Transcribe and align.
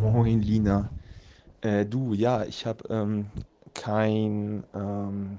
Moin, 0.00 0.40
Lina. 0.40 0.88
Äh, 1.60 1.84
du, 1.84 2.14
ja, 2.14 2.44
ich 2.44 2.64
habe 2.64 2.88
ähm, 2.88 3.26
kein 3.74 4.64
ähm, 4.74 5.38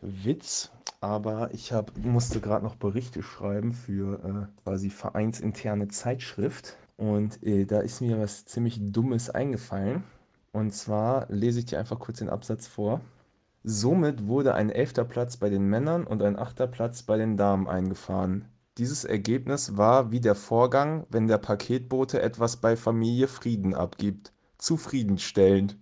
Witz, 0.00 0.72
aber 1.00 1.54
ich 1.54 1.72
hab, 1.72 1.96
musste 1.98 2.40
gerade 2.40 2.64
noch 2.64 2.74
Berichte 2.74 3.22
schreiben 3.22 3.72
für 3.72 4.24
äh, 4.24 4.62
quasi 4.64 4.90
vereinsinterne 4.90 5.86
Zeitschrift. 5.86 6.76
Und 6.96 7.40
äh, 7.44 7.64
da 7.64 7.78
ist 7.78 8.00
mir 8.00 8.18
was 8.18 8.44
ziemlich 8.44 8.80
Dummes 8.80 9.30
eingefallen. 9.30 10.02
Und 10.50 10.74
zwar 10.74 11.26
lese 11.30 11.60
ich 11.60 11.66
dir 11.66 11.78
einfach 11.78 12.00
kurz 12.00 12.18
den 12.18 12.28
Absatz 12.28 12.66
vor. 12.66 13.00
Somit 13.62 14.26
wurde 14.26 14.54
ein 14.54 14.70
elfter 14.70 15.04
Platz 15.04 15.36
bei 15.36 15.48
den 15.48 15.62
Männern 15.66 16.04
und 16.08 16.22
ein 16.22 16.36
achter 16.36 16.66
Platz 16.66 17.04
bei 17.04 17.18
den 17.18 17.36
Damen 17.36 17.68
eingefahren. 17.68 18.46
Dieses 18.78 19.04
Ergebnis 19.04 19.76
war 19.76 20.12
wie 20.12 20.20
der 20.20 20.36
Vorgang, 20.36 21.04
wenn 21.10 21.26
der 21.26 21.38
Paketbote 21.38 22.22
etwas 22.22 22.56
bei 22.56 22.76
Familie 22.76 23.26
Frieden 23.26 23.74
abgibt. 23.74 24.32
Zufriedenstellend. 24.58 25.76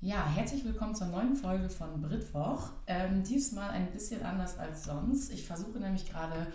Ja, 0.00 0.26
herzlich 0.26 0.64
willkommen 0.64 0.94
zur 0.94 1.08
neuen 1.08 1.36
Folge 1.36 1.68
von 1.68 2.00
Britwoch. 2.00 2.70
Ähm, 2.86 3.22
diesmal 3.24 3.70
ein 3.70 3.92
bisschen 3.92 4.22
anders 4.22 4.58
als 4.58 4.84
sonst. 4.84 5.32
Ich 5.32 5.46
versuche 5.46 5.78
nämlich 5.78 6.10
gerade 6.10 6.46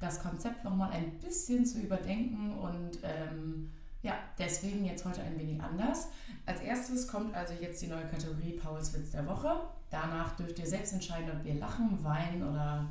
das 0.00 0.22
Konzept 0.22 0.64
nochmal 0.64 0.92
ein 0.92 1.18
bisschen 1.18 1.66
zu 1.66 1.78
überdenken 1.78 2.58
und 2.58 2.98
ähm, 3.02 3.70
ja, 4.02 4.14
deswegen 4.38 4.84
jetzt 4.84 5.04
heute 5.04 5.20
ein 5.22 5.38
wenig 5.38 5.60
anders. 5.60 6.08
Als 6.46 6.60
erstes 6.60 7.06
kommt 7.06 7.34
also 7.34 7.52
jetzt 7.60 7.82
die 7.82 7.88
neue 7.88 8.06
Kategorie 8.06 8.52
Pauls 8.52 8.94
Witz 8.94 9.10
der 9.10 9.26
Woche. 9.26 9.60
Danach 9.90 10.36
dürft 10.36 10.58
ihr 10.58 10.66
selbst 10.66 10.94
entscheiden, 10.94 11.30
ob 11.30 11.44
ihr 11.44 11.54
lachen, 11.54 12.02
weinen 12.02 12.42
oder 12.42 12.86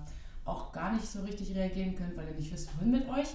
auch 0.48 0.72
gar 0.72 0.94
nicht 0.94 1.08
so 1.08 1.22
richtig 1.22 1.56
reagieren 1.56 1.96
könnt, 1.96 2.16
weil 2.18 2.28
ihr 2.28 2.36
nicht 2.36 2.52
wisst, 2.52 2.76
wohin 2.76 2.92
mit 2.92 3.08
euch. 3.10 3.28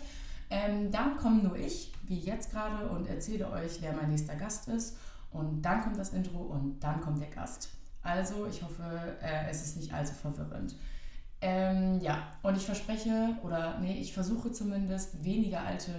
Ähm, 0.51 0.91
dann 0.91 1.17
komme 1.17 1.43
nur 1.43 1.57
ich, 1.57 1.93
wie 2.05 2.19
jetzt 2.19 2.51
gerade, 2.51 2.89
und 2.89 3.07
erzähle 3.07 3.51
euch, 3.51 3.81
wer 3.81 3.93
mein 3.93 4.11
nächster 4.11 4.35
Gast 4.35 4.69
ist. 4.69 4.97
Und 5.31 5.63
dann 5.63 5.83
kommt 5.83 5.99
das 5.99 6.13
Intro 6.13 6.39
und 6.39 6.81
dann 6.81 7.01
kommt 7.01 7.21
der 7.21 7.31
Gast. 7.31 7.71
Also, 8.03 8.47
ich 8.47 8.63
hoffe, 8.63 9.17
äh, 9.23 9.49
es 9.49 9.65
ist 9.65 9.77
nicht 9.77 9.95
allzu 9.95 10.15
verwirrend. 10.15 10.77
Ähm, 11.41 12.01
ja, 12.01 12.29
und 12.43 12.57
ich 12.57 12.65
verspreche, 12.65 13.37
oder 13.43 13.79
nee, 13.81 13.99
ich 13.99 14.13
versuche 14.13 14.53
zumindest 14.53 15.25
weniger 15.25 15.63
alte 15.63 15.93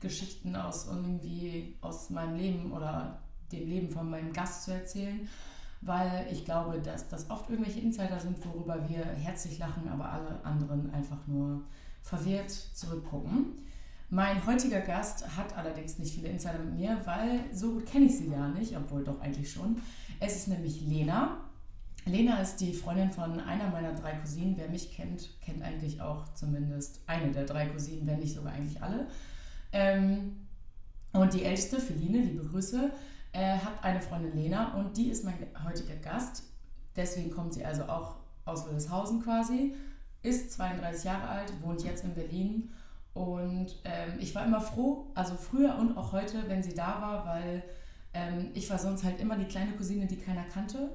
Geschichten 0.00 0.56
aus 0.56 0.86
irgendwie 0.86 1.76
aus 1.82 2.08
meinem 2.08 2.36
Leben 2.36 2.72
oder 2.72 3.18
dem 3.52 3.68
Leben 3.68 3.90
von 3.90 4.08
meinem 4.08 4.32
Gast 4.32 4.64
zu 4.64 4.72
erzählen, 4.72 5.28
weil 5.80 6.26
ich 6.30 6.44
glaube, 6.44 6.80
dass 6.80 7.08
das 7.08 7.30
oft 7.30 7.48
irgendwelche 7.50 7.80
Insider 7.80 8.18
sind, 8.18 8.44
worüber 8.44 8.88
wir 8.88 9.04
herzlich 9.04 9.58
lachen, 9.58 9.88
aber 9.88 10.10
alle 10.10 10.44
anderen 10.44 10.92
einfach 10.92 11.26
nur 11.26 11.62
verwirrt 12.02 12.50
zurückgucken. 12.50 13.58
Mein 14.10 14.44
heutiger 14.46 14.80
Gast 14.80 15.36
hat 15.36 15.56
allerdings 15.56 15.98
nicht 15.98 16.14
viele 16.14 16.28
Insider 16.28 16.58
mit 16.58 16.74
mir, 16.74 16.98
weil 17.04 17.44
so 17.52 17.72
gut 17.72 17.86
kenne 17.86 18.06
ich 18.06 18.16
sie 18.16 18.30
gar 18.30 18.48
nicht, 18.48 18.76
obwohl 18.76 19.04
doch 19.04 19.20
eigentlich 19.20 19.52
schon. 19.52 19.80
Es 20.18 20.34
ist 20.34 20.48
nämlich 20.48 20.80
Lena. 20.80 21.36
Lena 22.06 22.40
ist 22.40 22.56
die 22.56 22.72
Freundin 22.72 23.12
von 23.12 23.38
einer 23.38 23.68
meiner 23.68 23.92
drei 23.92 24.12
Cousinen. 24.12 24.56
Wer 24.56 24.70
mich 24.70 24.92
kennt, 24.92 25.38
kennt 25.42 25.62
eigentlich 25.62 26.00
auch 26.00 26.32
zumindest 26.32 27.02
eine 27.06 27.30
der 27.32 27.44
drei 27.44 27.66
Cousinen, 27.66 28.06
wenn 28.06 28.20
nicht 28.20 28.34
sogar 28.34 28.52
eigentlich 28.54 28.82
alle. 28.82 29.08
Ähm, 29.72 30.46
und 31.12 31.34
die 31.34 31.44
älteste, 31.44 31.78
Feline, 31.78 32.20
liebe 32.20 32.44
Grüße, 32.44 32.90
äh, 33.32 33.58
hat 33.58 33.82
eine 33.82 34.00
Freundin 34.00 34.36
Lena 34.36 34.74
und 34.74 34.96
die 34.96 35.08
ist 35.10 35.24
mein 35.24 35.34
heutiger 35.64 35.96
Gast. 35.96 36.44
Deswegen 36.96 37.30
kommt 37.30 37.54
sie 37.54 37.64
also 37.64 37.84
auch 37.84 38.16
aus 38.44 38.66
Wildeshausen 38.66 39.22
quasi, 39.22 39.74
ist 40.22 40.52
32 40.52 41.04
Jahre 41.04 41.28
alt, 41.28 41.52
wohnt 41.62 41.84
jetzt 41.84 42.04
in 42.04 42.14
Berlin 42.14 42.70
und 43.14 43.76
ähm, 43.84 44.12
ich 44.20 44.34
war 44.34 44.44
immer 44.44 44.60
froh, 44.60 45.06
also 45.14 45.34
früher 45.34 45.76
und 45.76 45.96
auch 45.96 46.12
heute, 46.12 46.44
wenn 46.48 46.62
sie 46.62 46.74
da 46.74 47.00
war, 47.00 47.26
weil 47.26 47.64
ähm, 48.14 48.50
ich 48.54 48.70
war 48.70 48.78
sonst 48.78 49.04
halt 49.04 49.20
immer 49.20 49.36
die 49.36 49.44
kleine 49.44 49.72
Cousine, 49.72 50.06
die 50.06 50.16
keiner 50.16 50.44
kannte. 50.44 50.90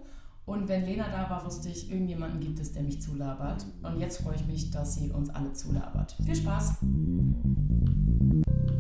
Und 0.46 0.68
wenn 0.68 0.86
Lena 0.86 1.08
da 1.10 1.30
war, 1.30 1.46
wusste 1.46 1.70
ich, 1.70 1.90
irgendjemanden 1.90 2.40
gibt 2.42 2.60
es, 2.60 2.74
der 2.74 2.84
mich 2.84 3.02
zulabert. 3.02 3.66
Und 3.82 4.00
jetzt 4.00 4.22
freue 4.22 4.36
ich 4.36 4.46
mich, 4.46 4.72
dass 4.72 4.96
sie 4.96 5.12
uns 5.12 5.30
alle 5.30 5.54
zulabert. 5.54 6.16
Viel 6.24 6.36
Spaß! 6.36 6.78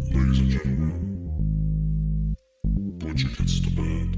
Ladies 0.09 0.39
and 0.39 0.51
gentlemen, 0.51 1.22
put 2.99 3.19
your 3.19 3.31
kids 3.31 3.61
to 3.61 3.69
bed. 3.71 4.17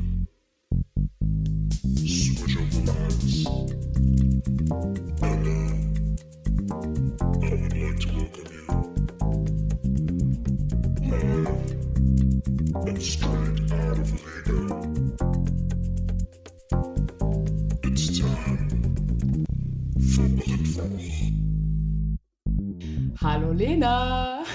Switch 2.07 2.57
over 2.57 2.81
lights. 2.91 3.45
And 5.21 5.47
I 7.43 7.49
would 7.51 7.75
like 7.77 7.99
to 7.99 8.07
welcome 8.15 8.49
you 8.51 8.65
live 11.09 11.47
and 12.87 13.01
straight 13.01 13.71
out 13.71 13.97
of 13.99 14.09
Lego. 14.25 14.57
It's 17.83 18.05
time 18.19 18.67
for 20.11 20.27
Blindwurf. 20.35 21.09
Hallo 23.19 23.49
Lena! 23.51 24.45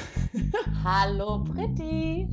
Hallo 0.82 1.44
Britti! 1.44 2.29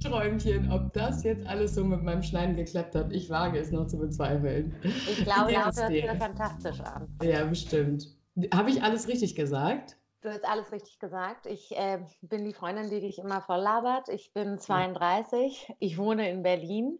Träumchen, 0.00 0.70
ob 0.70 0.92
das 0.92 1.22
jetzt 1.24 1.46
alles 1.46 1.74
so 1.74 1.84
mit 1.84 2.02
meinem 2.02 2.22
Schneiden 2.22 2.56
geklappt 2.56 2.94
hat, 2.94 3.12
ich 3.12 3.28
wage 3.30 3.58
es 3.58 3.70
noch 3.70 3.86
zu 3.86 3.98
bezweifeln. 3.98 4.74
Ich 4.82 5.24
glaube, 5.24 5.52
das 5.52 5.76
hört 5.76 5.92
sich 5.92 6.10
fantastisch 6.18 6.80
an. 6.80 7.08
Ja, 7.22 7.44
bestimmt. 7.44 8.08
Habe 8.52 8.70
ich 8.70 8.82
alles 8.82 9.08
richtig 9.08 9.34
gesagt? 9.34 9.96
Du 10.22 10.30
hast 10.30 10.44
alles 10.48 10.72
richtig 10.72 10.98
gesagt. 10.98 11.46
Ich 11.46 11.76
äh, 11.76 11.98
bin 12.22 12.44
die 12.46 12.54
Freundin, 12.54 12.88
die 12.88 13.00
dich 13.00 13.18
immer 13.18 13.42
voll 13.42 13.60
labert. 13.60 14.08
Ich 14.08 14.32
bin 14.32 14.58
32. 14.58 15.74
Ich 15.80 15.98
wohne 15.98 16.30
in 16.30 16.42
Berlin. 16.42 16.98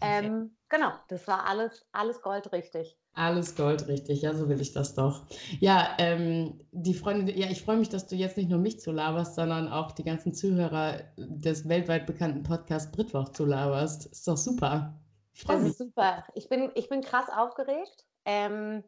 Ähm, 0.00 0.56
genau, 0.74 0.92
das 1.08 1.26
war 1.28 1.46
alles, 1.46 1.86
alles 1.92 2.20
goldrichtig. 2.20 2.96
Alles 3.14 3.54
goldrichtig, 3.54 4.22
ja, 4.22 4.34
so 4.34 4.48
will 4.48 4.60
ich 4.60 4.72
das 4.72 4.94
doch. 4.94 5.22
Ja, 5.60 5.94
ähm, 5.98 6.60
die 6.72 6.94
Freundin, 6.94 7.36
ja, 7.38 7.48
ich 7.48 7.62
freue 7.62 7.76
mich, 7.76 7.88
dass 7.88 8.08
du 8.08 8.16
jetzt 8.16 8.36
nicht 8.36 8.50
nur 8.50 8.58
mich 8.58 8.80
zu 8.80 8.90
laberst, 8.90 9.36
sondern 9.36 9.68
auch 9.68 9.92
die 9.92 10.02
ganzen 10.02 10.34
Zuhörer 10.34 11.00
des 11.16 11.68
weltweit 11.68 12.06
bekannten 12.06 12.42
Podcasts 12.42 12.90
Britwoch 12.90 13.28
zu 13.28 13.44
laberst. 13.44 14.06
Ist 14.06 14.26
doch 14.26 14.36
super. 14.36 15.00
Ich 15.32 15.44
das 15.44 15.60
mich. 15.60 15.70
ist 15.70 15.78
super. 15.78 16.24
Ich 16.34 16.48
bin, 16.48 16.72
ich 16.74 16.88
bin 16.88 17.02
krass 17.02 17.26
aufgeregt, 17.28 18.04
ähm, 18.24 18.82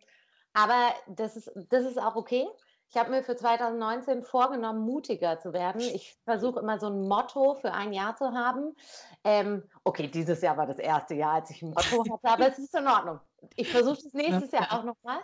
aber 0.54 0.92
das 1.08 1.36
ist, 1.36 1.52
das 1.68 1.84
ist 1.84 1.98
auch 1.98 2.16
okay. 2.16 2.46
Ich 2.88 2.96
habe 2.96 3.10
mir 3.10 3.22
für 3.22 3.36
2019 3.36 4.22
vorgenommen, 4.22 4.80
mutiger 4.80 5.38
zu 5.38 5.52
werden. 5.52 5.80
Ich 5.80 6.16
versuche 6.24 6.60
immer 6.60 6.78
so 6.78 6.86
ein 6.86 7.08
Motto 7.08 7.54
für 7.54 7.72
ein 7.72 7.92
Jahr 7.92 8.14
zu 8.16 8.32
haben. 8.32 8.76
Ähm, 9.24 9.64
okay, 9.84 10.08
dieses 10.08 10.40
Jahr 10.40 10.56
war 10.56 10.66
das 10.66 10.78
erste 10.78 11.14
Jahr, 11.14 11.34
als 11.34 11.50
ich 11.50 11.62
ein 11.62 11.70
Motto 11.70 12.04
hatte, 12.12 12.28
aber 12.28 12.48
es 12.48 12.58
ist 12.58 12.74
in 12.74 12.86
Ordnung. 12.86 13.20
Ich 13.56 13.70
versuche 13.70 13.98
es 13.98 14.14
nächstes 14.14 14.52
Jahr 14.52 14.72
auch 14.72 14.84
nochmal. 14.84 15.18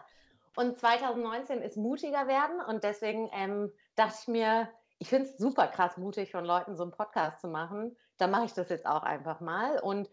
Und 0.57 0.79
2019 0.79 1.63
ist 1.63 1.77
mutiger 1.77 2.27
werden 2.27 2.61
und 2.61 2.85
deswegen 2.85 3.31
ähm, 3.33 3.73
dachte 3.97 4.17
ich 4.21 4.29
mir, 4.29 4.69
ich 4.99 5.09
finde 5.09 5.29
es 5.29 5.39
super 5.39 5.67
krass 5.67 5.97
mutig 5.97 6.31
von 6.31 6.45
Leuten, 6.45 6.77
so 6.77 6.83
einen 6.83 6.93
Podcast 6.93 7.41
zu 7.41 7.49
machen. 7.49 7.97
Da 8.19 8.27
mache 8.27 8.45
ich 8.45 8.53
das 8.53 8.69
jetzt 8.69 8.87
auch 8.87 9.03
einfach 9.03 9.41
mal. 9.41 9.81
Und 9.81 10.11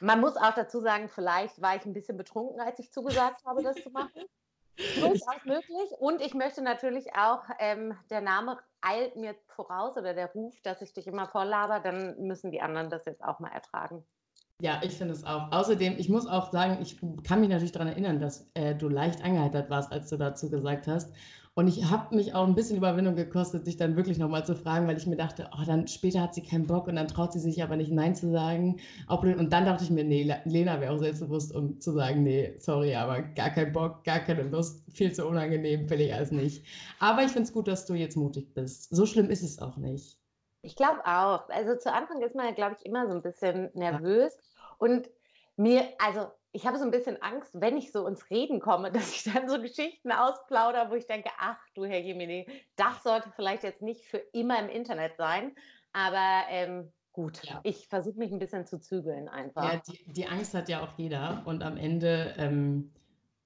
man 0.00 0.20
muss 0.20 0.36
auch 0.36 0.54
dazu 0.54 0.80
sagen, 0.80 1.08
vielleicht 1.08 1.62
war 1.62 1.76
ich 1.76 1.86
ein 1.86 1.92
bisschen 1.92 2.16
betrunken, 2.16 2.60
als 2.60 2.78
ich 2.78 2.92
zugesagt 2.92 3.44
habe, 3.44 3.62
das 3.62 3.76
zu 3.76 3.90
machen. 3.90 4.10
Durchaus 4.76 5.44
möglich. 5.44 5.90
Und 5.98 6.20
ich 6.20 6.34
möchte 6.34 6.62
natürlich 6.62 7.14
auch, 7.14 7.42
ähm, 7.58 7.96
der 8.10 8.20
Name 8.20 8.58
eilt 8.80 9.16
mir 9.16 9.34
voraus 9.48 9.96
oder 9.96 10.14
der 10.14 10.32
Ruf, 10.32 10.54
dass 10.62 10.82
ich 10.82 10.92
dich 10.92 11.06
immer 11.06 11.26
voll 11.26 11.46
laber, 11.46 11.80
dann 11.80 12.16
müssen 12.26 12.50
die 12.50 12.60
anderen 12.60 12.90
das 12.90 13.04
jetzt 13.06 13.24
auch 13.24 13.40
mal 13.40 13.52
ertragen. 13.52 14.04
Ja, 14.60 14.80
ich 14.82 14.96
finde 14.96 15.12
es 15.12 15.24
auch. 15.24 15.52
Außerdem, 15.52 15.98
ich 15.98 16.08
muss 16.08 16.26
auch 16.26 16.50
sagen, 16.50 16.78
ich 16.80 16.98
kann 17.24 17.40
mich 17.40 17.50
natürlich 17.50 17.72
daran 17.72 17.88
erinnern, 17.88 18.20
dass 18.20 18.50
äh, 18.54 18.74
du 18.74 18.88
leicht 18.88 19.22
angeheitert 19.22 19.68
warst, 19.68 19.92
als 19.92 20.08
du 20.08 20.16
dazu 20.16 20.50
gesagt 20.50 20.86
hast. 20.86 21.12
Und 21.58 21.68
ich 21.68 21.90
habe 21.90 22.14
mich 22.14 22.34
auch 22.34 22.46
ein 22.46 22.54
bisschen 22.54 22.76
Überwindung 22.76 23.16
gekostet, 23.16 23.66
dich 23.66 23.78
dann 23.78 23.96
wirklich 23.96 24.18
nochmal 24.18 24.44
zu 24.44 24.54
fragen, 24.54 24.86
weil 24.86 24.98
ich 24.98 25.06
mir 25.06 25.16
dachte, 25.16 25.48
oh, 25.54 25.64
dann 25.64 25.88
später 25.88 26.20
hat 26.20 26.34
sie 26.34 26.42
keinen 26.42 26.66
Bock 26.66 26.86
und 26.86 26.96
dann 26.96 27.08
traut 27.08 27.32
sie 27.32 27.38
sich 27.38 27.62
aber 27.62 27.76
nicht 27.76 27.90
Nein 27.90 28.14
zu 28.14 28.30
sagen. 28.30 28.78
Und 29.08 29.50
dann 29.50 29.64
dachte 29.64 29.82
ich 29.82 29.88
mir, 29.88 30.04
nee, 30.04 30.30
Lena 30.44 30.82
wäre 30.82 30.92
auch 30.92 30.98
selbstbewusst, 30.98 31.54
um 31.54 31.80
zu 31.80 31.92
sagen, 31.92 32.24
nee, 32.24 32.54
sorry, 32.58 32.94
aber 32.94 33.22
gar 33.22 33.48
keinen 33.48 33.72
Bock, 33.72 34.04
gar 34.04 34.18
keine 34.18 34.42
Lust, 34.42 34.84
viel 34.92 35.14
zu 35.14 35.26
unangenehm, 35.26 35.88
will 35.88 36.02
ich 36.02 36.12
alles 36.12 36.30
nicht. 36.30 36.62
Aber 36.98 37.22
ich 37.22 37.30
finde 37.30 37.44
es 37.44 37.54
gut, 37.54 37.68
dass 37.68 37.86
du 37.86 37.94
jetzt 37.94 38.18
mutig 38.18 38.52
bist. 38.52 38.94
So 38.94 39.06
schlimm 39.06 39.30
ist 39.30 39.42
es 39.42 39.58
auch 39.58 39.78
nicht. 39.78 40.18
Ich 40.60 40.76
glaube 40.76 41.06
auch. 41.06 41.48
Also 41.48 41.74
zu 41.76 41.90
Anfang 41.90 42.20
ist 42.20 42.34
man 42.34 42.48
ja, 42.48 42.52
glaube 42.52 42.76
ich, 42.78 42.84
immer 42.84 43.06
so 43.06 43.14
ein 43.14 43.22
bisschen 43.22 43.70
nervös. 43.72 44.34
Ja. 44.36 44.76
Und 44.76 45.08
mir, 45.56 45.84
also 45.98 46.28
ich 46.56 46.66
habe 46.66 46.78
so 46.78 46.84
ein 46.84 46.90
bisschen 46.90 47.20
Angst, 47.20 47.50
wenn 47.52 47.76
ich 47.76 47.92
so 47.92 48.06
ins 48.06 48.30
Reden 48.30 48.60
komme, 48.60 48.90
dass 48.92 49.10
ich 49.14 49.32
dann 49.32 49.48
so 49.48 49.60
Geschichten 49.60 50.10
ausplaudere, 50.10 50.90
wo 50.90 50.94
ich 50.94 51.06
denke, 51.06 51.30
ach 51.38 51.58
du 51.74 51.84
Herr 51.84 52.00
Jemini, 52.00 52.46
das 52.76 53.02
sollte 53.02 53.30
vielleicht 53.36 53.62
jetzt 53.62 53.82
nicht 53.82 54.04
für 54.04 54.18
immer 54.32 54.58
im 54.58 54.68
Internet 54.68 55.16
sein. 55.16 55.52
Aber 55.92 56.44
ähm, 56.50 56.92
gut, 57.12 57.42
ja. 57.44 57.60
ich 57.62 57.88
versuche 57.88 58.18
mich 58.18 58.32
ein 58.32 58.38
bisschen 58.38 58.66
zu 58.66 58.78
zügeln 58.78 59.28
einfach. 59.28 59.72
Ja, 59.72 59.82
die, 59.86 60.12
die, 60.12 60.26
Angst 60.26 60.54
hat 60.54 60.68
ja 60.68 60.82
auch 60.82 60.96
jeder 60.96 61.42
und 61.46 61.62
am 61.62 61.76
Ende 61.76 62.34
ähm, 62.38 62.92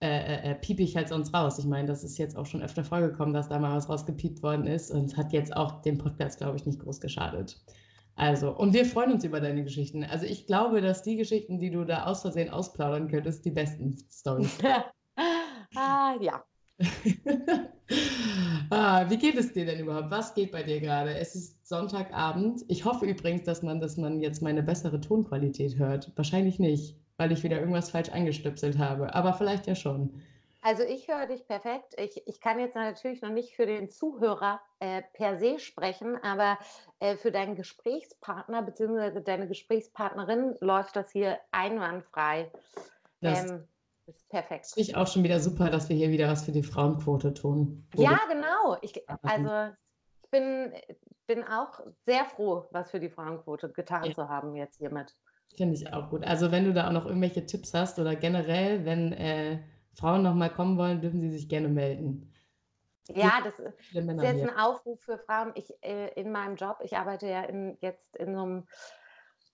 äh, 0.00 0.08
äh, 0.08 0.50
äh 0.50 0.54
piep 0.54 0.80
ich 0.80 0.96
halt 0.96 1.08
sonst 1.08 1.34
raus. 1.34 1.58
Ich 1.58 1.66
meine, 1.66 1.86
das 1.86 2.04
ist 2.04 2.18
jetzt 2.18 2.36
auch 2.36 2.46
schon 2.46 2.62
öfter 2.62 2.84
vorgekommen, 2.84 3.34
dass 3.34 3.48
da 3.48 3.58
mal 3.58 3.76
was 3.76 3.88
rausgepiept 3.88 4.42
worden 4.42 4.66
ist 4.66 4.90
und 4.90 5.04
es 5.06 5.16
hat 5.16 5.32
jetzt 5.32 5.56
auch 5.56 5.82
dem 5.82 5.98
Podcast, 5.98 6.38
glaube 6.38 6.56
ich, 6.56 6.66
nicht 6.66 6.80
groß 6.80 7.00
geschadet. 7.00 7.60
Also, 8.20 8.50
und 8.50 8.74
wir 8.74 8.84
freuen 8.84 9.12
uns 9.12 9.24
über 9.24 9.40
deine 9.40 9.64
Geschichten. 9.64 10.04
Also 10.04 10.26
ich 10.26 10.46
glaube, 10.46 10.82
dass 10.82 11.02
die 11.02 11.16
Geschichten, 11.16 11.58
die 11.58 11.70
du 11.70 11.84
da 11.84 12.04
aus 12.04 12.20
Versehen 12.20 12.50
ausplaudern 12.50 13.08
könntest, 13.08 13.46
die 13.46 13.50
besten 13.50 13.96
Storys. 14.10 14.58
ah, 15.74 16.14
ja. 16.20 16.44
ah, 18.70 19.08
wie 19.08 19.16
geht 19.16 19.38
es 19.38 19.54
dir 19.54 19.64
denn 19.64 19.80
überhaupt? 19.80 20.10
Was 20.10 20.34
geht 20.34 20.52
bei 20.52 20.62
dir 20.62 20.80
gerade? 20.80 21.14
Es 21.14 21.34
ist 21.34 21.66
Sonntagabend. 21.66 22.60
Ich 22.68 22.84
hoffe 22.84 23.06
übrigens, 23.06 23.44
dass 23.44 23.62
man, 23.62 23.80
dass 23.80 23.96
man 23.96 24.20
jetzt 24.20 24.42
meine 24.42 24.62
bessere 24.62 25.00
Tonqualität 25.00 25.78
hört. 25.78 26.12
Wahrscheinlich 26.14 26.58
nicht, 26.58 26.96
weil 27.16 27.32
ich 27.32 27.42
wieder 27.42 27.58
irgendwas 27.58 27.88
falsch 27.88 28.10
eingestöpselt 28.10 28.76
habe. 28.76 29.14
Aber 29.14 29.32
vielleicht 29.32 29.66
ja 29.66 29.74
schon. 29.74 30.20
Also 30.62 30.82
ich 30.82 31.08
höre 31.08 31.26
dich 31.26 31.46
perfekt. 31.46 31.94
Ich, 31.98 32.26
ich 32.26 32.40
kann 32.40 32.58
jetzt 32.58 32.74
natürlich 32.74 33.22
noch 33.22 33.30
nicht 33.30 33.56
für 33.56 33.66
den 33.66 33.88
Zuhörer 33.88 34.60
äh, 34.78 35.02
per 35.14 35.38
se 35.38 35.58
sprechen, 35.58 36.22
aber 36.22 36.58
äh, 36.98 37.16
für 37.16 37.32
deinen 37.32 37.56
Gesprächspartner 37.56 38.62
bzw. 38.62 39.20
deine 39.20 39.48
Gesprächspartnerin 39.48 40.56
läuft 40.60 40.96
das 40.96 41.10
hier 41.10 41.38
einwandfrei. 41.50 42.50
Das 43.22 43.50
ähm, 43.50 43.64
ist 44.06 44.28
perfekt. 44.28 44.72
Ich 44.76 44.96
auch 44.96 45.06
schon 45.06 45.22
wieder 45.22 45.40
super, 45.40 45.70
dass 45.70 45.88
wir 45.88 45.96
hier 45.96 46.10
wieder 46.10 46.28
was 46.28 46.44
für 46.44 46.52
die 46.52 46.62
Frauenquote 46.62 47.32
tun. 47.32 47.86
Ja, 47.94 48.20
genau. 48.28 48.76
Ich, 48.82 49.02
also 49.22 49.74
ich 50.22 50.30
bin, 50.30 50.72
bin 51.26 51.42
auch 51.44 51.80
sehr 52.04 52.26
froh, 52.26 52.66
was 52.70 52.90
für 52.90 53.00
die 53.00 53.10
Frauenquote 53.10 53.70
getan 53.70 54.04
ja. 54.04 54.14
zu 54.14 54.28
haben 54.28 54.54
jetzt 54.56 54.76
hiermit. 54.76 55.14
Finde 55.56 55.74
ich 55.74 55.92
auch 55.92 56.10
gut. 56.10 56.24
Also 56.24 56.52
wenn 56.52 56.64
du 56.64 56.74
da 56.74 56.88
auch 56.88 56.92
noch 56.92 57.06
irgendwelche 57.06 57.46
Tipps 57.46 57.72
hast 57.74 57.98
oder 57.98 58.14
generell, 58.14 58.84
wenn 58.84 59.12
äh, 59.12 59.58
Frauen 59.94 60.22
nochmal 60.22 60.50
kommen 60.50 60.76
wollen, 60.78 61.00
dürfen 61.00 61.20
sie 61.20 61.30
sich 61.30 61.48
gerne 61.48 61.68
melden. 61.68 62.32
Ja, 63.14 63.40
das 63.42 63.58
ist 63.58 63.76
jetzt 63.92 64.24
ein 64.24 64.56
Aufruf 64.56 65.00
für 65.00 65.18
Frauen. 65.18 65.52
Ich 65.54 65.72
äh, 65.82 66.12
in 66.14 66.30
meinem 66.30 66.56
Job, 66.56 66.78
ich 66.82 66.96
arbeite 66.96 67.26
ja 67.28 67.42
in, 67.42 67.76
jetzt 67.80 68.16
in 68.16 68.34
so 68.34 68.42
einem 68.42 68.66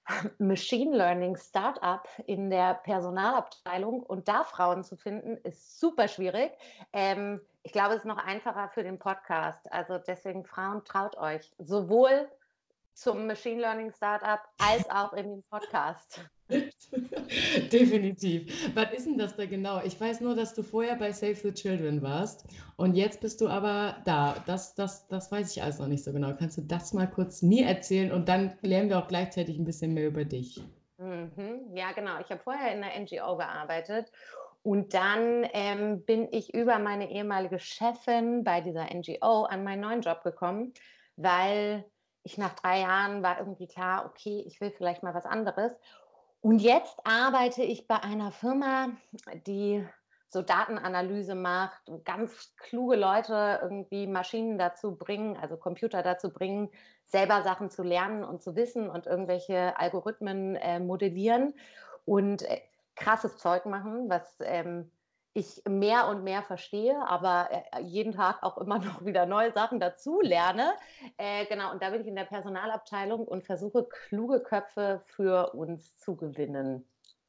Machine 0.38 0.96
Learning 0.96 1.36
Startup 1.36 2.06
in 2.26 2.50
der 2.50 2.74
Personalabteilung 2.74 4.02
und 4.02 4.28
da 4.28 4.44
Frauen 4.44 4.84
zu 4.84 4.96
finden, 4.96 5.36
ist 5.38 5.80
super 5.80 6.08
schwierig. 6.08 6.52
Ähm, 6.92 7.40
ich 7.62 7.72
glaube, 7.72 7.94
es 7.94 8.00
ist 8.00 8.06
noch 8.06 8.24
einfacher 8.24 8.68
für 8.68 8.82
den 8.82 8.98
Podcast. 8.98 9.70
Also 9.72 9.98
deswegen 9.98 10.44
Frauen, 10.44 10.84
traut 10.84 11.16
euch 11.16 11.52
sowohl 11.58 12.28
zum 12.94 13.26
Machine 13.26 13.60
Learning 13.60 13.92
Startup 13.92 14.40
als 14.58 14.88
auch 14.88 15.12
in 15.12 15.28
den 15.28 15.42
Podcast. 15.44 16.20
Definitiv. 17.72 18.74
Was 18.74 18.92
ist 18.92 19.06
denn 19.06 19.18
das 19.18 19.36
da 19.36 19.46
genau? 19.46 19.82
Ich 19.84 20.00
weiß 20.00 20.20
nur, 20.20 20.34
dass 20.34 20.54
du 20.54 20.62
vorher 20.62 20.96
bei 20.96 21.12
Save 21.12 21.34
the 21.34 21.52
Children 21.52 22.02
warst 22.02 22.44
und 22.76 22.94
jetzt 22.94 23.20
bist 23.20 23.40
du 23.40 23.48
aber 23.48 23.96
da. 24.04 24.36
Das, 24.46 24.74
das, 24.74 25.08
das 25.08 25.32
weiß 25.32 25.56
ich 25.56 25.62
alles 25.62 25.78
noch 25.78 25.88
nicht 25.88 26.04
so 26.04 26.12
genau. 26.12 26.32
Kannst 26.38 26.58
du 26.58 26.62
das 26.62 26.92
mal 26.92 27.06
kurz 27.06 27.42
mir 27.42 27.66
erzählen 27.66 28.12
und 28.12 28.28
dann 28.28 28.56
lernen 28.62 28.90
wir 28.90 28.98
auch 28.98 29.08
gleichzeitig 29.08 29.58
ein 29.58 29.64
bisschen 29.64 29.94
mehr 29.94 30.06
über 30.06 30.24
dich. 30.24 30.62
Mhm. 30.98 31.74
Ja, 31.74 31.92
genau. 31.92 32.20
Ich 32.20 32.30
habe 32.30 32.40
vorher 32.42 32.72
in 32.72 32.80
der 32.80 32.98
NGO 32.98 33.36
gearbeitet 33.36 34.10
und 34.62 34.94
dann 34.94 35.46
ähm, 35.52 36.04
bin 36.04 36.28
ich 36.32 36.54
über 36.54 36.78
meine 36.78 37.10
ehemalige 37.10 37.58
Chefin 37.58 38.44
bei 38.44 38.60
dieser 38.60 38.86
NGO 38.92 39.44
an 39.44 39.64
meinen 39.64 39.80
neuen 39.80 40.00
Job 40.00 40.22
gekommen, 40.22 40.72
weil 41.16 41.84
ich 42.22 42.38
nach 42.38 42.54
drei 42.54 42.80
Jahren 42.80 43.22
war 43.22 43.38
irgendwie 43.38 43.68
klar, 43.68 44.06
okay, 44.06 44.42
ich 44.46 44.60
will 44.60 44.72
vielleicht 44.72 45.04
mal 45.04 45.14
was 45.14 45.26
anderes. 45.26 45.72
Und 46.40 46.60
jetzt 46.60 46.98
arbeite 47.04 47.62
ich 47.62 47.86
bei 47.86 48.02
einer 48.02 48.30
Firma, 48.30 48.90
die 49.46 49.86
so 50.28 50.42
Datenanalyse 50.42 51.34
macht, 51.34 51.90
ganz 52.04 52.54
kluge 52.56 52.96
Leute 52.96 53.60
irgendwie 53.62 54.06
Maschinen 54.06 54.58
dazu 54.58 54.96
bringen, 54.96 55.36
also 55.36 55.56
Computer 55.56 56.02
dazu 56.02 56.32
bringen, 56.32 56.68
selber 57.04 57.42
Sachen 57.42 57.70
zu 57.70 57.82
lernen 57.82 58.24
und 58.24 58.42
zu 58.42 58.56
wissen 58.56 58.90
und 58.90 59.06
irgendwelche 59.06 59.78
Algorithmen 59.78 60.56
äh, 60.56 60.80
modellieren 60.80 61.54
und 62.04 62.42
äh, 62.42 62.60
krasses 62.96 63.38
Zeug 63.38 63.66
machen, 63.66 64.08
was 64.08 64.36
ähm, 64.40 64.90
ich 65.36 65.62
mehr 65.68 66.08
und 66.08 66.24
mehr 66.24 66.42
verstehe, 66.42 66.98
aber 67.06 67.48
äh, 67.50 67.82
jeden 67.82 68.12
Tag 68.12 68.42
auch 68.42 68.58
immer 68.58 68.78
noch 68.84 69.04
wieder 69.04 69.26
neue 69.26 69.52
Sachen 69.52 69.78
dazu 69.78 70.20
lerne. 70.20 70.72
Äh, 71.18 71.46
genau, 71.46 71.72
und 71.72 71.82
da 71.82 71.90
bin 71.90 72.00
ich 72.00 72.06
in 72.06 72.16
der 72.16 72.24
Personalabteilung 72.24 73.26
und 73.26 73.44
versuche, 73.44 73.84
kluge 73.84 74.40
Köpfe 74.40 75.02
für 75.04 75.52
uns 75.54 75.96
zu 75.98 76.16
gewinnen. 76.16 76.84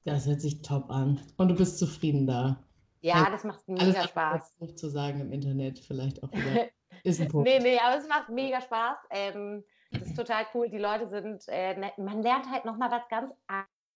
Das 0.06 0.25
hört 0.25 0.42
sich 0.42 0.62
top 0.62 0.89
an. 0.89 1.19
Und 1.36 1.50
du 1.50 1.56
bist 1.56 1.77
zufrieden 1.80 2.25
da. 2.25 2.63
Ja, 3.01 3.15
also, 3.15 3.31
das 3.31 3.44
macht 3.44 3.68
mega 3.68 3.83
alles 3.83 4.04
Spaß. 4.06 4.56
Nicht 4.59 4.80
zu 4.80 4.89
sagen 4.89 5.19
im 5.19 5.31
Internet 5.31 5.80
vielleicht 5.80 6.24
auch 6.24 6.31
wieder. 6.31 6.68
Ist 7.04 7.21
ein 7.21 7.27
Punkt. 7.27 7.48
nee, 7.48 7.59
nee, 7.59 7.77
aber 7.77 7.98
es 7.98 8.07
macht 8.07 8.30
mega 8.30 8.62
Spaß. 8.62 8.98
Ähm, 9.12 9.63
das 9.92 10.01
ist 10.04 10.18
total 10.18 10.45
cool. 10.54 10.69
Die 10.69 10.77
Leute 10.77 11.07
sind 11.07 11.44
äh, 11.48 11.77
nett. 11.77 11.98
Man 11.98 12.24
lernt 12.24 12.50
halt 12.51 12.65
nochmal 12.65 12.92
was 12.92 13.07
ganz 13.09 13.31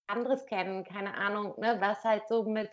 anderes 0.06 0.46
kennen. 0.46 0.84
Keine 0.84 1.14
Ahnung, 1.14 1.54
ne, 1.58 1.76
was 1.80 2.04
halt 2.04 2.22
so 2.28 2.44
mit 2.44 2.70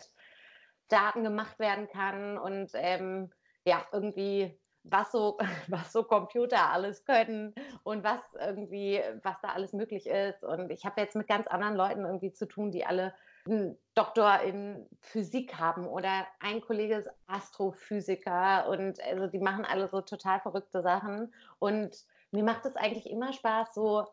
Daten 0.90 1.24
gemacht 1.24 1.58
werden 1.58 1.88
kann 1.88 2.38
und 2.38 2.70
ähm, 2.74 3.30
ja, 3.64 3.84
irgendwie 3.92 4.58
was 4.82 5.12
so, 5.12 5.38
was 5.68 5.92
so 5.92 6.04
Computer 6.04 6.70
alles 6.70 7.04
können 7.04 7.54
und 7.82 8.04
was 8.04 8.20
irgendwie, 8.38 9.00
was 9.22 9.40
da 9.42 9.50
alles 9.50 9.72
möglich 9.72 10.06
ist. 10.06 10.42
Und 10.44 10.70
ich 10.70 10.84
habe 10.84 11.00
jetzt 11.00 11.16
mit 11.16 11.28
ganz 11.28 11.46
anderen 11.46 11.76
Leuten 11.76 12.04
irgendwie 12.04 12.32
zu 12.32 12.46
tun, 12.46 12.70
die 12.70 12.84
alle 12.84 13.14
einen 13.46 13.78
Doktor 13.94 14.40
in 14.40 14.86
Physik 15.00 15.58
haben 15.58 15.86
oder 15.86 16.26
ein 16.40 16.60
Kollege 16.60 16.96
ist 16.96 17.08
Astrophysiker 17.26 18.68
und 18.68 19.02
also 19.02 19.26
die 19.28 19.38
machen 19.38 19.64
alle 19.64 19.88
so 19.88 20.02
total 20.02 20.40
verrückte 20.40 20.82
Sachen. 20.82 21.32
Und 21.58 22.04
mir 22.32 22.44
macht 22.44 22.66
es 22.66 22.76
eigentlich 22.76 23.10
immer 23.10 23.32
Spaß, 23.32 23.74
so 23.74 24.06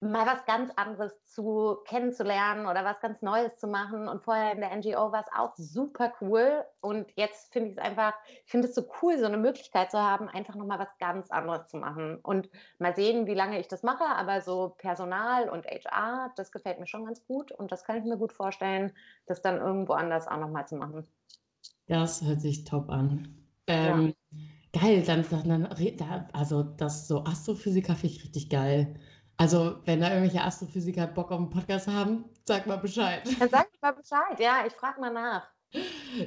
mal 0.00 0.26
was 0.26 0.44
ganz 0.46 0.70
anderes 0.76 1.12
zu 1.26 1.78
kennenzulernen 1.84 2.66
oder 2.66 2.84
was 2.84 3.00
ganz 3.00 3.20
Neues 3.20 3.56
zu 3.56 3.66
machen. 3.66 4.06
Und 4.06 4.22
vorher 4.22 4.52
in 4.52 4.60
der 4.60 4.74
NGO 4.76 5.10
war 5.10 5.20
es 5.20 5.32
auch 5.36 5.54
super 5.56 6.12
cool. 6.20 6.64
Und 6.80 7.10
jetzt 7.16 7.52
finde 7.52 7.70
ich 7.70 7.76
es 7.76 7.82
einfach, 7.82 8.12
ich 8.44 8.50
finde 8.50 8.68
es 8.68 8.74
so 8.74 8.88
cool, 9.02 9.18
so 9.18 9.26
eine 9.26 9.38
Möglichkeit 9.38 9.90
zu 9.90 9.98
haben, 9.98 10.28
einfach 10.28 10.54
nochmal 10.54 10.78
was 10.78 10.96
ganz 11.00 11.30
anderes 11.30 11.66
zu 11.66 11.78
machen. 11.78 12.18
Und 12.22 12.48
mal 12.78 12.94
sehen, 12.94 13.26
wie 13.26 13.34
lange 13.34 13.58
ich 13.58 13.66
das 13.66 13.82
mache. 13.82 14.04
Aber 14.04 14.40
so 14.40 14.74
Personal 14.78 15.48
und 15.48 15.66
HR, 15.66 16.32
das 16.36 16.52
gefällt 16.52 16.78
mir 16.78 16.86
schon 16.86 17.04
ganz 17.04 17.24
gut. 17.26 17.50
Und 17.50 17.72
das 17.72 17.82
kann 17.82 17.96
ich 17.96 18.04
mir 18.04 18.18
gut 18.18 18.32
vorstellen, 18.32 18.92
das 19.26 19.42
dann 19.42 19.56
irgendwo 19.58 19.94
anders 19.94 20.28
auch 20.28 20.38
nochmal 20.38 20.68
zu 20.68 20.76
machen. 20.76 21.08
Das 21.88 22.22
hört 22.22 22.40
sich 22.40 22.64
top 22.64 22.88
an. 22.88 23.34
Ähm, 23.66 24.14
ja. 24.30 24.80
Geil, 24.80 25.02
dann, 25.02 25.24
dann, 25.30 25.66
also 26.34 26.62
das 26.62 27.08
so 27.08 27.24
Astrophysiker 27.24 27.94
finde 27.94 28.14
ich 28.14 28.22
richtig 28.22 28.50
geil. 28.50 28.94
Also, 29.38 29.76
wenn 29.84 30.00
da 30.00 30.08
irgendwelche 30.08 30.42
Astrophysiker 30.42 31.06
Bock 31.06 31.30
auf 31.30 31.38
einen 31.38 31.48
Podcast 31.48 31.86
haben, 31.86 32.24
sag 32.44 32.66
mal 32.66 32.76
Bescheid. 32.76 33.22
Dann 33.38 33.48
sag 33.48 33.68
mal 33.80 33.92
Bescheid, 33.92 34.38
ja, 34.40 34.64
ich 34.66 34.72
frage 34.72 35.00
mal 35.00 35.12
nach. 35.12 35.48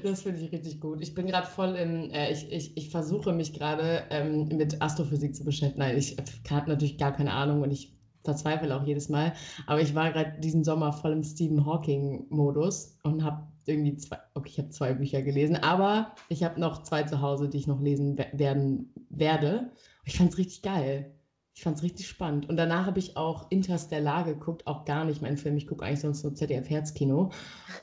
Das 0.03 0.21
finde 0.21 0.39
ich 0.39 0.51
richtig 0.51 0.79
gut. 0.79 1.01
Ich 1.01 1.13
bin 1.13 1.27
gerade 1.27 1.47
voll 1.47 1.75
in, 1.75 2.11
äh, 2.11 2.31
ich, 2.31 2.49
ich, 2.51 2.77
ich 2.77 2.89
versuche 2.89 3.33
mich 3.33 3.53
gerade 3.53 4.03
ähm, 4.11 4.47
mit 4.49 4.81
Astrophysik 4.81 5.35
zu 5.35 5.43
beschäftigen. 5.43 5.79
Nein, 5.79 5.97
ich 5.97 6.15
habe 6.49 6.69
natürlich 6.69 6.97
gar 6.97 7.11
keine 7.11 7.33
Ahnung 7.33 7.61
und 7.61 7.71
ich 7.71 7.97
verzweifle 8.23 8.73
auch 8.75 8.85
jedes 8.85 9.09
Mal. 9.09 9.33
Aber 9.67 9.81
ich 9.81 9.93
war 9.93 10.11
gerade 10.11 10.39
diesen 10.39 10.63
Sommer 10.63 10.93
voll 10.93 11.11
im 11.11 11.23
Stephen 11.23 11.65
Hawking-Modus 11.65 12.99
und 13.03 13.23
habe 13.23 13.47
irgendwie 13.65 13.97
zwei, 13.97 14.19
okay, 14.35 14.49
ich 14.51 14.59
habe 14.59 14.69
zwei 14.69 14.93
Bücher 14.93 15.21
gelesen, 15.21 15.57
aber 15.57 16.15
ich 16.29 16.43
habe 16.43 16.59
noch 16.59 16.83
zwei 16.83 17.03
zu 17.03 17.21
Hause, 17.21 17.49
die 17.49 17.57
ich 17.57 17.67
noch 17.67 17.81
lesen 17.81 18.17
werden 18.31 18.93
werde. 19.09 19.71
Ich 20.05 20.17
fand 20.17 20.31
es 20.31 20.37
richtig 20.37 20.61
geil. 20.61 21.13
Ich 21.61 21.63
fand 21.63 21.77
es 21.77 21.83
richtig 21.83 22.07
spannend. 22.07 22.49
Und 22.49 22.57
danach 22.57 22.87
habe 22.87 22.97
ich 22.97 23.17
auch 23.17 23.45
Interstellar 23.51 24.23
geguckt, 24.23 24.65
auch 24.65 24.83
gar 24.83 25.05
nicht 25.05 25.21
mein 25.21 25.37
Film. 25.37 25.57
Ich 25.57 25.67
gucke 25.67 25.85
eigentlich 25.85 25.99
sonst 25.99 26.23
nur 26.23 26.33
ZDF-Herzkino. 26.33 27.29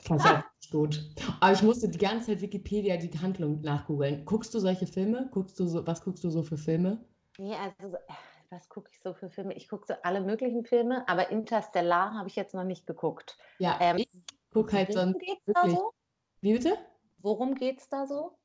Fand 0.01 0.19
ich 0.19 0.27
auch 0.31 0.43
gut. 0.69 1.09
Aber 1.39 1.53
ich 1.53 1.63
musste 1.63 1.87
die 1.87 1.97
ganze 1.97 2.25
Zeit 2.25 2.41
Wikipedia 2.41 2.97
die 2.97 3.17
Handlung 3.17 3.61
nachgoogeln. 3.61 4.25
Guckst 4.25 4.53
du 4.53 4.59
solche 4.59 4.85
Filme? 4.85 5.29
Guckst 5.31 5.57
du 5.61 5.65
so, 5.65 5.87
was 5.87 6.01
guckst 6.01 6.25
du 6.25 6.29
so 6.29 6.43
für 6.43 6.57
Filme? 6.57 7.05
Nee, 7.37 7.55
also 7.55 7.95
was 8.49 8.67
gucke 8.67 8.89
ich 8.91 8.99
so 8.99 9.13
für 9.13 9.29
Filme? 9.29 9.53
Ich 9.53 9.69
gucke 9.69 9.85
so 9.87 9.93
alle 10.03 10.19
möglichen 10.19 10.65
Filme, 10.65 11.07
aber 11.07 11.29
Interstellar 11.29 12.15
habe 12.15 12.27
ich 12.27 12.35
jetzt 12.35 12.53
noch 12.53 12.65
nicht 12.65 12.85
geguckt. 12.85 13.37
Ja, 13.59 13.77
ähm, 13.79 13.95
ich 13.95 14.09
gucke 14.51 14.75
halt 14.75 14.91
sonst 14.91 15.21
wirklich. 15.21 15.77
So? 15.77 15.93
Wie 16.41 16.51
bitte? 16.51 16.77
Worum 17.19 17.55
geht 17.55 17.79
es 17.79 17.87
da 17.87 18.05
so? 18.05 18.38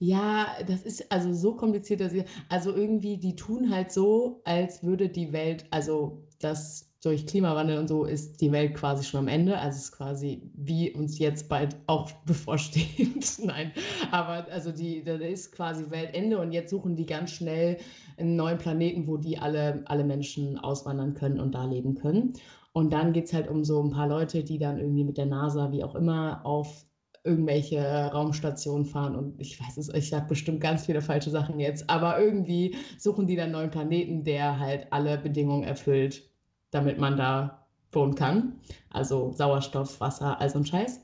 Ja, 0.00 0.46
das 0.66 0.82
ist 0.82 1.10
also 1.10 1.32
so 1.32 1.54
kompliziert, 1.56 2.00
dass 2.00 2.12
sie, 2.12 2.24
also 2.48 2.72
irgendwie, 2.74 3.18
die 3.18 3.34
tun 3.34 3.70
halt 3.70 3.90
so, 3.90 4.40
als 4.44 4.82
würde 4.84 5.08
die 5.08 5.32
Welt, 5.32 5.66
also 5.70 6.22
das 6.38 6.84
durch 7.02 7.26
Klimawandel 7.26 7.78
und 7.78 7.88
so 7.88 8.04
ist 8.04 8.40
die 8.40 8.50
Welt 8.50 8.74
quasi 8.74 9.04
schon 9.04 9.20
am 9.20 9.28
Ende. 9.28 9.56
Also 9.58 9.76
es 9.76 9.84
ist 9.84 9.92
quasi 9.92 10.50
wie 10.54 10.90
uns 10.92 11.18
jetzt 11.18 11.48
bald 11.48 11.76
auch 11.86 12.10
bevorsteht. 12.26 13.38
Nein, 13.44 13.72
aber 14.10 14.46
also 14.50 14.72
die, 14.72 15.02
da 15.04 15.14
ist 15.14 15.52
quasi 15.52 15.90
Weltende 15.90 16.38
und 16.38 16.52
jetzt 16.52 16.70
suchen 16.70 16.96
die 16.96 17.06
ganz 17.06 17.30
schnell 17.32 17.78
einen 18.16 18.36
neuen 18.36 18.58
Planeten, 18.58 19.06
wo 19.06 19.16
die 19.16 19.38
alle, 19.38 19.82
alle 19.86 20.04
Menschen 20.04 20.58
auswandern 20.58 21.14
können 21.14 21.40
und 21.40 21.54
da 21.54 21.64
leben 21.64 21.94
können. 21.94 22.34
Und 22.72 22.92
dann 22.92 23.12
geht 23.12 23.26
es 23.26 23.32
halt 23.32 23.48
um 23.48 23.64
so 23.64 23.82
ein 23.82 23.90
paar 23.90 24.08
Leute, 24.08 24.44
die 24.44 24.58
dann 24.58 24.78
irgendwie 24.78 25.04
mit 25.04 25.18
der 25.18 25.26
NASA, 25.26 25.72
wie 25.72 25.82
auch 25.84 25.94
immer, 25.94 26.44
auf 26.44 26.84
irgendwelche 27.28 27.80
Raumstationen 27.80 28.86
fahren 28.86 29.14
und 29.14 29.40
ich 29.40 29.60
weiß 29.60 29.76
es, 29.76 29.92
ich 29.92 30.08
sage 30.08 30.26
bestimmt 30.28 30.60
ganz 30.60 30.86
viele 30.86 31.02
falsche 31.02 31.30
Sachen 31.30 31.60
jetzt, 31.60 31.88
aber 31.90 32.18
irgendwie 32.18 32.74
suchen 32.98 33.26
die 33.26 33.36
dann 33.36 33.52
neuen 33.52 33.70
Planeten, 33.70 34.24
der 34.24 34.58
halt 34.58 34.86
alle 34.90 35.18
Bedingungen 35.18 35.62
erfüllt, 35.62 36.22
damit 36.70 36.98
man 36.98 37.16
da 37.16 37.66
wohnen 37.92 38.14
kann. 38.14 38.60
Also 38.90 39.32
Sauerstoff, 39.32 40.00
Wasser, 40.00 40.40
all 40.40 40.50
so 40.50 40.58
ein 40.58 40.66
Scheiß. 40.66 41.00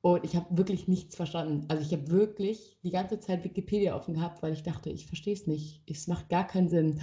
Und 0.00 0.24
ich 0.24 0.36
habe 0.36 0.46
wirklich 0.56 0.86
nichts 0.86 1.16
verstanden. 1.16 1.64
Also 1.68 1.82
ich 1.82 1.92
habe 1.92 2.10
wirklich 2.10 2.78
die 2.84 2.90
ganze 2.90 3.18
Zeit 3.18 3.42
Wikipedia 3.42 3.96
offen 3.96 4.14
gehabt, 4.14 4.42
weil 4.42 4.52
ich 4.52 4.62
dachte, 4.62 4.90
ich 4.90 5.06
verstehe 5.06 5.34
es 5.34 5.46
nicht. 5.46 5.82
Es 5.90 6.06
macht 6.06 6.28
gar 6.28 6.46
keinen 6.46 6.68
Sinn. 6.68 7.00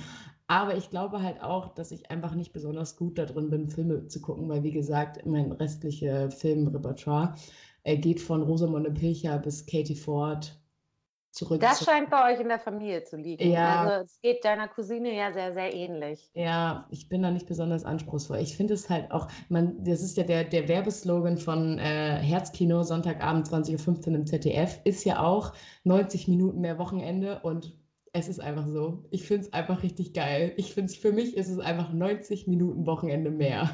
Aber 0.47 0.77
ich 0.77 0.89
glaube 0.91 1.21
halt 1.21 1.41
auch, 1.41 1.73
dass 1.73 1.91
ich 1.91 2.11
einfach 2.11 2.35
nicht 2.35 2.53
besonders 2.53 2.95
gut 2.95 3.17
darin 3.17 3.49
bin, 3.49 3.67
Filme 3.67 4.07
zu 4.07 4.21
gucken, 4.21 4.47
weil 4.47 4.63
wie 4.63 4.71
gesagt, 4.71 5.25
mein 5.25 5.51
restliche 5.51 6.29
Filmrepertoire 6.29 7.35
äh, 7.85 7.97
geht 7.97 8.19
von 8.19 8.41
Rosamunde 8.43 8.91
Pilcher 8.91 9.37
bis 9.37 9.65
Katie 9.65 9.95
Ford 9.95 10.59
zurück. 11.31 11.61
Das 11.61 11.79
zu- 11.79 11.85
scheint 11.85 12.09
bei 12.09 12.33
euch 12.33 12.39
in 12.39 12.47
der 12.47 12.59
Familie 12.59 13.03
zu 13.03 13.15
liegen. 13.15 13.51
Ja. 13.51 13.83
Also 13.83 14.05
es 14.05 14.19
geht 14.21 14.43
deiner 14.43 14.67
Cousine 14.67 15.15
ja 15.15 15.31
sehr, 15.31 15.53
sehr 15.53 15.73
ähnlich. 15.73 16.31
Ja, 16.33 16.87
ich 16.89 17.07
bin 17.09 17.21
da 17.21 17.29
nicht 17.29 17.45
besonders 17.45 17.85
anspruchsvoll. 17.85 18.39
Ich 18.39 18.57
finde 18.57 18.73
es 18.73 18.89
halt 18.89 19.11
auch, 19.11 19.27
man, 19.49 19.83
das 19.83 20.01
ist 20.01 20.17
ja 20.17 20.23
der, 20.23 20.45
der 20.45 20.67
Werbeslogan 20.67 21.37
von 21.37 21.77
äh, 21.77 22.17
Herzkino, 22.17 22.83
Sonntagabend 22.83 23.47
20.15 23.47 24.07
Uhr 24.09 24.15
im 24.15 24.25
ZDF, 24.25 24.79
ist 24.83 25.03
ja 25.05 25.21
auch 25.21 25.53
90 25.83 26.27
Minuten 26.27 26.61
mehr 26.61 26.79
Wochenende 26.79 27.39
und 27.43 27.77
es 28.13 28.29
ist 28.29 28.39
einfach 28.39 28.65
so. 28.65 29.03
Ich 29.11 29.27
finde 29.27 29.43
es 29.45 29.53
einfach 29.53 29.83
richtig 29.83 30.13
geil. 30.13 30.53
Ich 30.55 30.73
finde 30.73 30.89
es, 30.91 30.97
für 30.97 31.11
mich 31.11 31.35
ist 31.35 31.49
es 31.49 31.59
einfach 31.59 31.91
90 31.91 32.47
Minuten 32.47 32.87
Wochenende 32.87 33.29
mehr. 33.29 33.69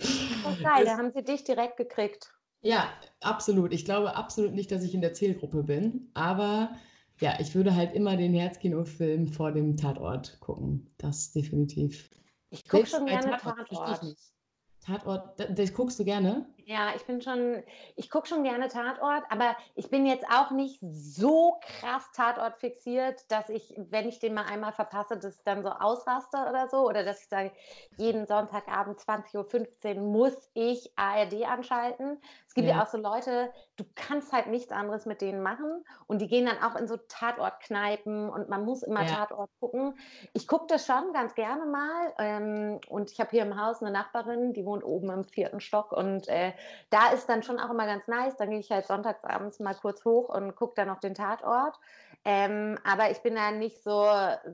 Oh, 0.00 0.62
geil, 0.62 0.84
da 0.86 0.96
haben 0.96 1.12
sie 1.14 1.22
dich 1.22 1.44
direkt 1.44 1.76
gekriegt. 1.76 2.32
Ja, 2.62 2.92
absolut. 3.20 3.72
Ich 3.72 3.84
glaube 3.84 4.16
absolut 4.16 4.52
nicht, 4.54 4.70
dass 4.70 4.82
ich 4.84 4.94
in 4.94 5.00
der 5.00 5.14
Zielgruppe 5.14 5.64
bin, 5.64 6.08
aber 6.14 6.76
ja, 7.20 7.38
ich 7.40 7.54
würde 7.54 7.74
halt 7.74 7.92
immer 7.92 8.16
den 8.16 8.32
Herzkino-Film 8.34 9.28
vor 9.28 9.52
dem 9.52 9.76
Tatort 9.76 10.38
gucken. 10.40 10.92
Das 10.98 11.32
definitiv. 11.32 12.08
Ich 12.50 12.66
gucke 12.68 12.86
schon 12.86 13.06
gerne 13.06 13.32
Tatort 13.32 13.68
Tatort. 13.68 14.02
nicht. 14.04 14.32
Tatort, 14.80 15.38
da- 15.38 15.46
das 15.46 15.72
guckst 15.74 15.98
du 15.98 16.04
gerne? 16.04 16.46
Ja, 16.64 16.92
ich 16.94 17.04
bin 17.06 17.20
schon, 17.20 17.64
ich 17.96 18.08
gucke 18.08 18.28
schon 18.28 18.44
gerne 18.44 18.68
Tatort, 18.68 19.24
aber 19.30 19.56
ich 19.74 19.90
bin 19.90 20.06
jetzt 20.06 20.24
auch 20.30 20.52
nicht 20.52 20.78
so 20.80 21.58
krass 21.60 22.12
Tatort 22.12 22.58
fixiert, 22.58 23.28
dass 23.32 23.48
ich, 23.48 23.74
wenn 23.76 24.06
ich 24.08 24.20
den 24.20 24.32
mal 24.34 24.44
einmal 24.44 24.72
verpasse, 24.72 25.18
das 25.18 25.42
dann 25.42 25.64
so 25.64 25.70
ausraste 25.70 26.36
oder 26.48 26.68
so. 26.68 26.86
Oder 26.88 27.02
dass 27.04 27.20
ich 27.22 27.28
sage, 27.28 27.50
jeden 27.96 28.26
Sonntagabend 28.26 29.00
20.15 29.00 29.96
Uhr 29.96 30.02
muss 30.02 30.50
ich 30.54 30.92
ARD 30.94 31.44
anschalten. 31.46 32.20
Es 32.46 32.54
gibt 32.54 32.68
ja. 32.68 32.74
Ja. 32.76 32.82
auch 32.84 32.86
so 32.86 32.96
Leute, 32.98 33.52
du 33.76 33.84
kannst 33.96 34.32
halt 34.32 34.46
nichts 34.46 34.70
anderes 34.70 35.04
mit 35.04 35.20
denen 35.20 35.42
machen 35.42 35.84
und 36.06 36.20
die 36.20 36.28
gehen 36.28 36.46
dann 36.46 36.62
auch 36.62 36.76
in 36.76 36.86
so 36.86 36.96
Tatortkneipen 36.96 38.30
und 38.30 38.48
man 38.48 38.64
muss 38.64 38.84
immer 38.84 39.04
Ja. 39.04 39.06
Tatort 39.06 39.50
gucken. 39.58 39.98
Ich 40.32 40.46
gucke 40.46 40.66
das 40.68 40.86
schon 40.86 41.12
ganz 41.12 41.34
gerne 41.34 41.66
mal 41.66 42.14
ähm, 42.18 42.80
und 42.88 43.10
ich 43.10 43.18
habe 43.20 43.30
hier 43.30 43.42
im 43.42 43.60
Haus 43.60 43.82
eine 43.82 43.90
Nachbarin, 43.90 44.52
die 44.52 44.64
wohnt 44.64 44.84
oben 44.84 45.10
im 45.10 45.24
vierten 45.24 45.60
Stock 45.60 45.92
und 45.92 46.28
äh, 46.28 46.51
da 46.90 47.08
ist 47.08 47.28
dann 47.28 47.42
schon 47.42 47.58
auch 47.58 47.70
immer 47.70 47.86
ganz 47.86 48.06
nice. 48.08 48.36
Dann 48.36 48.50
gehe 48.50 48.60
ich 48.60 48.70
halt 48.70 48.86
sonntagsabends 48.86 49.60
mal 49.60 49.74
kurz 49.74 50.04
hoch 50.04 50.28
und 50.28 50.54
gucke 50.56 50.74
dann 50.76 50.88
noch 50.88 51.00
den 51.00 51.14
Tatort. 51.14 51.78
Ähm, 52.24 52.78
aber 52.84 53.10
ich 53.10 53.18
bin 53.18 53.34
da 53.34 53.50
nicht 53.50 53.82
so, 53.82 54.04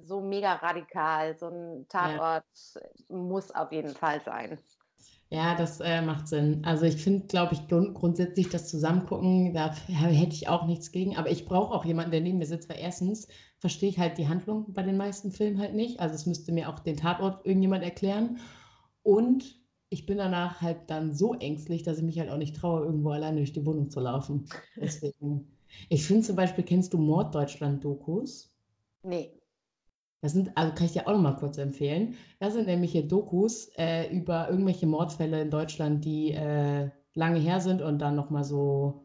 so 0.02 0.20
mega 0.20 0.54
radikal. 0.54 1.36
So 1.36 1.48
ein 1.48 1.86
Tatort 1.88 2.44
muss 3.08 3.50
auf 3.54 3.72
jeden 3.72 3.94
Fall 3.94 4.20
sein. 4.20 4.58
Ja, 5.30 5.54
das 5.54 5.80
äh, 5.80 6.00
macht 6.00 6.26
Sinn. 6.26 6.62
Also 6.64 6.86
ich 6.86 6.96
finde, 6.96 7.26
glaube 7.26 7.52
ich, 7.52 7.68
grund 7.68 7.94
grundsätzlich 7.94 8.48
das 8.48 8.68
Zusammengucken, 8.68 9.52
da 9.52 9.74
hätte 9.74 10.32
ich 10.32 10.48
auch 10.48 10.66
nichts 10.66 10.90
gegen. 10.90 11.18
Aber 11.18 11.30
ich 11.30 11.44
brauche 11.44 11.74
auch 11.74 11.84
jemanden, 11.84 12.12
der 12.12 12.22
neben 12.22 12.38
mir 12.38 12.46
sitzt, 12.46 12.70
weil 12.70 12.78
erstens 12.78 13.28
verstehe 13.58 13.90
ich 13.90 13.98
halt 13.98 14.16
die 14.16 14.28
Handlung 14.28 14.72
bei 14.72 14.82
den 14.82 14.96
meisten 14.96 15.30
Filmen 15.30 15.58
halt 15.60 15.74
nicht. 15.74 16.00
Also 16.00 16.14
es 16.14 16.24
müsste 16.24 16.52
mir 16.52 16.70
auch 16.70 16.78
den 16.78 16.96
Tatort 16.96 17.44
irgendjemand 17.44 17.84
erklären. 17.84 18.38
Und 19.02 19.58
ich 19.90 20.06
bin 20.06 20.18
danach 20.18 20.60
halt 20.60 20.78
dann 20.88 21.14
so 21.14 21.34
ängstlich, 21.34 21.82
dass 21.82 21.98
ich 21.98 22.04
mich 22.04 22.18
halt 22.18 22.30
auch 22.30 22.36
nicht 22.36 22.56
traue, 22.56 22.84
irgendwo 22.84 23.10
alleine 23.10 23.38
durch 23.38 23.52
die 23.52 23.64
Wohnung 23.64 23.90
zu 23.90 24.00
laufen. 24.00 24.46
Deswegen. 24.76 25.48
Ich 25.88 26.06
finde 26.06 26.26
zum 26.26 26.36
Beispiel, 26.36 26.64
kennst 26.64 26.92
du 26.92 26.98
Morddeutschland-Dokus? 26.98 28.54
Nee. 29.02 29.32
Das 30.20 30.32
sind, 30.32 30.50
also 30.56 30.74
kann 30.74 30.86
ich 30.86 30.92
dir 30.92 31.06
auch 31.06 31.12
noch 31.12 31.20
mal 31.20 31.36
kurz 31.36 31.58
empfehlen. 31.58 32.16
Das 32.40 32.54
sind 32.54 32.66
nämlich 32.66 32.92
hier 32.92 33.06
Dokus 33.06 33.70
äh, 33.76 34.12
über 34.14 34.50
irgendwelche 34.50 34.86
Mordfälle 34.86 35.42
in 35.42 35.50
Deutschland, 35.50 36.04
die 36.04 36.32
äh, 36.32 36.90
lange 37.14 37.38
her 37.38 37.60
sind 37.60 37.82
und 37.82 37.98
dann 38.00 38.16
noch 38.16 38.30
mal 38.30 38.44
so 38.44 39.04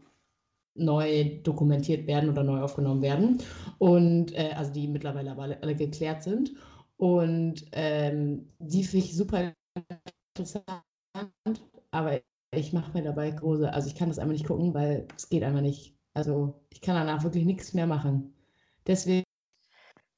neu 0.76 1.40
dokumentiert 1.44 2.08
werden 2.08 2.30
oder 2.30 2.44
neu 2.44 2.62
aufgenommen 2.62 3.02
werden. 3.02 3.38
Und 3.78 4.34
äh, 4.34 4.54
also 4.56 4.74
die 4.74 4.88
mittlerweile 4.88 5.32
aber 5.32 5.44
alle, 5.44 5.62
alle 5.62 5.76
geklärt 5.76 6.24
sind. 6.24 6.54
Und 6.98 7.66
ähm, 7.74 8.50
die 8.60 8.84
finde 8.84 9.06
ich 9.06 9.16
super 9.16 9.54
interessant, 10.36 10.84
aber 11.92 12.22
ich 12.52 12.74
mache 12.74 12.92
mir 12.94 13.04
dabei 13.04 13.32
große, 13.32 13.72
also 13.72 13.88
ich 13.88 13.96
kann 13.96 14.10
das 14.10 14.20
einfach 14.20 14.34
nicht 14.34 14.46
gucken, 14.48 14.74
weil 14.74 15.08
es 15.16 15.30
geht 15.30 15.44
einfach 15.44 15.62
nicht. 15.62 15.98
Also 16.14 16.66
ich 16.70 16.82
kann 16.82 16.96
danach 16.96 17.24
wirklich 17.24 17.46
nichts 17.46 17.74
mehr 17.74 17.88
machen. 17.88 18.34
Deswegen 18.88 19.24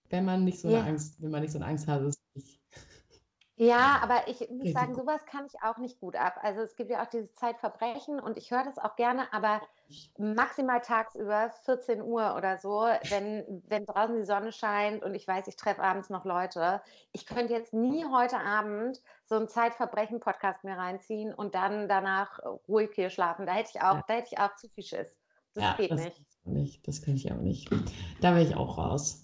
wenn 0.09 0.25
man 0.25 0.43
nicht 0.45 0.59
so 0.59 0.67
eine 0.69 0.77
Ja. 0.77 0.83
Angst, 0.83 1.21
wenn 1.21 1.29
man 1.31 1.41
nicht 1.41 1.51
so 1.51 1.59
eine 1.59 1.67
Angst 1.67 1.87
hat, 1.87 2.01
ist 2.01 2.17
es 2.35 2.43
nicht. 2.43 2.54
Ja, 3.57 3.99
aber 4.03 4.27
ich 4.27 4.49
muss 4.49 4.73
sagen, 4.73 4.95
sowas 4.95 5.25
kann 5.25 5.45
ich 5.45 5.61
auch 5.63 5.77
nicht 5.77 5.99
gut 6.01 6.17
ab. 6.17 6.39
Also 6.41 6.59
es 6.61 6.75
gibt 6.75 6.91
ja 6.91 7.01
auch 7.01 7.07
dieses 7.07 7.33
Zeitverbrechen 7.35 8.19
und 8.19 8.37
ich 8.37 8.51
höre 8.51 8.65
das 8.65 8.77
auch 8.77 8.97
gerne, 8.97 9.31
aber 9.31 9.61
maximal 10.17 10.81
tagsüber 10.81 11.51
14 11.63 12.01
Uhr 12.01 12.35
oder 12.35 12.57
so, 12.57 12.81
wenn, 13.09 13.63
wenn 13.67 13.85
draußen 13.85 14.17
die 14.17 14.25
Sonne 14.25 14.51
scheint 14.51 15.03
und 15.03 15.15
ich 15.15 15.25
weiß, 15.25 15.47
ich 15.47 15.55
treffe 15.55 15.81
abends 15.81 16.09
noch 16.09 16.25
Leute. 16.25 16.81
Ich 17.13 17.25
könnte 17.25 17.53
jetzt 17.53 17.73
nie 17.73 18.03
heute 18.03 18.39
Abend 18.39 19.01
so 19.23 19.35
einen 19.35 19.47
Zeitverbrechen-Podcast 19.47 20.65
mir 20.65 20.75
reinziehen 20.75 21.33
und 21.33 21.55
dann 21.55 21.87
danach 21.87 22.39
ruhig 22.67 22.91
hier 22.93 23.09
schlafen. 23.09 23.45
Da 23.45 23.53
hätte 23.53 23.69
ich 23.73 23.81
auch, 23.81 23.95
Ja. 23.95 24.03
da 24.05 24.13
hätte 24.15 24.29
ich 24.33 24.37
auch 24.39 24.53
zu 24.57 24.67
viel 24.67 24.83
Schiss. 24.83 25.15
Das 25.53 25.63
Ja, 25.63 25.73
geht 25.77 25.91
das, 25.91 26.03
nicht. 26.03 26.21
nicht. 26.43 26.87
Das 26.89 27.01
kann 27.01 27.15
ich 27.15 27.31
auch 27.31 27.37
nicht. 27.37 27.69
Da 28.19 28.35
wäre 28.35 28.43
ich 28.43 28.55
auch 28.57 28.77
raus. 28.77 29.21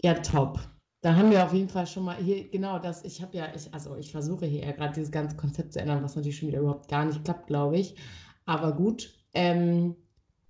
Ja, 0.00 0.14
top. 0.14 0.60
Da 1.04 1.16
haben 1.16 1.30
wir 1.30 1.44
auf 1.44 1.52
jeden 1.52 1.68
Fall 1.68 1.86
schon 1.86 2.04
mal 2.04 2.16
hier, 2.16 2.48
genau 2.48 2.78
das, 2.78 3.04
ich 3.04 3.20
habe 3.20 3.36
ja, 3.36 3.48
ich, 3.54 3.74
also 3.74 3.94
ich 3.96 4.10
versuche 4.10 4.46
hier 4.46 4.64
ja 4.64 4.72
gerade 4.72 4.94
dieses 4.94 5.10
ganze 5.10 5.36
Konzept 5.36 5.74
zu 5.74 5.78
ändern, 5.78 6.02
was 6.02 6.16
natürlich 6.16 6.38
schon 6.38 6.48
wieder 6.48 6.60
überhaupt 6.60 6.88
gar 6.88 7.04
nicht 7.04 7.22
klappt, 7.22 7.46
glaube 7.46 7.76
ich. 7.76 7.94
Aber 8.46 8.72
gut. 8.72 9.12
Ähm, 9.34 9.96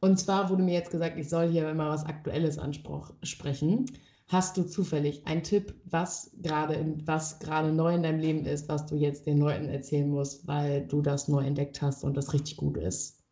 und 0.01 0.21
zwar 0.21 0.51
wurde 0.51 0.63
mir 0.63 0.75
jetzt 0.75 0.93
gesagt, 0.93 1.19
ich 1.19 1.29
soll 1.29 1.49
hier 1.49 1.69
immer 1.69 1.89
was 1.89 2.07
Aktuelles 2.07 2.59
ansprechen. 2.59 3.87
Hast 4.29 4.57
du 4.57 4.63
zufällig 4.63 5.27
einen 5.27 5.43
Tipp, 5.43 5.75
was 5.87 6.31
gerade 6.41 6.99
was 7.05 7.41
gerade 7.41 7.73
neu 7.73 7.93
in 7.93 8.05
deinem 8.05 8.21
Leben 8.21 8.47
ist, 8.47 8.69
was 8.69 8.87
du 8.87 8.95
jetzt 8.95 9.27
den 9.27 9.39
Leuten 9.39 9.69
erzählen 9.69 10.09
musst, 10.09 10.47
weil 10.47 10.87
du 10.87 11.03
das 11.03 11.27
neu 11.27 11.45
entdeckt 11.45 11.83
hast 11.83 12.05
und 12.05 12.17
das 12.17 12.33
richtig 12.33 12.59
gut 12.59 12.77
ist? 12.77 13.25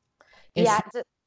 Ja, 0.56 0.80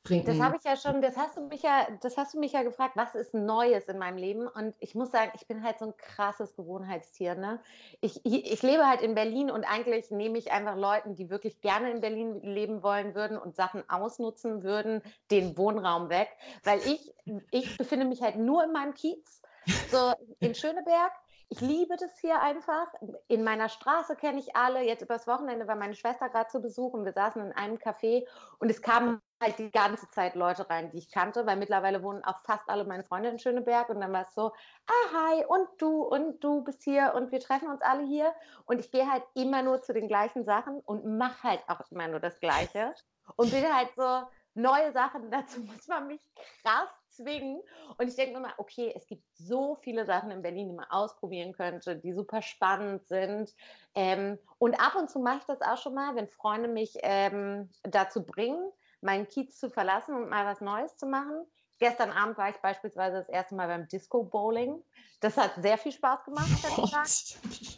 Trinken. 0.05 0.27
Das 0.27 0.39
habe 0.39 0.57
ich 0.57 0.63
ja 0.63 0.77
schon, 0.77 1.01
das 1.01 1.17
hast 1.17 1.35
du 1.35 1.41
mich 1.41 1.63
ja, 1.63 1.87
das 2.01 2.15
hast 2.15 2.33
du 2.33 2.39
mich 2.39 2.53
ja 2.53 2.63
gefragt, 2.63 2.95
was 2.95 3.15
ist 3.15 3.33
Neues 3.33 3.85
in 3.85 3.97
meinem 3.97 4.17
Leben? 4.17 4.47
Und 4.47 4.75
ich 4.79 4.95
muss 4.95 5.11
sagen, 5.11 5.31
ich 5.35 5.47
bin 5.47 5.63
halt 5.63 5.79
so 5.79 5.85
ein 5.85 5.97
krasses 5.97 6.55
Gewohnheitstier. 6.55 7.35
Ne? 7.35 7.59
Ich, 8.01 8.25
ich, 8.25 8.51
ich 8.51 8.61
lebe 8.61 8.87
halt 8.87 9.01
in 9.01 9.15
Berlin 9.15 9.49
und 9.49 9.63
eigentlich 9.63 10.11
nehme 10.11 10.37
ich 10.37 10.51
einfach 10.51 10.77
Leuten, 10.77 11.15
die 11.15 11.29
wirklich 11.29 11.59
gerne 11.61 11.91
in 11.91 12.01
Berlin 12.01 12.39
leben 12.41 12.83
wollen 12.83 13.15
würden 13.15 13.37
und 13.37 13.55
Sachen 13.55 13.89
ausnutzen 13.89 14.63
würden, 14.63 15.01
den 15.31 15.57
Wohnraum 15.57 16.09
weg. 16.09 16.29
Weil 16.63 16.79
ich, 16.79 17.13
ich 17.51 17.77
befinde 17.77 18.05
mich 18.05 18.21
halt 18.21 18.37
nur 18.37 18.63
in 18.63 18.71
meinem 18.71 18.93
Kiez, 18.93 19.41
so 19.89 20.13
in 20.39 20.53
Schöneberg. 20.55 21.11
Ich 21.49 21.61
liebe 21.61 21.95
das 21.97 22.19
hier 22.19 22.41
einfach. 22.41 22.87
In 23.27 23.43
meiner 23.43 23.69
Straße 23.69 24.15
kenne 24.15 24.39
ich 24.39 24.55
alle. 24.55 24.81
Jetzt 24.81 25.03
übers 25.03 25.27
Wochenende 25.27 25.67
war 25.67 25.75
meine 25.75 25.95
Schwester 25.95 26.29
gerade 26.29 26.49
zu 26.49 26.59
Besuch 26.59 26.93
und 26.93 27.05
wir 27.05 27.13
saßen 27.13 27.41
in 27.41 27.51
einem 27.51 27.77
Café 27.77 28.25
und 28.59 28.69
es 28.69 28.81
kamen 28.81 29.21
halt 29.41 29.59
die 29.59 29.69
ganze 29.69 30.09
Zeit 30.09 30.35
Leute 30.35 30.69
rein, 30.69 30.89
die 30.89 30.97
ich 30.97 31.11
kannte, 31.11 31.45
weil 31.45 31.57
mittlerweile 31.57 32.01
wohnen 32.01 32.23
auch 32.23 32.41
fast 32.43 32.67
alle 32.67 32.85
meine 32.85 33.03
Freunde 33.03 33.29
in 33.29 33.39
Schöneberg 33.39 33.89
und 33.89 33.99
dann 34.01 34.11
war 34.11 34.23
es 34.23 34.33
so, 34.33 34.51
ah 34.87 35.13
hi 35.13 35.45
und 35.45 35.67
du 35.77 36.03
und 36.03 36.43
du 36.43 36.63
bist 36.63 36.83
hier 36.83 37.13
und 37.15 37.31
wir 37.31 37.39
treffen 37.39 37.69
uns 37.69 37.81
alle 37.81 38.03
hier 38.03 38.33
und 38.65 38.79
ich 38.79 38.91
gehe 38.91 39.09
halt 39.09 39.23
immer 39.35 39.61
nur 39.61 39.81
zu 39.81 39.93
den 39.93 40.07
gleichen 40.07 40.45
Sachen 40.45 40.79
und 40.79 41.05
mache 41.05 41.43
halt 41.43 41.63
auch 41.67 41.81
immer 41.91 42.07
nur 42.07 42.19
das 42.19 42.39
Gleiche 42.39 42.95
und 43.35 43.51
bin 43.51 43.63
halt 43.73 43.89
so 43.95 44.27
neue 44.55 44.91
Sachen, 44.93 45.29
dazu 45.29 45.59
muss 45.61 45.87
man 45.87 46.07
mich 46.07 46.21
krass 46.63 46.89
zwingen 47.15 47.61
und 47.97 48.07
ich 48.07 48.15
denke 48.15 48.35
mir 48.35 48.47
mal, 48.47 48.53
okay, 48.57 48.93
es 48.95 49.07
gibt 49.07 49.23
so 49.33 49.75
viele 49.75 50.05
Sachen 50.05 50.31
in 50.31 50.41
Berlin, 50.41 50.69
die 50.69 50.75
man 50.75 50.89
ausprobieren 50.89 51.53
könnte, 51.53 51.95
die 51.95 52.13
super 52.13 52.41
spannend 52.41 53.07
sind 53.07 53.53
ähm, 53.95 54.37
und 54.57 54.75
ab 54.75 54.95
und 54.95 55.09
zu 55.09 55.19
mache 55.19 55.39
ich 55.39 55.45
das 55.45 55.61
auch 55.61 55.77
schon 55.77 55.93
mal, 55.93 56.15
wenn 56.15 56.27
Freunde 56.27 56.67
mich 56.67 56.97
ähm, 57.01 57.69
dazu 57.83 58.25
bringen, 58.25 58.71
meinen 59.01 59.27
Kiez 59.27 59.59
zu 59.59 59.69
verlassen 59.69 60.15
und 60.15 60.29
mal 60.29 60.45
was 60.45 60.61
Neues 60.61 60.97
zu 60.97 61.05
machen. 61.05 61.45
Gestern 61.77 62.11
Abend 62.11 62.37
war 62.37 62.49
ich 62.49 62.57
beispielsweise 62.57 63.17
das 63.17 63.29
erste 63.29 63.55
Mal 63.55 63.67
beim 63.67 63.87
Disco 63.87 64.23
Bowling. 64.23 64.81
Das 65.19 65.35
hat 65.37 65.55
sehr 65.57 65.77
viel 65.77 65.91
Spaß 65.91 66.23
gemacht. 66.23 66.47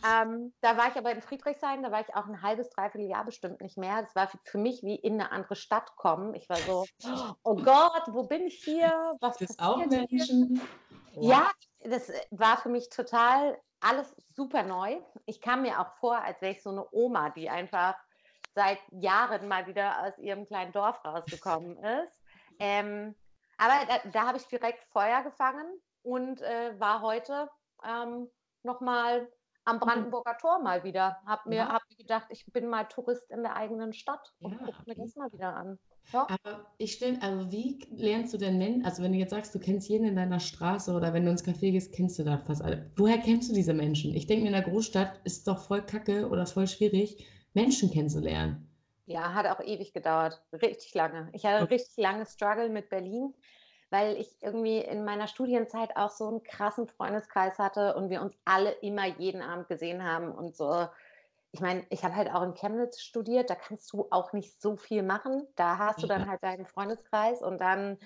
Ähm, 0.06 0.54
da 0.62 0.78
war 0.78 0.90
ich 0.90 0.96
aber 0.96 1.12
in 1.12 1.22
Friedrichshain, 1.22 1.82
da 1.82 1.92
war 1.92 2.02
ich 2.02 2.14
auch 2.16 2.28
ein 2.28 2.42
halbes, 2.42 2.70
dreiviertel 2.70 3.10
Jahr 3.10 3.26
bestimmt 3.26 3.62
nicht 3.62 3.78
mehr. 3.78 4.04
Das 4.04 4.16
war 4.16 4.30
für, 4.44 4.58
mich 4.58 4.84
wie 4.84 4.96
in 4.96 5.14
eine 5.14 5.32
andere 5.32 5.56
Stadt 5.56 5.96
kommen. 5.96 6.36
Ich 6.36 6.48
war 6.50 6.58
so, 6.58 6.86
oh 7.44 7.56
Gott, 7.56 8.04
wo 8.08 8.24
bin 8.24 8.46
ich 8.46 8.64
hier? 8.64 9.16
Was 9.20 9.38
das 9.38 9.58
auch? 9.58 9.78
Menschen. 9.86 10.62
Ja, 11.20 11.50
das 11.82 12.12
war 12.30 12.58
für 12.58 12.70
mich 12.70 12.90
total 12.90 13.60
alles 13.80 14.16
super 14.36 14.64
neu. 14.64 15.00
Ich 15.26 15.42
kam 15.42 15.64
mir 15.64 15.80
auch 15.80 15.92
vor, 16.00 16.18
als 16.18 16.42
wäre 16.42 16.52
ich 16.52 16.62
so 16.62 16.70
eine 16.70 16.86
Oma, 16.92 17.30
die 17.32 17.50
einfach 17.50 17.96
seit 18.54 18.80
Jahren 18.92 19.48
mal 19.48 19.68
wieder 19.68 20.04
aus 20.04 20.18
ihrem 20.18 20.46
kleinen 20.46 20.72
Dorf 20.72 21.04
rausgekommen 21.06 21.78
ist. 21.78 22.22
Ähm, 22.60 23.16
aber 23.58 23.86
da, 23.88 24.10
da 24.10 24.28
habe 24.28 24.38
ich 24.38 24.46
direkt 24.48 24.84
Feuer 24.86 25.24
gefangen 25.24 25.66
und 26.04 26.42
äh, 26.42 26.80
war 26.80 27.02
heute 27.02 27.50
ähm, 27.86 28.30
nochmal 28.64 29.28
am. 29.66 29.80
Brandenburger 29.80 30.38
Tor 30.38 30.60
mal 30.60 30.84
wieder. 30.84 31.18
Hab 31.26 31.46
mir, 31.46 31.58
ja. 31.58 31.68
hab 31.70 31.82
mir 31.90 31.98
gedacht, 31.98 32.28
ich 32.30 32.46
bin 32.54 32.68
mal 32.68 32.86
Tourist 32.86 33.30
in 33.30 33.44
der 33.44 33.56
eigenen 33.56 33.94
Stadt 33.94 34.34
und 34.40 34.54
ja, 34.54 34.60
guck 34.64 34.88
mir 34.88 34.96
das 34.96 35.16
mal 35.16 35.32
wieder 35.34 35.54
an. 35.56 35.78
Ja. 36.14 36.26
Aber 36.30 36.66
ich 36.78 36.94
stelle, 36.94 37.22
also 37.22 37.52
wie 37.52 37.86
lernst 37.92 38.34
du 38.34 38.38
denn 38.38 38.58
Menschen, 38.58 38.86
also 38.86 39.04
wenn 39.04 39.12
du 39.12 39.18
jetzt 39.18 39.32
sagst, 39.32 39.54
du 39.54 39.60
kennst 39.60 39.90
jeden 39.90 40.08
in 40.08 40.16
deiner 40.16 40.40
Straße 40.40 40.94
oder 40.94 41.14
wenn 41.14 41.26
du 41.26 41.32
ins 41.32 41.44
Café 41.44 41.72
gehst, 41.72 41.94
kennst 41.94 42.18
du 42.18 42.24
da 42.24 42.38
fast 42.38 42.62
alle. 42.62 42.92
Woher 42.96 43.18
kennst 43.18 43.50
du 43.50 43.54
diese 43.54 43.74
Menschen? 43.74 44.14
Ich 44.16 44.28
denke, 44.28 44.46
in 44.46 44.54
der 44.54 44.62
Großstadt 44.62 45.20
ist 45.26 45.40
es 45.40 45.44
doch 45.44 45.60
voll 45.60 45.82
kacke 45.82 46.30
oder 46.30 46.46
voll 46.46 46.68
schwierig, 46.68 47.28
Menschen 47.54 47.92
kennenzulernen. 47.92 48.67
Ja, 49.08 49.34
hat 49.34 49.48
auch 49.48 49.62
ewig 49.62 49.94
gedauert. 49.94 50.42
Richtig 50.54 50.94
lange. 50.94 51.30
Ich 51.34 51.46
hatte 51.46 51.64
okay. 51.64 51.74
richtig 51.74 51.98
lange 51.98 52.26
Struggle 52.26 52.70
mit 52.70 52.90
Berlin 52.90 53.34
weil 53.90 54.18
ich 54.18 54.42
irgendwie 54.42 54.80
in 54.80 55.06
meiner 55.06 55.28
Studienzeit 55.28 55.96
auch 55.96 56.10
so 56.10 56.28
einen 56.28 56.44
krassen 56.44 56.88
Freundeskreis 56.88 57.58
hatte 57.58 57.96
und 57.96 58.10
wir 58.10 58.22
uns 58.22 58.38
alle 58.46 58.72
immer 58.72 59.06
jeden 59.06 59.42
Abend 59.42 59.68
gesehen 59.68 60.04
haben 60.04 60.32
und 60.32 60.56
so. 60.56 60.88
Ich 61.52 61.62
meine, 61.62 61.86
ich 61.90 62.04
habe 62.04 62.16
halt 62.16 62.30
auch 62.30 62.42
in 62.42 62.54
Chemnitz 62.54 63.00
studiert, 63.00 63.50
da 63.50 63.56
kannst 63.56 63.92
du 63.94 64.08
auch 64.12 64.34
nicht 64.34 64.62
so 64.62 64.76
viel 64.76 65.04
machen. 65.04 65.48
Da 65.56 65.78
hast 65.78 66.04
du 66.04 66.08
dann 66.08 66.30
halt 66.30 66.44
deinen 66.44 66.66
Freundeskreis 66.66 67.42
und 67.42 67.60
dann 67.60 67.98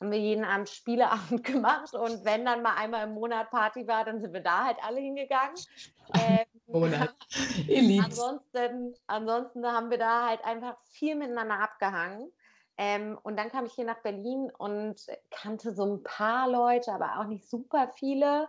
haben 0.00 0.10
wir 0.10 0.18
jeden 0.18 0.44
Abend 0.44 0.70
Spieleabend 0.70 1.44
gemacht 1.44 1.94
und 1.94 2.24
wenn 2.24 2.44
dann 2.44 2.62
mal 2.62 2.74
einmal 2.76 3.06
im 3.06 3.14
Monat 3.14 3.50
Party 3.50 3.86
war, 3.86 4.04
dann 4.04 4.20
sind 4.20 4.32
wir 4.32 4.42
da 4.42 4.64
halt 4.64 4.78
alle 4.82 5.00
hingegangen. 5.00 5.56
Ähm, 6.14 6.46
Monat. 6.66 7.14
ansonsten, 8.04 8.94
ansonsten 9.06 9.66
haben 9.66 9.90
wir 9.90 9.98
da 9.98 10.28
halt 10.28 10.44
einfach 10.44 10.76
viel 10.84 11.14
miteinander 11.14 11.60
abgehangen. 11.60 12.32
Ähm, 12.78 13.18
und 13.22 13.38
dann 13.38 13.50
kam 13.50 13.64
ich 13.64 13.72
hier 13.72 13.86
nach 13.86 14.02
Berlin 14.02 14.50
und 14.58 15.06
kannte 15.30 15.74
so 15.74 15.84
ein 15.84 16.02
paar 16.02 16.50
Leute, 16.50 16.92
aber 16.92 17.18
auch 17.18 17.26
nicht 17.26 17.48
super 17.48 17.88
viele. 17.94 18.48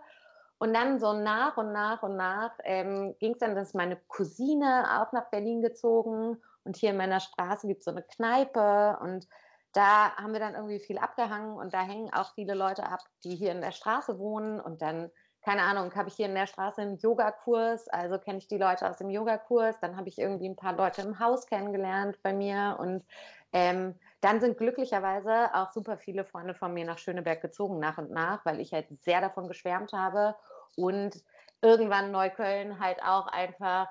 Und 0.58 0.74
dann 0.74 0.98
so 0.98 1.12
nach 1.12 1.56
und 1.56 1.72
nach 1.72 2.02
und 2.02 2.16
nach 2.16 2.52
ähm, 2.64 3.14
ging 3.20 3.32
es 3.32 3.38
dann, 3.38 3.54
dass 3.54 3.74
meine 3.74 3.96
Cousine 4.08 5.00
auch 5.00 5.12
nach 5.12 5.30
Berlin 5.30 5.62
gezogen 5.62 6.36
und 6.64 6.76
hier 6.76 6.90
in 6.90 6.96
meiner 6.96 7.20
Straße 7.20 7.66
gibt 7.68 7.78
es 7.80 7.84
so 7.84 7.92
eine 7.92 8.02
Kneipe 8.02 8.98
und 9.00 9.28
da 9.72 10.16
haben 10.16 10.32
wir 10.32 10.40
dann 10.40 10.54
irgendwie 10.54 10.80
viel 10.80 10.98
abgehangen 10.98 11.56
und 11.56 11.72
da 11.72 11.82
hängen 11.82 12.12
auch 12.12 12.34
viele 12.34 12.54
Leute 12.54 12.84
ab, 12.84 13.00
die 13.22 13.36
hier 13.36 13.52
in 13.52 13.60
der 13.60 13.70
Straße 13.70 14.18
wohnen 14.18 14.60
und 14.60 14.82
dann 14.82 15.10
keine 15.48 15.62
Ahnung, 15.62 15.94
habe 15.94 16.10
ich 16.10 16.14
hier 16.14 16.26
in 16.26 16.34
der 16.34 16.46
Straße 16.46 16.82
einen 16.82 16.98
Yogakurs, 16.98 17.88
also 17.88 18.18
kenne 18.18 18.36
ich 18.36 18.48
die 18.48 18.58
Leute 18.58 18.86
aus 18.86 18.98
dem 18.98 19.08
Yogakurs, 19.08 19.80
dann 19.80 19.96
habe 19.96 20.06
ich 20.10 20.18
irgendwie 20.18 20.46
ein 20.46 20.56
paar 20.56 20.74
Leute 20.74 21.00
im 21.00 21.20
Haus 21.20 21.46
kennengelernt 21.46 22.18
bei 22.22 22.34
mir. 22.34 22.76
Und 22.78 23.02
ähm, 23.54 23.94
dann 24.20 24.40
sind 24.40 24.58
glücklicherweise 24.58 25.54
auch 25.54 25.72
super 25.72 25.96
viele 25.96 26.26
Freunde 26.26 26.52
von 26.52 26.74
mir 26.74 26.84
nach 26.84 26.98
Schöneberg 26.98 27.40
gezogen 27.40 27.78
nach 27.78 27.96
und 27.96 28.10
nach, 28.10 28.44
weil 28.44 28.60
ich 28.60 28.74
halt 28.74 28.88
sehr 29.02 29.22
davon 29.22 29.48
geschwärmt 29.48 29.94
habe. 29.94 30.34
Und 30.76 31.24
irgendwann 31.62 32.10
Neukölln 32.10 32.78
halt 32.78 33.02
auch 33.02 33.26
einfach 33.28 33.88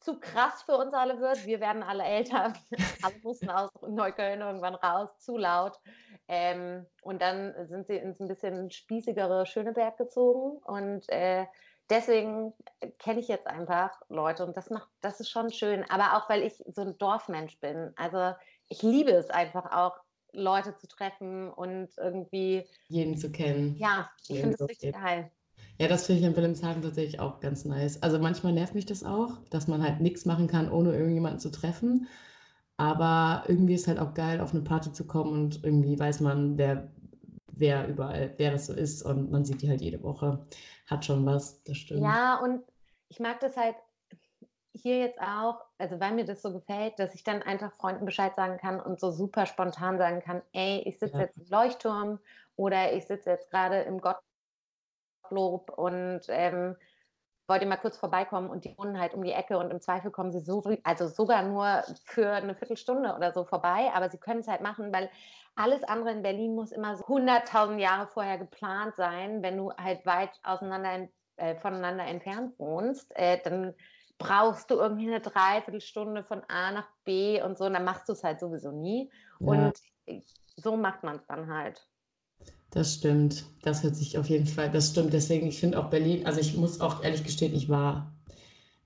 zu 0.00 0.18
krass 0.18 0.62
für 0.62 0.76
uns 0.76 0.94
alle 0.94 1.20
wird. 1.20 1.44
Wir 1.46 1.60
werden 1.60 1.82
alle 1.82 2.04
älter, 2.04 2.52
alle 3.02 3.18
mussten 3.22 3.50
aus 3.50 3.70
Neukölln 3.86 4.40
irgendwann 4.40 4.74
raus, 4.74 5.10
zu 5.18 5.36
laut. 5.36 5.78
Ähm, 6.28 6.86
und 7.02 7.22
dann 7.22 7.54
sind 7.68 7.86
sie 7.86 7.96
ins 7.96 8.20
ein 8.20 8.28
bisschen 8.28 8.70
spießigere 8.70 9.46
Schöneberg 9.46 9.96
gezogen 9.96 10.58
und 10.58 11.08
äh, 11.08 11.46
deswegen 11.90 12.52
kenne 12.98 13.20
ich 13.20 13.28
jetzt 13.28 13.46
einfach 13.46 14.00
Leute 14.08 14.44
und 14.44 14.56
das 14.56 14.70
macht, 14.70 14.88
das 15.00 15.20
ist 15.20 15.30
schon 15.30 15.50
schön. 15.50 15.84
Aber 15.90 16.16
auch 16.16 16.28
weil 16.28 16.42
ich 16.42 16.62
so 16.66 16.82
ein 16.82 16.98
Dorfmensch 16.98 17.58
bin. 17.60 17.92
Also 17.96 18.34
ich 18.68 18.82
liebe 18.82 19.12
es 19.12 19.30
einfach 19.30 19.72
auch, 19.72 19.96
Leute 20.32 20.76
zu 20.76 20.86
treffen 20.86 21.50
und 21.50 21.88
irgendwie 21.96 22.68
jeden 22.88 23.16
zu 23.16 23.32
kennen. 23.32 23.76
Ja, 23.76 24.10
ich 24.28 24.40
finde 24.40 24.56
das 24.58 24.68
richtig 24.68 24.92
geil. 24.92 25.30
Ja, 25.78 25.86
das 25.86 26.06
finde 26.06 26.20
ich 26.20 26.26
in 26.26 26.36
Wilhelmshaven 26.36 26.82
tatsächlich 26.82 27.20
auch 27.20 27.38
ganz 27.40 27.64
nice. 27.64 28.02
Also 28.02 28.18
manchmal 28.18 28.52
nervt 28.52 28.74
mich 28.74 28.86
das 28.86 29.04
auch, 29.04 29.38
dass 29.50 29.68
man 29.68 29.82
halt 29.82 30.00
nichts 30.00 30.26
machen 30.26 30.48
kann, 30.48 30.70
ohne 30.70 30.92
irgendjemanden 30.92 31.38
zu 31.38 31.50
treffen. 31.50 32.08
Aber 32.76 33.44
irgendwie 33.46 33.74
ist 33.74 33.86
halt 33.86 33.98
auch 33.98 34.14
geil, 34.14 34.40
auf 34.40 34.52
eine 34.52 34.62
Party 34.62 34.92
zu 34.92 35.06
kommen 35.06 35.32
und 35.32 35.64
irgendwie 35.64 35.98
weiß 35.98 36.20
man, 36.20 36.58
wer, 36.58 36.88
wer 37.52 37.86
überall, 37.88 38.34
wer 38.38 38.54
es 38.54 38.66
so 38.66 38.72
ist 38.72 39.02
und 39.02 39.30
man 39.30 39.44
sieht 39.44 39.62
die 39.62 39.68
halt 39.68 39.80
jede 39.80 40.02
Woche. 40.02 40.46
Hat 40.86 41.04
schon 41.04 41.24
was, 41.26 41.62
das 41.64 41.76
stimmt. 41.76 42.02
Ja, 42.02 42.40
und 42.40 42.62
ich 43.08 43.20
mag 43.20 43.38
das 43.40 43.56
halt 43.56 43.76
hier 44.74 44.98
jetzt 44.98 45.20
auch, 45.20 45.60
also 45.78 45.98
weil 46.00 46.12
mir 46.12 46.24
das 46.24 46.42
so 46.42 46.52
gefällt, 46.52 46.98
dass 46.98 47.14
ich 47.14 47.24
dann 47.24 47.42
einfach 47.42 47.72
Freunden 47.72 48.04
Bescheid 48.04 48.34
sagen 48.36 48.58
kann 48.58 48.80
und 48.80 49.00
so 49.00 49.10
super 49.10 49.46
spontan 49.46 49.98
sagen 49.98 50.20
kann, 50.20 50.42
ey, 50.52 50.82
ich 50.86 50.98
sitze 50.98 51.14
ja. 51.14 51.20
jetzt 51.22 51.38
im 51.38 51.46
Leuchtturm 51.48 52.18
oder 52.56 52.92
ich 52.92 53.06
sitze 53.06 53.30
jetzt 53.30 53.50
gerade 53.50 53.80
im 53.82 54.00
Gottlob 55.28 55.70
und 55.76 56.20
ähm, 56.28 56.76
wollte 57.46 57.66
mal 57.66 57.76
kurz 57.76 57.96
vorbeikommen 57.96 58.50
und 58.50 58.64
die 58.64 58.76
wohnen 58.76 59.00
halt 59.00 59.14
um 59.14 59.22
die 59.22 59.32
Ecke 59.32 59.58
und 59.58 59.70
im 59.70 59.80
Zweifel 59.80 60.10
kommen 60.10 60.32
sie 60.32 60.40
so, 60.40 60.62
also 60.82 61.06
sogar 61.08 61.42
nur 61.42 61.82
für 62.04 62.30
eine 62.30 62.54
Viertelstunde 62.54 63.14
oder 63.14 63.32
so 63.32 63.44
vorbei, 63.44 63.90
aber 63.94 64.10
sie 64.10 64.18
können 64.18 64.40
es 64.40 64.48
halt 64.48 64.60
machen, 64.60 64.92
weil 64.92 65.10
alles 65.54 65.82
andere 65.82 66.12
in 66.12 66.22
Berlin 66.22 66.54
muss 66.54 66.72
immer 66.72 66.96
so 66.96 67.04
100.000 67.04 67.78
Jahre 67.78 68.06
vorher 68.06 68.36
geplant 68.36 68.96
sein, 68.96 69.42
wenn 69.42 69.56
du 69.56 69.72
halt 69.72 70.04
weit 70.04 70.30
auseinander 70.42 71.08
äh, 71.36 71.56
voneinander 71.56 72.04
entfernt 72.04 72.58
wohnst, 72.58 73.16
äh, 73.16 73.40
dann 73.42 73.74
brauchst 74.18 74.70
du 74.70 74.74
irgendwie 74.74 75.06
eine 75.06 75.20
Dreiviertelstunde 75.20 76.24
von 76.24 76.42
A 76.48 76.72
nach 76.72 76.88
B 77.04 77.40
und 77.40 77.56
so, 77.56 77.64
und 77.64 77.72
dann 77.72 77.84
machst 77.84 78.08
du 78.08 78.12
es 78.12 78.24
halt 78.24 78.40
sowieso 78.40 78.72
nie. 78.72 79.10
Ja. 79.40 79.46
Und 79.46 79.78
so 80.56 80.76
macht 80.76 81.04
man 81.04 81.16
es 81.16 81.26
dann 81.26 81.52
halt. 81.52 81.88
Das 82.70 82.94
stimmt. 82.94 83.46
Das 83.62 83.82
hört 83.82 83.96
sich 83.96 84.18
auf 84.18 84.28
jeden 84.28 84.46
Fall, 84.46 84.70
das 84.70 84.90
stimmt. 84.90 85.12
Deswegen, 85.12 85.46
ich 85.46 85.58
finde 85.58 85.78
auch 85.78 85.90
Berlin, 85.90 86.26
also 86.26 86.40
ich 86.40 86.56
muss 86.56 86.80
auch 86.80 87.02
ehrlich 87.02 87.24
gestehen, 87.24 87.54
ich 87.54 87.68
war 87.68 88.12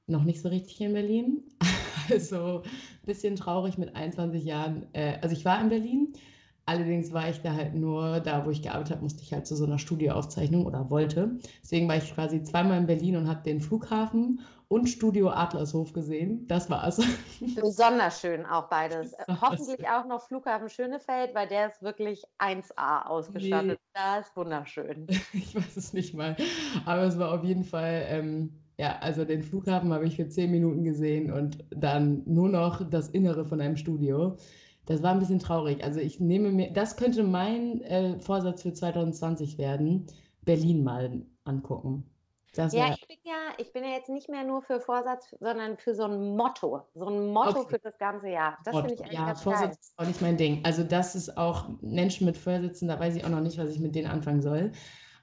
noch 0.06 0.24
nicht 0.24 0.40
so 0.40 0.48
richtig 0.48 0.80
in 0.80 0.92
Berlin. 0.92 1.42
Also 2.10 2.62
ein 2.64 3.06
bisschen 3.06 3.36
traurig 3.36 3.78
mit 3.78 3.94
21 3.94 4.44
Jahren. 4.44 4.86
Äh, 4.92 5.18
also 5.22 5.36
ich 5.36 5.44
war 5.44 5.60
in 5.60 5.68
Berlin, 5.68 6.12
Allerdings 6.64 7.12
war 7.12 7.28
ich 7.28 7.40
da 7.40 7.54
halt 7.54 7.74
nur, 7.74 8.20
da 8.20 8.46
wo 8.46 8.50
ich 8.50 8.62
gearbeitet 8.62 8.92
habe, 8.92 9.02
musste 9.02 9.22
ich 9.22 9.32
halt 9.32 9.46
zu 9.46 9.56
so 9.56 9.64
einer 9.64 9.78
Studioaufzeichnung 9.78 10.64
oder 10.64 10.90
wollte. 10.90 11.38
Deswegen 11.62 11.88
war 11.88 11.96
ich 11.96 12.14
quasi 12.14 12.42
zweimal 12.42 12.78
in 12.78 12.86
Berlin 12.86 13.16
und 13.16 13.28
habe 13.28 13.42
den 13.42 13.60
Flughafen 13.60 14.40
und 14.72 14.88
Studio 14.88 15.28
Adlershof 15.28 15.92
gesehen. 15.92 16.46
Das 16.46 16.70
war's. 16.70 16.98
Besonders 17.56 18.20
schön 18.20 18.46
auch 18.46 18.68
beides. 18.68 19.14
Hoffentlich 19.28 19.86
auch 19.88 20.06
noch 20.06 20.22
Flughafen 20.22 20.70
Schönefeld, 20.70 21.34
weil 21.34 21.46
der 21.46 21.66
ist 21.66 21.82
wirklich 21.82 22.22
1A 22.38 23.06
ausgestattet. 23.06 23.80
Nee. 23.82 23.92
Das 23.92 24.28
ist 24.28 24.36
wunderschön. 24.36 25.06
ich 25.34 25.54
weiß 25.54 25.76
es 25.76 25.92
nicht 25.92 26.14
mal. 26.14 26.36
Aber 26.86 27.02
es 27.02 27.18
war 27.18 27.32
auf 27.32 27.44
jeden 27.44 27.64
Fall. 27.64 28.06
Ähm, 28.08 28.52
ja, 28.78 28.98
also 29.00 29.24
den 29.24 29.42
Flughafen 29.42 29.92
habe 29.92 30.06
ich 30.06 30.16
für 30.16 30.28
zehn 30.28 30.50
Minuten 30.50 30.84
gesehen 30.84 31.30
und 31.30 31.58
dann 31.70 32.22
nur 32.24 32.48
noch 32.48 32.88
das 32.88 33.10
Innere 33.10 33.44
von 33.44 33.60
einem 33.60 33.76
Studio. 33.76 34.38
Das 34.86 35.02
war 35.02 35.12
ein 35.12 35.20
bisschen 35.20 35.38
traurig. 35.38 35.84
Also 35.84 36.00
ich 36.00 36.18
nehme 36.20 36.50
mir, 36.50 36.72
das 36.72 36.96
könnte 36.96 37.22
mein 37.22 37.80
äh, 37.82 38.18
Vorsatz 38.18 38.62
für 38.62 38.72
2020 38.72 39.58
werden, 39.58 40.06
Berlin 40.42 40.82
mal 40.82 41.22
angucken. 41.44 42.04
Das 42.54 42.74
ja, 42.74 42.92
ich 42.92 43.06
bin 43.08 43.16
ja, 43.24 43.54
ich 43.56 43.72
bin 43.72 43.82
ja 43.82 43.90
jetzt 43.90 44.10
nicht 44.10 44.28
mehr 44.28 44.44
nur 44.44 44.60
für 44.60 44.78
Vorsatz, 44.78 45.34
sondern 45.40 45.78
für 45.78 45.94
so 45.94 46.04
ein 46.04 46.36
Motto. 46.36 46.82
So 46.94 47.06
ein 47.06 47.32
Motto 47.32 47.60
okay. 47.60 47.76
für 47.76 47.78
das 47.78 47.96
ganze 47.96 48.28
Jahr. 48.28 48.58
Das 48.64 48.76
finde 48.76 48.94
ich 48.94 49.00
eigentlich 49.00 49.18
ja, 49.18 49.26
ganz 49.26 49.42
Vorsatz 49.42 49.62
geil. 49.62 49.78
ist 49.80 49.94
auch 49.96 50.06
nicht 50.06 50.20
mein 50.20 50.36
Ding. 50.36 50.60
Also 50.64 50.82
das 50.82 51.14
ist 51.14 51.38
auch 51.38 51.68
Menschen 51.80 52.26
mit 52.26 52.36
Vorsätzen, 52.36 52.88
da 52.88 53.00
weiß 53.00 53.16
ich 53.16 53.24
auch 53.24 53.30
noch 53.30 53.40
nicht, 53.40 53.56
was 53.56 53.70
ich 53.70 53.80
mit 53.80 53.94
denen 53.94 54.08
anfangen 54.08 54.42
soll. 54.42 54.72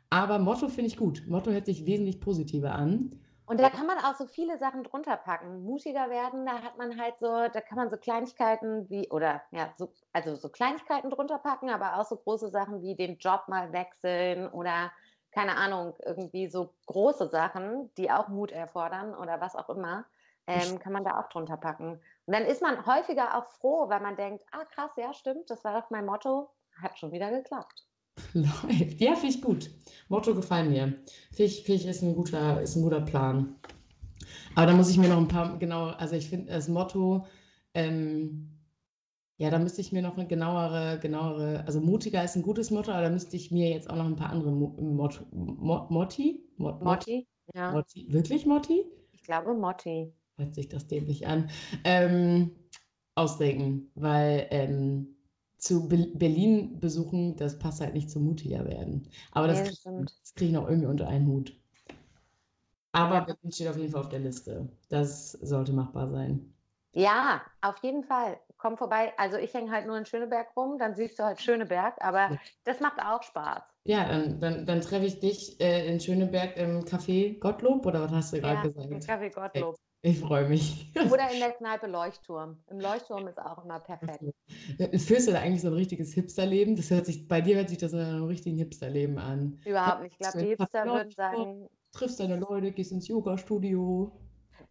Aber 0.10 0.40
Motto 0.40 0.70
finde 0.70 0.88
ich 0.88 0.98
gut. 0.98 1.24
Motto 1.28 1.52
hört 1.52 1.68
sich 1.68 1.86
wesentlich 1.86 2.20
positiver 2.20 2.74
an. 2.74 3.12
Und 3.50 3.60
da 3.60 3.72
kann 3.72 3.88
man 3.88 3.98
auch 3.98 4.14
so 4.14 4.28
viele 4.28 4.60
Sachen 4.60 4.84
drunter 4.84 5.18
packen. 5.18 5.64
Mutiger 5.64 6.12
werden, 6.12 6.46
da 6.46 6.62
hat 6.62 6.78
man 6.78 7.02
halt 7.02 7.16
so, 7.20 7.26
da 7.26 7.62
kann 7.62 7.80
man 7.80 7.90
so 7.90 7.98
Kleinigkeiten 7.98 8.88
wie, 8.92 9.10
oder 9.10 9.42
ja, 9.50 9.74
so, 9.76 9.92
also 10.14 10.36
so 10.36 10.50
Kleinigkeiten 10.50 11.10
drunter 11.10 11.40
packen, 11.40 11.72
aber 11.72 11.98
auch 11.98 12.06
so 12.06 12.16
große 12.16 12.50
Sachen 12.50 12.84
wie 12.84 12.96
den 12.96 13.18
Job 13.18 13.46
mal 13.48 13.74
wechseln 13.74 14.48
oder 14.50 14.92
keine 15.32 15.58
Ahnung, 15.58 15.96
irgendwie 16.06 16.48
so 16.48 16.76
große 16.86 17.28
Sachen, 17.30 17.92
die 17.96 18.12
auch 18.12 18.28
Mut 18.28 18.52
erfordern 18.52 19.16
oder 19.16 19.42
was 19.42 19.56
auch 19.56 19.70
immer, 19.70 20.06
ähm, 20.46 20.78
kann 20.78 20.94
man 20.94 21.04
da 21.04 21.20
auch 21.20 21.30
drunter 21.30 21.58
packen. 21.58 21.94
Und 22.28 22.34
dann 22.36 22.46
ist 22.46 22.62
man 22.62 22.86
häufiger 22.86 23.36
auch 23.36 23.46
froh, 23.46 23.90
weil 23.90 24.00
man 24.00 24.16
denkt, 24.16 24.46
ah 24.52 24.66
krass, 24.66 24.92
ja 24.96 25.12
stimmt, 25.12 25.50
das 25.50 25.64
war 25.64 25.82
doch 25.82 25.90
mein 25.90 26.06
Motto, 26.06 26.52
hat 26.84 27.00
schon 27.00 27.12
wieder 27.12 27.32
geklappt. 27.32 27.89
Läuft. 28.34 29.00
Ja, 29.00 29.16
finde 29.16 29.36
ich 29.36 29.42
gut. 29.42 29.70
Motto 30.08 30.34
gefallen 30.34 30.70
mir. 30.70 30.94
Finde 31.32 31.52
ich, 31.52 31.64
find 31.64 31.82
ich 31.82 31.88
ist, 31.88 32.02
ein 32.02 32.16
guter, 32.16 32.62
ist 32.62 32.76
ein 32.76 32.84
guter 32.84 33.02
Plan. 33.02 33.56
Aber 34.56 34.68
da 34.68 34.74
muss 34.76 34.90
ich 34.90 34.98
mir 34.98 35.10
noch 35.10 35.18
ein 35.18 35.28
paar, 35.28 35.58
genau, 35.60 35.88
also 35.88 36.16
ich 36.16 36.30
finde 36.30 36.52
das 36.52 36.68
Motto, 36.68 37.26
ähm, 37.74 38.50
ja, 39.38 39.50
da 39.50 39.60
müsste 39.60 39.80
ich 39.80 39.92
mir 39.92 40.02
noch 40.02 40.18
eine 40.18 40.28
genauere, 40.28 41.00
genauere, 41.00 41.64
also 41.66 41.80
mutiger 41.80 42.24
ist 42.24 42.36
ein 42.36 42.42
gutes 42.42 42.72
Motto, 42.72 42.92
aber 42.92 43.04
da 43.04 43.10
müsste 43.10 43.38
ich 43.38 43.52
mir 43.52 43.70
jetzt 43.70 43.90
auch 43.90 43.96
noch 43.96 44.06
ein 44.06 44.18
paar 44.18 44.32
andere 44.32 44.52
Mot, 44.52 45.26
Mot, 45.32 45.90
Motti? 45.90 46.44
Mot, 46.58 46.84
Motti? 46.84 47.28
Ja. 47.56 47.72
Motti. 47.72 48.06
Wirklich 48.10 48.46
Motti? 48.46 48.84
Ich 49.14 49.24
glaube 49.24 49.54
Motti. 49.54 50.14
Hört 50.38 50.56
sich 50.56 50.68
das 50.68 50.88
dämlich 50.88 51.28
an. 51.28 51.50
Ähm, 51.84 52.52
ausdenken, 53.16 53.92
weil 53.96 54.48
ähm, 54.50 55.16
zu 55.60 55.88
Be 55.90 56.08
Berlin 56.16 56.80
besuchen, 56.80 57.36
das 57.36 57.60
passt 57.60 57.82
halt 57.82 57.94
nicht 57.94 58.10
zu 58.10 58.20
mutiger 58.20 58.66
werden. 58.66 59.08
Aber 59.32 59.48
das, 59.48 59.64
krieg, 59.64 59.78
das 59.96 60.34
kriege 60.36 60.48
ich 60.52 60.54
noch 60.54 60.68
irgendwie 60.68 60.88
unter 60.88 61.08
einen 61.08 61.28
Hut. 61.28 61.60
Aber 62.92 63.22
Berlin 63.22 63.52
steht 63.52 63.68
auf 63.68 63.78
jeden 63.78 63.92
Fall 63.92 64.02
auf 64.02 64.10
der 64.10 64.20
Liste. 64.20 64.70
Das 64.90 65.32
sollte 65.32 65.74
machbar 65.74 66.08
sein. 66.10 66.54
Ja, 66.94 67.42
auf 67.62 67.78
jeden 67.84 68.04
Fall. 68.04 68.40
Komm 68.58 68.78
vorbei. 68.78 69.14
Also 69.18 69.38
ich 69.38 69.54
hänge 69.54 69.72
halt 69.72 69.86
nur 69.88 69.98
in 69.98 70.06
Schöneberg 70.06 70.56
rum, 70.58 70.78
dann 70.80 70.96
siehst 70.96 71.18
du 71.20 71.24
halt 71.24 71.40
Schöneberg, 71.42 71.96
aber 72.04 72.34
Ja. 72.34 72.40
das 72.64 72.80
macht 72.80 73.00
auch 73.02 73.24
Spaß. 73.24 73.64
Ja, 73.90 74.08
dann, 74.08 74.40
dann, 74.40 74.66
dann 74.68 74.82
treffe 74.82 75.06
ich 75.08 75.20
dich 75.20 75.60
äh, 75.60 75.92
in 75.92 76.00
Schöneberg 76.00 76.56
im 76.58 76.86
Café 76.86 77.40
Gottlob 77.40 77.88
oder 77.88 78.04
was 78.04 78.12
hast 78.12 78.34
du 78.34 78.40
gerade 78.40 78.72
Ja, 78.72 78.84
im 78.84 79.00
gesagt? 79.00 79.04
Café 79.08 79.34
Gottlob. 79.34 79.76
Ich 80.04 80.20
freue 80.20 80.48
mich. 80.48 80.94
Oder 81.12 81.32
in 81.32 81.40
der 81.40 81.54
Kneipe 81.54 81.88
Leuchtturm. 81.88 82.64
Im 82.68 82.80
Leuchtturm 82.80 83.28
ist 83.28 83.40
auch 83.40 83.66
immer 83.66 83.80
perfekt. 83.80 84.24
Führst 84.96 85.28
du 85.28 85.32
da 85.32 85.40
eigentlich 85.40 85.62
so 85.62 85.70
ein 85.70 85.74
richtiges 85.74 86.14
Hipsterleben? 86.14 86.76
Das 86.76 86.92
hört 86.92 87.08
sich, 87.08 87.28
bei 87.28 87.42
dir 87.42 87.56
hört 87.56 87.70
sich 87.70 87.80
das 87.80 87.92
nach 87.92 88.08
einem 88.08 88.26
richtigen 88.26 88.58
Hipsterleben 88.58 89.18
an. 89.18 89.58
Überhaupt 89.66 90.04
nicht. 90.04 90.14
Ich 90.14 90.20
glaube, 90.20 90.38
die 90.38 90.48
Hipster 90.50 90.86
würden 90.86 91.14
sagen, 91.16 91.68
Triffst 91.92 92.20
deine 92.20 92.38
Leute, 92.38 92.72
gehst 92.72 92.92
ins 92.92 93.08
Yoga-Studio. 93.08 94.12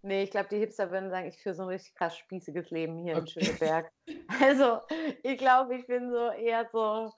nee, 0.03 0.23
ich 0.23 0.31
glaube, 0.31 0.49
die 0.51 0.59
Hipster 0.59 0.91
würden 0.91 1.11
sagen, 1.11 1.29
ich 1.29 1.39
führe 1.39 1.55
so 1.55 1.63
ein 1.63 1.69
richtig 1.69 1.95
krass 1.95 2.17
spießiges 2.17 2.71
Leben 2.71 2.99
hier 2.99 3.15
in 3.15 3.27
Okay. 3.27 3.27
Schöneberg. 3.27 3.91
Also, 4.41 4.81
ich 5.23 5.39
glaube, 5.39 5.77
ich 5.77 5.87
bin 5.87 6.11
so 6.11 6.31
eher 6.31 6.69
so, 6.73 7.13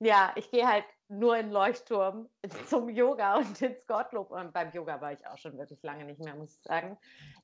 ja, 0.00 0.32
ich 0.36 0.50
gehe 0.50 0.66
halt 0.66 0.84
nur 1.08 1.36
in 1.36 1.50
Leuchtturm 1.50 2.28
zum 2.68 2.88
Yoga 2.88 3.36
und 3.36 3.60
ins 3.62 3.86
Gottlob. 3.86 4.30
Und 4.30 4.52
beim 4.52 4.72
Yoga 4.72 5.00
war 5.00 5.12
ich 5.12 5.26
auch 5.26 5.38
schon 5.38 5.56
wirklich 5.58 5.82
lange 5.82 6.04
nicht 6.04 6.20
mehr, 6.20 6.34
muss 6.34 6.54
ich 6.54 6.62
sagen. 6.62 6.98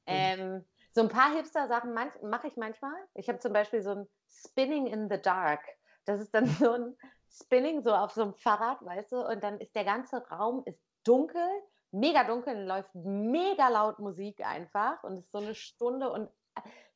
Ähm, 0.07 0.65
so 0.93 1.03
ein 1.03 1.09
paar 1.09 1.35
Hipster-Sachen 1.35 1.95
mache 1.95 2.49
ich 2.49 2.57
manchmal. 2.57 2.95
Ich 3.15 3.29
habe 3.29 3.39
zum 3.39 3.53
Beispiel 3.53 3.83
so 3.83 3.91
ein 3.91 4.09
Spinning 4.29 4.87
in 4.87 5.09
the 5.09 5.21
Dark. 5.21 5.63
Das 6.05 6.21
ist 6.21 6.35
dann 6.35 6.47
so 6.61 6.73
ein 6.73 6.97
Spinning 7.31 7.83
so 7.83 7.93
auf 7.93 8.13
so 8.13 8.23
einem 8.23 8.35
Fahrrad, 8.35 8.85
weißt 8.85 9.13
du, 9.13 9.27
und 9.27 9.43
dann 9.43 9.59
ist 9.59 9.75
der 9.75 9.85
ganze 9.85 10.27
Raum 10.29 10.63
ist 10.67 10.81
dunkel, 11.05 11.49
mega 11.91 12.25
dunkel, 12.25 12.57
und 12.57 12.67
läuft 12.67 12.95
mega 12.95 13.69
laut 13.69 13.99
Musik 13.99 14.45
einfach 14.45 15.03
und 15.03 15.15
es 15.15 15.25
ist 15.25 15.33
so 15.33 15.39
eine 15.39 15.55
Stunde 15.55 16.11
und 16.11 16.29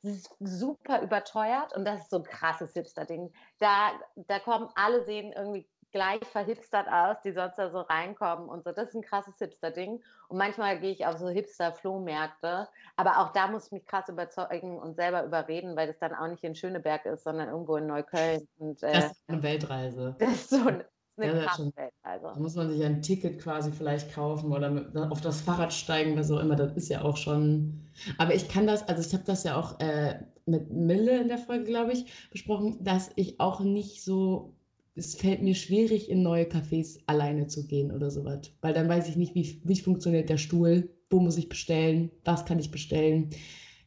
es 0.02 0.18
ist 0.18 0.36
super 0.38 1.00
überteuert 1.00 1.74
und 1.74 1.84
das 1.84 2.02
ist 2.02 2.10
so 2.10 2.18
ein 2.18 2.24
krasses 2.24 2.74
Hipster-Ding. 2.74 3.32
Da, 3.58 3.92
da 4.14 4.38
kommen 4.38 4.68
alle 4.74 5.04
sehen 5.04 5.32
irgendwie 5.32 5.68
gleich 5.96 6.22
verhipstert 6.30 6.86
aus, 6.88 7.16
die 7.24 7.32
sonst 7.32 7.56
da 7.56 7.70
so 7.70 7.80
reinkommen 7.80 8.48
und 8.50 8.64
so. 8.64 8.72
Das 8.72 8.88
ist 8.90 8.94
ein 8.94 9.00
krasses 9.02 9.34
Hipster-Ding. 9.38 10.02
Und 10.28 10.36
manchmal 10.36 10.78
gehe 10.78 10.92
ich 10.92 11.06
auf 11.06 11.16
so 11.18 11.28
Hipster-Flohmärkte, 11.28 12.68
aber 12.96 13.18
auch 13.20 13.32
da 13.32 13.48
muss 13.48 13.66
ich 13.66 13.72
mich 13.72 13.86
krass 13.86 14.08
überzeugen 14.08 14.78
und 14.78 14.96
selber 14.96 15.24
überreden, 15.24 15.74
weil 15.74 15.86
das 15.86 15.98
dann 15.98 16.14
auch 16.14 16.28
nicht 16.28 16.44
in 16.44 16.54
Schöneberg 16.54 17.06
ist, 17.06 17.24
sondern 17.24 17.48
irgendwo 17.48 17.76
in 17.76 17.86
Neukölln. 17.86 18.46
Und 18.58 18.82
äh, 18.82 18.92
Das 18.92 19.12
ist 19.12 19.22
eine 19.28 19.42
Weltreise. 19.42 20.16
das 20.18 20.32
ist 20.32 20.50
so 20.50 20.56
ein, 20.66 20.84
eine 21.16 21.34
Ja, 21.34 21.44
krasse 21.46 21.62
schon- 21.62 21.76
Welt. 21.76 21.92
Da 22.02 22.34
muss 22.36 22.54
man 22.56 22.68
sich 22.70 22.84
ein 22.84 23.00
Ticket 23.00 23.40
quasi 23.40 23.72
vielleicht 23.72 24.12
kaufen 24.12 24.52
oder 24.52 24.68
mit, 24.70 24.94
auf 24.96 25.22
das 25.22 25.40
Fahrrad 25.40 25.72
steigen, 25.72 26.18
was 26.18 26.30
auch 26.30 26.40
immer. 26.40 26.56
Das 26.56 26.72
ist 26.76 26.90
ja 26.90 27.02
auch 27.02 27.16
schon. 27.16 27.90
Aber 28.18 28.34
ich 28.34 28.48
kann 28.48 28.66
das, 28.66 28.86
also 28.88 29.00
ich 29.00 29.14
habe 29.14 29.24
das 29.24 29.44
ja 29.44 29.56
auch 29.58 29.80
äh, 29.80 30.20
mit 30.44 30.70
Mille 30.70 31.18
in 31.20 31.28
der 31.28 31.38
Folge, 31.38 31.64
glaube 31.64 31.92
ich, 31.92 32.28
besprochen, 32.30 32.84
dass 32.84 33.10
ich 33.16 33.40
auch 33.40 33.60
nicht 33.60 34.04
so. 34.04 34.52
Es 34.96 35.14
fällt 35.14 35.42
mir 35.42 35.54
schwierig, 35.54 36.10
in 36.10 36.22
neue 36.22 36.44
Cafés 36.46 36.98
alleine 37.06 37.46
zu 37.46 37.66
gehen 37.66 37.92
oder 37.92 38.10
sowas. 38.10 38.52
Weil 38.62 38.74
dann 38.74 38.88
weiß 38.88 39.08
ich 39.08 39.16
nicht, 39.16 39.34
wie, 39.34 39.60
wie 39.64 39.76
funktioniert 39.80 40.28
der 40.30 40.38
Stuhl, 40.38 40.90
wo 41.10 41.20
muss 41.20 41.36
ich 41.38 41.48
bestellen, 41.48 42.10
was 42.24 42.44
kann 42.46 42.58
ich 42.58 42.70
bestellen. 42.72 43.30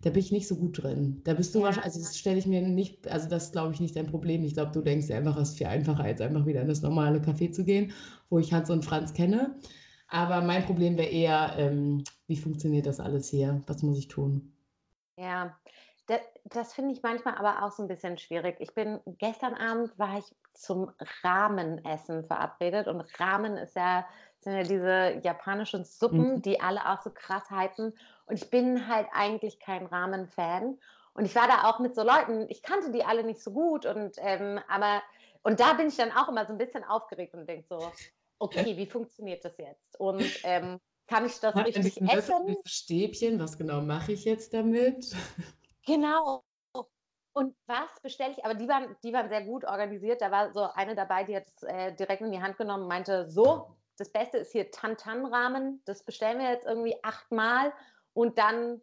Da 0.02 0.12
bin 0.12 0.22
ich 0.22 0.32
nicht 0.32 0.48
so 0.48 0.56
gut 0.56 0.82
drin. 0.82 1.22
Da 1.26 1.34
bist 1.34 1.54
du 1.56 1.60
Ja. 1.60 1.66
wahrscheinlich, 1.66 1.86
also 1.86 2.00
das 2.00 2.18
stelle 2.18 2.38
ich 2.40 2.46
mir 2.48 2.62
nicht, 2.62 3.08
also 3.10 3.28
das 3.28 3.52
glaube 3.52 3.74
ich 3.74 3.80
nicht 3.82 3.96
dein 3.96 4.08
Problem. 4.08 4.44
Ich 4.46 4.54
glaube, 4.54 4.72
du 4.72 4.82
denkst 4.82 5.08
dir 5.08 5.18
einfach, 5.18 5.38
es 5.38 5.50
ist 5.50 5.58
viel 5.58 5.68
einfacher, 5.68 6.04
als 6.04 6.22
einfach 6.22 6.46
wieder 6.46 6.62
in 6.62 6.68
das 6.70 6.82
normale 6.82 7.20
Café 7.20 7.52
zu 7.52 7.66
gehen, 7.66 7.92
wo 8.30 8.40
ich 8.40 8.54
Hans 8.54 8.70
und 8.70 8.86
Franz 8.86 9.14
kenne. 9.14 9.56
Aber 10.08 10.42
mein 10.42 10.64
Problem 10.66 10.98
wäre 10.98 11.10
eher, 11.10 11.56
ähm, 11.58 12.04
wie 12.28 12.38
funktioniert 12.38 12.86
das 12.86 13.00
alles 13.00 13.30
hier? 13.30 13.62
Was 13.68 13.84
muss 13.84 13.98
ich 13.98 14.08
tun? 14.08 14.54
Ja, 15.18 15.60
das, 16.10 16.22
das 16.46 16.74
finde 16.74 16.94
ich 16.94 17.04
manchmal 17.04 17.36
aber 17.36 17.64
auch 17.64 17.72
so 17.72 17.84
ein 17.84 17.88
bisschen 17.88 18.18
schwierig. 18.18 18.58
Ich 18.60 18.74
bin, 18.74 19.00
gestern 19.06 19.54
Abend 19.54 19.98
war 20.00 20.18
ich 20.18 20.26
zum 20.54 20.92
Ramenessen 21.24 22.26
verabredet 22.26 22.88
und 22.88 23.02
Ramen 23.20 23.58
ist 23.58 23.76
ja, 23.76 24.08
sind 24.40 24.54
ja 24.54 24.64
diese 24.64 25.22
japanischen 25.24 25.86
Suppen, 25.86 26.36
Mhm. 26.36 26.42
die 26.42 26.60
alle 26.60 26.90
auch 26.90 27.02
so 27.02 27.12
krass 27.12 27.50
hypen. 27.52 27.94
Und 28.26 28.36
ich 28.36 28.50
bin 28.50 28.88
halt 28.88 29.08
eigentlich 29.14 29.60
kein 29.60 29.86
Ramen-Fan. 29.86 30.80
Und 31.14 31.26
ich 31.26 31.36
war 31.36 31.48
da 31.48 31.70
auch 31.70 31.80
mit 31.80 31.96
so 31.96 32.04
Leuten, 32.04 32.48
ich 32.50 32.64
kannte 32.64 32.92
die 32.92 33.04
alle 33.04 33.24
nicht 33.24 33.42
so 33.42 33.52
gut 33.52 33.86
und 33.86 34.16
ähm, 34.20 34.60
aber 34.68 35.02
und 35.42 35.60
da 35.60 35.74
bin 35.74 35.88
ich 35.88 35.96
dann 35.98 36.12
auch 36.12 36.28
immer 36.30 36.46
so 36.46 36.54
ein 36.54 36.58
bisschen 36.58 36.84
aufgeregt 36.84 37.34
und 37.34 37.48
denke 37.48 37.68
so, 37.68 37.92
okay, 38.40 38.78
wie 38.78 38.86
funktioniert 38.88 39.44
das 39.46 39.58
jetzt? 39.58 40.00
Und 40.00 40.22
ähm, 40.44 40.80
kann 41.08 41.26
ich 41.26 41.40
das 41.40 41.56
man 41.56 41.66
richtig 41.66 42.02
essen? 42.08 42.56
Stäbchen, 42.66 43.40
was 43.40 43.58
genau 43.58 43.82
mache 43.82 44.14
ich 44.14 44.26
jetzt 44.26 44.54
damit? 44.54 45.16
Genau. 45.86 46.44
Und 47.34 47.56
was 47.68 48.02
bestelle 48.02 48.34
ich? 48.34 48.44
Aber 48.44 48.56
die 48.56 48.68
waren, 48.68 48.96
die 49.04 49.14
waren 49.14 49.30
sehr 49.30 49.44
gut 49.46 49.64
organisiert. 49.64 50.22
Da 50.22 50.32
war 50.32 50.52
so 50.52 50.64
eine 50.74 50.96
dabei, 50.96 51.24
die 51.24 51.36
hat 51.36 51.48
es 51.48 51.64
äh, 51.64 51.94
direkt 51.94 52.22
in 52.22 52.32
die 52.32 52.42
Hand 52.42 52.58
genommen 52.58 52.84
und 52.84 52.90
meinte, 52.90 53.30
so, 53.30 53.76
das 53.98 54.12
Beste 54.12 54.40
ist 54.40 54.52
hier 54.52 54.72
Tantan-Rahmen. 54.72 55.82
Das 55.86 56.04
bestellen 56.04 56.40
wir 56.40 56.50
jetzt 56.50 56.66
irgendwie 56.66 57.02
achtmal 57.04 57.74
und 58.14 58.38
dann 58.38 58.82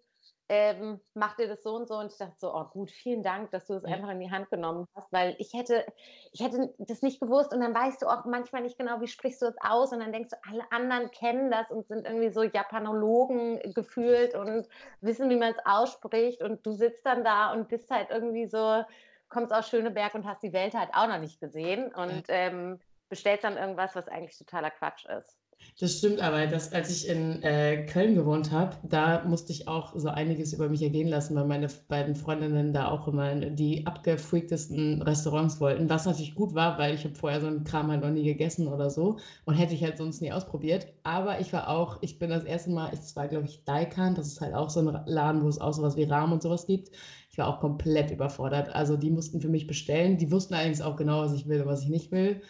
ähm, 0.48 1.00
macht 1.14 1.38
ihr 1.40 1.48
das 1.48 1.62
so 1.62 1.74
und 1.74 1.88
so. 1.88 1.96
Und 1.96 2.12
ich 2.12 2.18
dachte 2.18 2.36
so, 2.38 2.54
oh 2.54 2.64
gut, 2.64 2.90
vielen 2.90 3.22
Dank, 3.22 3.50
dass 3.50 3.66
du 3.66 3.74
es 3.74 3.84
Ja. 3.84 3.94
einfach 3.96 4.10
in 4.10 4.20
die 4.20 4.30
Hand 4.30 4.50
genommen 4.50 4.86
hast, 4.94 5.12
weil 5.12 5.34
ich 5.38 5.52
hätte, 5.54 5.84
ich 6.32 6.40
hätte 6.40 6.74
das 6.78 7.02
nicht 7.02 7.20
gewusst 7.20 7.52
und 7.52 7.60
dann 7.60 7.74
weißt 7.74 8.02
du 8.02 8.06
auch 8.06 8.24
manchmal 8.26 8.62
nicht 8.62 8.78
genau, 8.78 9.00
wie 9.00 9.08
sprichst 9.08 9.42
du 9.42 9.46
es 9.46 9.56
aus 9.60 9.92
und 9.92 10.00
dann 10.00 10.12
denkst 10.12 10.30
du, 10.30 10.36
alle 10.50 10.70
anderen 10.70 11.10
kennen 11.10 11.50
das 11.50 11.70
und 11.70 11.86
sind 11.88 12.06
irgendwie 12.06 12.30
so 12.30 12.42
Japanologen 12.42 13.74
gefühlt 13.74 14.34
und 14.34 14.68
wissen, 15.00 15.30
wie 15.30 15.36
man 15.36 15.52
es 15.52 15.66
ausspricht 15.66 16.42
und 16.42 16.64
du 16.64 16.72
sitzt 16.72 17.04
dann 17.06 17.24
da 17.24 17.52
und 17.52 17.68
bist 17.68 17.90
halt 17.90 18.10
irgendwie 18.10 18.46
so, 18.46 18.84
kommst 19.28 19.52
aus 19.52 19.68
Schöneberg 19.68 20.14
und 20.14 20.26
hast 20.26 20.42
die 20.42 20.52
Welt 20.52 20.74
halt 20.74 20.90
auch 20.94 21.08
noch 21.08 21.18
nicht 21.18 21.40
gesehen 21.40 21.92
und 21.94 22.24
ähm, 22.28 22.80
bestellst 23.08 23.44
dann 23.44 23.56
irgendwas, 23.56 23.94
was 23.96 24.08
eigentlich 24.08 24.38
totaler 24.38 24.70
Quatsch 24.70 25.04
ist. 25.06 25.36
Das 25.78 25.98
stimmt 25.98 26.20
aber, 26.22 26.46
dass, 26.46 26.72
als 26.72 26.90
ich 26.90 27.06
in 27.08 27.42
äh, 27.42 27.84
Köln 27.84 28.14
gewohnt 28.14 28.50
habe, 28.50 28.76
da 28.82 29.24
musste 29.24 29.52
ich 29.52 29.68
auch 29.68 29.92
so 29.94 30.08
einiges 30.08 30.54
über 30.54 30.68
mich 30.70 30.80
ergehen 30.82 31.08
lassen, 31.08 31.34
weil 31.36 31.44
meine 31.44 31.68
beiden 31.88 32.14
Freundinnen 32.14 32.72
da 32.72 32.88
auch 32.88 33.06
immer 33.08 33.34
die 33.34 33.86
abgefreaktesten 33.86 35.02
Restaurants 35.02 35.60
wollten, 35.60 35.90
was 35.90 36.06
natürlich 36.06 36.34
gut 36.34 36.54
war, 36.54 36.78
weil 36.78 36.94
ich 36.94 37.04
habe 37.04 37.14
vorher 37.14 37.42
so 37.42 37.46
einen 37.46 37.64
Kram 37.64 37.90
halt 37.90 38.00
noch 38.02 38.10
nie 38.10 38.24
gegessen 38.24 38.68
oder 38.68 38.88
so 38.88 39.18
und 39.44 39.54
hätte 39.54 39.74
ich 39.74 39.82
halt 39.82 39.98
sonst 39.98 40.22
nie 40.22 40.32
ausprobiert. 40.32 40.86
Aber 41.02 41.40
ich 41.40 41.52
war 41.52 41.68
auch, 41.68 41.98
ich 42.00 42.18
bin 42.18 42.30
das 42.30 42.44
erste 42.44 42.70
Mal, 42.70 42.90
es 42.92 43.14
war 43.14 43.28
glaube 43.28 43.44
ich 43.46 43.62
Daikan, 43.64 44.14
das 44.14 44.28
ist 44.28 44.40
halt 44.40 44.54
auch 44.54 44.70
so 44.70 44.80
ein 44.80 44.98
Laden, 45.06 45.42
wo 45.42 45.48
es 45.48 45.60
auch 45.60 45.74
sowas 45.74 45.96
wie 45.96 46.04
Rahmen 46.04 46.32
und 46.32 46.42
sowas 46.42 46.66
gibt. 46.66 46.90
Ich 47.30 47.36
war 47.36 47.48
auch 47.48 47.60
komplett 47.60 48.10
überfordert. 48.10 48.70
Also 48.74 48.96
die 48.96 49.10
mussten 49.10 49.42
für 49.42 49.48
mich 49.50 49.66
bestellen, 49.66 50.16
die 50.16 50.30
wussten 50.32 50.54
allerdings 50.54 50.80
auch 50.80 50.96
genau, 50.96 51.20
was 51.20 51.34
ich 51.34 51.46
will 51.48 51.60
und 51.62 51.68
was 51.68 51.82
ich 51.82 51.88
nicht 51.90 52.12
will. 52.12 52.40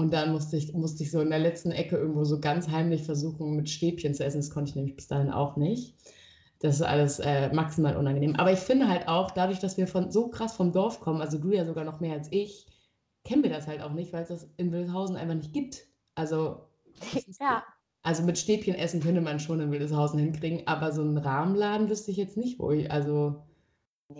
Und 0.00 0.12
dann 0.12 0.32
musste 0.32 0.56
ich, 0.56 0.72
musste 0.72 1.02
ich 1.02 1.10
so 1.10 1.20
in 1.20 1.30
der 1.30 1.38
letzten 1.38 1.72
Ecke 1.72 1.96
irgendwo 1.96 2.24
so 2.24 2.40
ganz 2.40 2.68
heimlich 2.68 3.02
versuchen, 3.04 3.54
mit 3.56 3.68
Stäbchen 3.68 4.14
zu 4.14 4.24
essen. 4.24 4.38
Das 4.38 4.50
konnte 4.50 4.70
ich 4.70 4.76
nämlich 4.76 4.96
bis 4.96 5.08
dahin 5.08 5.30
auch 5.30 5.56
nicht. 5.56 5.94
Das 6.60 6.76
ist 6.76 6.82
alles 6.82 7.18
äh, 7.20 7.52
maximal 7.52 7.96
unangenehm. 7.96 8.36
Aber 8.36 8.52
ich 8.52 8.58
finde 8.60 8.88
halt 8.88 9.08
auch, 9.08 9.30
dadurch, 9.30 9.58
dass 9.60 9.76
wir 9.76 9.86
von 9.86 10.10
so 10.10 10.28
krass 10.28 10.56
vom 10.56 10.72
Dorf 10.72 11.00
kommen, 11.00 11.20
also 11.20 11.38
du 11.38 11.52
ja 11.52 11.66
sogar 11.66 11.84
noch 11.84 12.00
mehr 12.00 12.14
als 12.14 12.28
ich, 12.32 12.66
kennen 13.24 13.42
wir 13.42 13.50
das 13.50 13.66
halt 13.66 13.82
auch 13.82 13.92
nicht, 13.92 14.12
weil 14.12 14.22
es 14.22 14.28
das 14.28 14.48
in 14.56 14.72
Wildeshausen 14.72 15.16
einfach 15.16 15.34
nicht 15.34 15.52
gibt. 15.52 15.86
Also, 16.14 16.68
Ja, 17.40 17.64
also 18.02 18.22
mit 18.24 18.38
Stäbchen 18.38 18.74
essen 18.74 19.00
könnte 19.00 19.20
man 19.22 19.40
schon 19.40 19.60
in 19.60 19.70
Wildeshausen 19.72 20.18
hinkriegen, 20.18 20.66
aber 20.66 20.92
so 20.92 21.02
einen 21.02 21.18
Rahmenladen 21.18 21.88
wüsste 21.90 22.10
ich 22.10 22.16
jetzt 22.18 22.36
nicht, 22.36 22.58
wo 22.58 22.70
ich, 22.72 22.90
also, 22.90 23.42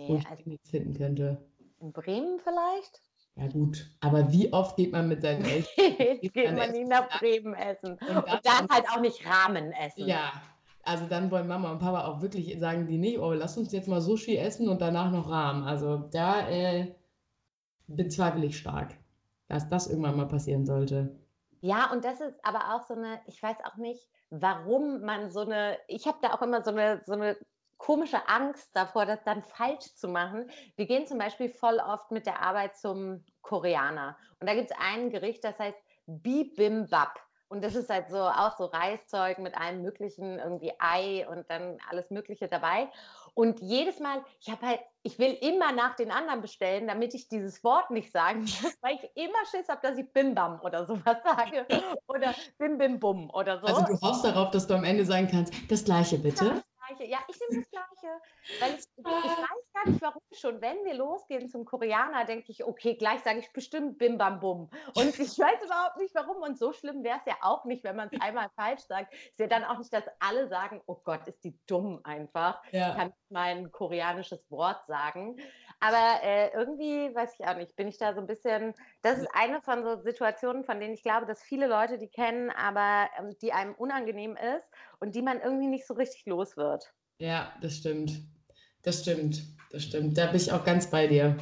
wo 0.05 0.15
nee, 0.15 0.17
ich 0.17 0.27
also 0.27 0.43
nichts 0.45 0.69
finden 0.69 0.93
könnte. 0.95 1.43
in 1.79 1.91
Bremen 1.91 2.39
vielleicht? 2.39 3.01
Ja, 3.35 3.47
gut. 3.47 3.89
Aber 4.01 4.31
wie 4.31 4.51
oft 4.51 4.75
geht 4.75 4.91
man 4.91 5.07
mit 5.07 5.21
seinen 5.21 5.45
Eltern? 5.45 5.71
Geht 6.21 6.35
dann 6.35 6.55
man 6.55 6.71
nie 6.71 6.83
nach 6.83 7.19
Bremen 7.19 7.53
essen. 7.53 7.93
Und 7.93 8.17
Und 8.17 8.39
dann 8.43 8.67
halt 8.69 8.85
auch 8.89 8.99
nicht 8.99 9.25
Rahmen 9.25 9.71
essen. 9.71 10.05
Ja, 10.05 10.33
also 10.83 11.05
dann 11.07 11.31
wollen 11.31 11.47
Mama 11.47 11.71
und 11.71 11.79
Papa 11.79 12.05
auch 12.05 12.21
wirklich, 12.21 12.59
sagen 12.59 12.87
die 12.87 12.97
nicht, 12.97 13.19
oh, 13.19 13.33
lass 13.33 13.57
uns 13.57 13.71
jetzt 13.71 13.87
mal 13.87 14.01
Sushi 14.01 14.35
essen 14.37 14.67
und 14.67 14.81
danach 14.81 15.11
noch 15.11 15.29
Rahmen. 15.29 15.63
Also 15.63 15.97
da 16.11 16.49
äh, 16.49 16.93
bezweifle 17.87 18.45
ich 18.45 18.57
stark, 18.57 18.95
dass 19.47 19.69
das 19.69 19.87
irgendwann 19.87 20.17
mal 20.17 20.27
passieren 20.27 20.65
sollte. 20.65 21.19
Ja, 21.61 21.91
und 21.91 22.03
das 22.03 22.19
ist 22.19 22.33
aber 22.43 22.75
auch 22.75 22.87
so 22.87 22.95
eine, 22.95 23.21
ich 23.27 23.41
weiß 23.41 23.57
auch 23.63 23.77
nicht, 23.77 24.09
warum 24.31 25.01
man 25.01 25.29
so 25.29 25.41
eine, 25.41 25.77
ich 25.87 26.07
habe 26.07 26.17
da 26.21 26.33
auch 26.33 26.41
immer 26.41 26.63
so 26.63 26.71
eine, 26.71 27.01
so 27.05 27.13
eine 27.13 27.37
komische 27.81 28.29
Angst 28.29 28.69
davor, 28.75 29.07
das 29.07 29.23
dann 29.23 29.41
falsch 29.41 29.95
zu 29.95 30.07
machen. 30.07 30.51
Wir 30.75 30.85
gehen 30.85 31.07
zum 31.07 31.17
Beispiel 31.17 31.49
voll 31.49 31.79
oft 31.79 32.11
mit 32.11 32.27
der 32.27 32.39
Arbeit 32.39 32.77
zum 32.77 33.25
Koreaner. 33.41 34.17
Und 34.39 34.47
da 34.47 34.53
gibt 34.53 34.69
es 34.69 34.77
ein 34.79 35.09
Gericht, 35.09 35.43
das 35.43 35.57
heißt 35.57 35.77
Bibimbap. 36.05 37.19
Und 37.47 37.63
das 37.63 37.75
ist 37.75 37.89
halt 37.89 38.09
so 38.09 38.19
auch 38.19 38.55
so 38.55 38.65
Reiszeug 38.65 39.39
mit 39.39 39.57
allem 39.57 39.81
möglichen, 39.81 40.37
irgendwie 40.37 40.71
Ei 40.77 41.27
und 41.27 41.49
dann 41.49 41.79
alles 41.89 42.11
Mögliche 42.11 42.47
dabei. 42.47 42.87
Und 43.33 43.59
jedes 43.61 43.99
Mal, 43.99 44.23
ich 44.39 44.51
habe 44.51 44.65
halt, 44.65 44.79
ich 45.01 45.17
will 45.17 45.33
immer 45.41 45.71
nach 45.71 45.95
den 45.95 46.11
anderen 46.11 46.41
bestellen, 46.41 46.87
damit 46.87 47.15
ich 47.15 47.29
dieses 47.29 47.63
Wort 47.63 47.89
nicht 47.89 48.11
sagen 48.11 48.41
muss, 48.41 48.77
weil 48.81 48.95
ich 48.95 49.09
immer 49.15 49.43
Schiss 49.49 49.67
habe, 49.69 49.81
dass 49.81 49.97
ich 49.97 50.13
Bimbam 50.13 50.61
oder 50.61 50.85
sowas 50.85 51.17
sage. 51.23 51.65
Oder 52.07 52.35
Bim 52.59 52.77
Bim 52.77 52.99
Bum 52.99 53.29
oder 53.31 53.59
so. 53.59 53.65
Also 53.65 53.85
du 53.85 53.99
hoffst 54.01 54.23
darauf, 54.23 54.51
dass 54.51 54.67
du 54.67 54.75
am 54.75 54.83
Ende 54.83 55.03
sagen 55.03 55.27
kannst, 55.29 55.51
das 55.67 55.83
gleiche 55.83 56.19
bitte. 56.19 56.61
Gleiche. 56.95 57.11
Ja, 57.11 57.19
ich 57.27 57.39
nehme 57.39 57.61
das 57.61 57.71
Gleiche. 57.71 58.21
Weil 58.59 58.73
ich, 58.75 58.85
ich 58.95 59.05
weiß 59.05 59.73
gar 59.73 59.87
nicht, 59.87 60.01
warum 60.01 60.21
schon. 60.31 60.61
Wenn 60.61 60.83
wir 60.85 60.93
losgehen 60.93 61.49
zum 61.49 61.65
Koreaner, 61.65 62.25
denke 62.25 62.51
ich, 62.51 62.63
okay, 62.63 62.95
gleich 62.95 63.21
sage 63.21 63.39
ich 63.39 63.51
bestimmt 63.51 63.97
Bim 63.97 64.17
Bam 64.17 64.39
Bum. 64.39 64.69
Und 64.95 65.19
ich 65.19 65.39
weiß 65.39 65.63
überhaupt 65.63 65.97
nicht, 65.97 66.13
warum. 66.15 66.41
Und 66.41 66.57
so 66.57 66.73
schlimm 66.73 67.03
wäre 67.03 67.17
es 67.19 67.25
ja 67.25 67.37
auch 67.41 67.65
nicht, 67.65 67.83
wenn 67.83 67.95
man 67.95 68.09
es 68.11 68.21
einmal 68.21 68.49
falsch 68.55 68.81
sagt. 68.81 69.13
Es 69.13 69.19
ist 69.31 69.39
ja 69.39 69.47
dann 69.47 69.63
auch 69.63 69.77
nicht, 69.77 69.93
dass 69.93 70.03
alle 70.19 70.47
sagen, 70.47 70.81
oh 70.85 70.95
Gott, 71.03 71.27
ist 71.27 71.43
die 71.43 71.57
dumm 71.67 72.01
einfach. 72.03 72.61
Ja. 72.71 72.89
Ich 72.89 72.95
kann 72.95 73.13
mein 73.29 73.71
koreanisches 73.71 74.49
Wort 74.49 74.85
sagen. 74.87 75.37
Aber 75.81 76.23
äh, 76.23 76.53
irgendwie, 76.53 77.13
weiß 77.13 77.33
ich 77.37 77.45
auch 77.45 77.57
nicht, 77.57 77.75
bin 77.75 77.87
ich 77.87 77.97
da 77.97 78.13
so 78.13 78.21
ein 78.21 78.27
bisschen. 78.27 78.75
Das 79.01 79.17
ist 79.17 79.27
eine 79.33 79.61
von 79.61 79.83
so 79.83 79.99
Situationen, 80.01 80.63
von 80.63 80.79
denen 80.79 80.93
ich 80.93 81.01
glaube, 81.01 81.25
dass 81.25 81.41
viele 81.41 81.67
Leute 81.67 81.97
die 81.97 82.07
kennen, 82.07 82.51
aber 82.51 83.09
ähm, 83.17 83.35
die 83.41 83.51
einem 83.51 83.73
unangenehm 83.73 84.37
ist 84.37 84.69
und 84.99 85.15
die 85.15 85.23
man 85.23 85.41
irgendwie 85.41 85.67
nicht 85.67 85.87
so 85.87 85.95
richtig 85.95 86.25
los 86.27 86.55
wird. 86.55 86.93
Ja, 87.17 87.51
das 87.61 87.77
stimmt. 87.77 88.21
Das 88.83 89.01
stimmt. 89.01 89.41
Das 89.71 89.83
stimmt. 89.83 90.17
Da 90.17 90.27
bin 90.27 90.35
ich 90.35 90.51
auch 90.51 90.63
ganz 90.63 90.89
bei 90.89 91.07
dir. 91.07 91.35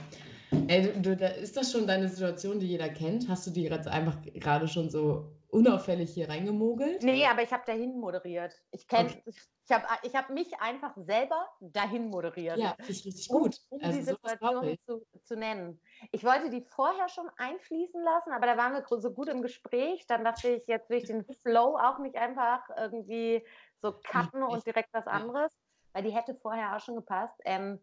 Ey, 0.68 0.94
du, 1.02 1.18
da 1.18 1.28
ist 1.28 1.58
das 1.58 1.72
schon 1.72 1.86
deine 1.86 2.08
Situation, 2.08 2.60
die 2.60 2.68
jeder 2.68 2.90
kennt? 2.90 3.28
Hast 3.28 3.46
du 3.46 3.52
die 3.52 3.64
gerade 3.64 3.92
einfach 3.92 4.18
gerade 4.36 4.68
schon 4.68 4.90
so 4.90 5.32
unauffällig 5.50 6.14
hier 6.14 6.30
reingemogelt? 6.30 7.04
Nee, 7.04 7.26
aber 7.26 7.44
ich 7.44 7.52
habe 7.52 7.64
dahin 7.66 8.00
moderiert. 8.00 8.56
Ich 8.72 8.88
kenne, 8.88 9.10
okay. 9.10 9.34
Ich 9.70 9.76
habe 9.76 9.86
ich 10.02 10.16
hab 10.16 10.30
mich 10.30 10.60
einfach 10.60 10.94
selber 10.96 11.48
dahin 11.60 12.10
moderiert. 12.10 12.58
Ja, 12.58 12.74
finde 12.78 12.92
ich 12.92 13.06
richtig 13.06 13.28
gut. 13.30 13.56
Um, 13.70 13.80
um 13.80 13.86
also 13.86 14.00
die 14.00 14.04
Situation 14.04 14.78
zu, 14.86 15.06
zu 15.24 15.36
nennen. 15.36 15.80
Ich 16.12 16.24
wollte 16.24 16.50
die 16.50 16.62
vorher 16.62 17.08
schon 17.08 17.30
einfließen 17.38 18.02
lassen, 18.02 18.32
aber 18.32 18.48
da 18.48 18.58
waren 18.58 18.74
wir 18.74 18.84
so 19.00 19.12
gut 19.12 19.30
im 19.30 19.44
Gespräch. 19.44 20.08
Dann 20.08 20.24
dachte 20.24 20.50
ich, 20.50 20.68
jetzt 20.68 20.90
will 20.90 20.98
ich 20.98 21.06
den 21.06 21.24
Flow 21.24 21.78
auch 21.78 22.00
nicht 22.00 22.16
einfach 22.16 22.68
irgendwie 22.78 23.46
so 23.82 23.92
cutten 23.92 24.42
und 24.42 24.66
direkt 24.66 24.90
was 24.92 25.06
anderes, 25.06 25.56
weil 25.94 26.04
die 26.04 26.12
hätte 26.12 26.34
vorher 26.36 26.76
auch 26.76 26.80
schon 26.80 26.96
gepasst. 26.96 27.40
Ähm, 27.46 27.80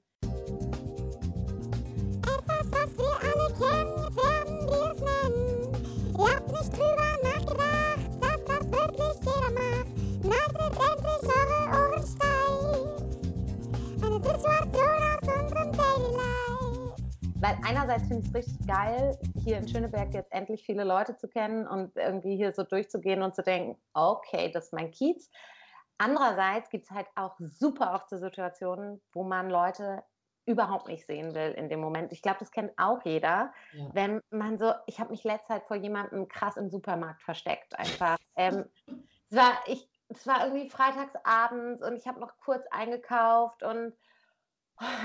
Etwas, 2.23 2.73
was 2.73 2.99
wir 2.99 3.15
alle 3.23 3.55
kennen, 3.55 3.96
Weil 17.47 17.59
einerseits 17.63 18.09
finde 18.09 18.23
ich 18.23 18.29
es 18.29 18.35
richtig 18.35 18.67
geil, 18.67 19.17
hier 19.45 19.59
in 19.59 19.69
Schöneberg 19.69 20.13
jetzt 20.13 20.33
endlich 20.33 20.67
viele 20.67 20.83
Leute 20.83 21.17
zu 21.17 21.29
kennen 21.29 21.69
und 21.69 21.97
irgendwie 21.97 22.35
hier 22.35 22.53
so 22.53 22.65
durchzugehen 22.65 23.23
und 23.23 23.37
zu 23.37 23.45
denken, 23.45 23.81
okay, 23.95 24.51
das 24.51 24.65
ist 24.65 24.73
mein 24.73 24.91
Kiez. 24.91 25.31
Andererseits 25.97 26.71
gibt 26.71 26.87
es 26.87 26.91
halt 26.91 27.07
auch 27.15 27.37
super 27.39 27.95
oft 27.95 28.11
so 28.11 28.19
Situationen, 28.19 29.01
wo 29.13 29.23
man 29.23 29.49
Leute 29.49 30.03
überhaupt 30.45 30.89
nicht 30.89 31.07
sehen 31.07 31.37
will 31.37 31.53
in 31.53 31.69
dem 31.69 31.79
Moment. 31.79 32.11
Ich 32.11 32.21
glaube, 32.21 32.39
das 32.41 32.51
kennt 32.51 32.73
auch 32.79 33.05
jeder, 33.05 33.53
ja. 33.75 33.91
wenn 33.93 34.21
man 34.31 34.59
so, 34.59 34.73
ich 34.87 34.99
habe 34.99 35.11
mich 35.11 35.23
letzte 35.23 35.47
Zeit 35.47 35.67
vor 35.69 35.77
jemandem 35.77 36.27
krass 36.27 36.57
im 36.57 36.69
Supermarkt 36.69 37.23
versteckt, 37.23 37.79
einfach. 37.79 38.19
ähm, 38.37 38.65
es, 39.31 39.37
war, 39.37 39.53
ich, 39.67 39.89
es 40.09 40.27
war 40.27 40.45
irgendwie 40.45 40.69
freitagsabends 40.69 41.81
und 41.87 41.95
ich 41.95 42.09
habe 42.09 42.19
noch 42.19 42.37
kurz 42.39 42.67
eingekauft 42.73 43.63
und 43.63 43.93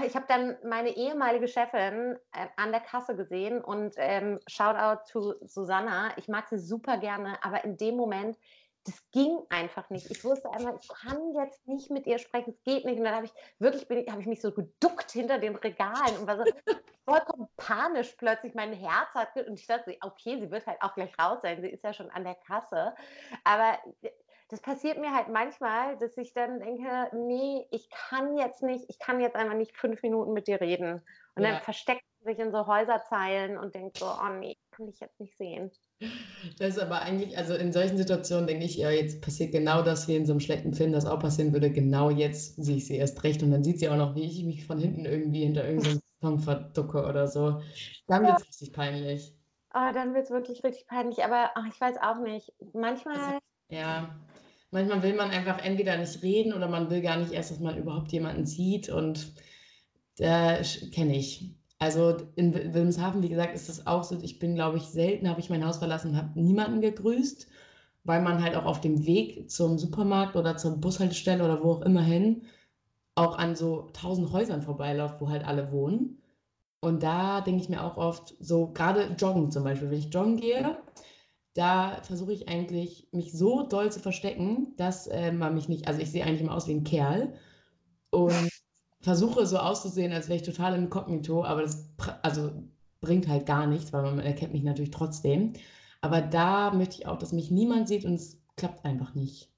ich 0.06 0.16
habe 0.16 0.26
dann 0.28 0.58
meine 0.64 0.90
ehemalige 0.90 1.48
Chefin 1.48 2.18
äh, 2.34 2.48
an 2.58 2.72
der 2.72 2.82
Kasse 2.82 3.16
gesehen 3.16 3.62
und 3.62 3.94
ähm, 3.98 4.40
Shoutout 4.48 5.06
zu 5.06 5.36
Susanna. 5.46 6.12
Ich 6.18 6.28
mag 6.28 6.50
sie 6.50 6.60
super 6.60 6.98
gerne, 6.98 7.38
aber 7.44 7.64
in 7.64 7.78
dem 7.78 7.96
Moment, 7.96 8.38
das 8.84 8.96
ging 9.12 9.38
einfach 9.50 9.90
nicht. 9.92 10.10
Ich 10.10 10.24
wusste 10.24 10.50
einfach, 10.52 10.74
ich 10.82 10.88
kann 10.88 11.34
jetzt 11.36 11.68
nicht 11.68 11.92
mit 11.92 12.08
ihr 12.08 12.18
sprechen, 12.18 12.50
es 12.50 12.64
geht 12.64 12.84
nicht. 12.84 12.98
Und 12.98 13.06
dann 13.06 13.16
habe 13.16 13.26
ich 13.26 13.34
wirklich, 13.60 14.10
habe 14.10 14.22
ich 14.22 14.28
mich 14.28 14.42
so 14.42 14.52
geduckt 14.52 15.12
hinter 15.12 15.38
den 15.38 15.56
Regalen 15.56 16.18
und 16.18 16.28
war 16.28 16.38
so 16.38 16.44
vollkommen 17.06 17.48
panisch 17.58 18.16
plötzlich. 18.18 18.56
Mein 18.56 18.74
Herz 18.74 19.14
hat, 19.14 19.36
und 19.48 19.60
ich 19.60 19.68
dachte, 19.68 19.96
okay, 20.02 20.40
sie 20.40 20.50
wird 20.50 20.66
halt 20.66 20.82
auch 20.82 20.96
gleich 20.96 21.12
raus 21.20 21.40
sein, 21.44 21.62
sie 21.62 21.70
ist 21.70 21.84
ja 21.84 21.94
schon 21.94 22.10
an 22.10 22.24
der 22.24 22.36
Kasse. 22.36 22.96
Aber 23.44 23.78
das 24.52 24.60
passiert 24.60 25.00
mir 25.00 25.16
halt 25.16 25.30
manchmal, 25.30 25.98
dass 25.98 26.18
ich 26.18 26.34
dann 26.34 26.60
denke, 26.60 27.10
nee, 27.14 27.66
ich 27.72 27.90
kann 27.90 28.38
jetzt 28.38 28.62
nicht, 28.62 28.84
ich 28.90 29.00
kann 29.00 29.22
jetzt 29.22 29.38
einfach 29.38 29.56
nicht 29.56 29.78
fünf 29.78 30.04
Minuten 30.04 30.34
mit 30.34 30.48
dir 30.48 30.60
reden. 30.60 31.02
Und 31.36 31.44
ja. 31.44 31.52
dann 31.52 31.62
versteckt 31.62 32.04
sich 32.26 32.38
in 32.38 32.52
so 32.52 32.68
Häuserzeilen 32.68 33.58
und 33.58 33.74
denkt 33.74 33.98
so, 33.98 34.08
oh 34.08 34.30
nee, 34.38 34.58
kann 34.72 34.90
ich 34.90 35.00
jetzt 35.00 35.22
nicht 35.22 35.38
sehen. 35.38 35.72
Das 36.60 36.76
ist 36.76 36.80
aber 36.80 37.02
eigentlich, 37.02 37.38
also 37.38 37.56
in 37.56 37.72
solchen 37.72 37.96
Situationen 37.96 38.46
denke 38.46 38.66
ich, 38.66 38.76
ja, 38.76 38.90
jetzt 38.90 39.22
passiert 39.22 39.54
genau 39.54 39.84
das 39.84 40.10
wie 40.10 40.18
in 40.18 40.26
so 40.26 40.34
einem 40.34 40.42
schlechten 40.42 40.74
Film, 40.74 40.92
das 40.92 41.06
auch 41.06 41.20
passieren 41.20 41.54
würde. 41.54 41.72
Genau 41.72 42.10
jetzt 42.10 42.62
sehe 42.62 42.76
ich 42.76 42.88
sie 42.88 42.98
erst 42.98 43.24
recht 43.24 43.42
und 43.44 43.52
dann 43.52 43.64
sieht 43.64 43.80
sie 43.80 43.88
auch 43.88 43.96
noch, 43.96 44.16
wie 44.16 44.26
ich 44.26 44.44
mich 44.44 44.68
von 44.68 44.80
hinten 44.80 45.06
irgendwie 45.06 45.46
hinter 45.46 45.66
irgendeinem 45.66 46.02
Song 46.22 46.40
verducke 46.40 47.06
oder 47.06 47.30
so. 47.30 47.62
Dann 48.08 48.26
wird 48.26 48.42
es 48.42 48.50
richtig 48.50 48.74
peinlich. 48.74 49.34
Oh, 49.74 49.94
dann 49.94 50.14
wird 50.14 50.26
es 50.26 50.32
wirklich 50.32 50.62
richtig 50.66 50.88
peinlich, 50.88 51.24
aber 51.24 51.52
ach, 51.56 51.66
ich 51.74 51.80
weiß 51.80 51.96
auch 52.02 52.20
nicht. 52.20 52.52
Manchmal. 52.74 53.16
Also, 53.16 53.40
ja, 53.70 54.10
manchmal 54.72 55.04
will 55.04 55.16
man 55.16 55.30
einfach 55.30 55.64
entweder 55.64 55.98
nicht 55.98 56.24
reden 56.24 56.54
oder 56.54 56.68
man 56.68 56.90
will 56.90 57.02
gar 57.02 57.18
nicht 57.18 57.32
erst, 57.32 57.52
dass 57.52 57.60
man 57.60 57.78
überhaupt 57.78 58.12
jemanden 58.12 58.46
sieht 58.46 58.90
und 58.90 59.34
da 60.18 60.58
kenne 60.94 61.16
ich. 61.16 61.52
Also 61.80 62.18
in 62.36 62.54
Wilhelmshaven, 62.54 63.24
wie 63.24 63.30
gesagt, 63.30 63.56
ist 63.56 63.70
das 63.70 63.88
auch 63.88 64.04
so. 64.04 64.20
Ich 64.22 64.40
bin, 64.40 64.56
glaube 64.56 64.78
ich, 64.78 64.84
selten 64.84 65.28
habe 65.28 65.40
ich 65.40 65.50
mein 65.50 65.66
Haus 65.66 65.78
verlassen 65.78 66.12
und 66.12 66.18
habe 66.18 66.40
niemanden 66.40 66.80
gegrüßt, 66.82 67.48
weil 68.04 68.22
man 68.22 68.44
halt 68.44 68.56
auch 68.56 68.66
auf 68.66 68.82
dem 68.82 69.06
Weg 69.06 69.50
zum 69.50 69.80
Supermarkt 69.80 70.36
oder 70.36 70.58
zur 70.58 70.78
Bushaltestelle 70.78 71.44
oder 71.44 71.64
wo 71.64 71.72
auch 71.72 71.82
immer 71.82 72.04
hin 72.04 72.44
auch 73.16 73.38
an 73.38 73.56
so 73.56 73.90
tausend 73.94 74.32
Häusern 74.32 74.62
vorbeiläuft, 74.62 75.20
wo 75.20 75.30
halt 75.30 75.46
alle 75.46 75.72
wohnen. 75.72 76.22
Und 76.82 77.04
da 77.04 77.42
denke 77.42 77.62
ich 77.62 77.70
mir 77.70 77.84
auch 77.84 77.98
oft, 77.98 78.36
so 78.40 78.68
gerade 78.68 79.16
joggen 79.18 79.52
zum 79.52 79.64
Beispiel, 79.64 79.92
wenn 79.92 80.00
ich 80.00 80.14
joggen 80.14 80.38
gehe, 80.38 80.78
da 81.54 82.02
versuche 82.04 82.34
ich 82.34 82.48
eigentlich, 82.48 83.08
mich 83.12 83.34
so 83.34 83.64
doll 83.64 83.92
zu 83.92 84.00
verstecken, 84.00 84.74
dass 84.78 85.08
äh, 85.08 85.32
man 85.32 85.54
mich 85.54 85.68
nicht, 85.70 85.88
also 85.88 86.00
ich 86.00 86.12
sehe 86.12 86.24
eigentlich 86.24 86.42
immer 86.42 86.56
aus 86.56 86.68
wie 86.68 86.74
ein 86.74 86.84
Kerl. 86.84 87.34
Und 88.10 88.50
versuche 89.02 89.46
so 89.46 89.58
auszusehen, 89.58 90.14
als 90.14 90.30
wäre 90.30 90.38
ich 90.38 90.46
total 90.46 90.76
inkognito, 90.76 91.44
aber 91.44 91.64
das 91.64 91.90
also 92.22 92.52
bringt 93.02 93.28
halt 93.28 93.46
gar 93.46 93.68
nichts, 93.68 93.92
weil 93.94 94.04
man 94.04 94.20
erkennt 94.20 94.54
mich 94.54 94.64
natürlich 94.64 94.92
trotzdem. 94.92 95.54
Aber 96.02 96.22
da 96.22 96.72
möchte 96.72 96.96
ich 97.00 97.08
auch, 97.08 97.18
dass 97.18 97.32
mich 97.34 97.52
niemand 97.52 97.88
sieht 97.88 98.06
und 98.06 98.14
es 98.14 98.42
klappt 98.56 98.86
einfach 98.86 99.16
nicht. 99.16 99.51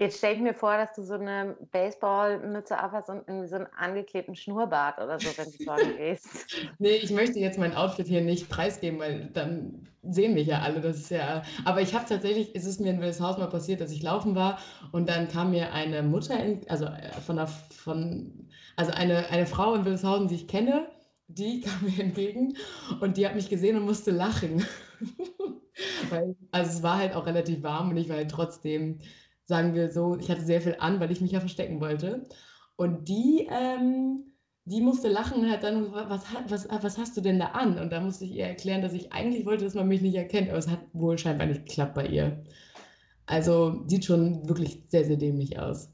Jetzt 0.00 0.16
stelle 0.16 0.34
ich 0.34 0.40
mir 0.40 0.54
vor, 0.54 0.78
dass 0.78 0.94
du 0.94 1.02
so 1.02 1.12
eine 1.12 1.58
Baseballmütze 1.72 2.82
aufhast 2.82 3.10
und 3.10 3.22
irgendwie 3.28 3.48
so 3.48 3.56
einen 3.56 3.66
angeklebten 3.76 4.34
Schnurrbart 4.34 4.98
oder 4.98 5.20
so, 5.20 5.28
wenn 5.36 5.52
du 5.52 5.64
sagen 5.64 5.96
gehst. 5.98 6.46
nee, 6.78 6.96
ich 6.96 7.10
möchte 7.10 7.38
jetzt 7.38 7.58
mein 7.58 7.74
Outfit 7.74 8.06
hier 8.06 8.22
nicht 8.22 8.48
preisgeben, 8.48 8.98
weil 8.98 9.28
dann 9.34 9.86
sehen 10.02 10.32
mich 10.32 10.46
ja 10.46 10.60
alle. 10.60 10.80
Das 10.80 10.96
ist 10.96 11.10
ja. 11.10 11.42
Aber 11.66 11.82
ich 11.82 11.94
habe 11.94 12.06
tatsächlich, 12.08 12.54
es 12.54 12.64
ist 12.64 12.80
mir 12.80 12.92
in 12.92 12.96
Wilhelmshaus 12.96 13.36
mal 13.36 13.50
passiert, 13.50 13.82
dass 13.82 13.92
ich 13.92 14.02
laufen 14.02 14.34
war 14.34 14.58
und 14.90 15.06
dann 15.06 15.28
kam 15.28 15.50
mir 15.50 15.74
eine 15.74 16.02
Mutter, 16.02 16.42
in, 16.42 16.62
also 16.70 16.86
äh, 16.86 17.12
von 17.26 17.36
der, 17.36 17.48
von, 17.48 18.48
also 18.76 18.92
eine, 18.92 19.28
eine 19.28 19.44
Frau 19.44 19.74
in 19.74 19.84
Wilhelmshausen, 19.84 20.28
die 20.28 20.36
ich 20.36 20.48
kenne, 20.48 20.88
die 21.28 21.60
kam 21.60 21.84
mir 21.84 22.02
entgegen 22.02 22.56
und 23.02 23.18
die 23.18 23.26
hat 23.26 23.34
mich 23.34 23.50
gesehen 23.50 23.76
und 23.76 23.84
musste 23.84 24.12
lachen. 24.12 24.64
weil, 26.08 26.36
also 26.52 26.70
es 26.70 26.82
war 26.82 26.96
halt 26.96 27.14
auch 27.14 27.26
relativ 27.26 27.62
warm 27.62 27.90
und 27.90 27.98
ich 27.98 28.08
war 28.08 28.16
halt 28.16 28.30
trotzdem 28.30 28.98
sagen 29.50 29.74
wir 29.74 29.92
so, 29.92 30.16
ich 30.16 30.30
hatte 30.30 30.40
sehr 30.40 30.62
viel 30.62 30.76
an, 30.78 31.00
weil 31.00 31.10
ich 31.10 31.20
mich 31.20 31.32
ja 31.32 31.40
verstecken 31.40 31.80
wollte. 31.80 32.26
Und 32.76 33.08
die, 33.08 33.46
ähm, 33.50 34.32
die 34.64 34.80
musste 34.80 35.08
lachen 35.08 35.42
und 35.42 35.50
hat 35.50 35.62
dann, 35.62 35.92
was, 35.92 36.22
was, 36.48 36.68
was 36.70 36.96
hast 36.96 37.16
du 37.16 37.20
denn 37.20 37.38
da 37.38 37.48
an? 37.48 37.78
Und 37.78 37.90
da 37.90 38.00
musste 38.00 38.24
ich 38.24 38.32
ihr 38.32 38.46
erklären, 38.46 38.80
dass 38.80 38.94
ich 38.94 39.12
eigentlich 39.12 39.44
wollte, 39.44 39.64
dass 39.64 39.74
man 39.74 39.88
mich 39.88 40.00
nicht 40.00 40.14
erkennt, 40.14 40.48
aber 40.48 40.58
es 40.58 40.68
hat 40.68 40.80
wohl 40.94 41.18
scheinbar 41.18 41.46
nicht 41.46 41.66
geklappt 41.66 41.94
bei 41.94 42.06
ihr. 42.06 42.42
Also 43.26 43.82
sieht 43.86 44.06
schon 44.06 44.48
wirklich 44.48 44.84
sehr, 44.88 45.04
sehr 45.04 45.16
dämlich 45.16 45.58
aus. 45.58 45.90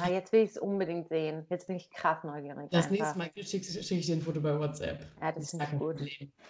Ah, 0.00 0.10
jetzt 0.10 0.32
will 0.32 0.42
ich 0.42 0.50
es 0.50 0.58
unbedingt 0.58 1.08
sehen. 1.08 1.44
Jetzt 1.48 1.68
bin 1.68 1.76
ich 1.76 1.90
krass 1.90 2.24
neugierig. 2.24 2.70
Das 2.70 2.86
einfach. 2.86 2.90
nächste 2.90 3.18
Mal 3.18 3.30
schicke 3.36 3.82
schick 3.84 3.98
ich 3.98 4.06
dir 4.06 4.16
ein 4.16 4.22
Foto 4.22 4.40
bei 4.40 4.58
WhatsApp. 4.58 5.06
Ja, 5.20 5.32
das, 5.32 5.52
das 5.52 5.72
ist 5.72 5.78
gut. 5.78 5.96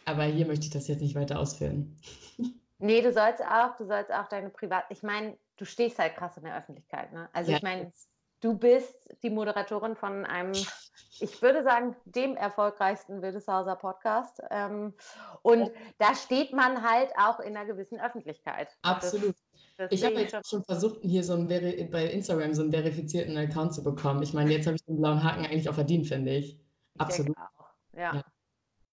Aber 0.07 0.25
hier 0.25 0.47
möchte 0.47 0.67
ich 0.67 0.71
das 0.71 0.89
jetzt 0.89 1.01
nicht 1.01 1.15
weiter 1.15 1.39
ausführen. 1.39 1.97
Nee, 2.79 3.01
du 3.01 3.11
sollst 3.11 3.43
auch, 3.43 3.75
du 3.77 3.87
sollst 3.87 4.13
auch 4.13 4.29
deine 4.29 4.51
Privat. 4.51 4.85
Ich 4.91 5.03
meine, 5.03 5.39
du 5.57 5.65
stehst 5.65 5.99
halt 5.99 6.17
krass 6.17 6.37
in 6.37 6.45
der 6.45 6.57
Öffentlichkeit, 6.57 7.13
ne? 7.13 7.29
Also 7.33 7.51
ja. 7.51 7.57
ich 7.57 7.63
meine, 7.63 7.93
Du 8.41 8.57
bist 8.57 9.09
die 9.23 9.31
Moderatorin 9.31 9.97
von 9.97 10.27
einem, 10.27 10.53
ich 10.53 11.41
würde 11.41 11.63
sagen, 11.63 11.97
dem 12.05 12.37
erfolgreichsten 12.37 13.23
Wildeshauser 13.23 13.77
Podcast. 13.77 14.43
Ähm, 14.51 14.95
und 15.43 15.71
da 15.99 16.15
steht 16.15 16.53
man 16.53 16.83
halt 16.89 17.13
auch 17.17 17.41
in 17.41 17.57
einer 17.57 17.65
gewissen 17.67 17.99
Öffentlichkeit. 17.99 18.77
Absolut. 18.83 19.35
Das, 19.79 19.89
das 19.89 19.93
Ich 19.93 20.05
habe 20.05 20.15
ich 20.17 20.33
jetzt 20.33 20.51
schon 20.51 20.63
versucht, 20.65 21.01
hier 21.03 21.25
so 21.25 21.33
einen 21.33 21.49
Veri- 21.49 21.91
bei 21.91 22.05
Instagram 22.05 22.53
so 22.53 22.63
einen 22.63 22.73
verifizierten 22.73 23.37
Account 23.39 23.73
zu 23.73 23.83
bekommen. 23.83 24.23
Ich 24.23 24.35
meine, 24.35 24.53
jetzt 24.53 24.67
habe 24.67 24.77
ich 24.77 24.85
den 24.85 25.01
blauen 25.01 25.25
Haken 25.25 25.47
eigentlich 25.47 25.69
auch 25.71 25.75
verdient, 25.75 26.07
finde 26.07 26.33
ich. 26.33 26.61
Ich 26.95 27.01
Absolut. 27.01 27.37
auch. 27.39 27.71
Ja. 27.95 28.17
Ja. 28.17 28.25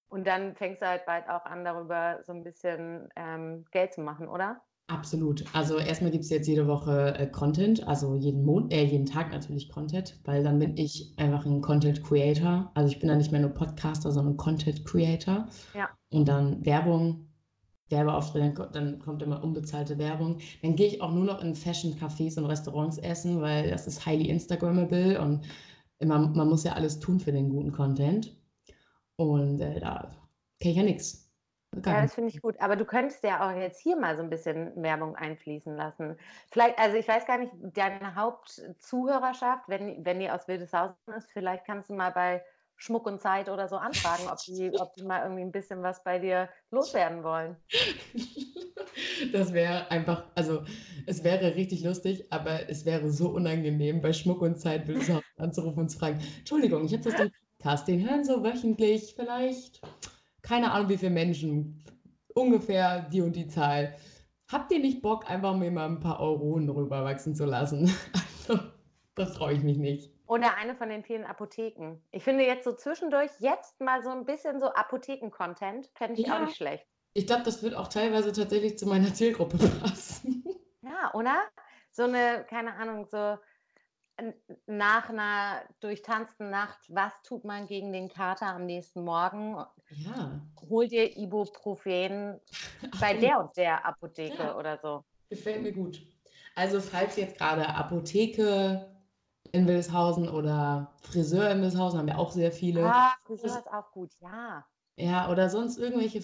Und 0.07 0.25
dann 0.25 0.55
fängst 0.55 0.81
du 0.81 0.87
halt 0.87 1.05
bald 1.05 1.27
auch 1.27 1.45
an, 1.45 1.65
darüber 1.65 2.23
so 2.23 2.31
ein 2.31 2.43
bisschen 2.43 3.09
ähm, 3.17 3.65
Geld 3.71 3.93
zu 3.93 4.01
machen, 4.01 4.29
oder? 4.29 4.61
Absolut. 4.87 5.45
Also 5.53 5.77
erstmal 5.77 6.11
gibt 6.11 6.25
es 6.25 6.29
jetzt 6.29 6.47
jede 6.47 6.67
Woche 6.67 7.15
äh, 7.17 7.27
Content, 7.27 7.87
also 7.87 8.15
jeden 8.15 8.43
Mon 8.43 8.69
äh, 8.69 8.83
jeden 8.83 9.05
Tag 9.05 9.31
natürlich 9.31 9.69
Content, 9.69 10.19
weil 10.25 10.43
dann 10.43 10.59
bin 10.59 10.75
ich 10.77 11.13
einfach 11.17 11.45
ein 11.45 11.61
Content 11.61 12.03
Creator. 12.03 12.69
Also 12.73 12.91
ich 12.91 12.99
bin 12.99 13.07
dann 13.07 13.17
nicht 13.17 13.31
mehr 13.31 13.39
nur 13.39 13.51
Podcaster, 13.51 14.11
sondern 14.11 14.35
Content 14.35 14.85
Creator. 14.85 15.47
Ja. 15.73 15.89
Und 16.11 16.27
dann 16.27 16.65
Werbung, 16.65 17.29
Werbeaufträge, 17.89 18.69
dann 18.73 18.73
dann 18.73 18.99
kommt 18.99 19.21
immer 19.21 19.41
unbezahlte 19.41 19.97
Werbung. 19.97 20.39
Dann 20.61 20.75
gehe 20.75 20.87
ich 20.87 21.01
auch 21.01 21.13
nur 21.13 21.25
noch 21.25 21.41
in 21.41 21.55
Fashion-Cafés 21.55 22.37
und 22.37 22.45
Restaurants 22.45 22.97
essen, 22.97 23.41
weil 23.41 23.69
das 23.69 23.87
ist 23.87 24.05
highly 24.05 24.27
Instagrammable 24.29 25.19
und 25.21 25.45
immer, 25.99 26.19
man 26.19 26.49
muss 26.49 26.65
ja 26.65 26.73
alles 26.73 26.99
tun 26.99 27.19
für 27.21 27.31
den 27.31 27.49
guten 27.49 27.71
Content. 27.71 28.35
Und 29.15 29.61
äh, 29.61 29.79
da 29.79 30.11
kenne 30.59 30.71
ich 30.71 30.77
ja 30.77 30.83
nichts. 30.83 31.22
Ja, 31.85 32.01
das 32.01 32.13
finde 32.13 32.29
ich 32.29 32.41
gut. 32.41 32.59
Aber 32.59 32.75
du 32.75 32.85
könntest 32.85 33.23
ja 33.23 33.47
auch 33.47 33.55
jetzt 33.55 33.79
hier 33.79 33.95
mal 33.95 34.15
so 34.15 34.23
ein 34.23 34.29
bisschen 34.29 34.71
Werbung 34.81 35.15
einfließen 35.15 35.75
lassen. 35.75 36.17
Vielleicht, 36.51 36.77
also 36.79 36.97
ich 36.97 37.07
weiß 37.07 37.25
gar 37.25 37.37
nicht, 37.37 37.51
deine 37.61 38.15
Hauptzuhörerschaft, 38.15 39.67
wenn, 39.67 40.05
wenn 40.05 40.19
die 40.19 40.29
aus 40.29 40.47
Wildeshausen 40.47 40.95
ist, 41.17 41.31
vielleicht 41.31 41.65
kannst 41.65 41.89
du 41.89 41.93
mal 41.93 42.11
bei 42.11 42.43
Schmuck 42.75 43.05
und 43.05 43.21
Zeit 43.21 43.49
oder 43.49 43.67
so 43.67 43.77
anfragen, 43.77 44.27
ob 44.27 44.37
die, 44.39 44.71
ob 44.77 44.93
die 44.93 45.03
mal 45.03 45.23
irgendwie 45.23 45.43
ein 45.43 45.51
bisschen 45.51 45.83
was 45.83 46.03
bei 46.03 46.19
dir 46.19 46.49
loswerden 46.71 47.23
wollen. 47.23 47.55
Das 49.31 49.53
wäre 49.53 49.89
einfach, 49.89 50.25
also 50.35 50.63
es 51.07 51.23
wäre 51.23 51.55
richtig 51.55 51.83
lustig, 51.83 52.25
aber 52.31 52.69
es 52.69 52.85
wäre 52.85 53.09
so 53.11 53.29
unangenehm, 53.29 54.01
bei 54.01 54.13
Schmuck 54.13 54.41
und 54.41 54.59
Zeit 54.59 54.87
Wilhelmshaven 54.87 55.23
anzurufen 55.37 55.79
und 55.79 55.89
zu 55.89 55.97
fragen, 55.97 56.19
Entschuldigung, 56.37 56.85
ich 56.85 56.93
habe 56.93 57.03
das 57.03 57.15
den 57.15 57.31
Podcast, 57.57 57.87
den 57.87 58.07
hören 58.07 58.23
so 58.23 58.43
wöchentlich 58.43 59.13
vielleicht, 59.15 59.81
keine 60.43 60.71
Ahnung 60.71 60.89
wie 60.89 60.97
viele 60.97 61.11
Menschen, 61.11 61.83
ungefähr 62.35 63.01
die 63.09 63.21
und 63.21 63.35
die 63.35 63.47
Zahl. 63.47 63.95
Habt 64.51 64.71
ihr 64.71 64.79
nicht 64.79 65.01
Bock, 65.01 65.29
einfach 65.29 65.55
mir 65.55 65.71
mal 65.71 65.87
ein 65.87 65.99
paar 65.99 66.19
Euronen 66.19 66.69
rüberwachsen 66.69 67.35
zu 67.35 67.45
lassen? 67.45 67.91
Also, 68.45 68.59
das 69.15 69.33
traue 69.35 69.53
ich 69.53 69.63
mich 69.63 69.77
nicht. 69.77 70.11
Oder 70.27 70.57
eine 70.57 70.75
von 70.75 70.89
den 70.89 71.03
vielen 71.03 71.23
Apotheken. 71.23 72.01
Ich 72.11 72.23
finde 72.23 72.45
jetzt 72.45 72.65
so 72.65 72.73
zwischendurch 72.73 73.31
jetzt 73.39 73.79
mal 73.79 74.03
so 74.03 74.09
ein 74.09 74.25
bisschen 74.25 74.59
so 74.59 74.67
Apotheken-Content, 74.73 75.89
fände 75.95 76.19
ich 76.21 76.27
auch 76.29 76.39
Ja. 76.39 76.45
nicht 76.45 76.57
schlecht. 76.57 76.85
Ich 77.13 77.25
glaube, 77.27 77.43
das 77.43 77.63
wird 77.63 77.75
auch 77.75 77.87
teilweise 77.87 78.33
tatsächlich 78.33 78.77
zu 78.77 78.85
meiner 78.85 79.13
Zielgruppe 79.13 79.57
passen. 79.81 80.43
Ja, 80.81 81.13
oder? 81.13 81.43
So 81.91 82.03
eine, 82.03 82.45
keine 82.49 82.73
Ahnung, 82.73 83.05
so 83.05 83.37
nach 84.67 85.09
einer 85.09 85.61
durchtanzten 85.79 86.49
Nacht, 86.49 86.79
was 86.89 87.13
tut 87.23 87.43
man 87.45 87.67
gegen 87.67 87.91
den 87.91 88.09
Kater 88.09 88.47
am 88.47 88.65
nächsten 88.65 89.03
Morgen? 89.03 89.55
Ja, 90.05 90.39
Hol 90.69 90.87
dir 90.87 91.17
Ibuprofen 91.17 92.39
bei 93.01 93.13
der 93.15 93.39
und 93.39 93.55
der 93.57 93.85
Apotheke 93.85 94.43
Ja. 94.43 94.57
oder 94.57 94.77
so. 94.81 95.03
Gefällt 95.29 95.63
mir 95.63 95.73
gut. 95.73 96.01
Also 96.55 96.79
falls 96.79 97.15
jetzt 97.15 97.37
gerade 97.37 97.67
Apotheke 97.67 98.89
in 99.51 99.67
Wildeshausen 99.67 100.29
oder 100.29 100.93
Friseur 101.01 101.49
in 101.51 101.61
Wildeshausen 101.61 101.99
haben 101.99 102.07
wir 102.07 102.19
auch 102.19 102.31
sehr 102.31 102.51
viele. 102.51 102.83
Ah, 102.85 103.13
Friseur 103.25 103.57
ist 103.57 103.67
auch 103.67 103.91
gut, 103.91 104.11
ja. 104.19 104.65
Ja, 104.95 105.31
oder 105.31 105.49
sonst 105.49 105.77
irgendwelche 105.79 106.21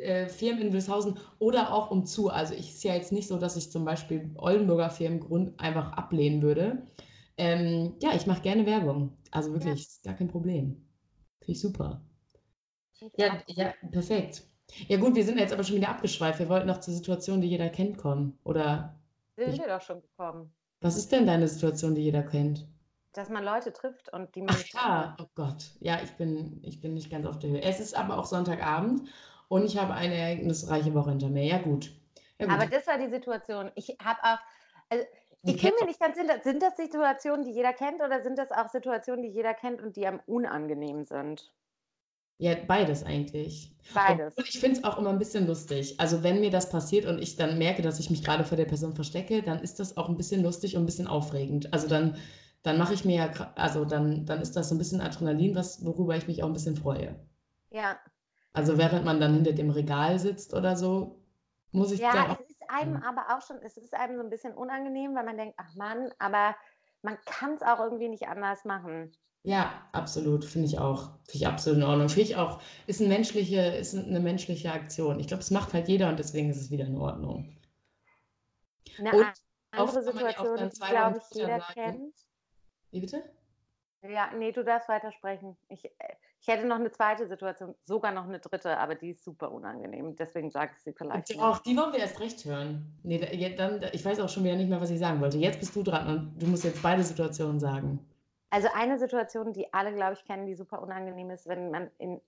äh, 0.00 0.28
Firmen 0.28 0.62
in 0.62 0.72
Wildeshausen 0.72 1.18
oder 1.38 1.72
auch 1.72 1.90
umzu. 1.90 2.28
Also 2.30 2.54
ich 2.54 2.70
ist 2.70 2.84
ja 2.84 2.94
jetzt 2.94 3.12
nicht 3.12 3.28
so, 3.28 3.38
dass 3.38 3.56
ich 3.56 3.70
zum 3.70 3.84
Beispiel 3.84 4.30
Oldenburger 4.36 4.90
Firmen 4.90 5.54
einfach 5.58 5.92
ablehnen 5.92 6.42
würde. 6.42 6.86
Ähm, 7.36 7.94
ja, 8.02 8.14
ich 8.14 8.26
mache 8.26 8.42
gerne 8.42 8.66
Werbung. 8.66 9.16
Also 9.30 9.52
wirklich, 9.52 9.80
ist 9.80 10.04
gar 10.04 10.14
kein 10.14 10.28
Problem. 10.28 10.86
Finde 11.40 11.52
ich 11.52 11.60
super. 11.60 12.02
Ja, 13.16 13.42
ja, 13.46 13.72
perfekt. 13.90 14.42
Ja 14.88 14.98
gut, 14.98 15.14
wir 15.14 15.24
sind 15.24 15.38
jetzt 15.38 15.52
aber 15.52 15.64
schon 15.64 15.76
wieder 15.76 15.88
abgeschweift. 15.88 16.38
Wir 16.38 16.48
wollten 16.48 16.66
noch 16.68 16.80
zur 16.80 16.94
Situation, 16.94 17.40
die 17.40 17.48
jeder 17.48 17.68
kennt, 17.70 17.98
kommen. 17.98 18.38
Oder 18.44 19.00
Sind 19.36 19.58
wir 19.58 19.68
doch 19.68 19.80
schon 19.80 20.02
gekommen. 20.02 20.52
was 20.80 20.96
ist 20.96 21.10
denn 21.12 21.26
deine 21.26 21.48
Situation, 21.48 21.94
die 21.94 22.02
jeder 22.02 22.22
kennt? 22.22 22.68
Dass 23.12 23.28
man 23.28 23.44
Leute 23.44 23.72
trifft 23.72 24.12
und 24.12 24.34
die 24.34 24.42
man 24.42 24.54
Ach 24.56 24.64
ja, 24.74 25.16
oh 25.20 25.26
Gott. 25.34 25.72
Ja, 25.80 26.00
ich 26.02 26.12
bin, 26.12 26.60
ich 26.62 26.80
bin 26.80 26.94
nicht 26.94 27.10
ganz 27.10 27.26
auf 27.26 27.38
der 27.38 27.50
Höhe. 27.50 27.62
Es 27.62 27.80
ist 27.80 27.94
aber 27.96 28.18
auch 28.18 28.24
Sonntagabend 28.26 29.02
und 29.50 29.66
ich 29.66 29.76
habe 29.78 29.92
eine 29.94 30.14
ereignisreiche 30.16 30.94
Woche 30.94 31.10
hinter 31.10 31.28
mir. 31.28 31.44
Ja, 31.44 31.58
gut. 31.58 31.92
Ja, 32.38 32.46
gut. 32.46 32.54
Aber 32.54 32.66
das 32.66 32.86
war 32.86 32.98
die 32.98 33.08
Situation. 33.08 33.70
Ich 33.76 33.96
habe 34.02 34.18
auch, 34.22 34.38
also 34.90 35.04
Die 35.42 35.54
ich 35.54 35.58
kennt 35.58 35.74
mir 35.78 35.86
nicht 35.86 36.00
ganz 36.00 36.16
sicher, 36.16 36.40
sind 36.42 36.62
das 36.62 36.76
Situationen, 36.76 37.44
die 37.44 37.52
jeder 37.52 37.72
kennt 37.74 38.02
oder 38.02 38.22
sind 38.22 38.38
das 38.38 38.50
auch 38.52 38.68
Situationen, 38.68 39.22
die 39.22 39.28
jeder 39.30 39.54
kennt 39.54 39.80
und 39.82 39.96
die 39.96 40.06
am 40.06 40.20
unangenehm 40.26 41.04
sind? 41.04 41.52
Ja, 42.38 42.54
beides 42.66 43.04
eigentlich. 43.04 43.72
Beides. 43.94 44.36
Und 44.36 44.48
ich 44.48 44.58
finde 44.60 44.78
es 44.78 44.84
auch 44.84 44.98
immer 44.98 45.10
ein 45.10 45.18
bisschen 45.18 45.46
lustig. 45.46 46.00
Also 46.00 46.22
wenn 46.24 46.40
mir 46.40 46.50
das 46.50 46.68
passiert 46.70 47.04
und 47.06 47.18
ich 47.22 47.36
dann 47.36 47.56
merke, 47.58 47.82
dass 47.82 48.00
ich 48.00 48.10
mich 48.10 48.24
gerade 48.24 48.42
vor 48.44 48.56
der 48.56 48.64
Person 48.64 48.94
verstecke, 48.94 49.42
dann 49.42 49.60
ist 49.60 49.78
das 49.78 49.96
auch 49.96 50.08
ein 50.08 50.16
bisschen 50.16 50.42
lustig 50.42 50.76
und 50.76 50.82
ein 50.82 50.86
bisschen 50.86 51.06
aufregend. 51.06 51.72
Also 51.72 51.86
dann, 51.88 52.16
dann 52.62 52.78
mache 52.78 52.94
ich 52.94 53.04
mir 53.04 53.16
ja, 53.16 53.52
also 53.56 53.84
dann, 53.84 54.24
dann 54.26 54.40
ist 54.40 54.56
das 54.56 54.70
so 54.70 54.74
ein 54.74 54.78
bisschen 54.78 55.00
Adrenalin, 55.02 55.54
was, 55.54 55.84
worüber 55.84 56.16
ich 56.16 56.26
mich 56.26 56.42
auch 56.42 56.46
ein 56.48 56.52
bisschen 56.54 56.76
freue. 56.76 57.14
Ja, 57.70 58.00
Also 58.52 58.78
während 58.78 59.04
man 59.04 59.20
dann 59.20 59.34
hinter 59.34 59.52
dem 59.52 59.70
Regal 59.70 60.18
sitzt 60.18 60.54
oder 60.54 60.76
so, 60.76 61.20
muss 61.72 61.92
ich 61.92 62.00
dann 62.00 62.14
ja, 62.14 62.30
auch. 62.30 62.40
es 62.40 62.50
ist 62.50 62.62
einem 62.68 62.96
aber 62.96 63.36
auch 63.36 63.46
schon, 63.46 63.58
es 63.62 63.76
ist 63.76 63.94
einem 63.94 64.16
so 64.16 64.22
ein 64.22 64.30
bisschen 64.30 64.54
unangenehm, 64.54 65.14
weil 65.14 65.24
man 65.24 65.36
denkt, 65.36 65.54
ach 65.56 65.74
Mann, 65.76 66.12
aber 66.18 66.56
man 67.02 67.18
kann 67.24 67.54
es 67.54 67.62
auch 67.62 67.78
irgendwie 67.78 68.08
nicht 68.08 68.28
anders 68.28 68.64
machen. 68.64 69.12
Ja, 69.42 69.88
absolut, 69.92 70.44
finde 70.44 70.66
ich 70.68 70.78
auch. 70.78 71.12
Finde 71.24 71.36
ich 71.36 71.46
absolut 71.46 71.78
in 71.78 71.84
Ordnung. 71.84 72.08
Finde 72.08 72.28
ich 72.28 72.36
auch, 72.36 72.60
ist, 72.86 73.00
ein 73.00 73.08
menschliche, 73.08 73.60
ist 73.60 73.94
eine 73.94 74.20
menschliche 74.20 74.72
Aktion. 74.72 75.18
Ich 75.18 75.28
glaube, 75.28 75.42
es 75.42 75.50
macht 75.50 75.72
halt 75.72 75.88
jeder 75.88 76.08
und 76.08 76.18
deswegen 76.18 76.50
ist 76.50 76.60
es 76.60 76.70
wieder 76.70 76.84
in 76.84 76.98
Ordnung. 76.98 77.56
Eine 78.98 79.12
Und 79.12 79.32
andere 79.70 79.96
ja 79.96 80.12
Situation, 80.12 80.56
dann 80.58 80.70
die, 80.70 80.78
glaube 80.78 81.18
ich, 81.18 81.36
jeder 81.36 81.58
sagen, 81.60 81.72
kennt. 81.72 82.14
Wie 82.90 83.00
bitte? 83.00 83.22
Ja, 84.02 84.30
nee, 84.34 84.52
du 84.52 84.62
darfst 84.62 84.88
weitersprechen. 84.88 85.56
Ich, 85.68 85.84
äh, 85.84 85.90
ich 86.40 86.48
hätte 86.48 86.66
noch 86.66 86.76
eine 86.76 86.90
zweite 86.90 87.26
Situation, 87.26 87.74
sogar 87.84 88.12
noch 88.12 88.24
eine 88.24 88.38
dritte, 88.38 88.78
aber 88.78 88.94
die 88.94 89.10
ist 89.10 89.22
super 89.22 89.52
unangenehm. 89.52 90.16
Deswegen 90.16 90.50
sage 90.50 90.72
ich 90.74 90.82
sie 90.82 90.94
vielleicht 90.94 91.28
Die, 91.28 91.34
nicht. 91.34 91.42
auch, 91.42 91.58
die 91.58 91.76
wollen 91.76 91.92
wir 91.92 92.00
erst 92.00 92.18
recht 92.18 92.44
hören. 92.46 92.98
Nee, 93.02 93.54
dann, 93.56 93.84
ich 93.92 94.02
weiß 94.04 94.20
auch 94.20 94.28
schon 94.28 94.44
wieder 94.44 94.56
nicht 94.56 94.70
mehr, 94.70 94.80
was 94.80 94.90
ich 94.90 94.98
sagen 94.98 95.20
wollte. 95.20 95.36
Jetzt 95.36 95.60
bist 95.60 95.76
du 95.76 95.82
dran 95.82 96.06
und 96.08 96.42
du 96.42 96.46
musst 96.46 96.64
jetzt 96.64 96.82
beide 96.82 97.02
Situationen 97.02 97.60
sagen. 97.60 97.98
Also 98.48 98.68
eine 98.74 98.98
Situation, 98.98 99.52
die 99.52 99.72
alle, 99.74 99.94
glaube 99.94 100.14
ich, 100.14 100.24
kennen, 100.24 100.46
die 100.46 100.54
super 100.54 100.82
unangenehm 100.82 101.30
ist, 101.30 101.46
wenn 101.46 101.70
man 101.70 101.90
in 101.98 102.20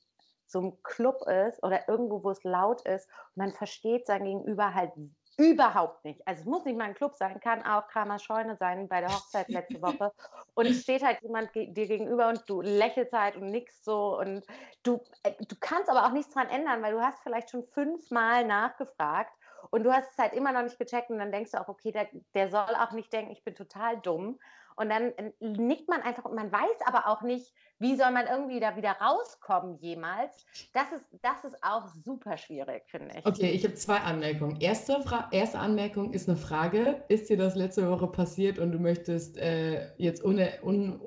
so 0.46 0.58
einem 0.58 0.82
Club 0.82 1.22
ist 1.26 1.62
oder 1.62 1.88
irgendwo, 1.88 2.22
wo 2.22 2.30
es 2.30 2.44
laut 2.44 2.82
ist 2.82 3.08
und 3.34 3.36
man 3.36 3.52
versteht 3.52 4.06
sein 4.06 4.24
Gegenüber 4.24 4.74
halt 4.74 4.92
überhaupt 5.38 6.04
nicht. 6.04 6.26
Also 6.26 6.40
es 6.42 6.46
muss 6.46 6.64
nicht 6.64 6.76
mal 6.76 6.84
ein 6.84 6.94
Club 6.94 7.14
sein, 7.14 7.40
kann 7.40 7.64
auch 7.64 7.88
Kramers 7.88 8.22
Scheune 8.22 8.56
sein 8.56 8.88
bei 8.88 9.00
der 9.00 9.10
Hochzeit 9.10 9.50
letzte 9.50 9.80
Woche. 9.82 10.12
Und 10.54 10.66
es 10.66 10.82
steht 10.82 11.02
halt 11.02 11.22
jemand 11.22 11.52
ge 11.52 11.72
dir 11.72 11.86
gegenüber 11.86 12.28
und 12.28 12.48
du 12.48 12.60
lächelst 12.60 13.12
halt 13.12 13.36
und 13.36 13.50
nix 13.50 13.82
so 13.84 14.18
und 14.18 14.46
du, 14.82 15.00
äh, 15.22 15.32
du 15.48 15.56
kannst 15.58 15.88
aber 15.90 16.06
auch 16.06 16.12
nichts 16.12 16.34
dran 16.34 16.48
ändern, 16.48 16.82
weil 16.82 16.92
du 16.92 17.00
hast 17.00 17.22
vielleicht 17.22 17.50
schon 17.50 17.64
fünfmal 17.64 18.44
nachgefragt 18.44 19.32
und 19.70 19.84
du 19.84 19.92
hast 19.92 20.12
es 20.12 20.18
halt 20.18 20.34
immer 20.34 20.52
noch 20.52 20.62
nicht 20.62 20.78
gecheckt 20.78 21.10
und 21.10 21.18
dann 21.18 21.32
denkst 21.32 21.52
du 21.52 21.60
auch, 21.60 21.68
okay, 21.68 21.92
der, 21.92 22.08
der 22.34 22.50
soll 22.50 22.74
auch 22.78 22.92
nicht 22.92 23.12
denken, 23.12 23.32
ich 23.32 23.44
bin 23.44 23.54
total 23.54 24.00
dumm. 24.00 24.38
Und 24.82 24.88
dann 24.88 25.12
äh, 25.12 25.32
nickt 25.40 25.88
man 25.88 26.02
einfach 26.02 26.24
und 26.24 26.34
man 26.34 26.50
weiß 26.50 26.80
aber 26.84 27.06
auch 27.06 27.22
nicht, 27.22 27.54
wie 27.78 27.94
soll 27.94 28.10
man 28.10 28.26
irgendwie 28.26 28.58
da 28.58 28.74
wieder 28.76 28.96
rauskommen 29.00 29.78
jemals. 29.78 30.44
Das 30.72 30.90
ist, 30.90 31.06
das 31.22 31.44
ist 31.44 31.56
auch 31.62 31.86
super 32.04 32.36
schwierig, 32.36 32.82
finde 32.88 33.14
ich. 33.16 33.24
Okay, 33.24 33.50
ich 33.50 33.62
habe 33.62 33.74
zwei 33.74 33.98
Anmerkungen. 33.98 34.60
Erste, 34.60 35.00
erste 35.30 35.58
Anmerkung 35.60 36.12
ist 36.12 36.28
eine 36.28 36.36
Frage. 36.36 37.04
Ist 37.08 37.30
dir 37.30 37.36
das 37.36 37.54
letzte 37.54 37.88
Woche 37.88 38.08
passiert 38.08 38.58
und 38.58 38.72
du 38.72 38.80
möchtest 38.80 39.36
äh, 39.38 39.92
jetzt 39.98 40.24
ohne, 40.24 40.52
un 40.64 41.00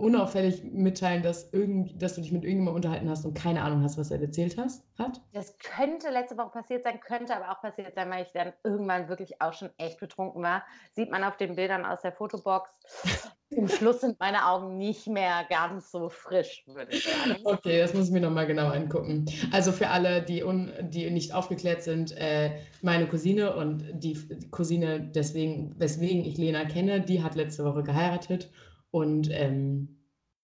unauffällig 0.00 0.64
mitteilen, 0.64 1.22
dass, 1.22 1.52
irgend, 1.52 2.00
dass 2.02 2.14
du 2.14 2.20
dich 2.20 2.32
mit 2.32 2.44
irgendjemandem 2.44 2.76
unterhalten 2.76 3.10
hast 3.10 3.24
und 3.24 3.34
keine 3.34 3.62
Ahnung 3.62 3.82
hast, 3.82 3.98
was 3.98 4.10
er 4.10 4.20
erzählt 4.20 4.56
hast, 4.58 4.84
hat? 4.98 5.20
Das 5.32 5.56
könnte 5.58 6.10
letzte 6.10 6.36
Woche 6.36 6.50
passiert 6.50 6.84
sein, 6.84 7.00
könnte 7.00 7.36
aber 7.36 7.50
auch 7.50 7.60
passiert 7.60 7.94
sein, 7.94 8.10
weil 8.10 8.24
ich 8.24 8.32
dann 8.32 8.52
irgendwann 8.64 9.08
wirklich 9.08 9.40
auch 9.40 9.52
schon 9.52 9.70
echt 9.78 10.00
betrunken 10.00 10.42
war. 10.42 10.64
Sieht 10.94 11.10
man 11.10 11.24
auf 11.24 11.36
den 11.36 11.56
Bildern 11.56 11.84
aus 11.84 12.00
der 12.00 12.12
Fotobox. 12.12 12.70
Zum 13.52 13.68
Schluss 13.68 14.00
sind 14.00 14.20
meine 14.20 14.46
Augen 14.46 14.78
nicht 14.78 15.08
mehr 15.08 15.44
ganz 15.48 15.90
so 15.90 16.08
frisch, 16.08 16.62
würde 16.68 16.92
ich 16.92 17.02
sagen. 17.02 17.40
Okay, 17.42 17.80
das 17.80 17.92
muss 17.94 18.06
ich 18.06 18.12
mir 18.12 18.20
nochmal 18.20 18.46
genau 18.46 18.68
angucken. 18.68 19.26
Also 19.50 19.72
für 19.72 19.88
alle, 19.88 20.22
die, 20.22 20.44
un, 20.44 20.72
die 20.82 21.10
nicht 21.10 21.34
aufgeklärt 21.34 21.82
sind, 21.82 22.16
äh, 22.16 22.52
meine 22.80 23.08
Cousine 23.08 23.56
und 23.56 23.84
die 23.92 24.16
Cousine, 24.52 25.00
deswegen, 25.00 25.74
weswegen 25.80 26.24
ich 26.24 26.38
Lena 26.38 26.64
kenne, 26.64 27.00
die 27.00 27.24
hat 27.24 27.34
letzte 27.34 27.64
Woche 27.64 27.82
geheiratet 27.82 28.50
und 28.90 29.28
ähm, 29.30 30.00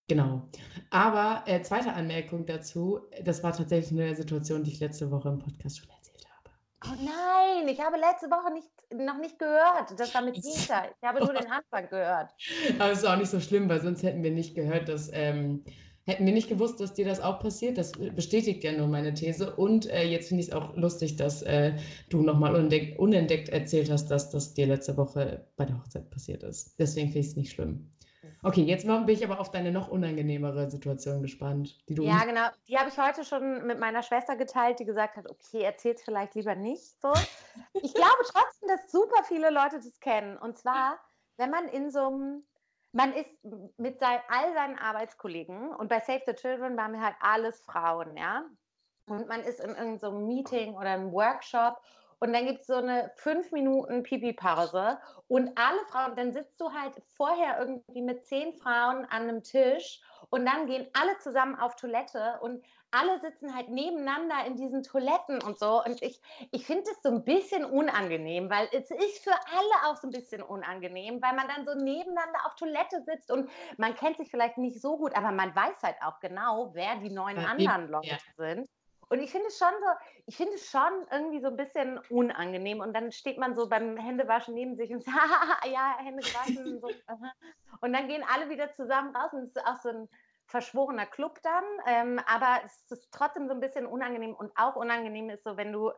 genau. 0.09 0.49
Aber 0.91 1.43
äh, 1.47 1.63
zweite 1.63 1.93
Anmerkung 1.93 2.47
dazu, 2.47 3.01
das 3.25 3.43
war 3.43 3.53
tatsächlich 3.53 3.99
eine 3.99 4.15
Situation, 4.15 4.65
die 4.65 4.73
ich 4.73 4.81
letzte 4.81 5.11
Woche 5.11 5.29
im 5.29 5.39
Podcast 5.39 5.79
schon 5.79 5.91
erzählt 5.91 6.27
habe. 6.29 6.51
Oh 6.85 7.05
nein, 7.05 7.69
ich 7.69 7.81
habe 7.81 7.97
letzte 7.97 8.29
Woche 8.29 8.53
nicht, 8.53 8.69
noch 8.95 9.19
nicht 9.19 9.39
gehört. 9.39 9.99
Das 9.99 10.15
war 10.15 10.23
mit 10.23 10.35
Peter. 10.35 10.85
Ich 11.01 11.09
habe 11.09 11.25
nur 11.25 11.35
den 11.35 11.51
Anfang 11.51 11.89
gehört. 11.89 12.31
Aber 12.79 12.93
es 12.93 12.99
ist 12.99 13.05
auch 13.05 13.17
nicht 13.17 13.31
so 13.31 13.41
schlimm, 13.41 13.69
weil 13.69 13.81
sonst 13.81 14.03
hätten 14.03 14.23
wir 14.23 14.31
nicht 14.31 14.55
gehört, 14.55 14.89
dass 14.89 15.11
ähm, 15.13 15.65
hätten 16.07 16.25
wir 16.25 16.33
nicht 16.33 16.49
gewusst, 16.49 16.81
dass 16.81 16.95
dir 16.95 17.05
das 17.05 17.21
auch 17.21 17.41
passiert. 17.41 17.79
Das 17.79 17.93
bestätigt 17.93 18.65
ja 18.65 18.73
nur 18.73 18.87
meine 18.87 19.13
These. 19.13 19.55
Und 19.57 19.87
äh, 19.91 20.05
jetzt 20.05 20.29
finde 20.29 20.43
ich 20.43 20.49
es 20.49 20.55
auch 20.55 20.77
lustig, 20.77 21.17
dass 21.17 21.43
äh, 21.43 21.77
du 22.09 22.23
nochmal 22.23 22.55
unentdeckt, 22.55 22.99
unentdeckt 22.99 23.49
erzählt 23.49 23.91
hast, 23.91 24.09
dass 24.09 24.31
das 24.31 24.55
dir 24.55 24.67
letzte 24.67 24.97
Woche 24.97 25.47
bei 25.57 25.65
der 25.65 25.79
Hochzeit 25.79 26.09
passiert 26.11 26.43
ist. 26.45 26.79
Deswegen 26.79 27.09
finde 27.09 27.21
ich 27.21 27.29
es 27.29 27.37
nicht 27.37 27.53
schlimm. 27.53 27.91
Okay, 28.47 28.63
jetzt 28.63 28.87
bin 28.87 29.09
ich 29.09 29.25
aber 29.25 29.41
auf 29.41 29.51
deine 29.51 29.73
noch 29.73 29.89
unangenehmere 29.89 30.71
Situation 30.71 31.21
gespannt. 31.21 31.85
Die 31.89 31.97
du 31.97 32.05
Ja, 32.05 32.25
genau. 32.25 32.47
Die 32.69 32.79
habe 32.79 32.89
ich 32.89 32.97
heute 32.97 33.25
schon 33.25 33.67
mit 33.67 33.81
meiner 33.81 34.05
Schwester 34.05 34.37
geteilt, 34.37 34.79
die 34.79 34.85
gesagt 34.85 35.17
hat, 35.17 35.29
okay, 35.29 35.63
erzähl's 35.63 36.01
vielleicht 36.05 36.37
lieber 36.37 36.55
nicht 36.55 37.01
so. 37.03 37.13
Ich 37.73 37.93
glaube 37.93 38.23
trotzdem, 38.23 38.69
dass 38.69 38.93
super 38.93 39.25
viele 39.25 39.51
Leute 39.51 39.81
das 39.81 39.99
kennen. 39.99 40.37
Und 40.37 40.57
zwar, 40.59 40.97
wenn 41.39 41.51
man 41.51 41.67
in 41.67 41.91
so 41.91 42.07
einem, 42.07 42.47
man 42.93 43.13
ist 43.15 43.31
mit 43.79 43.99
sein, 43.99 44.21
all 44.29 44.55
seinen 44.55 44.79
Arbeitskollegen 44.79 45.75
und 45.75 45.89
bei 45.89 45.99
Save 45.99 46.23
the 46.25 46.35
Children 46.35 46.77
waren 46.77 46.93
wir 46.93 47.01
halt 47.01 47.17
alles 47.19 47.61
Frauen, 47.63 48.17
ja. 48.17 48.45
Und 49.07 49.27
man 49.27 49.41
ist 49.41 49.59
in 49.59 49.71
irgendeinem 49.71 49.99
so 49.99 50.13
Meeting 50.13 50.75
oder 50.75 50.91
einem 50.91 51.11
Workshop 51.11 51.81
und 52.21 52.33
dann 52.33 52.47
gibt 52.47 52.61
es 52.61 52.67
so 52.67 52.77
eine 52.77 53.11
fünf 53.17 53.53
Minuten 53.53 54.03
Pipi-Pause 54.03 54.99
und 55.29 55.51
alle 55.57 55.85
Frauen, 55.91 56.17
dann 56.17 56.33
sitzt 56.33 56.61
du 56.61 56.73
halt 56.73 56.95
vorher 57.15 57.59
irgendwie 57.59 58.03
mit 58.03 58.25
zehn 58.27 58.55
Frauen 58.55 59.05
an 59.05 59.23
einem 59.23 59.43
Tisch 59.43 60.01
und 60.31 60.47
dann 60.47 60.67
gehen 60.67 60.89
alle 60.93 61.19
zusammen 61.19 61.57
auf 61.57 61.77
Toilette 61.77 62.39
und 62.41 62.65
alle 62.91 63.21
sitzen 63.21 63.55
halt 63.55 63.69
nebeneinander 63.69 64.47
in 64.47 64.57
diesen 64.57 64.83
Toiletten 64.83 65.43
und 65.43 65.59
so. 65.59 65.83
Und 65.85 66.03
ich, 66.03 66.21
ich 66.51 66.67
finde 66.67 66.85
es 66.91 67.03
so 67.03 67.11
ein 67.11 67.25
bisschen 67.25 67.65
unangenehm, 67.65 68.49
weil 68.49 68.69
es 68.73 68.91
ist 68.91 69.23
für 69.23 69.33
alle 69.33 69.91
auch 69.91 69.97
so 69.97 70.09
ein 70.09 70.13
bisschen 70.13 70.43
unangenehm, 70.43 71.21
weil 71.21 71.35
man 71.35 71.49
dann 71.49 71.67
so 71.67 71.75
nebeneinander 71.75 72.47
auf 72.47 72.55
Toilette 72.55 73.03
sitzt 73.05 73.31
und 73.31 73.51
man 73.77 73.95
kennt 73.95 74.17
sich 74.17 74.31
vielleicht 74.31 74.59
nicht 74.59 74.81
so 74.81 74.97
gut, 74.97 75.15
aber 75.17 75.33
man 75.33 75.55
weiß 75.55 75.83
halt 75.83 75.97
auch 76.03 76.21
genau, 76.21 76.71
wer 76.75 76.97
die 76.97 77.11
neun 77.11 77.39
anderen 77.39 77.89
Leute 77.89 78.09
ja. 78.09 78.19
sind. 78.37 78.69
Und 79.09 79.21
ich 79.21 79.31
finde 79.31 79.47
es 79.49 79.59
schon 79.59 79.73
so, 79.81 79.87
ich 80.27 80.37
finde 80.37 80.55
es 80.55 80.71
schon 80.71 81.07
irgendwie 81.11 81.41
so 81.41 81.49
ein 81.49 81.57
bisschen 81.57 81.99
unangenehm. 82.11 82.81
Und 82.81 82.93
dann 82.93 83.13
steht 83.13 83.39
man 83.39 83.55
so 83.55 83.69
beim 83.69 83.97
Händewaschen 83.97 84.55
neben 84.55 84.77
sich 84.77 84.91
und 84.91 85.05
sagt, 85.05 85.17
ja, 85.67 85.97
Hände 85.99 86.23
gewaschen. 86.23 86.75
und 86.75 86.81
so, 86.81 86.89
und 87.81 87.93
dann 87.93 88.09
gehen 88.09 88.25
alle 88.33 88.51
wieder 88.51 88.73
zusammen 88.75 89.15
raus 89.15 89.33
und 89.33 89.45
es 89.45 89.57
ist 89.57 89.67
auch 89.67 89.77
so 89.77 89.91
ein 89.91 90.09
verschworener 90.47 91.07
Club 91.07 91.41
dann. 91.43 91.65
Ähm, 91.87 92.21
aber 92.27 92.61
es 92.65 92.91
ist 92.91 93.09
trotzdem 93.13 93.47
so 93.49 93.55
ein 93.55 93.61
bisschen 93.61 93.87
unangenehm. 93.87 94.35
Und 94.35 94.53
auch 94.57 94.77
unangenehm 94.77 95.31
ist 95.31 95.45
so, 95.45 95.57
wenn 95.57 95.73
du, 95.73 95.93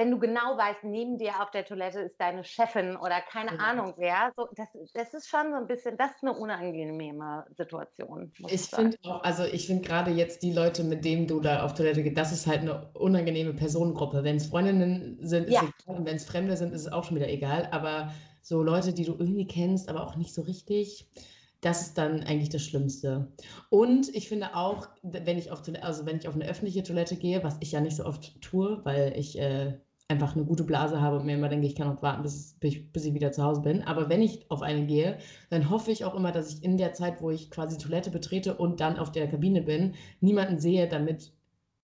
wenn 0.00 0.10
du 0.10 0.18
genau 0.18 0.56
weißt, 0.56 0.82
neben 0.84 1.18
dir 1.18 1.42
auf 1.42 1.50
der 1.50 1.66
Toilette 1.66 2.00
ist 2.00 2.18
deine 2.18 2.42
Chefin 2.42 2.96
oder 2.96 3.20
keine 3.20 3.50
Genau. 3.50 3.62
Ahnung 3.62 3.94
wer. 3.98 4.32
So, 4.34 4.48
das, 4.56 4.68
das 4.94 5.12
ist 5.12 5.28
schon 5.28 5.50
so 5.50 5.56
ein 5.56 5.66
bisschen, 5.66 5.98
das 5.98 6.12
ist 6.12 6.22
eine 6.22 6.32
unangenehme 6.32 7.44
Situation. 7.50 8.32
Ich 8.48 8.62
finde 8.62 8.96
auch, 9.04 9.22
also 9.22 9.44
ich 9.44 9.66
finde 9.66 9.86
gerade 9.86 10.10
jetzt 10.10 10.42
die 10.42 10.52
Leute, 10.52 10.82
mit 10.84 11.04
denen 11.04 11.26
du 11.26 11.40
da 11.40 11.64
auf 11.64 11.74
Toilette 11.74 12.02
gehst, 12.02 12.16
das 12.16 12.32
ist 12.32 12.46
halt 12.46 12.60
eine 12.60 12.88
unangenehme 12.94 13.52
Personengruppe. 13.52 14.24
Wenn 14.24 14.36
es 14.36 14.46
Freundinnen 14.46 15.18
sind, 15.20 15.46
ist 15.48 15.54
Ja. 15.54 15.62
egal. 15.62 15.98
Und 15.98 16.06
wenn 16.06 16.16
es 16.16 16.24
Fremde 16.24 16.56
sind, 16.56 16.72
ist 16.72 16.82
es 16.86 16.92
auch 16.92 17.04
schon 17.04 17.16
wieder 17.16 17.28
egal. 17.28 17.68
Aber 17.72 18.12
so 18.40 18.62
Leute, 18.62 18.94
die 18.94 19.04
du 19.04 19.12
irgendwie 19.12 19.46
kennst, 19.46 19.88
aber 19.90 20.02
auch 20.06 20.16
nicht 20.16 20.32
so 20.32 20.42
richtig, 20.42 21.10
das 21.60 21.82
ist 21.82 21.98
dann 21.98 22.22
eigentlich 22.24 22.48
das 22.48 22.62
Schlimmste. 22.62 23.32
Und 23.68 24.08
ich 24.14 24.28
finde 24.28 24.56
auch, 24.56 24.88
wenn 25.02 25.36
ich 25.38 25.50
auf, 25.50 25.62
Toilette, 25.62 25.84
also 25.84 26.06
wenn 26.06 26.16
ich 26.16 26.26
auf 26.26 26.34
eine 26.34 26.46
öffentliche 26.48 26.82
Toilette 26.82 27.16
gehe, 27.16 27.44
was 27.44 27.58
ich 27.60 27.72
ja 27.72 27.80
nicht 27.82 27.96
so 27.96 28.06
oft 28.06 28.40
tue, 28.40 28.80
weil 28.84 29.12
ich 29.18 29.38
äh, 29.38 29.78
einfach 30.10 30.34
eine 30.34 30.44
gute 30.44 30.64
Blase 30.64 31.00
habe 31.00 31.16
und 31.16 31.26
mir 31.26 31.34
immer 31.34 31.48
denke, 31.48 31.66
ich 31.66 31.76
kann 31.76 31.88
noch 31.88 32.02
warten, 32.02 32.22
bis, 32.22 32.56
bis 32.60 33.04
ich 33.04 33.14
wieder 33.14 33.32
zu 33.32 33.42
Hause 33.42 33.62
bin. 33.62 33.82
Aber 33.82 34.08
wenn 34.08 34.20
ich 34.20 34.50
auf 34.50 34.62
eine 34.62 34.84
gehe, 34.84 35.18
dann 35.50 35.70
hoffe 35.70 35.92
ich 35.92 36.04
auch 36.04 36.14
immer, 36.14 36.32
dass 36.32 36.52
ich 36.54 36.64
in 36.64 36.76
der 36.76 36.92
Zeit, 36.92 37.22
wo 37.22 37.30
ich 37.30 37.50
quasi 37.50 37.78
Toilette 37.78 38.10
betrete 38.10 38.54
und 38.54 38.80
dann 38.80 38.98
auf 38.98 39.12
der 39.12 39.28
Kabine 39.28 39.62
bin, 39.62 39.94
niemanden 40.20 40.58
sehe, 40.58 40.88
damit 40.88 41.32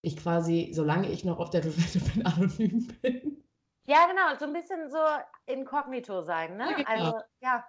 ich 0.02 0.16
quasi, 0.16 0.70
solange 0.74 1.08
ich 1.08 1.24
noch 1.24 1.38
auf 1.38 1.50
der 1.50 1.62
Toilette 1.62 2.00
bin, 2.00 2.26
anonym 2.26 2.88
bin. 3.00 3.42
Ja, 3.88 4.06
genau, 4.06 4.36
so 4.38 4.46
ein 4.46 4.52
bisschen 4.52 4.90
so 4.90 4.98
inkognito 5.46 6.22
sein, 6.22 6.56
ne? 6.56 6.70
Ja, 6.70 6.76
genau. 6.76 6.88
Also, 6.88 7.18
ja. 7.40 7.64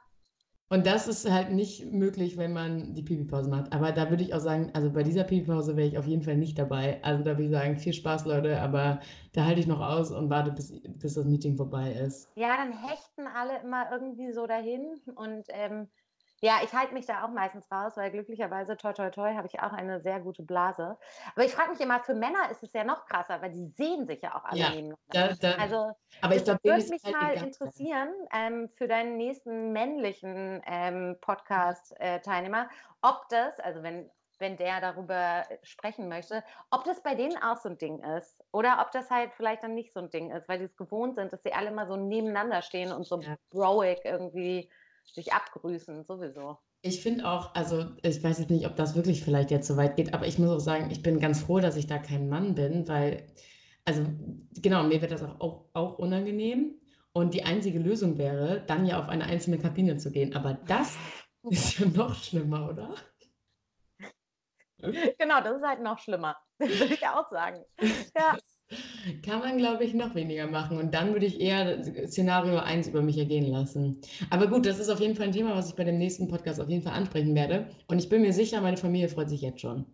Und 0.70 0.86
das 0.86 1.08
ist 1.08 1.30
halt 1.32 1.52
nicht 1.52 1.94
möglich, 1.94 2.36
wenn 2.38 2.52
man 2.52 2.94
die 2.94 3.02
Pipi-Pause 3.02 3.50
macht. 3.50 3.72
Aber 3.72 3.94
da 3.94 4.10
würde 4.10 4.24
ich 4.24 4.34
auch 4.34 4.42
sagen, 4.42 4.70
also 4.74 4.92
bei 4.92 5.04
dieser 5.04 5.24
Pipi-Pause 5.24 5.78
wäre 5.78 5.88
ich 5.88 5.98
auf 5.98 6.06
jeden 6.06 6.24
Fall 6.24 6.36
nicht 6.36 6.60
dabei. 6.60 7.02
Also 7.04 7.24
da 7.24 7.32
würde 7.32 7.44
ich 7.46 7.52
sagen, 7.52 7.78
viel 7.78 7.94
Spaß, 7.94 8.26
Leute, 8.26 8.60
aber 8.60 9.00
da 9.32 9.46
halte 9.46 9.62
ich 9.62 9.68
noch 9.68 9.80
aus 9.80 10.12
und 10.12 10.30
warte, 10.30 10.52
bis, 10.52 10.74
bis 11.00 11.14
das 11.14 11.24
Meeting 11.24 11.56
vorbei 11.56 11.94
ist. 11.94 12.30
Ja, 12.36 12.58
dann 12.58 12.74
hechten 12.74 13.28
alle 13.34 13.62
immer 13.64 13.90
irgendwie 13.92 14.34
so 14.34 14.46
dahin. 14.46 15.00
Und 15.16 15.46
ähm, 15.50 15.88
ja, 16.42 16.60
ich 16.64 16.74
halte 16.74 16.94
mich 16.94 17.06
da 17.06 17.24
auch 17.26 17.30
meistens 17.30 17.72
raus, 17.72 17.98
weil 17.98 18.12
glücklicherweise, 18.12 18.78
toi, 18.78 18.94
toi, 18.94 19.10
toi, 19.10 19.34
habe 19.36 19.48
ich 19.48 19.60
auch 19.60 19.74
eine 19.74 20.02
sehr 20.02 20.20
gute 20.20 20.44
Blase. 20.44 20.98
Aber 21.36 21.46
ich 21.46 21.54
frage 21.54 21.72
mich 21.72 21.80
immer, 21.82 22.00
für 22.04 22.14
Männer 22.16 22.50
ist 22.52 22.64
es 22.64 22.74
ja 22.74 22.84
noch 22.84 23.06
krasser, 23.06 23.42
weil 23.42 23.52
die 23.52 23.68
sehen 23.76 24.06
sich 24.08 24.22
ja 24.22 24.36
auch 24.36 24.44
alle 24.46 24.64
Ja, 24.64 24.70
nebeneinander. 24.70 24.98
Da, 25.12 25.34
da, 25.36 25.58
Also, 25.58 25.92
aber 26.22 26.36
ich 26.36 26.44
denen 26.64 26.64
würde 26.64 26.88
mich 26.90 27.02
halt 27.04 27.16
mal 27.20 27.36
interessieren 27.38 28.10
ähm, 28.34 28.70
für 28.70 28.88
deinen 28.88 29.18
nächsten 29.18 29.72
männlichen 29.74 30.62
ähm, 30.66 31.18
Podcast-Teilnehmer, 31.22 32.70
ob 33.02 33.28
das, 33.30 33.60
also 33.60 33.84
wenn, 33.84 34.12
wenn 34.40 34.58
der 34.58 34.82
darüber 34.82 35.46
sprechen 35.64 36.10
möchte, 36.10 36.44
ob 36.70 36.84
das 36.84 37.02
bei 37.02 37.16
denen 37.16 37.38
auch 37.42 37.58
so 37.58 37.70
ein 37.70 37.78
Ding 37.78 38.04
ist 38.04 38.44
oder 38.52 38.80
ob 38.82 38.92
das 38.92 39.10
halt 39.10 39.34
vielleicht 39.34 39.64
dann 39.64 39.74
nicht 39.74 39.94
so 39.94 40.00
ein 40.02 40.10
Ding 40.12 40.32
ist, 40.32 40.48
weil 40.48 40.60
die 40.60 40.66
es 40.66 40.76
gewohnt 40.78 41.16
sind, 41.16 41.34
dass 41.34 41.42
sie 41.44 41.54
alle 41.54 41.70
immer 41.70 41.88
so 41.88 41.96
nebeneinander 41.96 42.62
stehen 42.62 42.92
und 42.92 43.08
so 43.08 43.26
Ja. 43.26 43.38
broig 43.50 44.02
irgendwie 44.04 44.70
sich 45.14 45.34
abgrüßen, 45.34 46.04
sowieso. 46.06 46.58
Ich 46.82 47.02
finde 47.02 47.28
auch, 47.28 47.56
also 47.56 47.86
ich 48.04 48.24
weiß 48.24 48.40
jetzt 48.40 48.50
nicht, 48.50 48.68
ob 48.68 48.76
das 48.76 48.96
wirklich 48.96 49.24
vielleicht 49.24 49.52
jetzt 49.52 49.68
so 49.68 49.78
weit 49.78 49.96
geht, 49.96 50.14
aber 50.14 50.28
ich 50.28 50.38
muss 50.38 50.50
auch 50.50 50.60
sagen, 50.60 50.92
ich 50.92 51.02
bin 51.02 51.20
ganz 51.20 51.42
froh, 51.42 51.60
dass 51.60 51.76
ich 51.76 51.88
da 51.88 51.98
kein 51.98 52.30
Mann 52.30 52.56
bin, 52.56 52.88
weil, 52.88 53.26
also 53.86 54.06
genau, 54.62 54.84
mir 54.84 55.02
wird 55.02 55.12
das 55.12 55.24
auch, 55.24 55.40
auch, 55.40 55.66
auch 55.74 56.00
unangenehm. 56.00 56.80
Und 57.14 57.34
die 57.34 57.44
einzige 57.44 57.80
Lösung 57.80 58.20
wäre, 58.20 58.64
dann 58.68 58.86
ja 58.86 59.00
auf 59.00 59.10
eine 59.10 59.24
einzelne 59.26 59.58
Kabine 59.58 59.98
zu 59.98 60.12
gehen. 60.12 60.36
Aber 60.36 60.54
das 60.54 60.96
ist 61.50 61.80
ja 61.80 61.88
noch 61.88 62.14
schlimmer, 62.14 62.70
oder? 62.70 62.94
Genau, 64.78 65.42
das 65.42 65.58
ist 65.58 65.68
halt 65.68 65.82
noch 65.82 65.98
schlimmer, 65.98 66.38
würde 66.60 66.94
ich 66.94 67.08
auch 67.08 67.30
sagen. 67.32 67.66
Ja. 68.16 68.38
Kann 69.24 69.40
man, 69.40 69.58
glaube 69.58 69.86
ich, 69.86 69.94
noch 69.94 70.16
weniger 70.16 70.48
machen. 70.48 70.78
Und 70.78 70.94
dann 70.94 71.14
würde 71.14 71.26
ich 71.26 71.40
eher 71.40 71.82
Szenario 72.08 72.58
1 72.58 72.90
über 72.90 73.02
mich 73.02 73.18
ergehen 73.18 73.46
lassen. 73.46 74.02
Aber 74.30 74.48
gut, 74.48 74.66
das 74.66 74.80
ist 74.80 74.90
auf 74.90 75.00
jeden 75.00 75.16
Fall 75.16 75.28
ein 75.28 75.32
Thema, 75.32 75.56
was 75.56 75.70
ich 75.70 75.76
bei 75.76 75.86
dem 75.86 75.98
nächsten 75.98 76.28
Podcast 76.28 76.60
auf 76.60 76.70
jeden 76.70 76.84
Fall 76.84 76.94
ansprechen 76.94 77.36
werde. 77.36 77.70
Und 77.88 78.00
ich 78.00 78.10
bin 78.10 78.22
mir 78.22 78.34
sicher, 78.34 78.62
meine 78.62 78.78
Familie 78.78 79.10
freut 79.10 79.30
sich 79.30 79.42
jetzt 79.42 79.62
schon. 79.62 79.86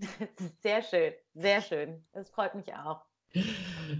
Sehr 0.62 0.82
schön, 0.82 1.12
sehr 1.34 1.60
schön. 1.60 2.04
Das 2.12 2.28
freut 2.30 2.54
mich 2.56 2.72
auch. 2.74 3.02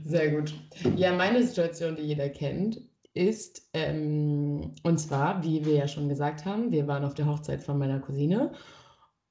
Sehr 0.05 0.31
gut. 0.33 0.53
Ja, 0.97 1.13
meine 1.15 1.43
Situation, 1.43 1.97
die 1.97 2.03
jeder 2.03 2.29
kennt, 2.29 2.81
ist, 3.15 3.69
ähm, 3.73 4.73
und 4.83 4.99
zwar, 4.99 5.45
wie 5.45 5.65
wir 5.65 5.75
ja 5.75 5.89
schon 5.89 6.09
gesagt 6.09 6.45
haben, 6.45 6.73
wir 6.73 6.87
waren 6.87 7.05
auf 7.05 7.15
der 7.15 7.27
Hochzeit 7.27 7.63
von 7.63 7.79
meiner 7.79 8.01
Cousine 8.01 8.53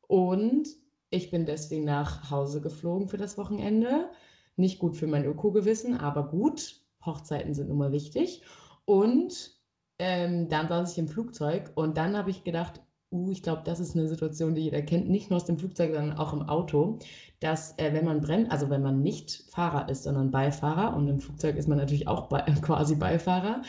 und 0.07 0.67
ich 1.09 1.29
bin 1.29 1.45
deswegen 1.45 1.83
nach 1.85 2.31
Hause 2.31 2.61
geflogen 2.61 3.09
für 3.09 3.17
das 3.17 3.37
Wochenende. 3.37 4.09
Nicht 4.55 4.79
gut 4.79 4.97
für 4.97 5.07
mein 5.07 5.25
Öko-Gewissen, 5.25 5.97
aber 5.97 6.27
gut. 6.27 6.81
Hochzeiten 7.05 7.53
sind 7.53 7.69
nun 7.69 7.77
mal 7.77 7.91
wichtig. 7.91 8.43
Und 8.85 9.55
ähm, 9.99 10.49
dann 10.49 10.67
saß 10.67 10.91
ich 10.91 10.97
im 10.97 11.07
Flugzeug 11.07 11.71
und 11.75 11.97
dann 11.97 12.17
habe 12.17 12.31
ich 12.31 12.43
gedacht, 12.43 12.81
uh, 13.11 13.31
ich 13.31 13.43
glaube, 13.43 13.61
das 13.65 13.79
ist 13.79 13.95
eine 13.95 14.07
Situation, 14.07 14.55
die 14.55 14.63
jeder 14.63 14.81
kennt, 14.81 15.09
nicht 15.09 15.29
nur 15.29 15.37
aus 15.37 15.45
dem 15.45 15.57
Flugzeug, 15.59 15.93
sondern 15.93 16.17
auch 16.17 16.33
im 16.33 16.43
Auto, 16.43 16.97
dass 17.39 17.77
äh, 17.77 17.93
wenn 17.93 18.05
man 18.05 18.21
brennt, 18.21 18.51
also 18.51 18.69
wenn 18.69 18.81
man 18.81 19.01
nicht 19.01 19.43
Fahrer 19.49 19.89
ist, 19.89 20.03
sondern 20.03 20.31
Beifahrer 20.31 20.95
und 20.95 21.07
im 21.07 21.19
Flugzeug 21.19 21.55
ist 21.57 21.67
man 21.67 21.77
natürlich 21.77 22.07
auch 22.07 22.27
bei, 22.29 22.41
quasi 22.61 22.95
Beifahrer 22.95 23.61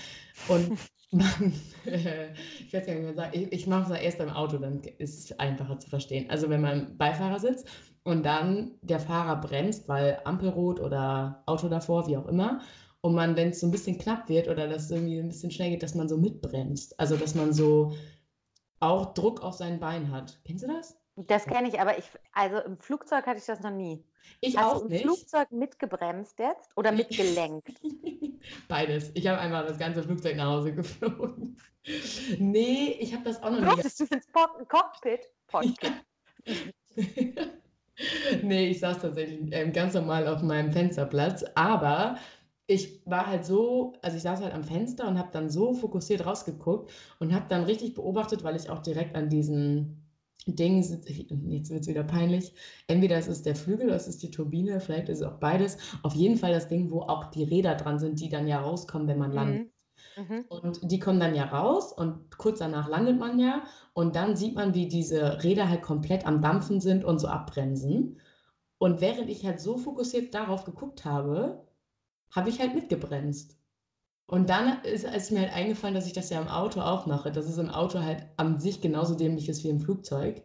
und 0.49 0.70
man, 1.11 1.53
ich 1.85 2.72
weiß 2.72 2.87
gar 2.87 2.95
nicht, 2.95 3.03
wie 3.03 3.07
man 3.07 3.16
sagt, 3.16 3.37
ich, 3.37 3.53
ich 3.53 3.66
mache 3.66 3.93
es 3.93 4.01
erst 4.01 4.20
im 4.20 4.30
Auto, 4.30 4.57
dann 4.57 4.80
ist 4.99 5.18
es 5.30 5.39
einfacher 5.39 5.78
zu 5.78 5.91
verstehen. 5.91 6.30
Also 6.30 6.49
wenn 6.49 6.62
man 6.62 6.87
im 6.87 6.97
Beifahrersitz 6.97 7.64
und 8.05 8.24
dann 8.24 8.72
der 8.82 9.00
Fahrer 9.00 9.36
bremst, 9.40 9.88
weil 9.88 10.20
Ampelrot 10.24 10.80
oder 10.80 11.42
Auto 11.46 11.68
davor, 11.68 12.07
wie 12.09 12.16
auch 12.16 12.26
immer, 12.26 12.61
und 13.00 13.14
man, 13.14 13.36
wenn 13.36 13.50
es 13.50 13.61
so 13.61 13.66
ein 13.66 13.72
bisschen 13.72 13.98
knapp 13.98 14.28
wird 14.28 14.48
oder 14.48 14.68
das 14.68 14.90
irgendwie 14.90 15.18
ein 15.18 15.28
bisschen 15.28 15.50
schnell 15.50 15.70
geht, 15.70 15.82
dass 15.82 15.94
man 15.94 16.09
so 16.09 16.16
mitbremst. 16.16 16.98
Also 17.00 17.16
dass 17.16 17.34
man 17.34 17.53
so 17.53 17.94
auch 18.80 19.14
Druck 19.14 19.42
auf 19.42 19.55
sein 19.55 19.80
Bein 19.80 20.11
hat. 20.12 20.40
Kennst 20.44 20.64
du 20.64 20.68
das? 20.68 20.96
Das 21.16 21.44
kenne 21.44 21.68
ich, 21.68 21.78
aber 21.78 21.98
ich, 21.98 22.05
also 22.32 22.59
im 22.59 22.78
Flugzeug 22.78 23.26
hatte 23.26 23.38
ich 23.38 23.44
das 23.44 23.61
noch 23.61 23.70
nie. 23.70 24.03
Ich 24.40 24.57
Hast 24.57 24.64
auch 24.64 24.78
du 24.78 24.86
im 24.86 24.92
nicht. 24.92 25.03
Flugzeug 25.03 25.50
mitgebremst 25.53 26.38
jetzt 26.38 26.70
oder 26.76 26.90
mitgelenkt? 26.92 27.80
Beides. 28.68 29.11
Ich 29.14 29.26
habe 29.26 29.38
einmal 29.38 29.66
das 29.66 29.78
ganze 29.78 30.03
Flugzeug 30.03 30.36
nach 30.36 30.46
Hause 30.46 30.74
geflogen. 30.74 31.57
Nee, 32.38 32.96
ich 33.00 33.12
habe 33.12 33.24
das 33.24 33.42
auch 33.42 33.50
noch 33.50 33.59
nie 33.59 33.64
Durftest 33.64 33.98
du 33.98 34.05
ins 34.05 34.28
Cockpit? 34.68 35.28
Cockpit. 35.48 35.92
Nee, 38.43 38.68
ich 38.68 38.80
saß 38.80 38.99
tatsächlich 39.01 39.53
ähm, 39.53 39.72
ganz 39.72 39.95
normal 39.95 40.26
auf 40.28 40.43
meinem 40.43 40.72
Fensterplatz, 40.72 41.45
aber 41.55 42.16
ich 42.66 43.03
war 43.07 43.26
halt 43.26 43.45
so, 43.45 43.95
also 44.03 44.16
ich 44.16 44.22
saß 44.22 44.40
halt 44.40 44.55
am 44.55 44.64
Fenster 44.64 45.07
und 45.09 45.18
habe 45.18 45.30
dann 45.32 45.51
so 45.51 45.74
fokussiert 45.74 46.24
rausgeguckt 46.26 46.93
und 47.18 47.34
habe 47.34 47.47
dann 47.49 47.64
richtig 47.64 47.95
beobachtet, 47.95 48.45
weil 48.45 48.57
ich 48.57 48.70
auch 48.70 48.78
direkt 48.80 49.16
an 49.16 49.28
diesen 49.28 49.99
Ding 50.47 50.82
sitze, 50.82 51.12
jetzt 51.12 51.70
wird 51.70 51.82
es 51.82 51.88
wieder 51.88 52.05
peinlich, 52.05 52.53
entweder 52.88 53.16
es 53.16 53.28
ist 53.28 53.47
der 53.47 53.55
Flügel 53.57 53.86
oder 53.86 53.97
es 53.97 54.09
ist 54.09 54.22
die 54.22 54.30
Turbine, 54.30 54.80
vielleicht 54.80 55.09
ist 55.09 55.20
es 55.20 55.26
auch 55.26 55.38
beides, 55.38 55.78
auf 56.03 56.14
jeden 56.14 56.36
Fall 56.36 56.53
das 56.53 56.68
Ding, 56.68 56.90
wo 56.90 57.01
auch 57.03 57.26
die 57.30 57.45
Räder 57.45 57.74
dran 57.76 57.99
sind, 57.99 58.20
die 58.20 58.28
dann 58.28 58.49
ja 58.49 58.61
rauskommen, 58.61 59.07
wenn 59.09 59.18
man 59.18 59.32
landet. 59.32 59.62
Mhm. 60.16 60.44
Und 60.48 60.90
die 60.90 60.98
kommen 60.98 61.20
dann 61.20 61.34
ja 61.34 61.44
raus 61.46 61.92
und 61.92 62.36
kurz 62.36 62.58
danach 62.58 62.88
landet 62.88 63.18
man 63.18 63.38
ja 63.38 63.62
und 63.94 64.16
dann 64.16 64.36
sieht 64.36 64.54
man, 64.54 64.74
wie 64.74 64.88
diese 64.88 65.42
Räder 65.42 65.68
halt 65.68 65.82
komplett 65.82 66.26
am 66.26 66.42
Dampfen 66.42 66.80
sind 66.80 67.04
und 67.04 67.18
so 67.18 67.28
abbremsen. 67.28 68.20
Und 68.78 69.00
während 69.00 69.30
ich 69.30 69.44
halt 69.46 69.60
so 69.60 69.78
fokussiert 69.78 70.34
darauf 70.34 70.64
geguckt 70.64 71.04
habe, 71.04 71.66
habe 72.30 72.48
ich 72.50 72.60
halt 72.60 72.74
mitgebremst. 72.74 73.56
Und 74.26 74.48
dann 74.50 74.82
ist, 74.84 75.04
ist 75.04 75.30
mir 75.30 75.40
halt 75.40 75.54
eingefallen, 75.54 75.94
dass 75.94 76.06
ich 76.06 76.14
das 76.14 76.30
ja 76.30 76.40
im 76.40 76.48
Auto 76.48 76.80
auch 76.80 77.06
mache, 77.06 77.30
dass 77.32 77.46
es 77.46 77.58
im 77.58 77.70
Auto 77.70 78.00
halt 78.00 78.26
an 78.38 78.58
sich 78.58 78.80
genauso 78.80 79.14
dämlich 79.14 79.48
ist 79.48 79.62
wie 79.64 79.68
im 79.68 79.80
Flugzeug. 79.80 80.42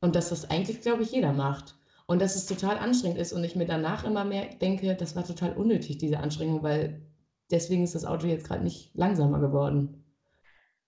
Und 0.00 0.16
dass 0.16 0.30
das 0.30 0.50
eigentlich, 0.50 0.80
glaube 0.80 1.02
ich, 1.02 1.12
jeder 1.12 1.32
macht. 1.32 1.76
Und 2.06 2.20
dass 2.22 2.36
es 2.36 2.46
total 2.46 2.78
anstrengend 2.78 3.18
ist 3.18 3.32
und 3.32 3.44
ich 3.44 3.56
mir 3.56 3.66
danach 3.66 4.04
immer 4.04 4.24
mehr 4.24 4.46
denke, 4.56 4.96
das 4.96 5.16
war 5.16 5.24
total 5.24 5.56
unnötig, 5.56 5.98
diese 5.98 6.18
Anstrengung, 6.18 6.62
weil 6.62 7.09
deswegen 7.50 7.84
ist 7.84 7.94
das 7.94 8.04
Auto 8.04 8.26
jetzt 8.26 8.46
gerade 8.46 8.62
nicht 8.64 8.94
langsamer 8.94 9.40
geworden. 9.40 10.04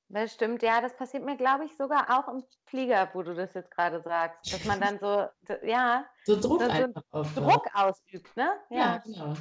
Das 0.08 0.34
stimmt, 0.34 0.62
ja, 0.62 0.80
das 0.82 0.94
passiert 0.94 1.24
mir, 1.24 1.36
glaube 1.38 1.64
ich, 1.64 1.74
sogar 1.76 2.06
auch 2.10 2.28
im 2.32 2.44
Flieger, 2.66 3.08
wo 3.14 3.22
du 3.22 3.34
das 3.34 3.54
jetzt 3.54 3.70
gerade 3.70 4.02
sagst, 4.02 4.52
dass 4.52 4.64
man 4.64 4.78
dann 4.78 4.98
so, 4.98 5.26
ja, 5.66 6.04
So 6.26 6.38
Druck 6.38 6.60
So- 6.60 6.66
so 6.66 6.70
einfach. 6.70 7.02
Druck 7.34 7.66
ausübt, 7.74 8.36
ne? 8.36 8.52
Ja, 8.68 8.98
genau. 8.98 9.32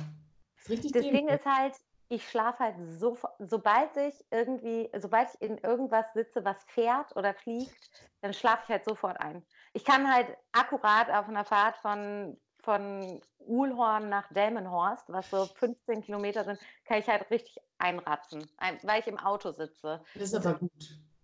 Ist 0.57 0.69
richtig 0.69 0.93
Das 0.93 1.01
Ding 1.01 1.27
ist 1.27 1.45
halt, 1.45 1.75
ich 2.07 2.29
schlafe 2.29 2.59
halt 2.59 2.75
so, 2.87 3.17
sobald 3.39 3.97
ich 3.97 4.13
irgendwie, 4.31 4.89
sobald 4.97 5.27
ich 5.33 5.41
in 5.41 5.57
irgendwas 5.57 6.05
sitze, 6.13 6.45
was 6.45 6.63
fährt 6.67 7.13
oder 7.17 7.33
fliegt, 7.33 7.89
dann 8.21 8.33
schlafe 8.33 8.63
ich 8.63 8.69
halt 8.69 8.85
sofort 8.85 9.19
ein. 9.19 9.43
Ich 9.73 9.83
kann 9.83 10.09
halt 10.13 10.37
akkurat 10.53 11.09
auf 11.09 11.27
einer 11.27 11.43
Fahrt 11.43 11.75
von, 11.77 12.39
von 12.63 13.21
Uhlhorn 13.39 14.09
nach 14.09 14.31
Delmenhorst, 14.31 15.11
was 15.11 15.29
so 15.29 15.45
15 15.45 16.03
Kilometer 16.03 16.43
sind, 16.43 16.59
kann 16.85 16.99
ich 16.99 17.07
halt 17.07 17.29
richtig 17.31 17.57
einratzen, 17.77 18.49
ein, 18.57 18.79
weil 18.83 19.01
ich 19.01 19.07
im 19.07 19.19
Auto 19.19 19.51
sitze. 19.51 20.03
Das 20.13 20.33
ist 20.33 20.45
aber 20.45 20.59
gut. 20.59 20.71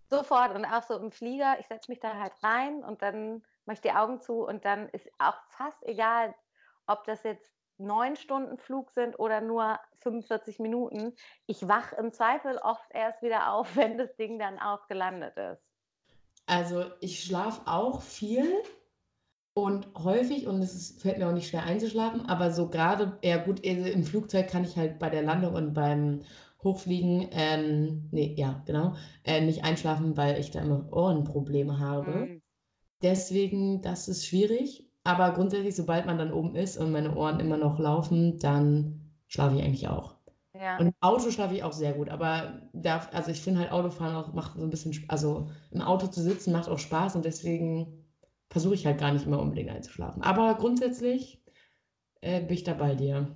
Sofort 0.09 0.55
und 0.55 0.65
auch 0.65 0.83
so 0.83 0.97
im 0.97 1.11
Flieger, 1.11 1.57
ich 1.59 1.67
setze 1.67 1.91
mich 1.91 1.99
da 1.99 2.15
halt 2.15 2.33
rein 2.41 2.83
und 2.83 3.01
dann 3.01 3.43
mache 3.65 3.75
ich 3.75 3.81
die 3.81 3.91
Augen 3.91 4.21
zu 4.21 4.45
und 4.45 4.63
dann 4.63 4.87
ist 4.89 5.09
auch 5.19 5.35
fast 5.49 5.83
egal, 5.83 6.33
ob 6.87 7.03
das 7.03 7.23
jetzt 7.23 7.51
neun 7.77 8.15
Stunden 8.15 8.57
Flug 8.57 8.91
sind 8.91 9.19
oder 9.19 9.41
nur 9.41 9.79
45 9.99 10.59
Minuten. 10.59 11.13
Ich 11.45 11.67
wach 11.67 11.93
im 11.93 12.11
Zweifel 12.13 12.57
oft 12.57 12.89
erst 12.91 13.21
wieder 13.21 13.51
auf, 13.51 13.67
wenn 13.75 13.97
das 13.97 14.15
Ding 14.15 14.39
dann 14.39 14.59
auch 14.59 14.87
gelandet 14.87 15.35
ist. 15.37 15.61
Also 16.45 16.85
ich 17.01 17.23
schlafe 17.23 17.61
auch 17.69 18.01
viel 18.01 18.63
und 19.57 19.87
häufig 19.97 20.45
und 20.45 20.61
es 20.61 20.91
fällt 20.99 21.17
mir 21.17 21.27
auch 21.27 21.33
nicht 21.33 21.49
schwer 21.49 21.63
einzuschlafen, 21.63 22.27
aber 22.27 22.51
so 22.51 22.69
gerade, 22.69 23.17
ja 23.23 23.37
gut, 23.37 23.67
also 23.67 23.89
im 23.89 24.03
Flugzeug 24.03 24.47
kann 24.49 24.63
ich 24.63 24.77
halt 24.77 24.99
bei 24.99 25.09
der 25.09 25.23
Landung 25.23 25.55
und 25.55 25.73
beim 25.73 26.19
Hochfliegen, 26.63 27.29
ähm, 27.31 28.07
nee, 28.11 28.35
ja, 28.37 28.61
genau, 28.67 28.93
äh, 29.23 29.41
nicht 29.41 29.63
einschlafen, 29.63 30.15
weil 30.15 30.39
ich 30.39 30.51
da 30.51 30.61
immer 30.61 30.87
Ohrenprobleme 30.93 31.79
habe. 31.79 32.11
Mhm. 32.11 32.41
Deswegen, 33.01 33.81
das 33.81 34.07
ist 34.07 34.27
schwierig, 34.27 34.87
aber 35.03 35.31
grundsätzlich, 35.31 35.75
sobald 35.75 36.05
man 36.05 36.19
dann 36.19 36.31
oben 36.31 36.55
ist 36.55 36.77
und 36.77 36.91
meine 36.91 37.15
Ohren 37.15 37.39
immer 37.39 37.57
noch 37.57 37.79
laufen, 37.79 38.37
dann 38.37 39.09
schlafe 39.25 39.55
ich 39.55 39.63
eigentlich 39.63 39.87
auch. 39.87 40.17
Ja. 40.53 40.77
Und 40.77 40.87
im 40.87 40.93
Auto 41.01 41.31
schlafe 41.31 41.55
ich 41.55 41.63
auch 41.63 41.73
sehr 41.73 41.93
gut, 41.93 42.09
aber 42.09 42.61
da, 42.73 43.07
also 43.11 43.31
ich 43.31 43.41
finde 43.41 43.61
halt 43.61 43.71
Autofahren 43.71 44.15
auch 44.15 44.33
macht 44.33 44.55
so 44.55 44.63
ein 44.63 44.69
bisschen, 44.69 45.03
also 45.07 45.49
im 45.71 45.81
Auto 45.81 46.05
zu 46.05 46.21
sitzen 46.21 46.51
macht 46.51 46.69
auch 46.69 46.77
Spaß 46.77 47.15
und 47.15 47.25
deswegen 47.25 48.06
versuche 48.49 48.75
ich 48.75 48.85
halt 48.85 48.99
gar 48.99 49.11
nicht 49.13 49.25
immer 49.25 49.39
unbedingt 49.39 49.69
einzuschlafen. 49.69 50.21
Aber 50.23 50.55
grundsätzlich 50.55 51.43
äh, 52.21 52.41
bin 52.41 52.53
ich 52.55 52.63
da 52.63 52.73
bei 52.73 52.95
dir. 52.95 53.35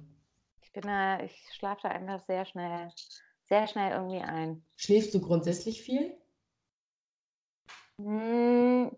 Ich 0.62 0.72
bin 0.72 0.84
da, 0.84 1.20
ich 1.22 1.54
schlafe 1.54 1.82
da 1.84 1.90
einfach 1.90 2.20
sehr 2.26 2.46
schnell, 2.46 2.92
sehr 3.44 3.68
schnell 3.68 3.92
irgendwie 3.92 4.22
ein. 4.22 4.66
Schläfst 4.76 5.14
du 5.14 5.22
grundsätzlich 5.22 5.82
viel? 5.82 6.18
Hm, 7.98 8.90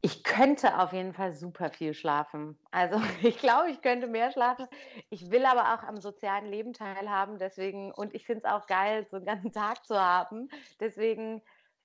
Ich 0.00 0.22
könnte 0.22 0.78
auf 0.80 0.92
jeden 0.92 1.14
Fall 1.14 1.32
super 1.32 1.70
viel 1.70 1.94
schlafen. 1.94 2.58
Also 2.70 3.00
ich 3.22 3.38
glaube, 3.38 3.70
ich 3.70 3.80
könnte 3.80 4.06
mehr 4.06 4.30
schlafen. 4.32 4.66
Ich 5.08 5.30
will 5.30 5.46
aber 5.46 5.74
auch 5.74 5.82
am 5.82 5.98
sozialen 5.98 6.44
Leben 6.46 6.74
teilhaben. 6.74 7.38
Deswegen, 7.38 7.90
und 7.90 8.14
ich 8.14 8.26
finde 8.26 8.42
es 8.44 8.52
auch 8.52 8.66
geil, 8.66 9.06
so 9.10 9.16
einen 9.16 9.24
ganzen 9.24 9.52
Tag 9.52 9.86
zu 9.86 9.98
haben. 9.98 10.50
Deswegen 10.78 11.40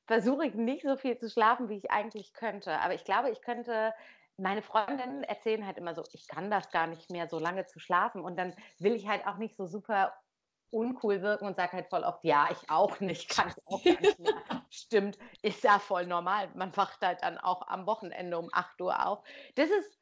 versuche 0.09 0.47
ich 0.47 0.55
nicht 0.55 0.81
so 0.83 0.97
viel 0.97 1.19
zu 1.19 1.29
schlafen, 1.29 1.69
wie 1.69 1.77
ich 1.77 1.91
eigentlich 1.91 2.33
könnte. 2.33 2.79
Aber 2.79 2.95
ich 2.95 3.03
glaube, 3.03 3.29
ich 3.29 3.41
könnte. 3.41 3.93
Meine 4.37 4.61
Freundinnen 4.63 5.23
erzählen 5.23 5.67
halt 5.67 5.77
immer 5.77 5.93
so, 5.93 6.03
ich 6.13 6.27
kann 6.27 6.49
das 6.49 6.71
gar 6.71 6.87
nicht 6.87 7.11
mehr, 7.11 7.27
so 7.27 7.39
lange 7.39 7.65
zu 7.65 7.79
schlafen. 7.79 8.21
Und 8.23 8.37
dann 8.37 8.55
will 8.79 8.93
ich 8.95 9.07
halt 9.07 9.27
auch 9.27 9.37
nicht 9.37 9.55
so 9.55 9.67
super 9.67 10.15
uncool 10.71 11.21
wirken 11.21 11.45
und 11.45 11.57
sage 11.57 11.73
halt 11.73 11.89
voll 11.89 12.03
oft, 12.03 12.23
ja, 12.23 12.47
ich 12.51 12.69
auch 12.69 12.99
nicht, 13.01 13.29
kann 13.29 13.49
ich 13.49 13.55
auch 13.67 13.83
gar 13.83 13.99
nicht 14.01 14.17
mehr. 14.17 14.33
Stimmt, 14.71 15.19
ist 15.43 15.63
ja 15.63 15.77
voll 15.77 16.07
normal. 16.07 16.49
Man 16.55 16.75
wacht 16.75 17.01
halt 17.01 17.21
dann 17.21 17.37
auch 17.37 17.67
am 17.67 17.85
Wochenende 17.85 18.39
um 18.39 18.49
8 18.51 18.81
Uhr 18.81 19.05
auf. 19.05 19.23
Das 19.55 19.69
ist 19.69 19.98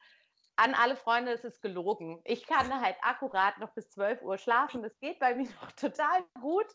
an 0.58 0.74
alle 0.74 0.96
Freunde, 0.96 1.32
es 1.32 1.44
ist 1.44 1.62
gelogen. 1.62 2.22
Ich 2.26 2.46
kann 2.48 2.82
halt 2.82 2.98
akkurat 3.02 3.60
noch 3.60 3.74
bis 3.74 3.90
12 3.92 4.22
Uhr 4.22 4.38
schlafen. 4.38 4.82
Das 4.82 5.00
geht 5.00 5.20
bei 5.20 5.36
mir 5.36 5.48
noch 5.62 5.72
total 5.74 6.24
gut. 6.42 6.68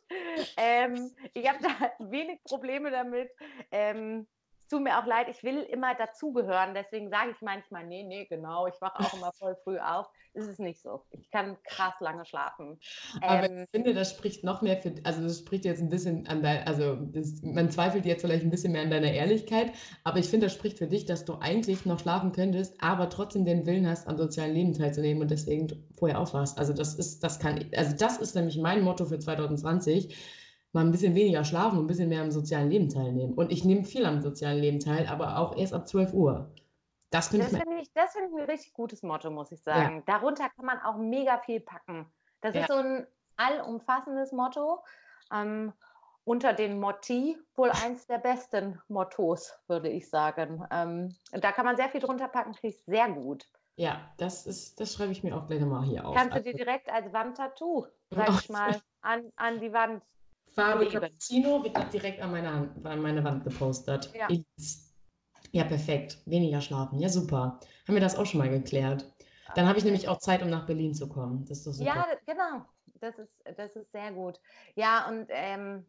Ähm, 0.57 1.15
ich 1.35 1.49
habe 1.49 1.59
da 1.63 1.69
wenig 2.11 2.43
Probleme 2.45 2.91
damit. 2.91 3.31
Ähm, 3.71 4.29
tut 4.73 4.83
mir 4.83 4.99
auch 4.99 5.07
leid, 5.07 5.29
ich 5.29 5.43
will 5.45 5.61
immer 5.65 5.95
dazugehören. 5.95 6.75
Deswegen 6.75 7.11
sage 7.11 7.33
ich 7.33 7.43
manchmal, 7.43 7.87
nee, 7.87 8.05
nee, 8.05 8.25
genau, 8.25 8.67
ich 8.67 8.81
wache 8.81 9.01
auch 9.01 9.13
immer 9.13 9.31
voll 9.39 9.55
früh 9.63 9.79
auf. 9.79 10.09
Es 10.35 10.47
ist 10.47 10.61
nicht 10.61 10.81
so. 10.81 11.05
Ich 11.11 11.31
kann 11.31 11.59
krass 11.63 11.93
lange 12.01 12.25
schlafen. 12.25 12.81
Aber 13.21 13.51
Ähm, 13.51 13.65
ich 13.65 13.71
finde, 13.71 13.93
das 13.93 14.13
spricht 14.13 14.45
noch 14.45 14.63
mehr 14.63 14.79
für, 14.79 14.95
also 15.05 15.23
das 15.23 15.41
spricht 15.41 15.67
jetzt 15.67 15.83
ein 15.83 15.91
bisschen 15.91 16.27
an 16.27 16.43
dein, 16.43 16.67
also 16.67 16.97
das, 16.97 17.43
man 17.43 17.71
zweifelt 17.71 18.07
jetzt 18.07 18.23
vielleicht 18.23 18.45
ein 18.45 18.51
bisschen 18.51 18.73
mehr 18.73 18.81
an 18.83 18.91
deiner 18.91 19.13
Ehrlichkeit, 19.13 19.73
aber 20.05 20.19
ich 20.19 20.29
finde, 20.31 20.47
das 20.47 20.55
spricht 20.55 20.79
für 20.79 20.87
dich, 20.87 21.05
dass 21.05 21.27
du 21.27 21.35
eigentlich 21.41 21.85
noch 21.85 22.01
schlafen 22.01 22.33
könntest, 22.33 22.83
aber 22.83 23.11
trotzdem 23.11 23.45
den 23.45 23.67
Willen 23.67 23.87
hast, 23.87 24.09
am 24.09 24.17
sozialen 24.17 24.55
Leben 24.55 24.73
teilzunehmen 24.73 25.23
und 25.23 25.31
deswegen 25.31 25.69
vorher 25.99 26.19
aufwachst. 26.19 26.59
Also 26.59 26.73
das 26.73 26.95
ist, 26.95 27.23
das 27.23 27.39
kann, 27.39 27.69
also 27.77 27.95
das 27.95 28.17
ist 28.17 28.35
nämlich 28.35 28.57
mein 28.57 28.81
Motto 28.83 29.05
für 29.05 29.19
2020, 29.19 30.17
mal 30.73 30.85
ein 30.85 30.91
bisschen 30.91 31.15
weniger 31.15 31.45
schlafen 31.45 31.79
und 31.79 31.85
ein 31.85 31.89
bisschen 31.89 32.09
mehr 32.09 32.23
am 32.23 32.31
sozialen 32.31 32.71
Leben 32.71 32.89
teilnehmen. 32.89 33.35
Und 33.35 33.53
ich 33.53 33.65
nehme 33.65 33.85
viel 33.85 34.07
am 34.07 34.21
sozialen 34.21 34.59
Leben 34.59 34.81
teil, 34.81 35.07
aber 35.07 35.39
auch 35.39 35.57
erst 35.57 35.75
ab 35.75 35.87
12 35.87 36.13
Uhr. 36.15 36.51
Das 37.11 37.29
finde 37.29 37.47
ich 37.47 37.53
finde 37.53 37.79
ich, 37.83 37.93
das 37.93 38.13
finde 38.13 38.29
ich 38.29 38.35
ein 38.43 38.51
richtig 38.51 38.73
gutes 38.73 39.03
Motto, 39.03 39.31
muss 39.31 39.53
ich 39.53 39.63
sagen. 39.63 40.03
Darunter 40.07 40.49
kann 40.49 40.65
man 40.65 40.81
auch 40.81 40.97
mega 40.97 41.39
viel 41.39 41.61
packen. 41.61 42.07
Das 42.41 42.55
Ja. 42.55 42.63
ist 42.63 42.69
so 42.69 42.75
ein 42.77 43.07
allumfassendes 43.37 44.33
Motto. 44.33 44.83
Ähm, 45.33 45.73
unter 46.25 46.53
den 46.53 46.79
Motti 46.79 47.37
wohl 47.57 47.71
eins 47.85 48.07
der 48.07 48.19
besten 48.19 48.81
Mottos, 48.89 49.53
würde 49.67 49.89
ich 49.89 50.09
sagen. 50.09 50.65
Ähm, 50.71 51.15
da 51.33 51.51
kann 51.53 51.65
man 51.67 51.77
sehr 51.77 51.89
viel 51.89 52.01
drunter 52.01 52.29
packen, 52.29 52.55
finde 52.55 52.77
ich 52.77 52.83
sehr 52.85 53.11
gut. 53.11 53.45
ja, 53.77 54.01
das 54.19 54.47
ist, 54.47 54.79
das 54.81 54.93
schreibe 54.95 55.13
ich 55.13 55.25
mir 55.25 55.35
auch 55.37 55.47
gleich 55.49 55.61
nochmal 55.61 55.83
hier 55.85 56.07
auf. 56.07 56.15
Kannst 56.15 56.37
du 56.37 56.43
dir 56.43 56.49
Also- 56.53 56.59
direkt 56.65 56.91
als 56.93 57.13
Wandtattoo, 57.13 57.87
sag 58.11 58.29
Ach 58.29 58.41
ich 58.45 58.49
mal, 58.51 58.81
an, 59.01 59.33
an 59.37 59.59
die 59.61 59.73
Wand. 59.73 60.03
Farbe 60.55 60.85
Leben. 60.85 61.01
Cappuccino 61.01 61.65
wird 61.65 61.93
direkt 61.93 62.21
an 62.21 62.31
meine, 62.31 62.53
Hand, 62.53 62.87
an 62.87 63.01
meine 63.01 63.25
Wand 63.25 63.45
gepostet. 63.45 64.13
Ja. 64.15 64.29
Ja, 65.53 65.65
perfekt. 65.65 66.19
Weniger 66.27 66.61
schlafen. 66.61 66.99
Ja, 66.99 67.09
super. 67.09 67.61
Haben 67.87 67.95
wir 67.95 68.01
das 68.01 68.17
auch 68.17 68.27
schon 68.27 68.39
mal 68.39 68.49
geklärt. 68.51 69.13
Dann 69.55 69.69
habe 69.69 69.79
ich 69.79 69.85
nämlich 69.85 70.09
auch 70.09 70.19
Zeit, 70.19 70.43
um 70.43 70.49
nach 70.49 70.67
Berlin 70.67 70.95
zu 70.95 71.09
kommen. 71.09 71.45
Das 71.45 71.59
ist 71.59 71.67
doch 71.67 71.73
super. 71.73 71.95
Ja, 71.95 72.07
genau. 72.27 72.65
Das 73.01 73.19
ist, 73.19 73.33
das 73.57 73.77
ist 73.77 73.91
sehr 73.93 74.13
gut. 74.13 74.41
Ja, 74.77 75.09
und 75.09 75.27
ähm, 75.29 75.85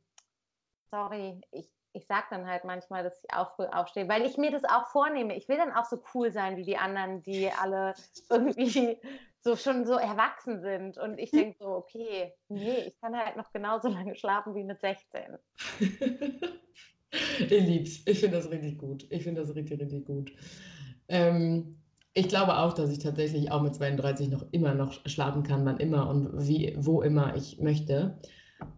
sorry, 0.92 1.40
ich, 1.52 1.70
ich 1.94 2.08
sage 2.08 2.26
dann 2.32 2.48
halt 2.48 2.64
manchmal, 2.66 3.04
dass 3.04 3.24
ich 3.24 3.34
auch 3.34 3.56
früh 3.56 3.66
aufstehe, 3.66 4.10
weil 4.10 4.26
ich 4.26 4.38
mir 4.38 4.52
das 4.52 4.64
auch 4.64 4.88
vornehme. 4.88 5.36
Ich 5.36 5.48
will 5.48 5.58
dann 5.58 5.72
auch 5.72 5.86
so 5.86 6.02
cool 6.14 6.32
sein 6.32 6.58
wie 6.58 6.64
die 6.64 6.78
anderen, 6.78 7.22
die 7.22 7.50
alle 7.52 7.94
irgendwie 8.30 8.98
so 9.42 9.56
schon 9.56 9.86
so 9.86 9.94
erwachsen 9.94 10.62
sind. 10.62 10.98
Und 10.98 11.20
ich 11.20 11.32
denke 11.32 11.58
so, 11.60 11.68
okay, 11.68 12.34
nee, 12.50 12.78
ich 12.88 13.00
kann 13.00 13.16
halt 13.16 13.38
noch 13.38 13.52
genauso 13.52 13.90
lange 13.90 14.16
schlafen 14.16 14.56
wie 14.56 14.64
mit 14.64 14.80
16. 14.80 15.38
ich 17.40 17.50
lieb's. 17.50 18.02
Ich 18.06 18.20
finde 18.20 18.38
das 18.38 18.50
richtig 18.50 18.80
gut. 18.80 19.06
Ich 19.10 19.24
finde 19.24 19.42
das 19.42 19.54
richtig, 19.56 19.80
richtig 19.80 20.06
gut. 20.06 20.32
Ähm, 21.10 21.78
ich 22.16 22.28
glaube 22.28 22.58
auch, 22.58 22.74
dass 22.74 22.92
ich 22.92 23.00
tatsächlich 23.00 23.52
auch 23.52 23.62
mit 23.62 23.76
32 23.76 24.30
noch 24.30 24.46
immer 24.52 24.74
noch 24.74 24.94
schlafen 25.08 25.44
kann, 25.44 25.66
wann 25.66 25.78
immer 25.78 26.10
und 26.10 26.48
wie, 26.48 26.74
wo 26.78 27.02
immer 27.02 27.36
ich 27.36 27.60
möchte. 27.60 28.20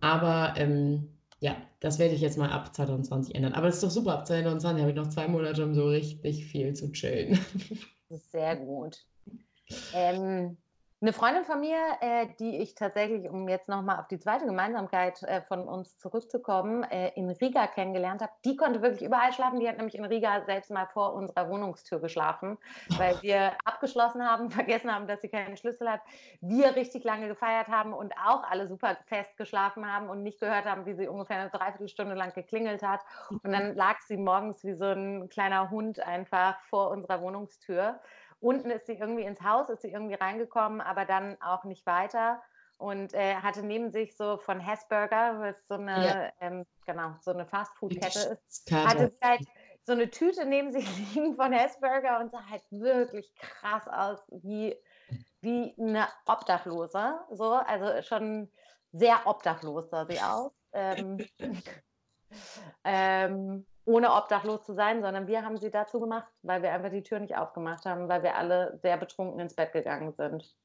Aber 0.02 0.54
ähm, 0.58 1.15
ja, 1.40 1.58
das 1.80 2.00
werde 2.00 2.16
ich 2.16 2.22
jetzt 2.22 2.38
mal 2.38 2.50
ab 2.50 2.74
2020 2.76 3.36
ändern. 3.36 3.54
Aber 3.54 3.68
das 3.68 3.76
ist 3.76 3.84
doch 3.84 3.92
super. 3.92 4.14
Ab 4.20 4.28
2020 4.28 4.82
habe 4.82 4.92
ich 4.92 4.98
noch 4.98 5.10
zwei 5.10 5.28
Monate, 5.28 5.64
um 5.64 5.74
so 5.74 5.88
richtig 5.88 6.46
viel 6.46 6.74
zu 6.74 6.92
chillen. 6.92 7.40
Das 8.08 8.20
ist 8.20 8.32
sehr 8.32 8.56
gut. 8.56 9.04
Ähm, 9.94 10.58
eine 11.06 11.14
Freundin 11.14 11.46
von 11.46 11.60
mir, 11.60 11.78
äh, 12.02 12.26
die 12.40 12.58
ich 12.58 12.74
tatsächlich, 12.74 13.30
um 13.30 13.48
jetzt 13.48 13.70
nochmal 13.70 14.00
auf 14.00 14.08
die 14.08 14.18
zweite 14.18 14.48
Gemeinsamkeit 14.48 15.22
äh, 15.22 15.44
von 15.44 15.68
uns 15.68 16.00
zurückzukommen, 16.00 16.82
äh, 16.82 17.10
in 17.10 17.30
Riga 17.30 17.68
kennengelernt 17.68 18.24
habe, 18.24 18.32
die 18.44 18.56
konnte 18.56 18.82
wirklich 18.82 19.04
überall 19.04 19.32
schlafen. 19.32 19.60
Die 19.60 19.70
hat 19.70 19.78
nämlich 19.78 19.94
in 19.94 20.04
Riga 20.04 20.42
selbst 20.46 20.72
mal 20.72 20.88
vor 20.88 21.14
unserer 21.14 21.48
Wohnungstür 21.48 22.00
geschlafen, 22.00 22.58
weil 22.98 23.22
wir 23.22 23.52
abgeschlossen 23.66 24.28
haben, 24.28 24.50
vergessen 24.50 24.92
haben, 24.92 25.06
dass 25.06 25.22
sie 25.22 25.30
keinen 25.30 25.58
Schlüssel 25.58 25.88
hat. 25.92 26.02
Wir 26.42 26.76
richtig 26.76 27.04
lange 27.04 27.28
gefeiert 27.28 27.68
haben 27.68 27.94
und 27.94 28.12
auch 28.18 28.42
alle 28.50 28.68
super 28.68 28.98
fest 29.06 29.38
geschlafen 29.38 29.86
haben 29.86 30.10
und 30.10 30.24
nicht 30.24 30.40
gehört 30.40 30.66
haben, 30.66 30.88
wie 30.88 30.96
sie 30.96 31.08
ungefähr 31.08 31.38
eine 31.38 31.52
Dreiviertelstunde 31.52 32.16
lang 32.16 32.34
geklingelt 32.34 32.82
hat. 32.82 33.02
Und 33.30 33.52
dann 33.52 33.76
lag 33.76 34.00
sie 34.08 34.18
morgens 34.18 34.64
wie 34.64 34.74
so 34.74 34.86
ein 34.86 35.30
kleiner 35.30 35.70
Hund 35.70 36.00
einfach 36.00 36.60
vor 36.62 36.90
unserer 36.90 37.22
Wohnungstür. 37.22 38.00
Unten 38.40 38.70
ist 38.70 38.86
sie 38.88 38.94
irgendwie 38.94 39.24
ins 39.24 39.42
Haus, 39.42 39.70
ist 39.70 39.82
sie 39.82 39.92
irgendwie 39.92 40.16
reingekommen, 40.16 40.82
aber 40.82 41.06
dann 41.06 41.42
auch 41.42 41.64
nicht 41.64 41.86
weiter 41.86 42.42
und 42.78 43.14
äh, 43.14 43.36
hatte 43.36 43.64
neben 43.64 43.92
sich 43.92 44.16
so 44.18 44.38
von 44.38 44.60
Hessburger, 44.60 45.40
was 45.40 45.56
so 45.68 45.76
eine, 45.76 46.06
ja. 46.06 46.32
ähm, 46.42 46.66
genau, 46.86 47.16
so 47.22 47.32
eine 47.32 47.46
Fastfood-Kette 47.46 48.38
ist, 48.48 48.72
hatte 48.72 49.10
sie 49.10 49.28
halt 49.28 49.42
so 49.86 49.94
eine 49.94 50.10
Tüte 50.10 50.46
neben 50.46 50.72
sich 50.72 50.86
liegen 51.16 51.36
von 51.36 51.54
Hessburger 51.54 52.20
und 52.20 52.32
sah 52.32 52.46
halt 52.50 52.64
wirklich 52.72 53.34
krass 53.36 53.88
aus, 53.88 54.20
wie, 54.44 54.76
wie 55.42 55.74
eine 55.80 56.08
Obdachlose. 56.26 57.20
So, 57.32 57.54
also 57.54 58.02
schon 58.02 58.52
sehr 58.92 59.26
obdachlos 59.26 59.90
sah 59.90 60.06
sie 60.06 60.20
aus. 60.20 60.52
Ähm, 60.74 61.18
ähm, 62.84 63.66
ohne 63.86 64.14
obdachlos 64.14 64.64
zu 64.64 64.74
sein, 64.74 65.02
sondern 65.02 65.28
wir 65.28 65.44
haben 65.44 65.58
sie 65.58 65.72
dazu 65.72 66.00
gemacht, 66.00 66.28
weil 66.42 66.62
wir 66.62 66.72
einfach 66.72 66.90
die 66.90 67.04
Tür 67.04 67.20
nicht 67.20 67.38
aufgemacht 67.38 67.86
haben, 67.86 68.10
weil 68.10 68.24
wir 68.24 68.36
alle 68.36 68.78
sehr 68.82 68.98
betrunken 68.98 69.40
ins 69.40 69.56
Bett 69.56 69.74
gegangen 69.74 70.14
sind. 70.14 70.56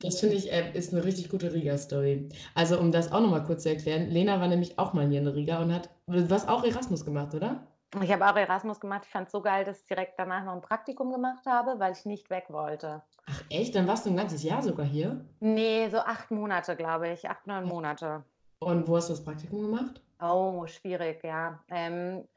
Das 0.00 0.20
finde 0.20 0.36
ich 0.36 0.52
äh, 0.52 0.72
ist 0.72 0.92
eine 0.92 1.04
richtig 1.04 1.30
gute 1.30 1.52
Riga-Story. 1.52 2.28
Also, 2.54 2.78
um 2.78 2.92
das 2.92 3.12
auch 3.12 3.20
nochmal 3.20 3.44
kurz 3.44 3.62
zu 3.62 3.70
erklären, 3.70 4.08
Lena 4.08 4.40
war 4.40 4.48
nämlich 4.48 4.78
auch 4.78 4.92
mal 4.92 5.06
hier 5.08 5.20
in 5.20 5.28
Riga 5.28 5.62
und 5.62 5.72
hat, 5.72 5.88
du 6.06 6.28
hast 6.28 6.48
auch 6.48 6.64
Erasmus 6.64 7.04
gemacht, 7.04 7.34
oder? 7.34 7.66
Ich 8.02 8.12
habe 8.12 8.24
auch 8.24 8.36
Erasmus 8.36 8.78
gemacht. 8.78 9.02
Ich 9.04 9.10
fand 9.10 9.26
es 9.26 9.32
so 9.32 9.40
geil, 9.40 9.64
dass 9.64 9.80
ich 9.80 9.86
direkt 9.86 10.16
danach 10.16 10.44
noch 10.44 10.52
ein 10.52 10.60
Praktikum 10.60 11.10
gemacht 11.10 11.44
habe, 11.46 11.78
weil 11.78 11.92
ich 11.92 12.04
nicht 12.04 12.30
weg 12.30 12.44
wollte. 12.48 13.02
Ach 13.26 13.42
echt? 13.50 13.74
Dann 13.74 13.88
warst 13.88 14.06
du 14.06 14.10
ein 14.10 14.16
ganzes 14.16 14.44
Jahr 14.44 14.62
sogar 14.62 14.86
hier? 14.86 15.24
Nee, 15.40 15.88
so 15.88 15.98
acht 15.98 16.30
Monate, 16.30 16.76
glaube 16.76 17.08
ich. 17.08 17.28
Acht, 17.28 17.46
neun 17.48 17.64
Monate. 17.64 18.22
Und 18.60 18.86
wo 18.86 18.96
hast 18.96 19.08
du 19.08 19.14
das 19.14 19.24
Praktikum 19.24 19.62
gemacht? 19.62 20.00
Oh, 20.22 20.66
schwierig, 20.66 21.24
ja. 21.24 21.58
Ähm, 21.68 22.28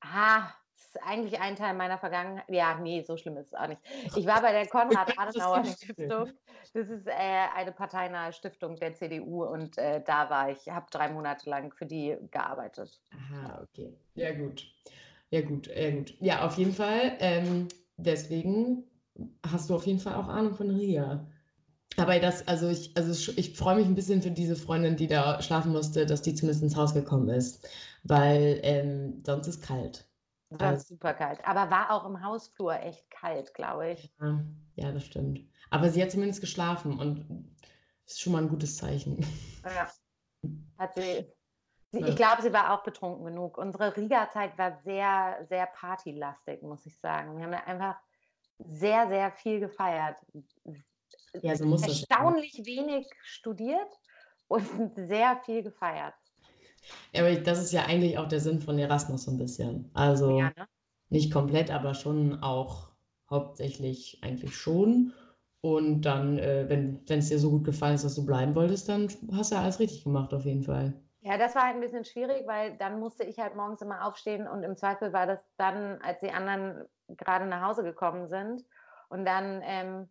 Ah, 0.00 0.48
das 0.74 0.86
ist 0.86 1.02
eigentlich 1.02 1.40
ein 1.40 1.56
Teil 1.56 1.74
meiner 1.74 1.98
Vergangenheit. 1.98 2.44
Ja, 2.48 2.78
nee, 2.78 3.02
so 3.02 3.16
schlimm 3.16 3.36
ist 3.36 3.48
es 3.48 3.54
auch 3.54 3.68
nicht. 3.68 3.80
Ich 4.16 4.26
war 4.26 4.42
bei 4.42 4.52
der 4.52 4.66
Konrad-Adenauer-Stiftung. 4.66 6.32
Das 6.72 6.88
ist 6.88 7.06
äh, 7.06 7.12
eine 7.54 7.72
parteinahe 7.72 8.32
Stiftung 8.32 8.76
der 8.76 8.94
CDU 8.94 9.44
und 9.44 9.78
äh, 9.78 10.02
da 10.04 10.30
war 10.30 10.50
ich, 10.50 10.68
habe 10.68 10.86
drei 10.90 11.08
Monate 11.08 11.48
lang 11.48 11.72
für 11.72 11.86
die 11.86 12.16
gearbeitet. 12.30 13.00
Aha, 13.12 13.62
okay. 13.62 13.92
Ja, 14.14 14.32
gut. 14.32 14.66
Ja, 15.30 15.42
gut, 15.42 15.68
ja, 15.68 15.90
gut. 15.90 16.14
Ja, 16.20 16.46
auf 16.46 16.56
jeden 16.58 16.72
Fall. 16.72 17.16
Ähm, 17.20 17.68
deswegen 17.96 18.84
hast 19.46 19.70
du 19.70 19.74
auf 19.74 19.86
jeden 19.86 20.00
Fall 20.00 20.14
auch 20.14 20.28
Ahnung 20.28 20.54
von 20.54 20.70
Riga. 20.70 21.26
Aber 21.96 22.18
das, 22.18 22.46
also 22.48 22.68
ich, 22.68 22.96
also 22.96 23.32
ich 23.36 23.56
freue 23.56 23.76
mich 23.76 23.86
ein 23.86 23.94
bisschen 23.94 24.20
für 24.20 24.30
diese 24.30 24.56
Freundin, 24.56 24.96
die 24.96 25.06
da 25.06 25.40
schlafen 25.40 25.70
musste, 25.70 26.06
dass 26.06 26.22
die 26.22 26.34
zumindest 26.34 26.64
ins 26.64 26.76
Haus 26.76 26.92
gekommen 26.92 27.28
ist 27.28 27.68
weil 28.04 28.60
ähm, 28.62 29.22
sonst 29.24 29.48
ist 29.48 29.62
kalt. 29.62 30.08
Sonst 30.50 30.62
also, 30.62 30.94
super 30.94 31.14
kalt. 31.14 31.40
Aber 31.46 31.70
war 31.70 31.90
auch 31.90 32.06
im 32.06 32.22
Hausflur 32.22 32.74
echt 32.80 33.10
kalt, 33.10 33.54
glaube 33.54 33.90
ich. 33.90 34.12
Ja, 34.20 34.44
ja, 34.76 34.92
das 34.92 35.04
stimmt. 35.04 35.40
Aber 35.70 35.90
sie 35.90 36.02
hat 36.02 36.10
zumindest 36.10 36.40
geschlafen 36.40 36.98
und 36.98 37.48
ist 38.06 38.20
schon 38.20 38.32
mal 38.32 38.42
ein 38.42 38.48
gutes 38.48 38.76
Zeichen. 38.76 39.26
Ja. 39.64 39.90
Hat 40.78 40.94
sie. 40.94 41.26
Ich 41.92 42.16
glaube, 42.16 42.42
sie 42.42 42.52
war 42.52 42.72
auch 42.72 42.82
betrunken 42.82 43.24
genug. 43.24 43.56
Unsere 43.56 43.96
Riga-Zeit 43.96 44.58
war 44.58 44.80
sehr, 44.82 45.46
sehr 45.48 45.66
partylastig, 45.66 46.60
muss 46.62 46.84
ich 46.86 46.98
sagen. 46.98 47.36
Wir 47.36 47.44
haben 47.44 47.54
einfach 47.54 47.96
sehr, 48.58 49.06
sehr 49.08 49.30
viel 49.30 49.60
gefeiert. 49.60 50.16
Ja, 51.40 51.56
so 51.56 51.64
muss 51.64 51.82
Erstaunlich 51.82 52.62
wenig 52.64 53.08
studiert 53.22 53.88
und 54.48 54.66
sehr 54.96 55.40
viel 55.44 55.62
gefeiert. 55.62 56.14
Ja, 57.12 57.22
aber 57.24 57.34
das 57.36 57.62
ist 57.62 57.72
ja 57.72 57.84
eigentlich 57.84 58.18
auch 58.18 58.28
der 58.28 58.40
Sinn 58.40 58.60
von 58.60 58.78
Erasmus 58.78 59.24
so 59.24 59.30
ein 59.30 59.38
bisschen. 59.38 59.90
Also 59.94 60.38
ja, 60.38 60.52
ne? 60.56 60.66
nicht 61.08 61.32
komplett, 61.32 61.70
aber 61.70 61.94
schon 61.94 62.42
auch 62.42 62.88
hauptsächlich 63.30 64.18
eigentlich 64.22 64.56
schon. 64.56 65.12
Und 65.60 66.02
dann, 66.02 66.38
äh, 66.38 66.68
wenn 66.68 67.02
es 67.08 67.28
dir 67.28 67.38
so 67.38 67.50
gut 67.50 67.64
gefallen 67.64 67.94
ist, 67.94 68.04
dass 68.04 68.16
du 68.16 68.26
bleiben 68.26 68.54
wolltest, 68.54 68.88
dann 68.88 69.08
hast 69.32 69.50
du 69.50 69.54
ja 69.56 69.62
alles 69.62 69.80
richtig 69.80 70.04
gemacht 70.04 70.34
auf 70.34 70.44
jeden 70.44 70.62
Fall. 70.62 70.92
Ja, 71.22 71.38
das 71.38 71.54
war 71.54 71.62
halt 71.64 71.76
ein 71.76 71.80
bisschen 71.80 72.04
schwierig, 72.04 72.46
weil 72.46 72.76
dann 72.76 73.00
musste 73.00 73.24
ich 73.24 73.38
halt 73.38 73.56
morgens 73.56 73.80
immer 73.80 74.06
aufstehen 74.06 74.46
und 74.46 74.62
im 74.62 74.76
Zweifel 74.76 75.14
war 75.14 75.26
das 75.26 75.38
dann, 75.56 75.98
als 76.02 76.20
die 76.20 76.30
anderen 76.30 76.84
gerade 77.08 77.46
nach 77.46 77.66
Hause 77.66 77.82
gekommen 77.82 78.28
sind. 78.28 78.62
Und 79.08 79.24
dann 79.24 79.62
ähm, 79.64 80.08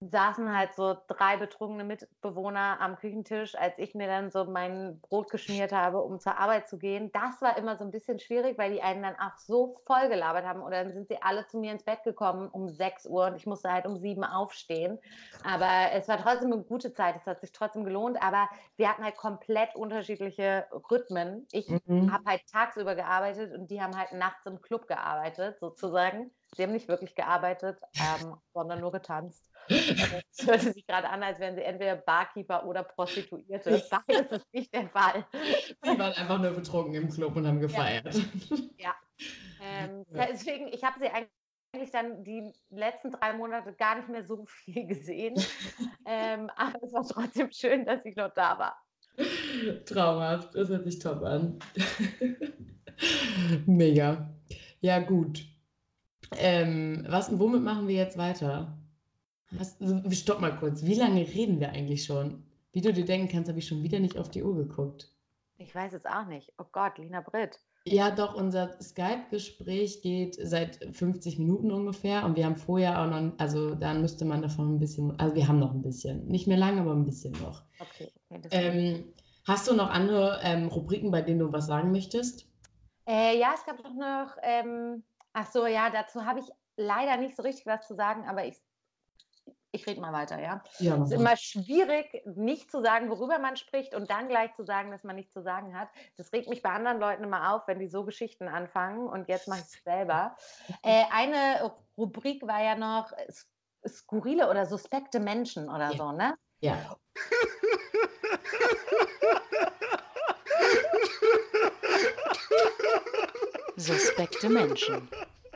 saßen 0.00 0.56
halt 0.56 0.74
so 0.74 0.96
drei 1.08 1.36
betrunkene 1.36 1.84
Mitbewohner 1.84 2.78
am 2.80 2.96
Küchentisch, 2.96 3.54
als 3.54 3.78
ich 3.78 3.94
mir 3.94 4.06
dann 4.06 4.30
so 4.30 4.46
mein 4.46 4.98
Brot 5.00 5.30
geschmiert 5.30 5.72
habe, 5.72 6.00
um 6.00 6.18
zur 6.18 6.38
Arbeit 6.38 6.68
zu 6.68 6.78
gehen. 6.78 7.12
Das 7.12 7.42
war 7.42 7.58
immer 7.58 7.76
so 7.76 7.84
ein 7.84 7.90
bisschen 7.90 8.18
schwierig, 8.18 8.56
weil 8.56 8.72
die 8.72 8.80
einen 8.80 9.02
dann 9.02 9.16
auch 9.16 9.36
so 9.36 9.76
voll 9.84 10.08
gelabert 10.08 10.46
haben. 10.46 10.62
Und 10.62 10.72
dann 10.72 10.90
sind 10.92 11.08
sie 11.08 11.20
alle 11.20 11.46
zu 11.48 11.58
mir 11.58 11.72
ins 11.72 11.84
Bett 11.84 12.02
gekommen 12.02 12.48
um 12.48 12.70
6 12.70 13.06
Uhr 13.06 13.26
und 13.26 13.36
ich 13.36 13.46
musste 13.46 13.70
halt 13.70 13.84
um 13.84 13.98
7 13.98 14.24
aufstehen. 14.24 14.98
Aber 15.44 15.92
es 15.92 16.08
war 16.08 16.16
trotzdem 16.16 16.52
eine 16.52 16.62
gute 16.62 16.94
Zeit. 16.94 17.16
Es 17.16 17.26
hat 17.26 17.42
sich 17.42 17.52
trotzdem 17.52 17.84
gelohnt. 17.84 18.22
Aber 18.22 18.48
wir 18.76 18.88
hatten 18.88 19.04
halt 19.04 19.18
komplett 19.18 19.74
unterschiedliche 19.74 20.66
Rhythmen. 20.90 21.46
Ich 21.52 21.68
mhm. 21.68 22.10
habe 22.10 22.24
halt 22.24 22.46
tagsüber 22.50 22.94
gearbeitet 22.94 23.52
und 23.52 23.70
die 23.70 23.82
haben 23.82 23.96
halt 23.98 24.12
nachts 24.12 24.46
im 24.46 24.62
Club 24.62 24.86
gearbeitet, 24.86 25.58
sozusagen. 25.60 26.30
Sie 26.56 26.62
haben 26.62 26.72
nicht 26.72 26.88
wirklich 26.88 27.14
gearbeitet, 27.14 27.78
ähm, 27.94 28.34
sondern 28.54 28.80
nur 28.80 28.92
getanzt. 28.92 29.49
Es 29.70 30.46
hörte 30.46 30.72
sich 30.72 30.86
gerade 30.86 31.08
an, 31.08 31.22
als 31.22 31.38
wären 31.38 31.54
sie 31.54 31.62
entweder 31.62 31.96
Barkeeper 31.96 32.66
oder 32.66 32.82
Prostituierte. 32.82 33.82
Beides 33.90 34.30
ist 34.32 34.52
nicht 34.52 34.74
der 34.74 34.88
Fall. 34.88 35.24
Sie 35.82 35.98
waren 35.98 36.12
einfach 36.12 36.40
nur 36.40 36.50
betrunken 36.50 36.94
im 36.94 37.10
Club 37.10 37.36
und 37.36 37.46
haben 37.46 37.60
gefeiert. 37.60 38.14
Ja. 38.76 38.76
ja. 38.78 38.94
Ähm, 39.62 40.04
deswegen, 40.10 40.68
ich 40.68 40.82
habe 40.82 40.98
sie 41.00 41.08
eigentlich 41.08 41.90
dann 41.92 42.24
die 42.24 42.52
letzten 42.70 43.10
drei 43.12 43.32
Monate 43.34 43.72
gar 43.74 43.96
nicht 43.96 44.08
mehr 44.08 44.24
so 44.24 44.44
viel 44.46 44.86
gesehen. 44.86 45.34
ähm, 46.06 46.50
aber 46.56 46.82
es 46.82 46.92
war 46.92 47.06
trotzdem 47.06 47.50
schön, 47.52 47.84
dass 47.84 48.04
ich 48.04 48.16
noch 48.16 48.32
da 48.34 48.58
war. 48.58 48.76
Traumhaft, 49.86 50.54
das 50.54 50.68
hört 50.68 50.84
sich 50.84 50.98
top 50.98 51.22
an. 51.22 51.58
Mega. 53.66 54.34
Ja, 54.80 54.98
gut. 55.00 55.44
Ähm, 56.36 57.04
was, 57.08 57.38
womit 57.38 57.62
machen 57.62 57.88
wir 57.88 57.96
jetzt 57.96 58.16
weiter? 58.16 58.79
Was, 59.52 59.76
stopp 60.10 60.40
mal 60.40 60.56
kurz. 60.56 60.84
Wie 60.84 60.94
lange 60.94 61.20
reden 61.26 61.60
wir 61.60 61.70
eigentlich 61.70 62.04
schon? 62.04 62.44
Wie 62.72 62.80
du 62.80 62.92
dir 62.92 63.04
denken 63.04 63.28
kannst, 63.28 63.48
habe 63.48 63.58
ich 63.58 63.66
schon 63.66 63.82
wieder 63.82 63.98
nicht 63.98 64.16
auf 64.16 64.30
die 64.30 64.44
Uhr 64.44 64.56
geguckt. 64.56 65.12
Ich 65.56 65.74
weiß 65.74 65.92
es 65.92 66.06
auch 66.06 66.26
nicht. 66.26 66.52
Oh 66.58 66.64
Gott, 66.70 66.98
Lina 66.98 67.20
Britt. 67.20 67.58
Ja, 67.84 68.10
doch, 68.10 68.34
unser 68.34 68.80
Skype-Gespräch 68.80 70.02
geht 70.02 70.36
seit 70.40 70.76
50 70.92 71.38
Minuten 71.38 71.72
ungefähr 71.72 72.24
und 72.24 72.36
wir 72.36 72.44
haben 72.44 72.56
vorher 72.56 73.00
auch 73.00 73.06
noch, 73.06 73.32
also 73.38 73.74
dann 73.74 74.02
müsste 74.02 74.24
man 74.26 74.42
davon 74.42 74.74
ein 74.74 74.78
bisschen, 74.78 75.18
also 75.18 75.34
wir 75.34 75.48
haben 75.48 75.58
noch 75.58 75.72
ein 75.72 75.82
bisschen. 75.82 76.26
Nicht 76.26 76.46
mehr 76.46 76.58
lange, 76.58 76.82
aber 76.82 76.92
ein 76.92 77.04
bisschen 77.04 77.32
noch. 77.42 77.62
Okay. 77.78 78.12
okay 78.28 78.48
ähm, 78.50 79.12
hast 79.46 79.66
du 79.66 79.74
noch 79.74 79.90
andere 79.90 80.40
ähm, 80.42 80.68
Rubriken, 80.68 81.10
bei 81.10 81.22
denen 81.22 81.40
du 81.40 81.52
was 81.52 81.66
sagen 81.66 81.90
möchtest? 81.90 82.46
Äh, 83.06 83.38
ja, 83.38 83.52
es 83.54 83.64
gab 83.64 83.82
doch 83.82 83.94
noch, 83.94 84.36
ähm, 84.42 85.02
ach 85.32 85.50
so, 85.50 85.66
ja, 85.66 85.90
dazu 85.90 86.24
habe 86.24 86.40
ich 86.40 86.46
leider 86.76 87.16
nicht 87.16 87.34
so 87.34 87.42
richtig 87.42 87.66
was 87.66 87.86
zu 87.86 87.94
sagen, 87.94 88.28
aber 88.28 88.46
ich 88.46 88.56
ich 89.72 89.86
rede 89.86 90.00
mal 90.00 90.12
weiter, 90.12 90.40
ja. 90.40 90.62
Ja, 90.78 90.96
Es 90.96 91.10
ist 91.10 91.12
immer 91.12 91.36
schwierig, 91.36 92.22
nicht 92.24 92.70
zu 92.70 92.80
sagen, 92.82 93.10
worüber 93.10 93.38
man 93.38 93.56
spricht 93.56 93.94
und 93.94 94.10
dann 94.10 94.28
gleich 94.28 94.54
zu 94.54 94.64
sagen, 94.64 94.90
dass 94.90 95.04
man 95.04 95.16
nichts 95.16 95.32
zu 95.32 95.42
sagen 95.42 95.78
hat. 95.78 95.88
Das 96.16 96.32
regt 96.32 96.48
mich 96.48 96.62
bei 96.62 96.70
anderen 96.70 96.98
Leuten 96.98 97.24
immer 97.24 97.54
auf, 97.54 97.68
wenn 97.68 97.78
die 97.78 97.88
so 97.88 98.04
Geschichten 98.04 98.48
anfangen 98.48 99.06
und 99.08 99.28
jetzt 99.28 99.48
mache 99.48 99.60
ich 99.60 99.66
es 99.66 99.82
selber. 99.84 100.36
Äh, 100.82 101.04
eine 101.12 101.72
Rubrik 101.96 102.46
war 102.46 102.62
ja 102.62 102.74
noch 102.74 103.12
äh, 103.12 103.88
skurrile 103.88 104.48
oder 104.48 104.66
suspekte 104.66 105.20
Menschen 105.20 105.68
oder 105.68 105.90
Ja. 105.90 105.96
so, 105.96 106.12
ne? 106.12 106.34
Ja. 106.60 106.96
Suspekte 113.76 114.48
Menschen. 114.48 115.08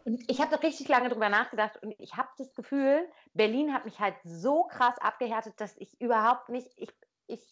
Und 0.05 0.31
ich 0.31 0.41
habe 0.41 0.51
da 0.51 0.57
richtig 0.59 0.89
lange 0.89 1.09
drüber 1.09 1.29
nachgedacht 1.31 1.83
und 1.83 1.95
ich 1.99 2.15
habe 2.17 2.29
das 2.37 2.55
Gefühl, 2.55 3.11
Berlin 3.33 3.73
hat 3.73 3.85
mich 3.87 4.01
halt 4.01 4.17
so 4.25 4.65
krass 4.65 4.99
abgehärtet, 4.99 5.61
dass 5.61 5.77
ich 5.79 5.99
überhaupt 6.01 6.51
nicht, 6.51 6.69
ich, 6.77 6.91
ich 7.27 7.43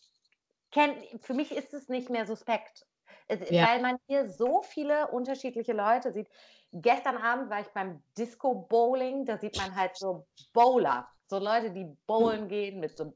kenne, 0.70 1.02
für 1.20 1.34
mich 1.34 1.52
ist 1.52 1.72
es 1.74 1.88
nicht 1.88 2.10
mehr 2.10 2.26
suspekt, 2.26 2.86
Es- 3.28 3.50
Ja. 3.50 3.66
weil 3.66 3.80
man 3.80 3.96
hier 4.06 4.28
so 4.28 4.62
viele 4.62 5.08
unterschiedliche 5.08 5.72
Leute 5.72 6.12
sieht. 6.12 6.28
Gestern 6.72 7.16
Abend 7.16 7.50
war 7.50 7.60
ich 7.60 7.68
beim 7.68 8.02
Disco 8.18 8.54
Bowling, 8.54 9.24
da 9.26 9.38
sieht 9.38 9.56
man 9.56 9.74
halt 9.76 9.96
so 9.96 10.26
Bowler, 10.52 11.08
so 11.26 11.38
Leute, 11.38 11.70
die 11.72 11.86
bowlen 12.06 12.48
gehen, 12.48 12.80
mit 12.80 12.98
so 12.98 13.14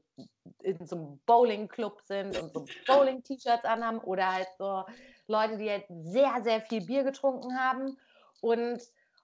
in 0.61 0.85
so 0.85 0.95
einem 0.95 1.19
Bowling-Club 1.25 2.01
sind 2.01 2.35
und 2.37 2.53
so 2.53 2.71
Bowling-T-Shirts 2.85 3.65
anhaben 3.65 3.99
oder 3.99 4.33
halt 4.33 4.47
so 4.57 4.85
Leute, 5.27 5.57
die 5.57 5.69
halt 5.69 5.85
sehr, 5.89 6.41
sehr 6.43 6.61
viel 6.61 6.81
Bier 6.81 7.03
getrunken 7.03 7.59
haben. 7.59 7.97
Und 8.39 8.81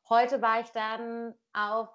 heute 0.10 0.42
war 0.42 0.62
ich 0.62 0.70
dann 0.72 1.34
auf, 1.54 1.90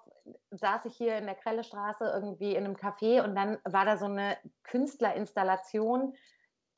saß 0.51 0.85
ich 0.85 0.95
hier 0.95 1.17
in 1.17 1.25
der 1.25 1.35
Krellestraße 1.35 2.05
irgendwie 2.05 2.55
in 2.55 2.65
einem 2.65 2.75
Café 2.75 3.23
und 3.23 3.35
dann 3.35 3.57
war 3.63 3.85
da 3.85 3.97
so 3.97 4.05
eine 4.05 4.37
Künstlerinstallation, 4.63 6.13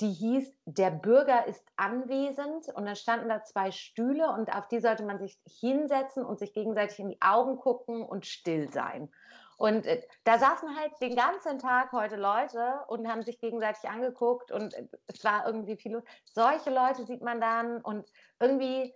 die 0.01 0.11
hieß 0.11 0.53
Der 0.65 0.89
Bürger 0.89 1.45
ist 1.45 1.63
anwesend 1.75 2.67
und 2.69 2.86
dann 2.86 2.95
standen 2.95 3.29
da 3.29 3.43
zwei 3.43 3.71
Stühle 3.71 4.29
und 4.32 4.53
auf 4.53 4.67
die 4.67 4.79
sollte 4.79 5.03
man 5.03 5.19
sich 5.19 5.39
hinsetzen 5.59 6.25
und 6.25 6.39
sich 6.39 6.53
gegenseitig 6.53 6.99
in 6.99 7.09
die 7.09 7.21
Augen 7.21 7.57
gucken 7.57 8.03
und 8.03 8.25
still 8.25 8.71
sein. 8.71 9.11
Und 9.57 9.86
äh, 9.86 10.01
da 10.23 10.39
saßen 10.39 10.75
halt 10.75 10.91
den 11.01 11.15
ganzen 11.15 11.59
Tag 11.59 11.91
heute 11.91 12.15
Leute 12.15 12.79
und 12.88 13.07
haben 13.07 13.21
sich 13.21 13.39
gegenseitig 13.39 13.88
angeguckt 13.88 14.51
und 14.51 14.73
äh, 14.73 14.88
es 15.05 15.23
war 15.23 15.45
irgendwie 15.45 15.77
viel. 15.77 16.03
Solche 16.25 16.71
Leute 16.71 17.05
sieht 17.05 17.21
man 17.21 17.39
dann 17.39 17.79
und 17.82 18.11
irgendwie, 18.39 18.91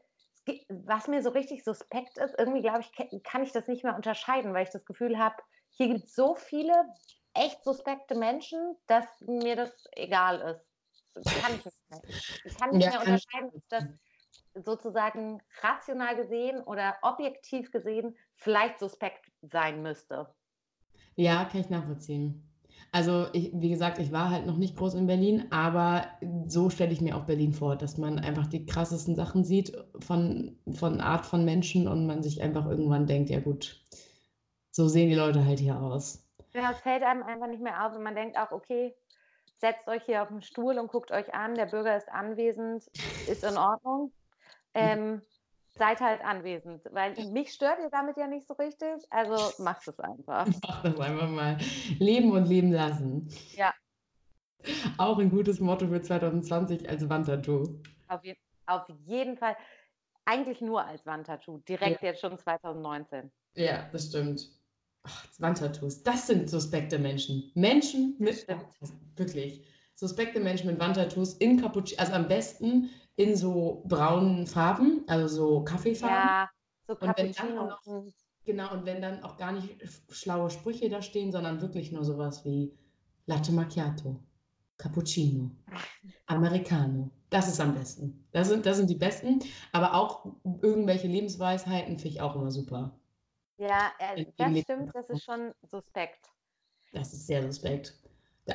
was 0.69 1.07
mir 1.07 1.21
so 1.21 1.29
richtig 1.29 1.63
suspekt 1.63 2.17
ist, 2.17 2.35
irgendwie 2.37 2.61
glaube 2.61 2.81
ich, 2.81 3.23
kann 3.23 3.43
ich 3.43 3.51
das 3.51 3.67
nicht 3.67 3.83
mehr 3.83 3.95
unterscheiden, 3.95 4.53
weil 4.53 4.63
ich 4.63 4.71
das 4.71 4.85
Gefühl 4.85 5.17
habe, 5.17 5.35
hier 5.71 5.87
gibt 5.87 6.05
es 6.05 6.15
so 6.15 6.35
viele 6.35 6.73
echt 7.33 7.63
suspekte 7.63 8.15
Menschen, 8.15 8.77
dass 8.87 9.05
mir 9.21 9.55
das 9.55 9.71
egal 9.93 10.39
ist. 10.41 10.65
Das 11.13 11.25
kann 11.41 11.55
ich 11.55 11.65
nicht 11.65 11.77
mehr. 11.89 12.03
Ich 12.43 12.55
kann 12.55 12.71
nicht 12.71 12.89
mehr 12.89 13.01
unterscheiden, 13.01 13.49
ob 13.53 13.63
das 13.69 13.83
sozusagen 14.53 15.41
rational 15.61 16.15
gesehen 16.15 16.61
oder 16.61 16.97
objektiv 17.01 17.71
gesehen 17.71 18.17
vielleicht 18.35 18.79
suspekt 18.79 19.31
sein 19.41 19.81
müsste. 19.81 20.33
Ja, 21.15 21.45
kann 21.45 21.61
ich 21.61 21.69
nachvollziehen. 21.69 22.43
Also, 22.95 23.27
ich, 23.33 23.51
wie 23.53 23.67
gesagt, 23.67 23.99
ich 23.99 24.13
war 24.13 24.29
halt 24.29 24.45
noch 24.45 24.55
nicht 24.55 24.77
groß 24.77 24.93
in 24.93 25.05
Berlin, 25.05 25.47
aber 25.51 26.07
so 26.47 26.69
stelle 26.69 26.93
ich 26.93 27.01
mir 27.01 27.17
auch 27.17 27.25
Berlin 27.25 27.51
vor, 27.51 27.75
dass 27.75 27.97
man 27.97 28.19
einfach 28.19 28.47
die 28.47 28.65
krassesten 28.65 29.15
Sachen 29.15 29.43
sieht 29.43 29.75
von, 29.99 30.57
von 30.71 31.01
Art 31.01 31.25
von 31.25 31.43
Menschen 31.43 31.89
und 31.89 32.07
man 32.07 32.23
sich 32.23 32.41
einfach 32.41 32.65
irgendwann 32.65 33.05
denkt, 33.05 33.29
ja 33.29 33.41
gut, 33.41 33.83
so 34.71 34.87
sehen 34.87 35.09
die 35.09 35.15
Leute 35.15 35.43
halt 35.43 35.59
hier 35.59 35.77
aus. 35.77 36.25
Ja, 36.53 36.71
es 36.71 36.79
fällt 36.79 37.03
einem 37.03 37.23
einfach 37.23 37.47
nicht 37.47 37.61
mehr 37.61 37.85
auf 37.85 37.93
und 37.93 38.01
man 38.01 38.15
denkt 38.15 38.37
auch, 38.37 38.51
okay, 38.51 38.95
setzt 39.57 39.89
euch 39.89 40.03
hier 40.05 40.23
auf 40.23 40.29
den 40.29 40.41
Stuhl 40.41 40.79
und 40.79 40.87
guckt 40.87 41.11
euch 41.11 41.33
an, 41.33 41.55
der 41.55 41.65
Bürger 41.65 41.97
ist 41.97 42.07
anwesend, 42.07 42.89
ist 43.25 43.43
in 43.43 43.57
Ordnung. 43.57 44.13
Ähm, 44.73 45.21
seid 45.77 45.99
halt 45.99 46.23
anwesend, 46.23 46.83
weil 46.91 47.13
mich 47.31 47.51
stört 47.51 47.79
ihr 47.79 47.89
damit 47.89 48.17
ja 48.17 48.27
nicht 48.27 48.47
so 48.47 48.53
richtig, 48.53 49.03
also 49.09 49.63
macht 49.63 49.87
es 49.87 49.99
einfach. 49.99 50.47
Mach 50.67 50.83
das 50.83 50.99
einfach 50.99 51.29
mal. 51.29 51.57
Leben 51.99 52.31
und 52.31 52.45
leben 52.45 52.71
lassen. 52.71 53.27
Ja. 53.53 53.73
Auch 54.97 55.19
ein 55.19 55.29
gutes 55.29 55.59
Motto 55.59 55.87
für 55.87 56.01
2020 56.01 56.89
als 56.89 57.07
Wandtattoo. 57.07 57.81
Auf, 58.07 58.23
je 58.23 58.35
auf 58.65 58.83
jeden 59.05 59.37
Fall, 59.37 59.55
eigentlich 60.25 60.61
nur 60.61 60.83
als 60.83 61.05
Wandtattoo, 61.05 61.59
direkt 61.67 62.01
jetzt 62.01 62.21
schon 62.21 62.37
2019. 62.37 63.31
Ja, 63.55 63.87
das 63.91 64.07
stimmt. 64.07 64.49
Ach, 65.03 65.25
Wandtattoos, 65.37 66.01
das 66.01 66.25
sind 66.25 66.49
suspekte 66.49 66.97
Menschen. 66.97 67.51
Menschen 67.53 68.15
mit, 68.17 68.47
wirklich, 69.15 69.63
suspekte 69.93 70.39
Menschen 70.39 70.67
mit 70.67 70.79
Wandtattoos 70.79 71.35
in 71.35 71.61
Cappuccino, 71.61 72.01
also 72.01 72.13
am 72.13 72.27
besten 72.27 72.89
in 73.17 73.35
so 73.35 73.83
braunen 73.87 74.45
Farben, 74.47 75.03
also 75.07 75.27
so 75.27 75.63
Kaffeefarben. 75.63 76.15
Ja, 76.29 76.49
so 76.87 76.95
Cappuccino. 76.95 77.61
auch 77.61 77.69
noch- 77.85 78.11
Genau, 78.45 78.71
und 78.73 78.85
wenn 78.85 79.01
dann 79.01 79.23
auch 79.23 79.37
gar 79.37 79.53
nicht 79.53 79.75
schlaue 80.11 80.51
Sprüche 80.51 80.87
da 80.87 81.01
stehen, 81.01 81.31
sondern 81.31 81.61
wirklich 81.61 81.91
nur 81.91 82.05
sowas 82.05 82.45
wie 82.45 82.71
Latte 83.25 83.51
Macchiato, 83.51 84.19
Cappuccino, 84.77 85.49
Americano. 86.27 87.09
Das 87.31 87.47
ist 87.47 87.59
am 87.59 87.73
besten. 87.73 88.27
Das 88.31 88.49
sind, 88.49 88.65
das 88.67 88.77
sind 88.77 88.89
die 88.89 88.95
besten, 88.95 89.39
aber 89.71 89.95
auch 89.95 90.25
irgendwelche 90.61 91.07
Lebensweisheiten 91.07 91.97
finde 91.97 92.09
ich 92.09 92.21
auch 92.21 92.35
immer 92.35 92.51
super. 92.51 92.95
Ja, 93.57 93.91
äh, 93.97 94.25
das 94.37 94.59
stimmt, 94.59 94.93
das 94.93 95.09
ist 95.09 95.23
schon 95.23 95.51
suspekt. 95.63 96.29
Das 96.91 97.13
ist 97.13 97.25
sehr 97.25 97.41
suspekt. 97.41 97.97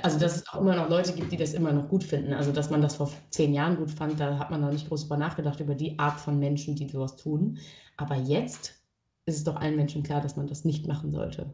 Also, 0.02 0.20
dass 0.20 0.36
es 0.36 0.48
auch 0.48 0.60
immer 0.60 0.76
noch 0.76 0.88
Leute 0.88 1.12
gibt, 1.12 1.32
die 1.32 1.36
das 1.36 1.52
immer 1.52 1.72
noch 1.72 1.88
gut 1.88 2.04
finden. 2.04 2.32
Also, 2.32 2.52
dass 2.52 2.70
man 2.70 2.80
das 2.80 2.96
vor 2.96 3.10
zehn 3.30 3.52
Jahren 3.52 3.76
gut 3.76 3.90
fand, 3.90 4.20
da 4.20 4.38
hat 4.38 4.50
man 4.50 4.60
noch 4.60 4.70
nicht 4.70 4.88
groß 4.88 5.02
drüber 5.02 5.16
nachgedacht, 5.16 5.58
über 5.58 5.74
die 5.74 5.98
Art 5.98 6.20
von 6.20 6.38
Menschen, 6.38 6.76
die 6.76 6.88
sowas 6.88 7.16
tun. 7.16 7.58
Aber 7.96 8.14
jetzt 8.14 8.80
ist 9.26 9.36
es 9.36 9.44
doch 9.44 9.56
allen 9.56 9.76
Menschen 9.76 10.02
klar, 10.02 10.20
dass 10.20 10.36
man 10.36 10.46
das 10.46 10.64
nicht 10.64 10.86
machen 10.86 11.10
sollte. 11.10 11.52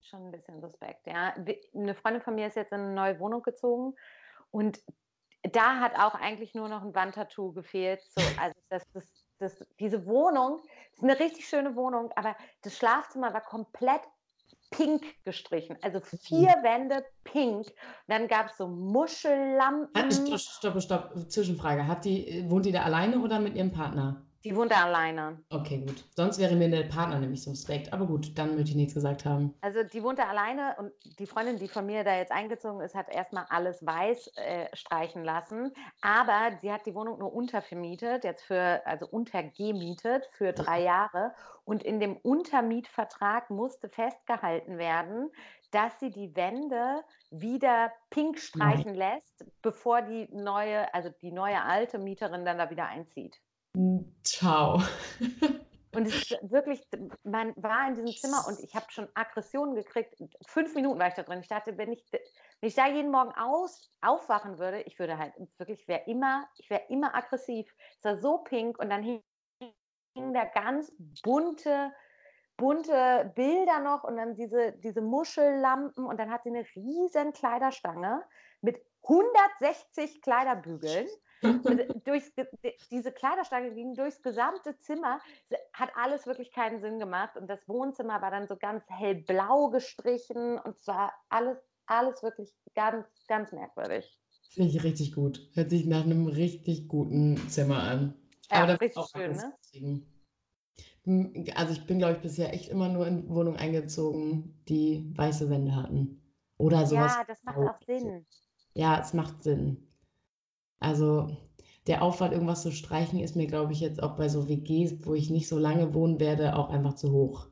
Schon 0.00 0.26
ein 0.26 0.32
bisschen 0.32 0.60
suspekt, 0.60 1.06
ja. 1.06 1.34
Eine 1.74 1.94
Freundin 1.94 2.22
von 2.22 2.34
mir 2.34 2.46
ist 2.46 2.56
jetzt 2.56 2.72
in 2.72 2.80
eine 2.80 2.92
neue 2.92 3.18
Wohnung 3.20 3.42
gezogen 3.42 3.94
und 4.50 4.82
da 5.42 5.80
hat 5.80 5.98
auch 5.98 6.14
eigentlich 6.14 6.54
nur 6.54 6.68
noch 6.68 6.82
ein 6.82 6.94
Wandtattoo 6.94 7.52
gefehlt. 7.52 8.02
So, 8.02 8.22
also 8.40 8.54
das, 8.68 8.84
das, 8.92 9.26
das, 9.38 9.66
diese 9.80 10.06
Wohnung 10.06 10.60
ist 10.92 11.02
eine 11.02 11.18
richtig 11.18 11.48
schöne 11.48 11.74
Wohnung, 11.74 12.10
aber 12.16 12.36
das 12.62 12.76
Schlafzimmer 12.76 13.32
war 13.32 13.42
komplett 13.42 14.02
pink 14.72 15.04
gestrichen. 15.24 15.76
Also 15.82 16.00
vier 16.00 16.48
Wände 16.62 17.04
pink. 17.22 17.72
Dann 18.08 18.26
gab 18.26 18.46
es 18.46 18.56
so 18.56 18.66
Muschellampen. 18.66 20.10
Stopp, 20.10 20.40
stopp, 20.40 20.82
stopp, 20.82 21.30
Zwischenfrage. 21.30 21.86
Hat 21.86 22.04
die, 22.04 22.44
wohnt 22.48 22.66
die 22.66 22.72
da 22.72 22.82
alleine 22.82 23.20
oder 23.20 23.38
mit 23.38 23.54
ihrem 23.54 23.70
Partner? 23.70 24.26
Die 24.44 24.56
wohnt 24.56 24.72
da 24.72 24.84
alleine. 24.84 25.38
Okay, 25.50 25.78
gut. 25.78 26.04
Sonst 26.16 26.38
wäre 26.38 26.56
mir 26.56 26.68
der 26.68 26.84
Partner 26.84 27.20
nämlich 27.20 27.42
suspekt. 27.42 27.92
Aber 27.92 28.06
gut, 28.06 28.36
dann 28.36 28.56
möchte 28.56 28.70
ich 28.70 28.76
nichts 28.76 28.94
gesagt 28.94 29.24
haben. 29.24 29.54
Also 29.60 29.84
die 29.84 30.02
wohnt 30.02 30.18
da 30.18 30.28
alleine 30.28 30.74
und 30.78 30.92
die 31.18 31.26
Freundin, 31.26 31.58
die 31.58 31.68
von 31.68 31.86
mir 31.86 32.02
da 32.02 32.16
jetzt 32.16 32.32
eingezogen 32.32 32.80
ist, 32.80 32.94
hat 32.94 33.08
erstmal 33.08 33.46
alles 33.50 33.84
weiß 33.86 34.32
äh, 34.36 34.66
streichen 34.74 35.22
lassen. 35.22 35.72
Aber 36.00 36.56
sie 36.60 36.72
hat 36.72 36.86
die 36.86 36.94
Wohnung 36.94 37.20
nur 37.20 37.32
untervermietet, 37.32 38.24
jetzt 38.24 38.42
für, 38.42 38.84
also 38.84 39.06
untergemietet 39.06 40.28
für 40.32 40.52
drei 40.52 40.82
Jahre. 40.82 41.34
Und 41.64 41.84
in 41.84 42.00
dem 42.00 42.16
Untermietvertrag 42.16 43.48
musste 43.50 43.88
festgehalten 43.88 44.78
werden, 44.78 45.30
dass 45.70 45.98
sie 46.00 46.10
die 46.10 46.34
Wände 46.34 47.02
wieder 47.30 47.92
pink 48.10 48.38
streichen 48.38 48.94
lässt, 48.94 49.44
bevor 49.62 50.02
die 50.02 50.28
neue, 50.32 50.92
also 50.92 51.10
die 51.22 51.32
neue 51.32 51.62
alte 51.62 51.98
Mieterin 51.98 52.44
dann 52.44 52.58
da 52.58 52.70
wieder 52.70 52.86
einzieht. 52.86 53.40
Ciao. 54.22 54.82
Und 55.94 56.06
es 56.06 56.14
ist 56.14 56.50
wirklich, 56.50 56.80
man 57.22 57.52
war 57.56 57.88
in 57.88 57.94
diesem 57.94 58.08
Zimmer 58.08 58.46
und 58.48 58.58
ich 58.60 58.74
habe 58.74 58.86
schon 58.88 59.08
Aggressionen 59.12 59.74
gekriegt. 59.74 60.16
Fünf 60.46 60.74
Minuten 60.74 60.98
war 60.98 61.08
ich 61.08 61.14
da 61.14 61.22
drin. 61.22 61.40
Ich 61.40 61.48
dachte, 61.48 61.76
wenn 61.76 61.92
ich, 61.92 62.02
wenn 62.10 62.20
ich 62.62 62.74
da 62.74 62.86
jeden 62.86 63.10
Morgen 63.10 63.32
aus, 63.32 63.92
aufwachen 64.00 64.58
würde, 64.58 64.80
ich 64.82 64.98
würde 64.98 65.18
halt 65.18 65.34
wirklich, 65.58 65.86
wäre 65.88 66.04
immer, 66.06 66.48
ich 66.56 66.70
wäre 66.70 66.84
immer 66.88 67.14
aggressiv. 67.14 67.70
Es 67.98 68.04
war 68.04 68.16
so 68.16 68.38
pink 68.38 68.78
und 68.78 68.88
dann 68.88 69.02
hingen 69.02 69.22
da 70.32 70.46
ganz 70.46 70.90
bunte, 71.22 71.92
bunte 72.56 73.30
Bilder 73.34 73.80
noch 73.80 74.04
und 74.04 74.16
dann 74.16 74.34
diese, 74.34 74.72
diese 74.72 75.02
Muschellampen 75.02 76.06
und 76.06 76.18
dann 76.18 76.30
hat 76.30 76.44
sie 76.44 76.50
eine 76.50 76.64
riesen 76.74 77.34
Kleiderstange 77.34 78.24
mit 78.62 78.82
160 79.02 80.22
Kleiderbügeln. 80.22 81.06
Durchs, 82.04 82.32
diese 82.90 83.12
Kleiderstange 83.12 83.72
ging 83.74 83.94
durchs 83.96 84.22
gesamte 84.22 84.78
Zimmer, 84.78 85.20
hat 85.72 85.90
alles 85.96 86.26
wirklich 86.26 86.52
keinen 86.52 86.80
Sinn 86.80 86.98
gemacht. 86.98 87.36
Und 87.36 87.48
das 87.48 87.66
Wohnzimmer 87.68 88.20
war 88.22 88.30
dann 88.30 88.46
so 88.46 88.56
ganz 88.56 88.84
hellblau 88.88 89.70
gestrichen 89.70 90.58
und 90.58 90.76
es 90.76 90.86
war 90.86 91.12
alles, 91.28 91.58
alles 91.86 92.22
wirklich 92.22 92.54
ganz, 92.74 93.06
ganz 93.26 93.52
merkwürdig. 93.52 94.18
Finde 94.50 94.70
ich 94.70 94.84
richtig 94.84 95.12
gut. 95.14 95.48
Hört 95.54 95.70
sich 95.70 95.86
nach 95.86 96.04
einem 96.04 96.26
richtig 96.26 96.88
guten 96.88 97.36
Zimmer 97.48 97.82
an. 97.82 98.14
Ja, 98.50 98.58
Aber 98.58 98.66
da 98.68 98.74
richtig 98.74 99.02
auch 99.02 99.08
schön, 99.08 99.36
ne? 99.36 99.54
deswegen. 99.64 100.06
M- 101.06 101.32
Also 101.54 101.72
ich 101.72 101.86
bin, 101.86 101.98
glaube 101.98 102.14
ich, 102.14 102.20
bisher 102.20 102.52
echt 102.54 102.68
immer 102.68 102.88
nur 102.88 103.06
in 103.06 103.28
Wohnungen 103.28 103.56
eingezogen, 103.56 104.54
die 104.68 105.10
weiße 105.16 105.50
Wände 105.50 105.74
hatten. 105.74 106.20
Oder 106.58 106.86
sowas. 106.86 107.16
Ja, 107.16 107.24
das 107.24 107.42
macht 107.42 107.56
auch. 107.58 107.80
Sinn. 107.86 108.26
Ja, 108.74 109.00
es 109.00 109.12
macht 109.14 109.42
Sinn. 109.42 109.88
Also 110.82 111.36
der 111.86 112.02
Aufwand, 112.02 112.32
irgendwas 112.32 112.62
zu 112.62 112.72
streichen, 112.72 113.20
ist 113.20 113.36
mir, 113.36 113.46
glaube 113.46 113.72
ich, 113.72 113.80
jetzt 113.80 114.02
auch 114.02 114.16
bei 114.16 114.28
so 114.28 114.48
WGs, 114.48 115.06
wo 115.06 115.14
ich 115.14 115.30
nicht 115.30 115.48
so 115.48 115.58
lange 115.58 115.94
wohnen 115.94 116.20
werde, 116.20 116.56
auch 116.56 116.70
einfach 116.70 116.94
zu 116.94 117.12
hoch. 117.12 117.48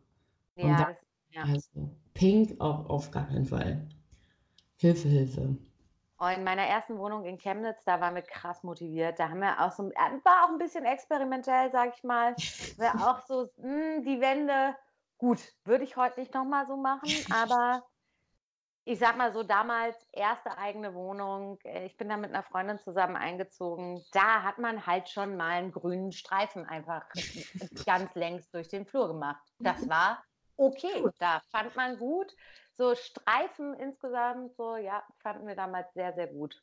Und 0.60 0.78
Ja, 0.78 0.80
da- 0.80 0.86
das, 0.86 0.96
ja. 1.30 1.50
Also 1.50 1.90
pink 2.14 2.60
auch 2.60 2.88
auf 2.90 3.10
gar 3.12 3.28
keinen 3.28 3.46
Fall. 3.46 3.88
Hilfe, 4.78 5.08
Hilfe. 5.08 5.56
Oh, 6.18 6.26
in 6.26 6.44
meiner 6.44 6.62
ersten 6.66 6.98
Wohnung 6.98 7.24
in 7.24 7.38
Chemnitz, 7.38 7.82
da 7.84 8.00
waren 8.00 8.14
wir 8.14 8.22
krass 8.22 8.62
motiviert. 8.62 9.18
Da 9.18 9.30
haben 9.30 9.40
wir 9.40 9.58
auch 9.60 9.72
so, 9.72 9.88
äh, 9.90 9.94
war 10.24 10.44
auch 10.44 10.50
ein 10.50 10.58
bisschen 10.58 10.84
experimentell, 10.84 11.70
sag 11.72 11.94
ich 11.96 12.02
mal. 12.04 12.36
War 12.76 13.10
auch 13.10 13.20
so, 13.26 13.48
mh, 13.56 14.00
die 14.02 14.20
Wände, 14.20 14.76
gut, 15.16 15.40
würde 15.64 15.84
ich 15.84 15.96
heute 15.96 16.20
nicht 16.20 16.34
nochmal 16.34 16.66
so 16.66 16.76
machen, 16.76 17.24
aber 17.30 17.82
ich 18.84 18.98
sag 18.98 19.16
mal 19.16 19.32
so, 19.32 19.42
damals 19.42 19.96
erste 20.12 20.56
eigene 20.58 20.94
Wohnung. 20.94 21.58
äh, 21.64 21.86
Ich 21.86 21.96
bin 21.96 22.08
da 22.08 22.16
mit 22.16 22.30
einer 22.30 22.42
Freundin 22.42 22.78
zusammen 22.78 23.16
eingezogen. 23.16 24.02
Da 24.12 24.42
hat 24.42 24.58
man 24.58 24.86
halt 24.86 25.08
schon 25.08 25.36
mal 25.36 25.50
einen 25.50 25.72
grünen 25.72 26.12
Streifen 26.12 26.64
einfach 26.66 27.04
ganz 27.86 28.14
längs 28.14 28.50
durch 28.50 28.68
den 28.68 28.86
Flur 28.86 29.08
gemacht. 29.08 29.42
Das 29.58 29.88
war 29.88 30.22
okay. 30.56 31.04
Da 31.18 31.42
fand 31.50 31.74
man 31.76 31.98
gut. 31.98 32.32
So 32.76 32.94
Streifen 32.94 33.74
insgesamt, 33.74 34.56
so 34.56 34.76
ja, 34.76 35.02
fanden 35.22 35.46
wir 35.46 35.56
damals 35.56 35.92
sehr, 35.94 36.14
sehr 36.14 36.28
gut. 36.28 36.62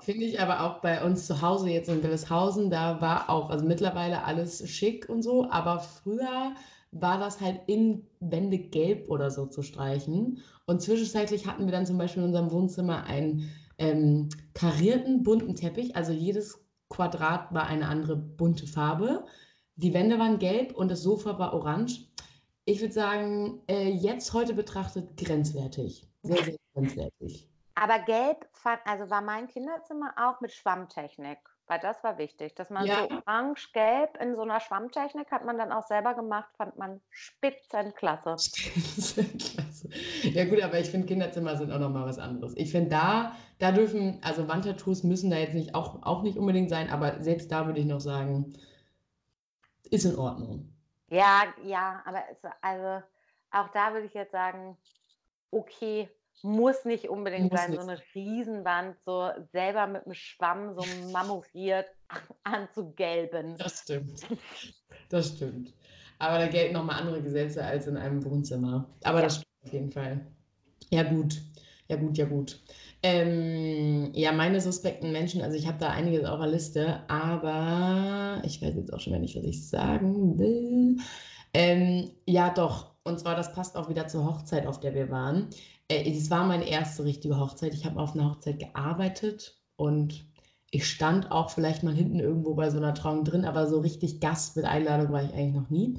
Finde 0.00 0.24
ich 0.26 0.40
aber 0.40 0.62
auch 0.62 0.80
bei 0.80 1.04
uns 1.04 1.26
zu 1.26 1.42
Hause 1.42 1.70
jetzt 1.70 1.88
in 1.88 2.02
Willishausen, 2.02 2.70
da 2.70 3.00
war 3.00 3.30
auch, 3.30 3.50
also 3.50 3.64
mittlerweile 3.64 4.24
alles 4.24 4.68
schick 4.68 5.08
und 5.08 5.22
so, 5.22 5.48
aber 5.50 5.78
früher 5.80 6.54
war 7.00 7.18
das 7.18 7.40
halt 7.40 7.60
in 7.66 8.06
Wände 8.20 8.58
gelb 8.58 9.08
oder 9.08 9.30
so 9.30 9.46
zu 9.46 9.62
streichen. 9.62 10.42
Und 10.66 10.82
zwischenzeitlich 10.82 11.46
hatten 11.46 11.64
wir 11.64 11.72
dann 11.72 11.86
zum 11.86 11.98
Beispiel 11.98 12.22
in 12.22 12.28
unserem 12.28 12.50
Wohnzimmer 12.50 13.04
einen 13.04 13.50
ähm, 13.78 14.28
karierten 14.54 15.22
bunten 15.22 15.54
Teppich, 15.54 15.96
also 15.96 16.12
jedes 16.12 16.64
Quadrat 16.88 17.52
war 17.52 17.66
eine 17.66 17.88
andere 17.88 18.16
bunte 18.16 18.66
Farbe. 18.66 19.24
Die 19.74 19.92
Wände 19.92 20.18
waren 20.18 20.38
gelb 20.38 20.74
und 20.74 20.90
das 20.90 21.02
Sofa 21.02 21.38
war 21.38 21.52
orange. 21.52 22.08
Ich 22.64 22.80
würde 22.80 22.94
sagen, 22.94 23.60
äh, 23.68 23.90
jetzt 23.90 24.32
heute 24.32 24.54
betrachtet 24.54 25.16
grenzwertig. 25.16 26.08
Sehr, 26.22 26.42
sehr 26.42 26.56
grenzwertig. 26.74 27.48
Aber 27.74 27.98
gelb 28.00 28.48
fand, 28.52 28.80
also 28.86 29.10
war 29.10 29.20
mein 29.20 29.48
Kinderzimmer 29.48 30.14
auch 30.16 30.40
mit 30.40 30.52
Schwammtechnik, 30.52 31.38
weil 31.66 31.78
das 31.80 32.02
war 32.04 32.18
wichtig, 32.18 32.54
dass 32.54 32.70
man 32.70 32.86
Ja. 32.86 33.06
so 33.08 33.10
orange-gelb 33.16 34.16
in 34.20 34.36
so 34.36 34.42
einer 34.42 34.60
Schwammtechnik 34.60 35.30
hat 35.30 35.44
man 35.44 35.58
dann 35.58 35.72
auch 35.72 35.84
selber 35.86 36.14
gemacht, 36.14 36.48
fand 36.56 36.76
man 36.78 37.00
spitzenklasse. 37.10 38.36
Klasse. 39.38 39.88
Ja 40.22 40.44
gut, 40.44 40.62
aber 40.62 40.78
ich 40.78 40.90
finde 40.90 41.06
Kinderzimmer 41.06 41.56
sind 41.56 41.72
auch 41.72 41.78
noch 41.78 41.90
mal 41.90 42.06
was 42.06 42.18
anderes. 42.18 42.54
Ich 42.56 42.70
finde 42.70 42.90
da, 42.90 43.32
da 43.58 43.72
dürfen, 43.72 44.20
also 44.22 44.48
Wandtattoos 44.48 45.02
müssen 45.02 45.30
da 45.30 45.36
jetzt 45.38 45.54
nicht 45.54 45.74
auch, 45.74 46.02
auch 46.02 46.22
nicht 46.22 46.38
unbedingt 46.38 46.70
sein, 46.70 46.90
aber 46.90 47.22
selbst 47.22 47.50
da 47.50 47.66
würde 47.66 47.80
ich 47.80 47.86
noch 47.86 48.00
sagen, 48.00 48.52
ist 49.90 50.04
in 50.04 50.16
Ordnung. 50.16 50.72
Ja, 51.08 51.44
ja, 51.64 52.02
aber 52.04 52.22
es, 52.30 52.38
also 52.60 53.04
auch 53.50 53.68
da 53.68 53.92
würde 53.92 54.06
ich 54.06 54.14
jetzt 54.14 54.32
sagen, 54.32 54.76
okay, 55.50 56.08
muss 56.42 56.84
nicht 56.84 57.08
unbedingt 57.08 57.50
Muss 57.50 57.60
sein, 57.60 57.70
nicht 57.70 57.80
so 57.80 57.88
eine 57.88 58.00
Riesenwand 58.14 58.96
so 59.04 59.30
selber 59.52 59.86
mit 59.86 60.04
einem 60.04 60.14
Schwamm 60.14 60.74
so 60.74 60.84
marmoriert 61.10 61.86
anzugelben. 62.44 63.56
Das 63.58 63.82
stimmt. 63.82 64.22
Das 65.08 65.28
stimmt. 65.28 65.72
Aber 66.18 66.38
da 66.38 66.48
gelten 66.48 66.74
nochmal 66.74 67.00
andere 67.00 67.22
Gesetze 67.22 67.64
als 67.64 67.86
in 67.86 67.96
einem 67.96 68.24
Wohnzimmer. 68.24 68.88
Aber 69.04 69.22
das 69.22 69.36
stimmt 69.36 69.64
auf 69.64 69.72
jeden 69.72 69.92
Fall. 69.92 70.26
Ja, 70.90 71.02
gut. 71.02 71.40
Ja, 71.88 71.96
gut, 71.96 72.18
ja, 72.18 72.24
gut. 72.24 72.60
Ähm, 73.02 74.10
ja, 74.14 74.32
meine 74.32 74.60
suspekten 74.60 75.12
Menschen, 75.12 75.42
also 75.42 75.56
ich 75.56 75.66
habe 75.68 75.78
da 75.78 75.90
einiges 75.90 76.24
auf 76.24 76.40
der 76.40 76.48
Liste, 76.48 77.08
aber 77.08 78.42
ich 78.44 78.60
weiß 78.60 78.74
jetzt 78.74 78.92
auch 78.92 78.98
schon 78.98 79.12
wieder 79.12 79.20
nicht, 79.20 79.36
was 79.36 79.44
ich 79.44 79.68
sagen 79.68 80.38
will. 80.38 80.96
Ähm, 81.54 82.10
ja, 82.26 82.50
doch. 82.50 82.96
Und 83.04 83.20
zwar, 83.20 83.36
das 83.36 83.52
passt 83.52 83.76
auch 83.76 83.88
wieder 83.88 84.08
zur 84.08 84.24
Hochzeit, 84.24 84.66
auf 84.66 84.80
der 84.80 84.94
wir 84.94 85.10
waren. 85.10 85.48
Äh, 85.88 86.10
es 86.10 86.30
war 86.30 86.44
meine 86.46 86.68
erste 86.68 87.04
richtige 87.04 87.38
Hochzeit. 87.38 87.74
Ich 87.74 87.84
habe 87.84 88.00
auf 88.00 88.14
einer 88.14 88.30
Hochzeit 88.30 88.58
gearbeitet 88.58 89.60
und 89.76 90.26
ich 90.70 90.88
stand 90.88 91.30
auch 91.30 91.50
vielleicht 91.50 91.82
mal 91.82 91.94
hinten 91.94 92.20
irgendwo 92.20 92.54
bei 92.54 92.70
so 92.70 92.78
einer 92.78 92.94
Trauung 92.94 93.24
drin, 93.24 93.44
aber 93.44 93.66
so 93.66 93.80
richtig 93.80 94.20
Gast 94.20 94.56
mit 94.56 94.64
Einladung 94.64 95.12
war 95.12 95.22
ich 95.22 95.32
eigentlich 95.32 95.54
noch 95.54 95.70
nie. 95.70 95.96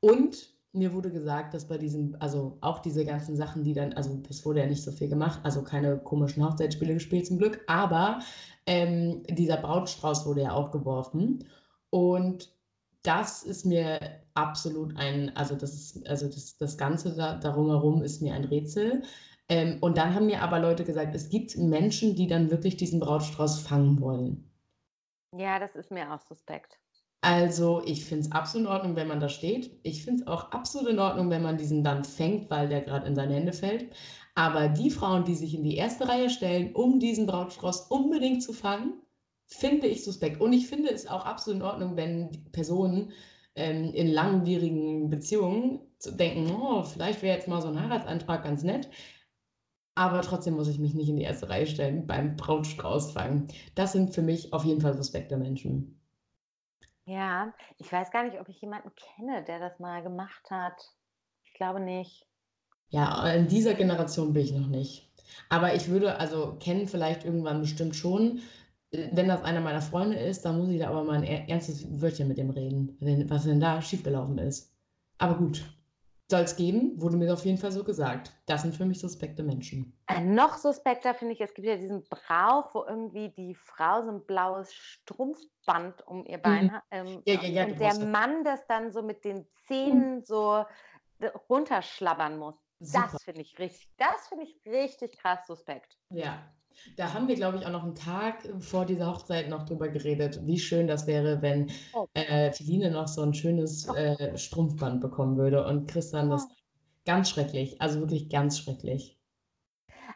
Und 0.00 0.54
mir 0.72 0.92
wurde 0.92 1.10
gesagt, 1.10 1.54
dass 1.54 1.68
bei 1.68 1.78
diesem, 1.78 2.16
also 2.18 2.58
auch 2.60 2.78
diese 2.78 3.04
ganzen 3.04 3.36
Sachen, 3.36 3.64
die 3.64 3.74
dann, 3.74 3.92
also 3.92 4.20
es 4.28 4.44
wurde 4.44 4.60
ja 4.60 4.66
nicht 4.66 4.82
so 4.82 4.92
viel 4.92 5.08
gemacht, 5.08 5.40
also 5.42 5.62
keine 5.62 5.98
komischen 5.98 6.44
Hochzeitsspiele 6.44 6.94
gespielt 6.94 7.26
zum 7.26 7.38
Glück, 7.38 7.60
aber 7.66 8.20
ähm, 8.66 9.22
dieser 9.28 9.56
Brautstrauß 9.56 10.26
wurde 10.26 10.42
ja 10.42 10.52
auch 10.52 10.70
geworfen. 10.70 11.44
Und 11.90 12.53
das 13.04 13.42
ist 13.42 13.64
mir 13.64 14.00
absolut 14.34 14.96
ein, 14.96 15.36
also 15.36 15.54
das 15.54 15.74
ist, 15.74 16.08
also 16.08 16.26
das, 16.26 16.56
das 16.56 16.76
Ganze 16.76 17.14
da, 17.14 17.36
darum 17.36 17.68
herum 17.68 18.02
ist 18.02 18.22
mir 18.22 18.34
ein 18.34 18.44
Rätsel. 18.44 19.02
Ähm, 19.48 19.78
und 19.82 19.98
dann 19.98 20.14
haben 20.14 20.26
mir 20.26 20.42
aber 20.42 20.58
Leute 20.58 20.84
gesagt, 20.84 21.14
es 21.14 21.28
gibt 21.28 21.56
Menschen, 21.56 22.16
die 22.16 22.26
dann 22.26 22.50
wirklich 22.50 22.76
diesen 22.76 23.00
Brautstrauß 23.00 23.60
fangen 23.60 24.00
wollen. 24.00 24.50
Ja, 25.36 25.58
das 25.58 25.76
ist 25.76 25.90
mir 25.90 26.12
auch 26.12 26.20
suspekt. 26.20 26.78
Also 27.20 27.82
ich 27.84 28.04
finde 28.04 28.26
es 28.26 28.32
absolut 28.32 28.66
in 28.66 28.72
Ordnung, 28.72 28.96
wenn 28.96 29.08
man 29.08 29.20
da 29.20 29.28
steht. 29.28 29.78
Ich 29.82 30.04
finde 30.04 30.22
es 30.22 30.26
auch 30.26 30.50
absolut 30.52 30.88
in 30.88 30.98
Ordnung, 30.98 31.30
wenn 31.30 31.42
man 31.42 31.56
diesen 31.56 31.82
dann 31.84 32.04
fängt, 32.04 32.50
weil 32.50 32.68
der 32.68 32.82
gerade 32.82 33.06
in 33.06 33.14
seine 33.14 33.34
Hände 33.34 33.52
fällt. 33.52 33.94
Aber 34.34 34.68
die 34.68 34.90
Frauen, 34.90 35.24
die 35.24 35.34
sich 35.34 35.54
in 35.54 35.62
die 35.62 35.76
erste 35.76 36.08
Reihe 36.08 36.28
stellen, 36.28 36.74
um 36.74 37.00
diesen 37.00 37.26
Brautstrauß 37.26 37.86
unbedingt 37.88 38.42
zu 38.42 38.52
fangen, 38.52 38.94
finde 39.54 39.86
ich 39.86 40.04
suspekt. 40.04 40.40
Und 40.40 40.52
ich 40.52 40.66
finde 40.66 40.90
es 40.90 41.06
auch 41.06 41.24
absolut 41.24 41.60
in 41.60 41.66
Ordnung, 41.66 41.96
wenn 41.96 42.30
Personen 42.52 43.12
ähm, 43.54 43.92
in 43.94 44.08
langwierigen 44.08 45.10
Beziehungen 45.10 45.80
denken, 46.06 46.54
oh, 46.54 46.82
vielleicht 46.82 47.22
wäre 47.22 47.36
jetzt 47.36 47.48
mal 47.48 47.62
so 47.62 47.68
ein 47.68 47.80
Heiratsantrag 47.80 48.42
ganz 48.42 48.62
nett. 48.62 48.88
Aber 49.94 50.22
trotzdem 50.22 50.54
muss 50.54 50.68
ich 50.68 50.78
mich 50.78 50.94
nicht 50.94 51.08
in 51.08 51.16
die 51.16 51.22
erste 51.22 51.48
Reihe 51.48 51.66
stellen 51.66 52.06
beim 52.06 52.36
Brautstrauß 52.36 53.12
fangen. 53.12 53.48
Das 53.74 53.92
sind 53.92 54.12
für 54.12 54.22
mich 54.22 54.52
auf 54.52 54.64
jeden 54.64 54.80
Fall 54.80 54.94
suspekte 54.94 55.36
Menschen. 55.36 56.00
Ja, 57.06 57.52
ich 57.78 57.92
weiß 57.92 58.10
gar 58.10 58.24
nicht, 58.24 58.40
ob 58.40 58.48
ich 58.48 58.60
jemanden 58.60 58.90
kenne, 58.96 59.44
der 59.44 59.60
das 59.60 59.78
mal 59.78 60.02
gemacht 60.02 60.50
hat. 60.50 60.80
Ich 61.44 61.54
glaube 61.54 61.80
nicht. 61.80 62.26
Ja, 62.88 63.28
in 63.32 63.46
dieser 63.46 63.74
Generation 63.74 64.32
bin 64.32 64.44
ich 64.44 64.52
noch 64.52 64.66
nicht. 64.66 65.10
Aber 65.48 65.74
ich 65.74 65.88
würde, 65.88 66.18
also 66.18 66.56
kennen 66.58 66.88
vielleicht 66.88 67.24
irgendwann 67.24 67.60
bestimmt 67.60 67.94
schon. 67.94 68.40
Äh, 68.94 69.10
Wenn 69.12 69.28
das 69.28 69.42
einer 69.42 69.60
meiner 69.60 69.82
Freunde 69.82 70.16
ist, 70.18 70.44
dann 70.44 70.58
muss 70.58 70.68
ich 70.68 70.78
da 70.78 70.88
aber 70.90 71.04
mal 71.04 71.16
ein 71.16 71.24
er- 71.24 71.48
ernstes 71.48 72.00
Wörtchen 72.00 72.28
mit 72.28 72.38
dem 72.38 72.50
reden, 72.50 72.96
was 73.28 73.44
denn 73.44 73.60
da 73.60 73.80
schiefgelaufen 73.82 74.38
ist. 74.38 74.72
Aber 75.18 75.36
gut, 75.36 75.64
soll 76.30 76.42
es 76.42 76.56
geben, 76.56 77.00
wurde 77.00 77.16
mir 77.16 77.32
auf 77.32 77.44
jeden 77.44 77.58
Fall 77.58 77.72
so 77.72 77.84
gesagt. 77.84 78.32
Das 78.46 78.62
sind 78.62 78.74
für 78.74 78.86
mich 78.86 78.98
suspekte 79.00 79.42
Menschen. 79.42 79.92
Äh, 80.06 80.20
noch 80.20 80.56
suspekter 80.58 81.14
finde 81.14 81.34
ich, 81.34 81.40
es 81.40 81.54
gibt 81.54 81.66
ja 81.66 81.76
diesen 81.76 82.02
Brauch, 82.08 82.74
wo 82.74 82.84
irgendwie 82.84 83.30
die 83.30 83.54
Frau 83.54 84.02
so 84.02 84.10
ein 84.10 84.24
blaues 84.26 84.74
Strumpfband 84.74 86.06
um 86.06 86.26
ihr 86.26 86.38
Bein 86.38 86.66
Mhm. 86.66 86.72
hat. 86.72 86.82
Ähm, 86.90 87.22
Ja, 87.26 87.34
ja, 87.34 87.48
ja, 87.48 87.64
und 87.64 87.80
der. 87.80 87.94
Mann 87.94 88.44
das 88.44 88.66
dann 88.66 88.92
so 88.92 89.02
mit 89.02 89.24
den 89.24 89.46
Zähnen 89.66 90.22
so 90.24 90.64
d- 91.22 91.28
runterschlabbern 91.48 92.38
muss. 92.38 92.54
Super. 92.80 93.08
Das 93.10 93.22
finde 93.22 93.42
ich 93.42 93.58
richtig, 93.58 93.88
das 93.96 94.28
finde 94.28 94.44
ich 94.44 94.60
richtig 94.66 95.16
krass 95.18 95.46
suspekt. 95.46 95.96
Ja, 96.10 96.42
da 96.96 97.12
haben 97.12 97.28
wir, 97.28 97.34
glaube 97.34 97.58
ich, 97.58 97.66
auch 97.66 97.70
noch 97.70 97.82
einen 97.84 97.94
Tag 97.94 98.48
vor 98.60 98.84
dieser 98.86 99.06
Hochzeit 99.06 99.48
noch 99.48 99.64
drüber 99.64 99.88
geredet, 99.88 100.40
wie 100.46 100.58
schön 100.58 100.86
das 100.86 101.06
wäre, 101.06 101.42
wenn 101.42 101.70
Oh. 101.92 102.06
äh, 102.14 102.52
Feline 102.52 102.90
noch 102.90 103.08
so 103.08 103.22
ein 103.22 103.34
schönes 103.34 103.86
äh, 103.88 104.36
Strumpfband 104.36 105.00
bekommen 105.00 105.36
würde 105.36 105.66
und 105.66 105.88
Christian 105.88 106.30
das 106.30 106.48
ganz 107.04 107.30
schrecklich, 107.30 107.80
also 107.80 108.00
wirklich 108.00 108.28
ganz 108.28 108.58
schrecklich. 108.58 109.18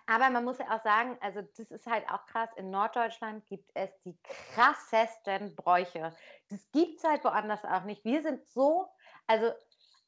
Aber 0.06 0.30
man 0.30 0.44
muss 0.44 0.58
ja 0.58 0.74
auch 0.74 0.82
sagen, 0.82 1.18
also 1.20 1.42
das 1.56 1.70
ist 1.70 1.86
halt 1.86 2.08
auch 2.10 2.24
krass, 2.26 2.48
in 2.56 2.70
Norddeutschland 2.70 3.46
gibt 3.46 3.70
es 3.74 3.90
die 4.04 4.16
krassesten 4.54 5.54
Bräuche. 5.54 6.14
Das 6.48 6.70
gibt 6.72 6.98
es 6.98 7.04
halt 7.04 7.24
woanders 7.24 7.64
auch 7.64 7.84
nicht. 7.84 8.04
Wir 8.04 8.22
sind 8.22 8.46
so, 8.46 8.86
also 9.26 9.52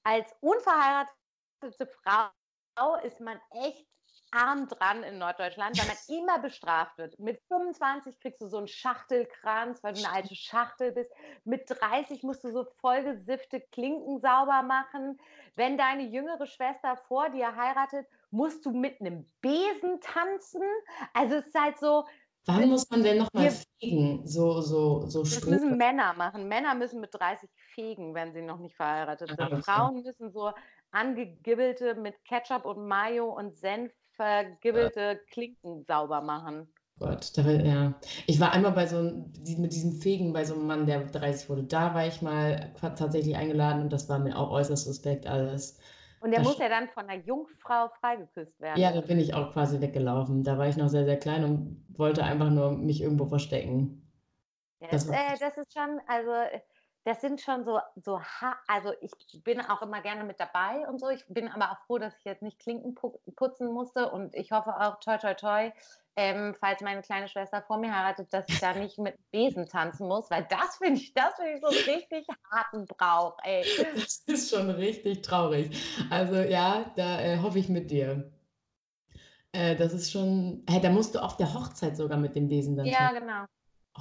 als 0.02 0.34
unverheiratete 0.40 1.86
Frau 2.02 2.30
ist 3.04 3.20
man 3.20 3.38
echt 3.50 3.86
arm 4.32 4.68
dran 4.68 5.02
in 5.02 5.18
Norddeutschland, 5.18 5.78
weil 5.78 5.86
man 5.86 5.96
immer 6.08 6.38
bestraft 6.38 6.98
wird. 6.98 7.18
Mit 7.18 7.40
25 7.48 8.18
kriegst 8.20 8.40
du 8.42 8.48
so 8.48 8.58
einen 8.58 8.68
Schachtelkranz, 8.68 9.82
weil 9.82 9.94
du 9.94 10.00
eine 10.00 10.12
alte 10.12 10.34
Schachtel 10.34 10.92
bist. 10.92 11.10
Mit 11.44 11.64
30 11.68 12.22
musst 12.22 12.44
du 12.44 12.52
so 12.52 12.64
vollgesiffte 12.80 13.60
Klinken 13.60 14.20
sauber 14.20 14.62
machen. 14.62 15.18
Wenn 15.56 15.76
deine 15.78 16.04
jüngere 16.04 16.46
Schwester 16.46 16.96
vor 17.08 17.30
dir 17.30 17.56
heiratet, 17.56 18.06
musst 18.30 18.64
du 18.66 18.70
mit 18.70 19.00
einem 19.00 19.30
Besen 19.40 20.00
tanzen. 20.00 20.62
Also 21.14 21.36
es 21.36 21.46
ist 21.46 21.60
halt 21.60 21.78
so, 21.78 22.04
Wann 22.46 22.68
muss 22.70 22.88
man 22.90 23.02
denn 23.02 23.18
nochmal 23.18 23.50
fegen? 23.78 24.26
So, 24.26 24.60
so, 24.62 25.06
so 25.06 25.22
Das 25.22 25.34
Stroh. 25.36 25.50
müssen 25.50 25.76
Männer 25.76 26.14
machen. 26.14 26.48
Männer 26.48 26.74
müssen 26.74 27.00
mit 27.00 27.14
30 27.14 27.50
fegen, 27.74 28.14
wenn 28.14 28.32
sie 28.32 28.42
noch 28.42 28.58
nicht 28.58 28.76
verheiratet 28.76 29.28
sind. 29.36 29.64
Frauen 29.64 30.02
müssen 30.02 30.32
so 30.32 30.52
angegibbelte 30.90 31.94
mit 31.94 32.24
Ketchup 32.24 32.64
und 32.64 32.86
Mayo 32.88 33.26
und 33.32 33.56
Senf 33.56 33.92
vergibbelte 34.20 35.20
Klinken 35.30 35.84
sauber 35.86 36.20
machen. 36.20 36.72
Gott, 36.98 37.32
da, 37.38 37.42
ja. 37.50 37.98
Ich 38.26 38.40
war 38.40 38.52
einmal 38.52 38.72
bei 38.72 38.86
so 38.86 38.98
einem, 38.98 39.32
mit 39.58 39.72
diesem 39.72 39.92
Fegen 40.00 40.32
bei 40.34 40.44
so 40.44 40.54
einem 40.54 40.66
Mann, 40.66 40.86
der 40.86 41.06
30 41.06 41.48
wurde. 41.48 41.64
Da 41.64 41.94
war 41.94 42.06
ich 42.06 42.20
mal 42.20 42.74
tatsächlich 42.96 43.36
eingeladen 43.36 43.82
und 43.82 43.92
das 43.92 44.08
war 44.08 44.18
mir 44.18 44.36
auch 44.36 44.50
äußerst 44.50 44.84
suspekt 44.84 45.26
alles. 45.26 45.78
Und 46.18 46.30
der 46.30 46.40
Das 46.40 46.40
muss 46.40 46.58
ja 46.58 46.68
dann 46.70 46.88
von 46.88 47.10
einer 47.10 47.22
Jungfrau 47.22 47.90
freigeküsst 48.00 48.58
werden. 48.60 48.82
Ja, 48.82 48.92
da 48.92 49.00
bin 49.00 49.18
ich 49.18 49.34
auch 49.34 49.52
quasi 49.52 49.80
weggelaufen. 49.80 50.42
Da 50.44 50.56
war 50.58 50.68
ich 50.68 50.76
noch 50.76 50.88
sehr, 50.88 51.04
sehr 51.04 51.18
klein 51.18 51.44
und 51.44 51.84
wollte 51.98 52.22
einfach 52.24 52.50
nur 52.50 52.72
mich 52.76 53.00
irgendwo 53.00 53.26
verstecken. 53.26 54.10
Ja, 54.80 54.88
Das 54.88 55.06
das, 55.06 55.08
äh, 55.10 55.38
das 55.38 55.56
ist 55.58 55.72
schon, 55.72 56.00
also 56.06 56.30
das 57.04 57.20
sind 57.20 57.40
schon 57.40 57.64
so, 57.64 57.80
so 57.96 58.20
ha 58.20 58.56
also 58.68 58.92
ich 59.00 59.12
bin 59.42 59.60
auch 59.60 59.82
immer 59.82 60.02
gerne 60.02 60.24
mit 60.24 60.38
dabei 60.40 60.86
und 60.88 61.00
so. 61.00 61.08
Ich 61.08 61.24
bin 61.28 61.48
aber 61.48 61.72
auch 61.72 61.78
froh, 61.86 61.98
dass 61.98 62.16
ich 62.18 62.24
jetzt 62.24 62.42
nicht 62.42 62.58
Klinken 62.58 62.94
pu 62.94 63.18
putzen 63.36 63.72
musste 63.72 64.10
und 64.10 64.34
ich 64.34 64.52
hoffe 64.52 64.78
auch, 64.80 65.00
toi 65.00 65.16
toi 65.18 65.34
toi, 65.34 65.72
ähm, 66.16 66.54
falls 66.58 66.80
meine 66.82 67.02
kleine 67.02 67.28
Schwester 67.28 67.62
vor 67.62 67.78
mir 67.78 67.94
heiratet, 67.96 68.32
dass 68.32 68.48
ich 68.50 68.58
da 68.58 68.74
nicht 68.74 68.98
mit 68.98 69.16
Besen 69.30 69.66
tanzen 69.68 70.08
muss, 70.08 70.30
weil 70.30 70.44
das 70.50 70.76
finde 70.76 71.00
ich, 71.00 71.14
das 71.14 71.34
finde 71.36 71.52
ich 71.54 71.60
so 71.60 71.68
richtig 71.68 72.26
harten 72.50 72.86
Brauch, 72.86 73.38
ey. 73.44 73.64
Das 73.94 74.22
ist 74.26 74.50
schon 74.50 74.70
richtig 74.70 75.22
traurig. 75.22 75.70
Also 76.10 76.36
ja, 76.36 76.92
da 76.96 77.20
äh, 77.20 77.38
hoffe 77.38 77.58
ich 77.58 77.68
mit 77.68 77.90
dir. 77.90 78.30
Äh, 79.52 79.76
das 79.76 79.92
ist 79.92 80.10
schon, 80.12 80.64
hey, 80.68 80.80
da 80.80 80.90
musst 80.90 81.14
du 81.14 81.22
auf 81.22 81.36
der 81.36 81.52
Hochzeit 81.54 81.96
sogar 81.96 82.18
mit 82.18 82.34
dem 82.36 82.48
Besen 82.48 82.76
dann 82.76 82.86
Ja, 82.86 82.92
tanzen. 82.92 83.18
genau. 83.18 83.46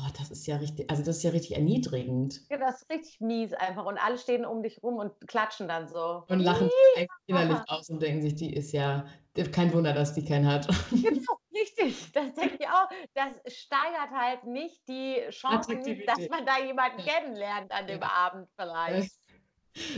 Oh, 0.02 0.10
das 0.18 0.32
ist 0.32 0.48
ja 0.48 0.56
richtig, 0.58 0.90
also 0.90 1.04
das 1.04 1.18
ist 1.18 1.24
ja 1.24 1.32
richtig 1.32 1.56
erniedrigend. 1.56 2.42
Ja, 2.50 2.58
das 2.58 2.82
ist 2.82 2.90
richtig 2.90 3.20
mies 3.20 3.54
einfach 3.54 3.86
und 3.86 3.98
alle 3.98 4.18
stehen 4.18 4.46
um 4.46 4.64
dich 4.64 4.82
rum 4.82 4.96
und 4.96 5.28
klatschen 5.28 5.68
dann 5.68 5.88
so. 5.88 6.24
Und 6.28 6.40
lachen 6.40 6.70
sich 6.96 7.08
innerlich 7.28 7.60
aus 7.68 7.90
und 7.90 8.02
denken 8.02 8.22
sich, 8.22 8.36
die 8.36 8.54
ist 8.54 8.72
ja, 8.72 9.06
kein 9.52 9.74
Wunder, 9.74 9.94
dass 9.94 10.14
die 10.14 10.24
keinen 10.24 10.48
hat. 10.48 10.68
Genau, 10.92 11.38
richtig. 11.54 12.12
Das 12.14 12.34
denke 12.34 12.58
ich 12.60 12.68
auch. 12.68 12.90
Das 13.14 13.42
steigert 13.54 14.12
halt 14.12 14.44
nicht 14.46 14.88
die 14.88 15.22
Chancen, 15.30 16.06
dass 16.06 16.28
man 16.30 16.46
da 16.46 16.60
jemanden 16.60 17.00
Ja. 17.00 17.04
kennenlernt 17.04 17.72
an 17.72 17.88
dem 17.88 18.02
Ja. 18.02 18.08
Abend 18.08 18.50
vielleicht. 18.60 19.16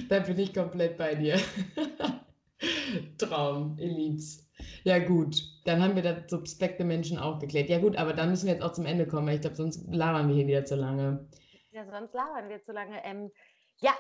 Da 0.09 0.19
bin 0.19 0.37
ich 0.39 0.53
komplett 0.53 0.97
bei 0.97 1.15
dir. 1.15 1.39
Traum, 3.17 3.75
Liebs. 3.77 4.50
Ja, 4.83 4.99
gut, 4.99 5.41
dann 5.65 5.81
haben 5.81 5.95
wir 5.95 6.03
das 6.03 6.29
suspekte 6.29 6.83
Menschen 6.83 7.17
auch 7.17 7.39
geklärt. 7.39 7.69
Ja, 7.69 7.79
gut, 7.79 7.95
aber 7.97 8.13
dann 8.13 8.29
müssen 8.29 8.47
wir 8.47 8.53
jetzt 8.53 8.63
auch 8.63 8.73
zum 8.73 8.85
Ende 8.85 9.07
kommen, 9.07 9.27
weil 9.27 9.35
ich 9.35 9.41
glaube, 9.41 9.55
sonst 9.55 9.85
labern 9.91 10.27
wir 10.27 10.35
hier 10.35 10.47
wieder 10.47 10.65
zu 10.65 10.75
lange. 10.75 11.27
Ja, 11.71 11.85
sonst 11.85 12.13
labern 12.13 12.49
wir 12.49 12.63
zu 12.63 12.71
lange. 12.71 13.03
Ähm, 13.03 13.31
ja, 13.81 13.93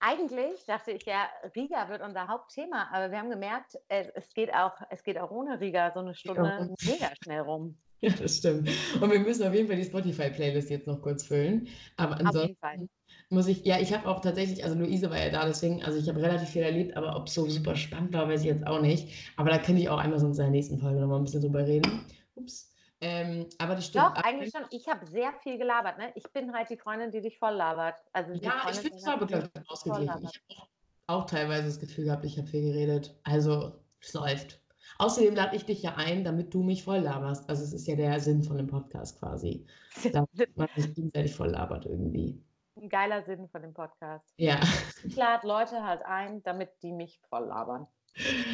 eigentlich 0.00 0.64
dachte 0.66 0.92
ich 0.92 1.04
ja, 1.06 1.28
Riga 1.56 1.88
wird 1.88 2.02
unser 2.02 2.28
Hauptthema, 2.28 2.88
aber 2.92 3.10
wir 3.10 3.18
haben 3.18 3.30
gemerkt, 3.30 3.78
äh, 3.88 4.06
es, 4.14 4.32
geht 4.34 4.52
auch, 4.52 4.74
es 4.90 5.02
geht 5.02 5.18
auch 5.18 5.30
ohne 5.30 5.60
Riga 5.60 5.92
so 5.92 6.00
eine 6.00 6.14
Stunde 6.14 6.42
ohne. 6.42 6.74
mega 6.82 7.10
schnell 7.22 7.40
rum. 7.40 7.78
Ja, 8.00 8.10
das 8.10 8.36
stimmt. 8.36 8.68
Und 9.00 9.10
wir 9.10 9.20
müssen 9.20 9.46
auf 9.48 9.54
jeden 9.54 9.66
Fall 9.66 9.76
die 9.76 9.84
Spotify-Playlist 9.84 10.68
jetzt 10.68 10.86
noch 10.86 11.00
kurz 11.00 11.26
füllen. 11.26 11.68
Aber 11.96 12.12
Auf 12.12 12.18
jeden 12.18 12.26
ansonsten 12.26 12.56
Fall. 12.56 12.88
Muss 13.34 13.48
ich, 13.48 13.64
ja, 13.64 13.78
ich 13.78 13.92
habe 13.92 14.08
auch 14.08 14.20
tatsächlich, 14.20 14.64
also 14.64 14.76
Luise 14.76 15.10
war 15.10 15.18
ja 15.18 15.30
da, 15.30 15.44
deswegen, 15.46 15.82
also 15.82 15.98
ich 15.98 16.08
habe 16.08 16.22
relativ 16.22 16.48
viel 16.48 16.62
erlebt, 16.62 16.96
aber 16.96 17.16
ob 17.16 17.26
es 17.26 17.34
so 17.34 17.46
super 17.46 17.76
spannend 17.76 18.12
war, 18.12 18.28
weiß 18.28 18.40
ich 18.40 18.46
jetzt 18.46 18.66
auch 18.66 18.80
nicht. 18.80 19.32
Aber 19.36 19.50
da 19.50 19.58
könnte 19.58 19.82
ich 19.82 19.88
auch 19.88 19.98
einmal 19.98 20.18
sonst 20.18 20.38
in 20.38 20.44
der 20.44 20.50
nächsten 20.50 20.78
Folge 20.78 21.00
nochmal 21.00 21.18
ein 21.18 21.24
bisschen 21.24 21.42
drüber 21.42 21.66
reden. 21.66 22.06
Ups. 22.34 22.74
Ähm, 23.00 23.46
aber 23.58 23.74
das 23.74 23.86
stimmt. 23.86 24.06
Doch, 24.06 24.14
eigentlich 24.14 24.50
schon. 24.50 24.66
Ich 24.70 24.88
habe 24.88 25.04
sehr 25.06 25.32
viel 25.42 25.58
gelabert. 25.58 25.98
Ne? 25.98 26.10
Ich 26.14 26.24
bin 26.32 26.52
halt 26.54 26.70
die 26.70 26.78
Freundin, 26.78 27.10
die 27.10 27.20
dich 27.20 27.38
voll 27.38 27.54
labert. 27.54 27.96
Also 28.14 28.32
Ja, 28.32 28.38
ich 28.38 28.62
Freundin, 28.62 28.82
finde 28.82 28.96
die 28.96 29.02
es 29.02 29.08
aber, 29.08 29.26
glaube 29.26 29.50
ich, 29.54 29.70
ausgeglichen. 29.70 30.28
Ich 30.30 30.58
habe 30.58 30.68
auch, 31.06 31.26
teilweise 31.26 31.66
das 31.66 31.78
Gefühl 31.78 32.06
gehabt, 32.06 32.24
ich 32.24 32.38
habe 32.38 32.48
viel 32.48 32.62
geredet. 32.62 33.14
Also, 33.24 33.72
es 34.00 34.14
läuft. 34.14 34.60
Außerdem 34.98 35.34
lade 35.34 35.54
ich 35.54 35.66
dich 35.66 35.82
ja 35.82 35.96
ein, 35.96 36.24
damit 36.24 36.54
du 36.54 36.62
mich 36.62 36.82
voll 36.84 37.00
laberst. 37.00 37.46
Also, 37.50 37.62
es 37.62 37.74
ist 37.74 37.86
ja 37.86 37.96
der 37.96 38.18
Sinn 38.20 38.42
von 38.42 38.56
dem 38.56 38.68
Podcast 38.68 39.18
quasi. 39.18 39.66
Damit 40.12 40.56
man 40.56 40.68
sich 40.76 40.94
gegenseitig 40.94 41.34
voll 41.34 41.50
labert 41.50 41.84
irgendwie. 41.84 42.42
Ein 42.84 42.90
geiler 42.90 43.22
Sinn 43.22 43.48
von 43.48 43.62
dem 43.62 43.72
Podcast. 43.72 44.30
Ja. 44.36 44.60
Ich 45.04 45.16
lade 45.16 45.46
Leute 45.46 45.82
halt 45.82 46.02
ein, 46.04 46.42
damit 46.42 46.68
die 46.82 46.92
mich 46.92 47.18
voll 47.30 47.46
labern. 47.46 47.86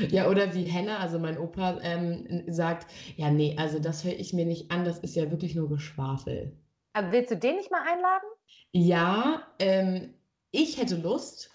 Ja, 0.08 0.28
oder 0.28 0.54
wie 0.54 0.62
Henna, 0.62 0.98
also 0.98 1.18
mein 1.18 1.36
Opa, 1.36 1.80
ähm, 1.82 2.44
sagt, 2.46 2.86
ja, 3.16 3.28
nee, 3.28 3.56
also 3.58 3.80
das 3.80 4.04
höre 4.04 4.12
ich 4.12 4.32
mir 4.32 4.46
nicht 4.46 4.70
an, 4.70 4.84
das 4.84 5.00
ist 5.00 5.16
ja 5.16 5.32
wirklich 5.32 5.56
nur 5.56 5.68
Geschwafel. 5.68 6.56
Aber 6.92 7.10
willst 7.10 7.32
du 7.32 7.36
den 7.36 7.56
nicht 7.56 7.72
mal 7.72 7.82
einladen? 7.82 8.28
Ja, 8.70 9.48
ähm, 9.58 10.14
ich 10.52 10.80
hätte 10.80 10.94
Lust, 10.94 11.50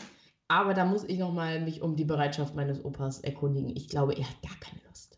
aber 0.50 0.74
da 0.74 0.84
muss 0.84 1.06
ich 1.06 1.18
nochmal 1.18 1.62
mich 1.62 1.82
um 1.82 1.96
die 1.96 2.04
Bereitschaft 2.04 2.56
meines 2.56 2.84
Opas 2.84 3.22
erkundigen. 3.22 3.74
Ich 3.74 3.88
glaube, 3.88 4.16
er 4.16 4.30
hat 4.30 4.42
gar 4.42 4.60
keine 4.60 4.82
Lust. 4.90 5.18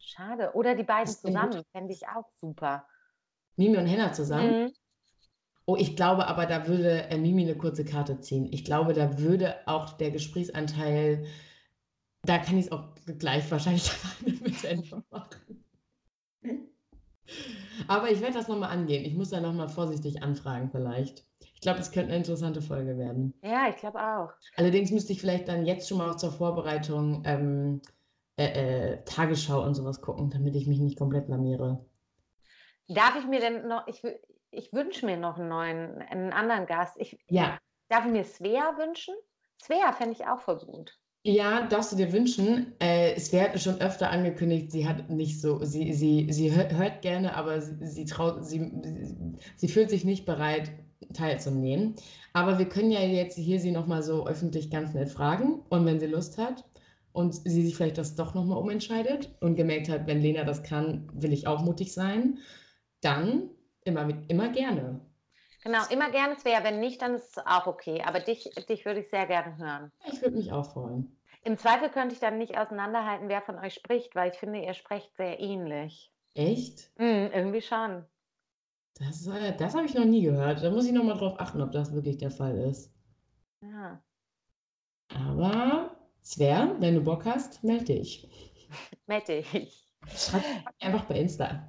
Schade. 0.00 0.50
Oder 0.54 0.74
die 0.74 0.82
beiden 0.82 1.12
zusammen. 1.12 1.62
Fände 1.70 1.92
ich 1.92 2.08
auch 2.08 2.28
super. 2.40 2.84
Mimi 3.54 3.76
und 3.76 3.86
Henna 3.86 4.12
zusammen. 4.12 4.64
Mhm. 4.64 4.72
Oh, 5.66 5.76
ich 5.76 5.96
glaube 5.96 6.28
aber, 6.28 6.46
da 6.46 6.68
würde 6.68 7.08
äh, 7.10 7.18
Mimi 7.18 7.42
eine 7.42 7.56
kurze 7.56 7.84
Karte 7.84 8.20
ziehen. 8.20 8.48
Ich 8.52 8.64
glaube, 8.64 8.92
da 8.92 9.18
würde 9.18 9.56
auch 9.66 9.94
der 9.94 10.12
Gesprächsanteil, 10.12 11.26
da 12.22 12.38
kann 12.38 12.56
ich 12.56 12.66
es 12.66 12.72
auch 12.72 12.94
gleich 13.18 13.50
wahrscheinlich 13.50 13.90
alleine 13.90 14.40
mit 14.44 14.64
Ende 14.64 15.02
machen. 15.10 15.64
Aber 17.88 18.10
ich 18.10 18.20
werde 18.20 18.34
das 18.34 18.48
nochmal 18.48 18.70
angehen. 18.70 19.04
Ich 19.04 19.14
muss 19.14 19.30
da 19.30 19.40
nochmal 19.40 19.68
vorsichtig 19.68 20.22
anfragen 20.22 20.70
vielleicht. 20.70 21.26
Ich 21.54 21.60
glaube, 21.60 21.80
es 21.80 21.90
könnte 21.90 22.10
eine 22.10 22.18
interessante 22.18 22.62
Folge 22.62 22.96
werden. 22.96 23.34
Ja, 23.42 23.68
ich 23.68 23.76
glaube 23.76 23.98
auch. 23.98 24.30
Allerdings 24.56 24.90
müsste 24.92 25.12
ich 25.12 25.20
vielleicht 25.20 25.48
dann 25.48 25.66
jetzt 25.66 25.88
schon 25.88 25.98
mal 25.98 26.16
zur 26.16 26.30
Vorbereitung 26.30 27.22
ähm, 27.24 27.82
äh, 28.36 28.92
äh, 28.92 29.04
Tagesschau 29.04 29.64
und 29.64 29.74
sowas 29.74 30.00
gucken, 30.00 30.30
damit 30.30 30.54
ich 30.54 30.66
mich 30.66 30.78
nicht 30.78 30.98
komplett 30.98 31.26
blamiere. 31.26 31.84
Darf 32.88 33.16
ich 33.18 33.26
mir 33.26 33.40
denn 33.40 33.66
noch, 33.66 33.86
ich, 33.88 34.02
ich 34.56 34.72
wünsche 34.72 35.06
mir 35.06 35.16
noch 35.16 35.38
einen 35.38 35.48
neuen, 35.48 35.98
einen 36.02 36.32
anderen 36.32 36.66
Gast. 36.66 36.96
Ich, 36.98 37.18
Ja, 37.28 37.58
Darf 37.88 38.04
ich 38.04 38.12
mir 38.12 38.24
Svea 38.24 38.76
wünschen? 38.78 39.14
Svea 39.62 39.92
fände 39.92 40.14
ich 40.14 40.26
auch 40.26 40.40
voll 40.40 40.58
gut. 40.58 40.98
Ja, 41.24 41.66
darfst 41.66 41.92
du 41.92 41.96
dir 41.96 42.12
wünschen. 42.12 42.74
Äh, 42.80 43.14
es 43.14 43.32
wird 43.32 43.60
schon 43.60 43.80
öfter 43.80 44.10
angekündigt, 44.10 44.70
sie 44.70 44.86
hat 44.88 45.10
nicht 45.10 45.40
so, 45.40 45.64
sie, 45.64 45.92
sie, 45.92 46.28
sie 46.30 46.52
hört, 46.54 47.02
gerne, 47.02 47.34
aber 47.34 47.60
sie, 47.60 47.86
sie 47.86 48.04
traut, 48.04 48.44
sie, 48.44 48.72
sie 49.56 49.68
fühlt 49.68 49.90
sich 49.90 50.04
nicht 50.04 50.24
bereit, 50.24 50.70
teilzunehmen. 51.14 51.96
Aber 52.32 52.58
wir 52.58 52.68
können 52.68 52.90
ja 52.90 53.00
jetzt 53.00 53.36
hier 53.36 53.58
sie 53.60 53.72
nochmal 53.72 54.02
so 54.02 54.26
öffentlich 54.26 54.70
ganz 54.70 54.94
nett 54.94 55.08
fragen. 55.10 55.62
Und 55.68 55.84
wenn 55.84 55.98
sie 55.98 56.06
Lust 56.06 56.38
hat 56.38 56.64
und 57.12 57.34
sie 57.34 57.62
sich 57.64 57.76
vielleicht 57.76 57.98
das 57.98 58.14
doch 58.14 58.34
nochmal 58.34 58.58
umentscheidet 58.58 59.34
und 59.40 59.56
gemerkt 59.56 59.88
hat, 59.88 60.06
wenn 60.06 60.20
Lena 60.20 60.44
das 60.44 60.62
kann, 60.62 61.08
will 61.12 61.32
ich 61.32 61.46
auch 61.48 61.62
mutig 61.62 61.92
sein, 61.92 62.38
dann 63.00 63.50
immer, 63.86 64.08
immer 64.28 64.48
gerne. 64.50 65.00
Genau, 65.62 65.82
immer 65.90 66.10
gerne 66.10 66.36
Svea. 66.36 66.62
Wenn 66.62 66.80
nicht, 66.80 67.02
dann 67.02 67.14
ist 67.14 67.36
es 67.36 67.46
auch 67.46 67.66
okay. 67.66 68.02
Aber 68.04 68.20
dich, 68.20 68.44
dich 68.68 68.84
würde 68.84 69.00
ich 69.00 69.10
sehr 69.10 69.26
gerne 69.26 69.56
hören. 69.56 69.92
Ich 70.12 70.20
würde 70.22 70.36
mich 70.36 70.52
auch 70.52 70.70
freuen. 70.72 71.16
Im 71.42 71.58
Zweifel 71.58 71.90
könnte 71.90 72.14
ich 72.14 72.20
dann 72.20 72.38
nicht 72.38 72.58
auseinanderhalten, 72.58 73.28
wer 73.28 73.42
von 73.42 73.58
euch 73.58 73.74
spricht, 73.74 74.14
weil 74.14 74.30
ich 74.30 74.38
finde, 74.38 74.60
ihr 74.60 74.74
sprecht 74.74 75.16
sehr 75.16 75.40
ähnlich. 75.40 76.12
Echt? 76.34 76.90
Hm, 76.96 77.30
irgendwie 77.32 77.62
schon. 77.62 78.04
Das, 78.98 79.26
äh, 79.26 79.56
das 79.56 79.74
habe 79.74 79.86
ich 79.86 79.94
noch 79.94 80.04
nie 80.04 80.22
gehört. 80.22 80.62
Da 80.62 80.70
muss 80.70 80.86
ich 80.86 80.92
nochmal 80.92 81.16
drauf 81.16 81.38
achten, 81.38 81.60
ob 81.62 81.72
das 81.72 81.92
wirklich 81.92 82.18
der 82.18 82.30
Fall 82.30 82.56
ist. 82.58 82.92
Ja. 83.60 84.02
Aber, 85.14 85.96
Sver, 86.22 86.74
wenn 86.80 86.96
du 86.96 87.00
Bock 87.02 87.24
hast, 87.24 87.62
melde 87.62 87.84
dich. 87.84 88.28
Mette 89.06 89.34
ich. 89.34 89.88
Schreib 90.08 90.42
einfach 90.80 91.04
bei 91.04 91.20
Insta. 91.20 91.66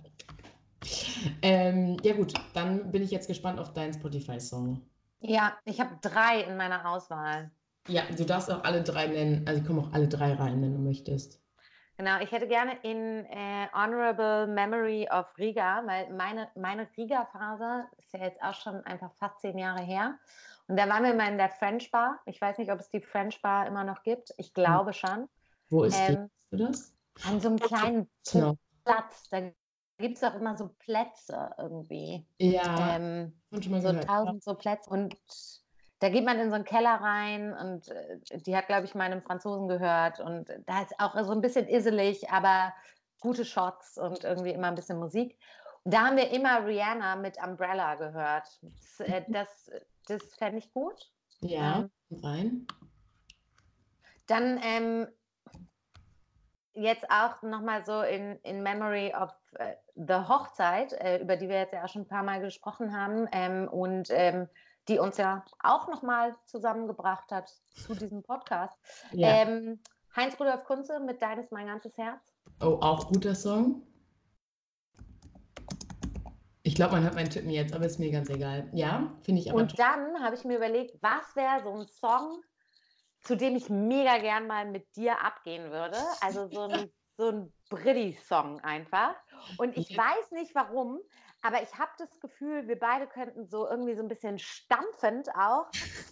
Ähm, 1.41 1.97
ja 2.03 2.13
gut, 2.13 2.33
dann 2.53 2.91
bin 2.91 3.03
ich 3.03 3.11
jetzt 3.11 3.27
gespannt 3.27 3.59
auf 3.59 3.73
deinen 3.73 3.93
Spotify-Song. 3.93 4.81
Ja, 5.19 5.57
ich 5.65 5.79
habe 5.79 5.97
drei 6.01 6.41
in 6.41 6.57
meiner 6.57 6.87
Auswahl. 6.89 7.51
Ja, 7.87 8.03
du 8.15 8.25
darfst 8.25 8.51
auch 8.51 8.63
alle 8.63 8.83
drei 8.83 9.07
nennen, 9.07 9.45
also 9.47 9.63
komm 9.65 9.79
auch 9.79 9.93
alle 9.93 10.07
drei 10.07 10.33
rein, 10.33 10.61
wenn 10.61 10.73
du 10.73 10.79
möchtest. 10.79 11.41
Genau, 11.97 12.19
ich 12.21 12.31
hätte 12.31 12.47
gerne 12.47 12.77
in 12.83 13.25
äh, 13.25 13.67
Honorable 13.73 14.45
Memory 14.45 15.07
of 15.09 15.25
Riga, 15.37 15.81
weil 15.85 16.13
meine, 16.13 16.47
meine 16.55 16.87
Riga-Phase 16.95 17.85
ist 17.97 18.13
ja 18.13 18.19
jetzt 18.19 18.41
auch 18.43 18.53
schon 18.53 18.83
einfach 18.85 19.11
fast 19.13 19.39
zehn 19.39 19.57
Jahre 19.57 19.81
her. 19.81 20.19
Und 20.67 20.77
da 20.77 20.87
waren 20.87 21.03
wir 21.03 21.15
mal 21.15 21.31
in 21.31 21.39
der 21.39 21.49
French 21.49 21.89
Bar. 21.89 22.19
Ich 22.25 22.39
weiß 22.39 22.59
nicht, 22.59 22.71
ob 22.71 22.79
es 22.79 22.89
die 22.89 23.01
French 23.01 23.41
Bar 23.41 23.65
immer 23.65 23.83
noch 23.83 24.03
gibt. 24.03 24.31
Ich 24.37 24.53
glaube 24.53 24.93
schon. 24.93 25.27
Wo 25.69 25.83
ist 25.83 25.97
die? 25.97 26.13
Ähm, 26.13 26.29
Weißt 26.51 26.51
du 26.51 26.57
das? 26.57 26.93
an 27.23 27.39
so 27.39 27.49
einem 27.49 27.59
kleinen. 27.59 28.09
Platz. 28.83 29.29
Da 29.29 29.41
gibt 29.97 30.17
es 30.17 30.23
auch 30.23 30.35
immer 30.35 30.55
so 30.57 30.69
Plätze 30.79 31.53
irgendwie. 31.57 32.25
Ja, 32.39 32.95
Ähm, 32.95 33.33
schon 33.61 33.71
mal 33.71 33.81
so 33.81 33.89
gehört. 33.89 34.07
tausend 34.07 34.43
so 34.43 34.55
Plätze. 34.55 34.89
Und 34.89 35.15
da 35.99 36.09
geht 36.09 36.25
man 36.25 36.39
in 36.39 36.49
so 36.49 36.55
einen 36.55 36.65
Keller 36.65 36.95
rein 37.01 37.53
und 37.53 37.87
äh, 37.89 38.19
die 38.45 38.55
hat, 38.55 38.67
glaube 38.67 38.85
ich, 38.85 38.93
meinem 38.95 39.21
Franzosen 39.21 39.67
gehört. 39.67 40.19
Und 40.19 40.49
da 40.65 40.81
ist 40.83 40.99
auch 40.99 41.19
so 41.23 41.31
ein 41.31 41.41
bisschen 41.41 41.67
iselig, 41.67 42.29
aber 42.29 42.73
gute 43.19 43.45
Shots 43.45 43.97
und 43.97 44.23
irgendwie 44.23 44.51
immer 44.51 44.67
ein 44.67 44.75
bisschen 44.75 44.99
Musik. 44.99 45.37
Da 45.85 46.05
haben 46.05 46.17
wir 46.17 46.29
immer 46.31 46.65
Rihanna 46.65 47.15
mit 47.15 47.37
Umbrella 47.43 47.95
gehört. 47.95 48.47
Das, 48.61 48.99
äh, 49.07 49.23
das, 49.29 49.71
das 50.07 50.21
fände 50.35 50.59
ich 50.59 50.71
gut. 50.73 51.11
Ja, 51.41 51.79
Ähm, 51.79 52.19
rein. 52.23 52.67
Dann 54.27 54.59
ähm, 54.61 55.07
jetzt 56.77 57.05
auch 57.09 57.41
nochmal 57.41 57.85
so 57.85 58.01
in, 58.01 58.37
in 58.43 58.63
Memory 58.63 59.13
of 59.13 59.31
äh, 59.53 59.73
the 59.95 60.27
Hochzeit, 60.27 60.93
äh, 60.93 61.19
über 61.21 61.35
die 61.35 61.49
wir 61.49 61.57
jetzt 61.57 61.73
ja 61.73 61.83
auch 61.83 61.89
schon 61.89 62.03
ein 62.03 62.07
paar 62.07 62.23
Mal 62.23 62.39
gesprochen 62.39 62.95
haben 62.95 63.27
ähm, 63.31 63.67
und 63.67 64.09
ähm, 64.11 64.47
die 64.87 64.99
uns 64.99 65.17
ja 65.17 65.43
auch 65.61 65.87
nochmal 65.87 66.35
zusammengebracht 66.45 67.31
hat 67.31 67.51
zu 67.75 67.93
diesem 67.93 68.23
Podcast. 68.23 68.77
Ja. 69.11 69.27
Ähm, 69.27 69.79
Heinz 70.15 70.39
Rudolf 70.39 70.63
Kunze 70.63 70.99
mit 70.99 71.21
Deines 71.21 71.51
mein 71.51 71.67
ganzes 71.67 71.97
Herz. 71.97 72.21
Oh, 72.61 72.77
auch 72.81 73.07
guter 73.07 73.35
Song. 73.35 73.83
Ich 76.63 76.75
glaube, 76.75 76.93
man 76.93 77.03
hört 77.03 77.15
meinen 77.15 77.29
Tippen 77.29 77.49
jetzt, 77.49 77.73
aber 77.73 77.85
ist 77.85 77.99
mir 77.99 78.11
ganz 78.11 78.29
egal. 78.29 78.69
Ja, 78.73 79.15
finde 79.21 79.41
ich 79.41 79.49
aber 79.49 79.61
Und 79.61 79.79
dann 79.79 80.21
habe 80.21 80.35
ich 80.35 80.43
mir 80.43 80.57
überlegt, 80.57 80.97
was 81.01 81.35
wäre 81.35 81.63
so 81.63 81.71
ein 81.71 81.87
Song, 81.87 82.41
zu 83.21 83.35
dem 83.35 83.55
ich 83.55 83.69
mega 83.69 84.17
gern 84.17 84.47
mal 84.47 84.65
mit 84.65 84.95
dir 84.95 85.23
abgehen 85.23 85.71
würde. 85.71 85.97
Also 86.21 86.47
so 86.47 86.61
ein, 86.61 86.91
so 87.17 87.29
ein 87.29 87.53
Brilli-Song 87.69 88.59
einfach. 88.61 89.15
Und 89.57 89.77
ich 89.77 89.95
weiß 89.95 90.31
nicht 90.31 90.53
warum, 90.55 90.99
aber 91.41 91.61
ich 91.61 91.77
habe 91.77 91.91
das 91.97 92.19
Gefühl, 92.19 92.67
wir 92.67 92.79
beide 92.79 93.07
könnten 93.07 93.47
so 93.47 93.67
irgendwie 93.67 93.95
so 93.95 94.01
ein 94.01 94.07
bisschen 94.07 94.39
stampfend 94.39 95.29
auch 95.35 95.67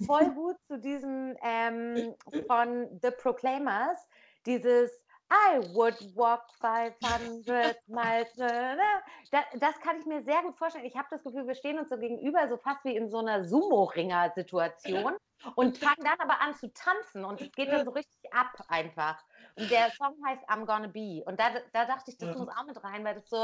voll 0.05 0.29
gut 0.35 0.57
zu 0.67 0.79
diesem 0.79 1.35
ähm, 1.43 2.15
von 2.47 2.87
The 3.01 3.11
Proclaimers, 3.11 3.97
dieses 4.45 5.04
I 5.35 5.59
would 5.73 5.97
walk 6.15 6.43
500 6.61 7.77
miles. 7.87 8.27
na, 8.37 8.75
na. 8.75 9.01
Da, 9.31 9.43
das 9.59 9.79
kann 9.81 9.99
ich 9.99 10.05
mir 10.05 10.23
sehr 10.23 10.41
gut 10.43 10.57
vorstellen. 10.57 10.85
Ich 10.85 10.95
habe 10.95 11.07
das 11.11 11.23
Gefühl, 11.23 11.45
wir 11.47 11.55
stehen 11.55 11.77
uns 11.77 11.89
so 11.89 11.97
gegenüber, 11.97 12.47
so 12.47 12.57
fast 12.57 12.83
wie 12.85 12.95
in 12.95 13.09
so 13.09 13.17
einer 13.19 13.43
Sumo-Ringer-Situation 13.43 15.17
und 15.55 15.77
fangen 15.77 16.03
dann 16.03 16.19
aber 16.19 16.41
an 16.41 16.55
zu 16.55 16.71
tanzen 16.73 17.25
und 17.25 17.41
es 17.41 17.51
geht 17.51 17.71
dann 17.71 17.85
so 17.85 17.91
richtig 17.91 18.33
ab 18.33 18.65
einfach. 18.67 19.21
Und 19.55 19.69
der 19.69 19.91
Song 19.91 20.15
heißt 20.25 20.49
I'm 20.49 20.65
Gonna 20.65 20.87
Be. 20.87 21.23
Und 21.25 21.39
da, 21.39 21.49
da 21.73 21.85
dachte 21.85 22.11
ich, 22.11 22.17
das 22.17 22.35
muss 22.35 22.47
auch 22.49 22.65
mit 22.65 22.81
rein, 22.83 23.03
weil 23.03 23.15
das 23.15 23.29
so, 23.29 23.37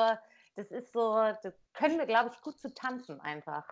das 0.56 0.70
ist 0.72 0.92
so, 0.92 1.16
das 1.44 1.54
können 1.74 1.98
wir, 1.98 2.06
glaube 2.06 2.32
ich, 2.34 2.42
gut 2.42 2.60
zu 2.60 2.74
tanzen 2.74 3.20
einfach. 3.22 3.64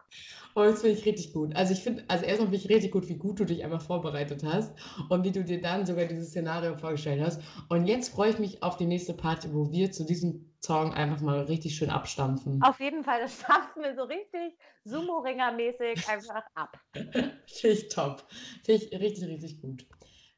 Oh, 0.56 0.64
das 0.64 0.82
finde 0.82 0.98
ich 0.98 1.06
richtig 1.06 1.34
gut. 1.34 1.56
Also 1.56 1.74
ich 1.74 1.82
finde, 1.82 2.04
also 2.08 2.24
erstmal 2.24 2.50
finde 2.50 2.58
ich 2.58 2.70
richtig 2.70 2.92
gut, 2.92 3.10
wie 3.10 3.18
gut 3.18 3.40
du 3.40 3.46
dich 3.46 3.64
einmal 3.64 3.80
vorbereitet 3.80 4.44
hast 4.44 4.74
und 5.10 5.24
wie 5.24 5.32
du 5.32 5.44
dir 5.44 5.62
dann 5.62 5.86
sogar 5.86 6.06
dieses 6.06 6.30
Szenario 6.30 6.78
vorgestellt 6.78 7.22
hast. 7.22 7.42
Und 7.70 7.86
jetzt 7.86 8.14
freue 8.14 8.32
ich 8.32 8.40
mich 8.40 8.64
auf 8.64 8.78
die 8.78 8.86
nächste 8.86 9.14
Party, 9.14 9.54
wo 9.54 9.72
wir 9.72 9.92
zu 9.92 10.06
diesem 10.06 10.54
Song 10.62 10.94
einfach 10.94 11.22
mal 11.22 11.42
richtig 11.42 11.76
schön 11.76 11.90
abstampfen. 11.90 12.62
Auf 12.64 12.80
jeden 12.80 13.04
Fall, 13.04 13.22
das 13.22 13.40
schaffen 13.42 13.84
wir 13.84 13.96
so 13.96 14.04
richtig 14.04 14.58
Sumo-Ringer-mäßig 14.86 16.08
einfach 16.10 16.44
ab. 16.56 16.78
Finde 16.94 17.76
ich 17.76 17.90
top. 17.90 18.26
Finde 18.64 18.86
ich 18.86 19.00
richtig, 19.00 19.28
richtig 19.28 19.62
gut. 19.62 19.86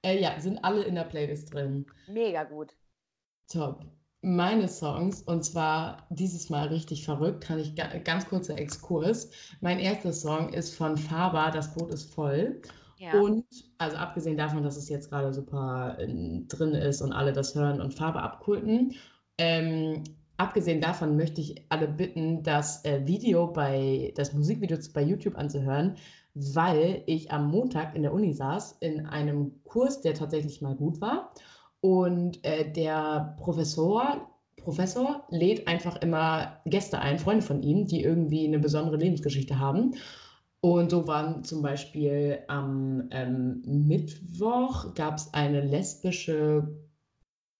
Äh, 0.04 0.20
ja, 0.20 0.40
sind 0.40 0.64
alle 0.64 0.84
in 0.84 0.96
der 0.96 1.04
Playlist 1.04 1.54
drin. 1.54 1.86
Mega 2.08 2.44
gut. 2.44 2.76
Top. 3.48 3.86
Meine 4.24 4.68
Songs, 4.68 5.24
und 5.24 5.44
zwar 5.44 6.06
dieses 6.12 6.50
Mal 6.50 6.68
richtig 6.68 7.06
verrückt, 7.06 7.44
kann 7.44 7.60
ich 7.60 7.76
ga 7.76 7.88
ganz 8.04 8.28
kurzer 8.28 8.58
Exkurs. 8.58 9.32
Mein 9.62 9.80
erster 9.80 10.14
Song 10.14 10.54
ist 10.54 10.76
von 10.76 10.96
Faber, 10.96 11.50
Das 11.52 11.74
Boot 11.74 11.92
ist 11.92 12.14
voll. 12.14 12.62
Ja. 12.98 13.20
Und, 13.20 13.46
also 13.80 13.98
abgesehen 13.98 14.38
davon, 14.38 14.62
dass 14.62 14.78
es 14.78 14.88
jetzt 14.90 15.10
gerade 15.10 15.34
super 15.34 15.98
äh, 16.00 16.08
drin 16.48 16.76
ist 16.76 17.02
und 17.02 17.14
alle 17.14 17.34
das 17.34 17.56
hören 17.56 17.82
und 17.82 17.96
Farbe 17.96 18.22
abkulten, 18.22 18.94
ähm, 19.40 20.04
abgesehen 20.38 20.82
davon 20.82 21.18
möchte 21.18 21.42
ich 21.42 21.66
alle 21.70 21.88
bitten, 21.88 22.44
das 22.44 22.86
äh, 22.86 23.02
Video 23.08 23.48
bei, 23.48 24.14
das 24.16 24.34
Musikvideo 24.34 24.78
bei 24.94 25.02
YouTube 25.02 25.36
anzuhören, 25.36 25.96
weil 26.36 27.02
ich 27.08 27.32
am 27.32 27.50
Montag 27.50 27.96
in 27.96 28.04
der 28.04 28.14
Uni 28.14 28.34
saß, 28.34 28.78
in 28.82 29.08
einem 29.08 29.64
Kurs, 29.64 30.02
der 30.02 30.14
tatsächlich 30.14 30.62
mal 30.62 30.76
gut 30.76 31.02
war. 31.02 31.34
Und 31.82 32.44
äh, 32.46 32.72
der 32.72 33.36
Professor, 33.40 34.30
Professor 34.58 35.24
lädt 35.30 35.68
einfach 35.68 35.98
immer 36.02 36.62
Gäste 36.66 37.00
ein, 37.00 37.20
Freunde 37.20 37.44
von 37.44 37.64
ihm, 37.64 37.88
die 37.88 38.04
irgendwie 38.04 38.48
eine 38.48 38.60
besondere 38.60 38.98
Lebensgeschichte 38.98 39.60
haben. 39.60 39.96
Und 40.62 40.92
so 40.92 41.08
waren 41.08 41.44
zum 41.44 41.64
Beispiel 41.64 42.44
am 42.48 43.08
ähm, 43.10 43.64
Mittwoch 43.66 44.94
gab 44.94 45.16
es 45.16 45.34
eine 45.34 45.62
lesbische 45.62 46.68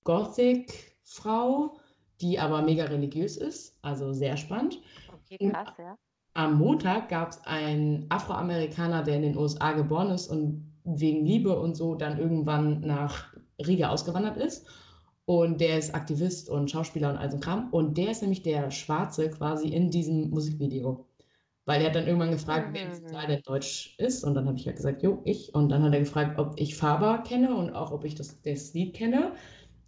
Gothic-Frau, 0.04 1.80
die 2.22 2.38
aber 2.38 2.62
mega 2.62 2.86
religiös 2.86 3.38
ist, 3.38 3.76
also 3.82 4.14
sehr 4.14 4.38
spannend. 4.38 4.80
Okay, 5.12 5.50
krass, 5.50 5.74
ja. 5.80 5.98
Am 6.34 6.60
Montag 6.60 7.10
gab 7.10 7.32
es 7.32 7.42
einen 7.46 8.06
Afroamerikaner, 8.10 9.04
der 9.04 9.16
in 9.16 9.24
den 9.24 9.38
USA 9.38 9.74
geboren 9.74 10.12
ist 10.12 10.28
und 10.28 10.72
wegen 10.84 11.26
Liebe 11.26 11.60
und 11.60 11.76
so 11.76 11.96
dann 11.96 12.20
irgendwann 12.20 12.82
nach 12.82 13.31
Riga 13.68 13.90
ausgewandert 13.90 14.38
ist. 14.38 14.68
Und 15.26 15.62
der 15.62 15.78
ist 15.78 15.94
Aktivist 15.96 16.50
und 16.50 16.70
Schauspieler 16.72 17.10
und 17.12 17.18
all 17.18 17.30
so 17.30 17.38
ein 17.38 17.42
Kram. 17.42 17.70
Und 17.72 17.98
der 17.98 18.12
ist 18.12 18.22
nämlich 18.22 18.42
der 18.44 18.72
Schwarze 18.72 19.30
quasi 19.30 19.70
in 19.70 19.90
diesem 19.92 20.30
Musikvideo. 20.32 21.06
Weil 21.66 21.82
er 21.82 21.88
hat 21.90 21.96
dann 21.96 22.08
irgendwann 22.08 22.32
gefragt, 22.32 22.70
wer 22.74 22.86
Mhm. 22.86 22.90
dieses 22.90 23.12
Jahr 23.12 23.28
denn 23.28 23.42
Deutsch 23.44 23.96
ist. 24.00 24.24
Und 24.24 24.34
dann 24.36 24.48
habe 24.48 24.58
ich 24.58 24.66
ja 24.66 24.72
gesagt, 24.74 25.04
jo, 25.04 25.22
ich. 25.26 25.54
Und 25.54 25.70
dann 25.70 25.84
hat 25.84 25.94
er 25.94 26.00
gefragt, 26.00 26.40
ob 26.40 26.60
ich 26.60 26.76
Faber 26.76 27.20
kenne 27.20 27.56
und 27.56 27.72
auch, 27.74 27.92
ob 27.92 28.04
ich 28.04 28.16
das, 28.16 28.42
das 28.42 28.74
Lied 28.74 28.94
kenne. 28.96 29.34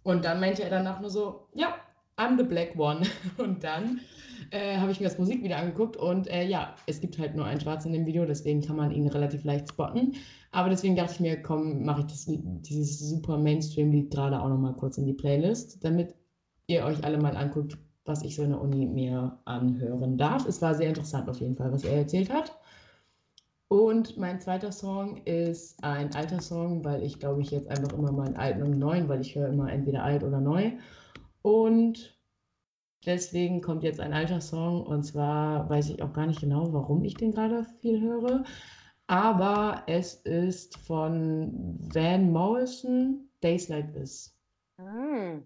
Und 0.02 0.24
dann 0.24 0.40
meinte 0.40 0.62
er 0.62 0.70
danach 0.70 1.00
nur 1.00 1.10
so, 1.10 1.48
ja, 1.54 1.74
I'm 2.16 2.36
the 2.38 2.44
Black 2.44 2.78
One. 2.78 3.00
Und 3.38 3.64
dann 3.64 4.00
äh, 4.50 4.76
habe 4.76 4.92
ich 4.92 5.00
mir 5.00 5.08
das 5.08 5.18
Musikvideo 5.18 5.56
angeguckt 5.56 5.96
und 5.96 6.28
äh, 6.28 6.46
ja, 6.46 6.74
es 6.86 7.00
gibt 7.00 7.18
halt 7.18 7.34
nur 7.34 7.44
einen 7.44 7.60
Schwarzen 7.60 7.88
in 7.88 8.00
dem 8.00 8.06
Video, 8.06 8.24
deswegen 8.24 8.62
kann 8.62 8.76
man 8.76 8.90
ihn 8.90 9.08
relativ 9.08 9.44
leicht 9.44 9.68
spotten. 9.68 10.14
Aber 10.52 10.68
deswegen 10.68 10.96
dachte 10.96 11.14
ich 11.14 11.20
mir, 11.20 11.42
komm, 11.42 11.84
mache 11.84 12.00
ich 12.00 12.06
das, 12.06 12.26
dieses 12.28 12.98
super 13.00 13.38
Mainstream-Lied 13.38 14.10
gerade 14.10 14.40
auch 14.40 14.48
nochmal 14.48 14.74
kurz 14.74 14.98
in 14.98 15.06
die 15.06 15.12
Playlist, 15.12 15.82
damit 15.84 16.14
ihr 16.66 16.84
euch 16.84 17.02
alle 17.04 17.18
mal 17.18 17.36
anguckt, 17.36 17.76
was 18.04 18.22
ich 18.22 18.36
so 18.36 18.42
in 18.42 18.50
der 18.50 18.60
Uni 18.60 18.86
mir 18.86 19.38
anhören 19.44 20.16
darf. 20.16 20.46
Es 20.46 20.62
war 20.62 20.74
sehr 20.74 20.88
interessant 20.88 21.28
auf 21.28 21.40
jeden 21.40 21.56
Fall, 21.56 21.72
was 21.72 21.84
er 21.84 21.98
erzählt 21.98 22.32
hat. 22.32 22.56
Und 23.68 24.16
mein 24.16 24.40
zweiter 24.40 24.70
Song 24.70 25.22
ist 25.24 25.82
ein 25.82 26.14
alter 26.14 26.40
Song, 26.40 26.84
weil 26.84 27.02
ich 27.02 27.18
glaube 27.18 27.42
ich 27.42 27.50
jetzt 27.50 27.68
einfach 27.68 27.96
immer 27.96 28.12
mal 28.12 28.26
einen 28.26 28.36
alten 28.36 28.62
und 28.62 28.72
einen 28.72 28.78
neuen, 28.78 29.08
weil 29.08 29.20
ich 29.20 29.34
höre 29.34 29.48
immer 29.48 29.72
entweder 29.72 30.04
alt 30.04 30.22
oder 30.22 30.40
neu. 30.40 30.72
Und 31.42 32.14
deswegen 33.06 33.60
kommt 33.60 33.82
jetzt 33.82 34.00
ein 34.00 34.12
alter 34.12 34.40
Song 34.40 34.82
und 34.86 35.02
zwar 35.04 35.68
weiß 35.68 35.90
ich 35.90 36.02
auch 36.02 36.12
gar 36.12 36.26
nicht 36.26 36.40
genau, 36.40 36.72
warum 36.72 37.04
ich 37.04 37.14
den 37.14 37.32
gerade 37.32 37.66
viel 37.80 38.00
höre. 38.00 38.44
Aber 39.06 39.82
es 39.86 40.14
ist 40.14 40.78
von 40.78 41.78
Van 41.92 42.32
Morrison, 42.32 43.28
Days 43.42 43.68
Like 43.68 43.92
This. 43.92 44.34
Mm. 44.78 45.42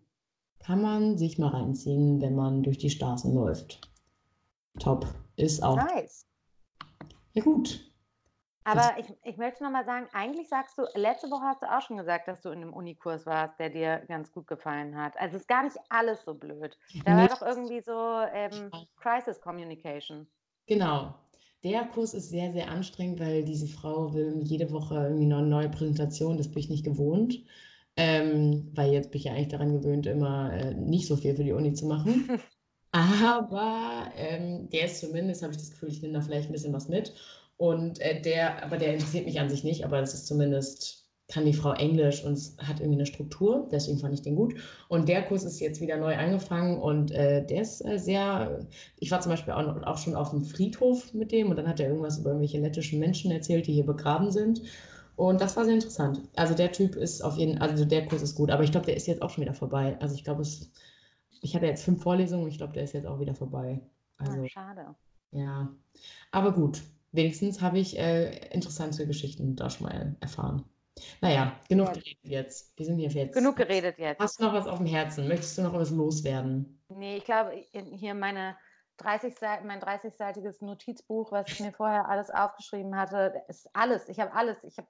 Kann 0.61 0.83
man 0.83 1.19
sich 1.19 1.39
mal 1.39 1.49
reinziehen, 1.49 2.21
wenn 2.21 2.35
man 2.35 2.63
durch 2.63 2.79
die 2.79 2.91
Straßen 2.91 3.35
läuft. 3.35 3.81
Top. 4.79 5.07
Ist 5.37 5.63
auch. 5.63 5.77
Nice. 5.77 6.27
Ja, 7.33 7.43
gut. 7.43 7.88
Aber 8.69 8.99
ich, 8.99 9.07
ich 9.25 9.37
möchte 9.39 9.65
nochmal 9.65 9.87
sagen, 9.87 10.09
eigentlich 10.13 10.49
sagst 10.49 10.77
du, 10.77 10.83
letzte 10.95 11.31
Woche 11.31 11.45
hast 11.45 11.63
du 11.63 11.67
auch 11.67 11.81
schon 11.81 11.97
gesagt, 11.97 12.29
dass 12.29 12.43
du 12.43 12.51
in 12.51 12.61
einem 12.61 12.75
Unikurs 12.75 13.25
warst, 13.25 13.59
der 13.59 13.71
dir 13.71 14.03
ganz 14.09 14.31
gut 14.31 14.47
gefallen 14.47 14.95
hat. 14.97 15.15
Also 15.19 15.37
ist 15.37 15.49
gar 15.49 15.65
nicht 15.65 15.77
alles 15.89 16.23
so 16.25 16.35
blöd. 16.35 16.77
Da 17.07 17.17
war 17.17 17.29
doch 17.29 17.41
irgendwie 17.41 17.81
so 17.81 18.21
ähm, 18.33 18.71
Crisis 18.97 19.41
Communication. 19.41 20.27
Genau. 20.67 21.15
Der 21.65 21.87
Kurs 21.87 22.13
ist 22.13 22.29
sehr, 22.29 22.53
sehr 22.53 22.71
anstrengend, 22.71 23.21
weil 23.21 23.43
diese 23.43 23.67
Frau 23.67 24.13
will 24.13 24.43
jede 24.43 24.71
Woche 24.71 24.95
irgendwie 24.95 25.33
eine 25.33 25.43
neue 25.43 25.71
Präsentation. 25.71 26.37
Das 26.37 26.49
bin 26.49 26.59
ich 26.59 26.69
nicht 26.69 26.85
gewohnt. 26.85 27.43
Ähm, 27.97 28.71
weil 28.75 28.93
jetzt 28.93 29.11
bin 29.11 29.19
ich 29.19 29.25
ja 29.25 29.33
eigentlich 29.33 29.49
daran 29.49 29.73
gewöhnt, 29.73 30.07
immer 30.07 30.53
äh, 30.53 30.75
nicht 30.75 31.09
so 31.09 31.17
viel 31.17 31.35
für 31.35 31.43
die 31.43 31.53
Uni 31.53 31.73
zu 31.73 31.87
machen. 31.87 32.29
Aber 32.93 34.13
ähm, 34.15 34.69
der 34.71 34.85
ist 34.85 35.01
zumindest, 35.01 35.43
habe 35.43 35.53
ich 35.53 35.59
das 35.59 35.71
Gefühl, 35.71 35.89
ich 35.89 36.01
nehme 36.01 36.15
da 36.15 36.21
vielleicht 36.21 36.49
ein 36.49 36.53
bisschen 36.53 36.73
was 36.73 36.89
mit. 36.89 37.13
Und 37.59 38.01
äh, 38.01 38.23
der, 38.23 38.65
aber 38.65 38.79
der 38.79 38.95
interessiert 38.95 39.27
mich 39.27 39.41
an 39.41 39.51
sich 39.51 39.65
nicht, 39.65 39.85
aber 39.85 40.01
das 40.01 40.15
ist 40.15 40.27
zumindest, 40.29 41.07
kann 41.31 41.45
die 41.47 41.55
Frau 41.55 41.73
Englisch 41.75 42.25
und 42.25 42.35
es 42.35 42.57
hat 42.59 42.81
irgendwie 42.81 42.99
eine 42.99 43.07
Struktur, 43.07 43.69
deswegen 43.73 43.99
fand 43.99 44.15
ich 44.15 44.23
den 44.23 44.37
gut. 44.37 44.55
Und 44.89 45.09
der 45.09 45.25
Kurs 45.25 45.45
ist 45.45 45.61
jetzt 45.61 45.81
wieder 45.81 45.99
neu 45.99 46.17
angefangen 46.17 46.81
und 46.81 47.11
äh, 47.13 47.45
der 47.47 47.63
ist 47.63 47.85
äh, 47.87 47.99
sehr, 47.99 48.67
ich 48.99 49.11
war 49.11 49.21
zum 49.21 49.31
Beispiel 49.33 49.55
auch, 49.55 49.83
auch 49.85 49.99
schon 49.99 50.17
auf 50.17 50.31
dem 50.31 50.45
Friedhof 50.45 51.15
mit 51.15 51.33
dem 51.33 51.51
und 51.51 51.57
dann 51.57 51.69
hat 51.69 51.81
er 51.81 51.89
irgendwas 51.89 52.19
über 52.19 52.31
irgendwelche 52.31 52.61
lettischen 52.61 53.01
Menschen 53.01 53.31
erzählt, 53.33 53.67
die 53.67 53.75
hier 53.75 53.87
begraben 53.87 54.31
sind. 54.33 54.63
Und 55.17 55.41
das 55.41 55.57
war 55.57 55.65
sehr 55.67 55.75
interessant. 55.75 56.23
Also 56.37 56.55
der 56.55 56.73
Typ 56.73 56.97
ist 56.97 57.23
auf 57.23 57.37
jeden 57.37 57.59
also 57.61 57.85
der 57.87 58.07
Kurs 58.07 58.23
ist 58.23 58.37
gut, 58.37 58.51
aber 58.51 58.65
ich 58.65 58.73
glaube, 58.73 58.87
der 58.87 58.97
ist 58.97 59.07
jetzt 59.09 59.23
auch 59.23 59.31
schon 59.31 59.43
wieder 59.45 59.55
vorbei. 59.55 59.99
Also 60.01 60.15
ich 60.17 60.25
glaube, 60.25 60.43
es, 60.43 60.71
ich 61.43 61.55
hatte 61.57 61.67
jetzt 61.67 61.85
fünf 61.85 62.03
Vorlesungen 62.03 62.45
und 62.45 62.51
ich 62.51 62.59
glaube, 62.59 62.75
der 62.75 62.85
ist 62.85 62.95
jetzt 62.95 63.07
auch 63.07 63.21
wieder 63.21 63.35
vorbei. 63.35 63.81
Also 64.19 64.41
Ah, 64.41 64.47
schade. 64.47 64.95
ja, 65.33 65.75
aber 66.33 66.53
gut. 66.53 66.83
Wenigstens 67.13 67.61
habe 67.61 67.79
ich 67.79 67.99
äh, 67.99 68.49
interessante 68.49 69.07
Geschichten 69.07 69.57
da 69.57 69.71
schon 69.71 69.87
mal 69.87 70.17
erfahren. 70.21 70.65
Naja, 71.21 71.59
genug 71.69 71.89
Ja. 71.89 71.93
geredet 71.93 72.19
jetzt. 72.23 72.79
Wir 72.79 72.87
sind 72.87 72.99
hier 72.99 73.09
jetzt. 73.11 73.35
Genug 73.35 73.57
geredet 73.57 73.99
jetzt. 73.99 74.21
Hast 74.21 74.41
du 74.41 74.45
noch 74.45 74.53
was 74.53 74.67
auf 74.67 74.79
dem 74.79 74.87
Herzen? 74.87 75.29
Möchtest 75.29 75.57
du 75.59 75.63
noch 75.63 75.75
was 75.75 75.91
loswerden? 75.91 76.81
Nee, 76.89 77.17
ich 77.19 77.25
glaube, 77.25 77.53
hier 77.73 78.15
meine 78.15 78.57
30 78.97 79.37
Seiten, 79.37 79.67
mein 79.67 79.81
30-seitiges 79.81 80.61
Notizbuch, 80.61 81.31
was 81.31 81.51
ich 81.53 81.61
mir 81.61 81.73
vorher 81.73 82.09
alles 82.09 82.31
aufgeschrieben 82.31 82.97
hatte, 82.97 83.43
ist 83.49 83.69
alles. 83.73 84.09
Ich 84.09 84.19
habe 84.19 84.33
alles. 84.33 84.57
Ich 84.65 84.77
habe 84.77 84.89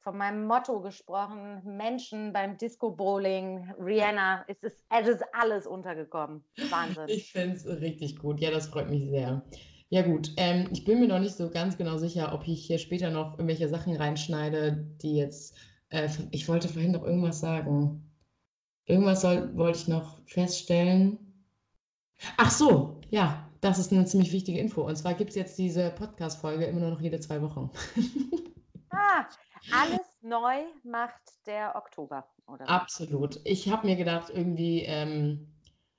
von 0.00 0.16
meinem 0.16 0.46
Motto 0.46 0.80
gesprochen, 0.80 1.60
Menschen 1.64 2.32
beim 2.32 2.56
Disco-Bowling, 2.56 3.74
Rihanna, 3.78 4.44
es 4.48 4.62
ist, 4.62 4.82
es 4.88 5.08
ist 5.08 5.22
alles 5.32 5.66
untergekommen. 5.66 6.42
Wahnsinn. 6.70 7.08
Ich 7.08 7.32
finde 7.32 7.56
es 7.56 7.66
richtig 7.66 8.18
gut. 8.18 8.40
Ja, 8.40 8.50
das 8.50 8.68
freut 8.68 8.88
mich 8.88 9.10
sehr. 9.10 9.42
Ja 9.92 10.02
gut, 10.02 10.32
ähm, 10.36 10.68
ich 10.70 10.84
bin 10.84 11.00
mir 11.00 11.08
noch 11.08 11.18
nicht 11.18 11.34
so 11.34 11.50
ganz 11.50 11.76
genau 11.76 11.98
sicher, 11.98 12.32
ob 12.32 12.46
ich 12.46 12.64
hier 12.64 12.78
später 12.78 13.10
noch 13.10 13.32
irgendwelche 13.32 13.68
Sachen 13.68 13.96
reinschneide, 13.96 14.86
die 15.02 15.16
jetzt, 15.16 15.56
äh, 15.88 16.08
ich 16.30 16.48
wollte 16.48 16.68
vorhin 16.68 16.92
noch 16.92 17.02
irgendwas 17.02 17.40
sagen. 17.40 18.08
Irgendwas 18.86 19.20
soll, 19.20 19.56
wollte 19.56 19.78
ich 19.80 19.88
noch 19.88 20.20
feststellen. 20.26 21.18
Ach 22.36 22.52
so, 22.52 23.00
ja, 23.10 23.50
das 23.60 23.80
ist 23.80 23.92
eine 23.92 24.04
ziemlich 24.04 24.30
wichtige 24.30 24.60
Info. 24.60 24.82
Und 24.82 24.94
zwar 24.94 25.14
gibt 25.14 25.30
es 25.30 25.36
jetzt 25.36 25.58
diese 25.58 25.90
Podcast-Folge 25.90 26.66
immer 26.66 26.80
nur 26.80 26.90
noch 26.90 27.00
jede 27.00 27.18
zwei 27.18 27.42
Wochen. 27.42 27.68
ah, 28.90 29.26
alles 29.72 30.06
neu 30.22 30.62
macht 30.84 31.20
der 31.46 31.74
Oktober, 31.74 32.28
oder? 32.46 32.68
Absolut. 32.68 33.40
Ich 33.42 33.68
habe 33.68 33.88
mir 33.88 33.96
gedacht, 33.96 34.30
irgendwie 34.32 34.82
ähm, 34.82 35.48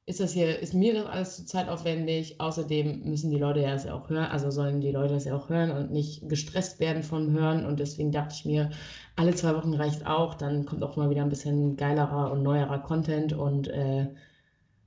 ist 0.06 0.19
das 0.19 0.34
hier, 0.34 0.60
ist 0.60 0.73
mir 0.73 0.94
das 0.94 1.06
alles 1.06 1.36
zu 1.38 1.45
zeitaufwendig. 1.45 2.41
Außerdem 2.41 3.03
müssen 3.03 3.30
die 3.32 3.38
Leute 3.38 3.61
ja 3.61 3.72
das 3.72 3.86
ja 3.86 3.94
auch 3.94 4.10
hören, 4.10 4.26
also 4.26 4.49
sollen 4.49 4.82
die 4.82 4.91
Leute 4.91 5.14
das 5.14 5.26
ja 5.26 5.36
auch 5.36 5.49
hören 5.49 5.72
und 5.72 5.91
nicht 5.91 6.28
gestresst 6.28 6.80
werden 6.80 7.03
vom 7.03 7.32
Hören. 7.32 7.65
Und 7.65 7.80
deswegen 7.80 8.11
dachte 8.11 8.34
ich 8.36 8.45
mir, 8.45 8.72
alle 9.15 9.36
zwei 9.36 9.56
Wochen 9.56 9.73
reicht 9.73 10.06
auch. 10.06 10.34
Dann 10.34 10.65
kommt 10.65 10.84
auch 10.84 10.98
mal 10.98 11.10
wieder 11.10 11.22
ein 11.22 11.30
bisschen 11.30 11.78
geilerer 11.78 12.32
und 12.32 12.44
neuerer 12.44 12.80
Content. 12.80 13.34
Und 13.34 13.68
äh, 13.68 14.07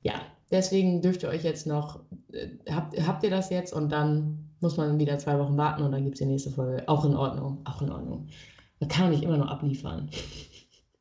ja, 0.02 0.14
deswegen 0.50 1.00
dürft 1.00 1.22
ihr 1.22 1.28
euch 1.28 1.44
jetzt 1.44 1.66
noch, 1.66 2.00
äh, 2.32 2.48
habt, 2.70 3.00
habt 3.06 3.22
ihr 3.24 3.30
das 3.30 3.50
jetzt 3.50 3.72
und 3.72 3.90
dann 3.90 4.50
muss 4.60 4.76
man 4.76 4.98
wieder 4.98 5.18
zwei 5.18 5.38
Wochen 5.38 5.56
warten 5.56 5.82
und 5.82 5.92
dann 5.92 6.04
gibt 6.04 6.14
es 6.14 6.20
die 6.20 6.26
nächste 6.26 6.50
Folge. 6.50 6.88
Auch 6.88 7.04
in 7.04 7.14
Ordnung, 7.14 7.60
auch 7.64 7.82
in 7.82 7.90
Ordnung. 7.90 8.26
Man 8.80 8.88
kann 8.88 9.10
nicht 9.10 9.22
immer 9.22 9.36
nur 9.36 9.50
abliefern. 9.50 10.10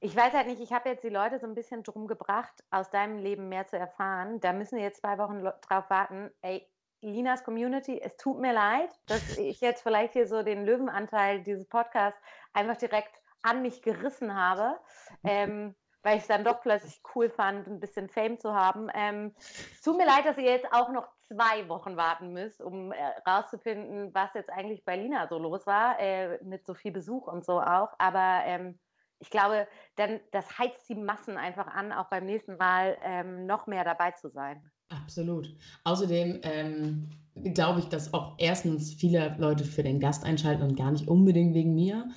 Ich 0.04 0.18
weiß 0.18 0.34
halt 0.34 0.48
nicht, 0.48 0.60
ich 0.60 0.74
habe 0.74 0.90
jetzt 0.90 1.06
die 1.06 1.10
Leute 1.10 1.40
so 1.40 1.48
ein 1.48 1.56
bisschen 1.56 1.82
drum 1.82 2.08
gebracht, 2.08 2.62
aus 2.72 2.90
deinem 2.90 3.20
Leben 3.20 3.48
mehr 3.48 3.68
zu 3.68 3.78
erfahren. 3.78 4.42
Da 4.42 4.52
müssen 4.52 4.76
wir 4.76 4.84
jetzt 4.84 5.00
zwei 5.00 5.18
Wochen 5.18 5.42
drauf 5.62 5.90
warten. 5.90 6.30
Ey, 6.42 6.70
Linas 7.00 7.46
Community, 7.46 8.02
es 8.02 8.18
tut 8.18 8.42
mir 8.42 8.52
leid, 8.52 8.90
dass 9.06 9.38
ich 9.38 9.62
jetzt 9.62 9.82
vielleicht 9.82 10.12
hier 10.12 10.28
so 10.28 10.44
den 10.44 10.66
Löwenanteil 10.66 11.42
dieses 11.42 11.66
Podcasts 11.70 12.20
einfach 12.52 12.76
direkt 12.76 13.14
an 13.44 13.62
mich 13.62 13.82
gerissen 13.82 14.36
habe, 14.36 14.78
ähm, 15.24 15.74
weil 16.02 16.18
ich 16.18 16.24
es 16.24 16.28
dann 16.28 16.44
doch 16.44 16.60
plötzlich 16.60 17.02
cool 17.16 17.30
fand, 17.30 17.68
ein 17.68 17.80
bisschen 17.80 18.10
Fame 18.10 18.38
zu 18.38 18.54
haben. 18.54 18.90
Ähm, 18.94 19.34
es 19.38 19.82
tut 19.84 19.96
mir 19.96 20.06
leid, 20.06 20.26
dass 20.26 20.38
ihr 20.38 20.52
jetzt 20.52 20.68
auch 20.74 20.90
noch 20.90 21.08
zwei 21.22 21.70
Wochen 21.70 21.96
warten 21.96 22.34
müsst, 22.34 22.62
um 22.62 22.92
äh, 22.92 22.98
rauszufinden, 23.26 24.14
was 24.14 24.34
jetzt 24.34 24.50
eigentlich 24.50 24.84
bei 24.84 24.98
Lina 24.98 25.30
so 25.30 25.38
los 25.38 25.66
war, 25.66 25.98
äh, 26.02 26.44
mit 26.44 26.66
so 26.66 26.74
viel 26.74 26.92
Besuch 26.92 27.28
und 27.28 27.46
so 27.46 27.62
auch. 27.62 27.94
Aber 28.00 28.42
ähm, 28.44 28.78
ich 29.19 29.30
glaube, 29.30 29.68
dann, 29.95 30.19
das 30.31 30.57
heizt 30.57 30.90
die 30.90 30.95
Massen 30.95 31.38
einfach 31.38 31.68
an, 31.68 31.91
auch 31.91 32.10
beim 32.10 32.26
nächsten 32.26 32.57
Mal 32.57 32.98
ähm, 33.03 33.45
noch 33.45 33.68
mehr 33.68 33.84
dabei 33.84 34.11
zu 34.11 34.30
sein. 34.30 34.61
Absolut. 34.90 35.56
Außerdem 35.85 36.40
ähm, 36.44 37.10
glaube 37.53 37.80
ich, 37.80 37.85
dass 37.85 38.14
auch 38.14 38.35
erstens 38.38 38.94
viele 38.94 39.35
Leute 39.40 39.64
für 39.64 39.84
den 39.84 39.99
Gast 39.99 40.23
einschalten 40.23 40.64
und 40.64 40.76
gar 40.76 40.91
nicht 40.91 41.07
unbedingt 41.07 41.53
wegen 41.53 41.73
mir. 41.73 42.10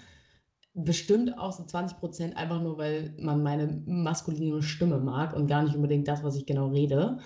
Bestimmt 0.74 1.38
auch 1.38 1.52
so 1.52 1.64
20 1.64 1.98
Prozent 1.98 2.36
einfach 2.36 2.60
nur, 2.60 2.76
weil 2.76 3.14
man 3.18 3.42
meine 3.42 3.82
maskuline 3.86 4.62
Stimme 4.62 4.98
mag 4.98 5.34
und 5.34 5.46
gar 5.46 5.62
nicht 5.62 5.74
unbedingt 5.74 6.06
das, 6.06 6.22
was 6.22 6.36
ich 6.36 6.44
genau 6.44 6.68
rede. 6.68 7.18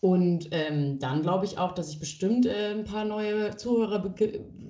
Und 0.00 0.48
ähm, 0.52 0.98
dann 0.98 1.22
glaube 1.22 1.44
ich 1.44 1.58
auch, 1.58 1.72
dass 1.72 1.90
ich 1.90 1.98
bestimmt 1.98 2.46
äh, 2.46 2.72
ein 2.72 2.84
paar 2.84 3.04
neue 3.04 3.56
Zuhörer 3.56 4.14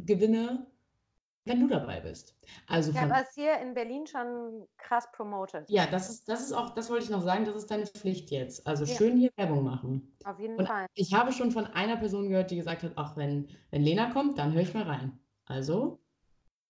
gewinne, 0.06 0.66
wenn 1.45 1.61
du 1.61 1.69
dabei 1.69 2.01
bist. 2.01 2.35
Also 2.66 2.93
ja, 2.93 3.09
was 3.11 3.35
hier 3.35 3.59
in 3.59 3.75
Berlin 3.75 4.07
schon 4.07 4.66
krass 4.79 5.11
promoted. 5.12 5.69
Ja, 5.69 5.87
das 5.87 6.09
ist, 6.09 6.29
das 6.29 6.41
ist 6.41 6.53
auch, 6.53 6.71
das 6.71 6.89
wollte 6.89 7.05
ich 7.05 7.11
noch 7.11 7.23
sagen, 7.23 7.45
das 7.45 7.55
ist 7.55 7.71
deine 7.71 7.87
Pflicht 7.87 8.31
jetzt. 8.31 8.66
Also 8.66 8.85
ja. 8.85 8.97
schön 8.97 9.19
hier 9.19 9.31
Werbung 9.37 9.65
machen. 9.65 10.16
Auf 10.25 10.39
jeden 10.39 10.57
Und 10.57 10.66
Fall. 10.66 10.87
Ich 10.95 11.12
habe 11.12 11.33
schon 11.33 11.51
von 11.51 11.66
einer 11.66 11.97
Person 11.97 12.29
gehört, 12.29 12.51
die 12.51 12.57
gesagt 12.57 12.83
hat, 12.83 12.93
ach, 12.97 13.16
wenn, 13.16 13.49
wenn 13.71 13.83
Lena 13.83 14.11
kommt, 14.11 14.39
dann 14.39 14.53
höre 14.53 14.62
ich 14.62 14.75
mal 14.75 14.85
rein. 14.85 15.19
Also. 15.47 16.01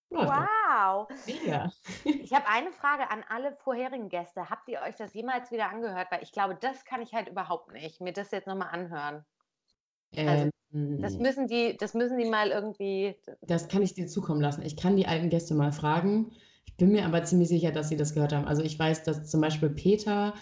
Wow. 0.09 1.07
Ja. 1.45 1.69
Ich 2.03 2.33
habe 2.33 2.47
eine 2.47 2.71
Frage 2.71 3.09
an 3.09 3.23
alle 3.29 3.55
vorherigen 3.55 4.09
Gäste. 4.09 4.49
Habt 4.49 4.67
ihr 4.67 4.81
euch 4.81 4.95
das 4.95 5.13
jemals 5.13 5.51
wieder 5.51 5.69
angehört? 5.69 6.07
Weil 6.11 6.23
ich 6.23 6.31
glaube, 6.31 6.55
das 6.55 6.85
kann 6.85 7.01
ich 7.01 7.13
halt 7.13 7.27
überhaupt 7.29 7.71
nicht, 7.71 8.01
mir 8.01 8.13
das 8.13 8.31
jetzt 8.31 8.47
nochmal 8.47 8.69
anhören. 8.71 9.25
Also, 10.15 10.49
das 10.71 11.13
ähm, 11.13 11.21
müssen 11.21 11.47
die, 11.47 11.77
das 11.77 11.93
müssen 11.93 12.17
die 12.17 12.29
mal 12.29 12.49
irgendwie. 12.49 13.15
Das 13.41 13.67
kann 13.67 13.81
ich 13.81 13.93
dir 13.93 14.07
zukommen 14.07 14.41
lassen. 14.41 14.61
Ich 14.61 14.75
kann 14.75 14.97
die 14.97 15.07
alten 15.07 15.29
Gäste 15.29 15.53
mal 15.53 15.71
fragen. 15.71 16.31
Ich 16.65 16.75
bin 16.75 16.91
mir 16.91 17.05
aber 17.05 17.23
ziemlich 17.23 17.47
sicher, 17.47 17.71
dass 17.71 17.89
sie 17.89 17.97
das 17.97 18.13
gehört 18.13 18.33
haben. 18.33 18.45
Also 18.45 18.61
ich 18.61 18.77
weiß, 18.77 19.03
dass 19.03 19.29
zum 19.29 19.41
Beispiel 19.41 19.69
Peter, 19.69 20.33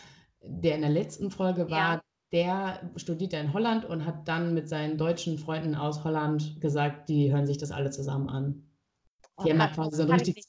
der 0.42 0.76
in 0.76 0.82
der 0.82 0.90
letzten 0.90 1.30
Folge 1.30 1.70
war, 1.70 1.96
ja. 1.96 2.02
der 2.32 2.92
studiert 2.96 3.34
ja 3.34 3.40
in 3.40 3.54
Holland 3.54 3.86
und 3.86 4.06
hat 4.06 4.28
dann 4.28 4.54
mit 4.54 4.68
seinen 4.70 4.98
deutschen 4.98 5.38
Freunden 5.38 5.76
aus 5.76 6.04
Holland 6.04 6.60
gesagt, 6.60 7.10
die 7.10 7.32
hören 7.32 7.46
sich 7.46 7.58
das 7.58 7.72
alle 7.72 7.92
zusammen 7.92 8.30
an. 8.30 8.64
Die 9.40 9.50
oh, 9.50 9.50
haben 9.52 9.60
ja 9.60 9.68
quasi 9.68 9.98
so 9.98 10.04
ein 10.04 10.12
richtig 10.12 10.46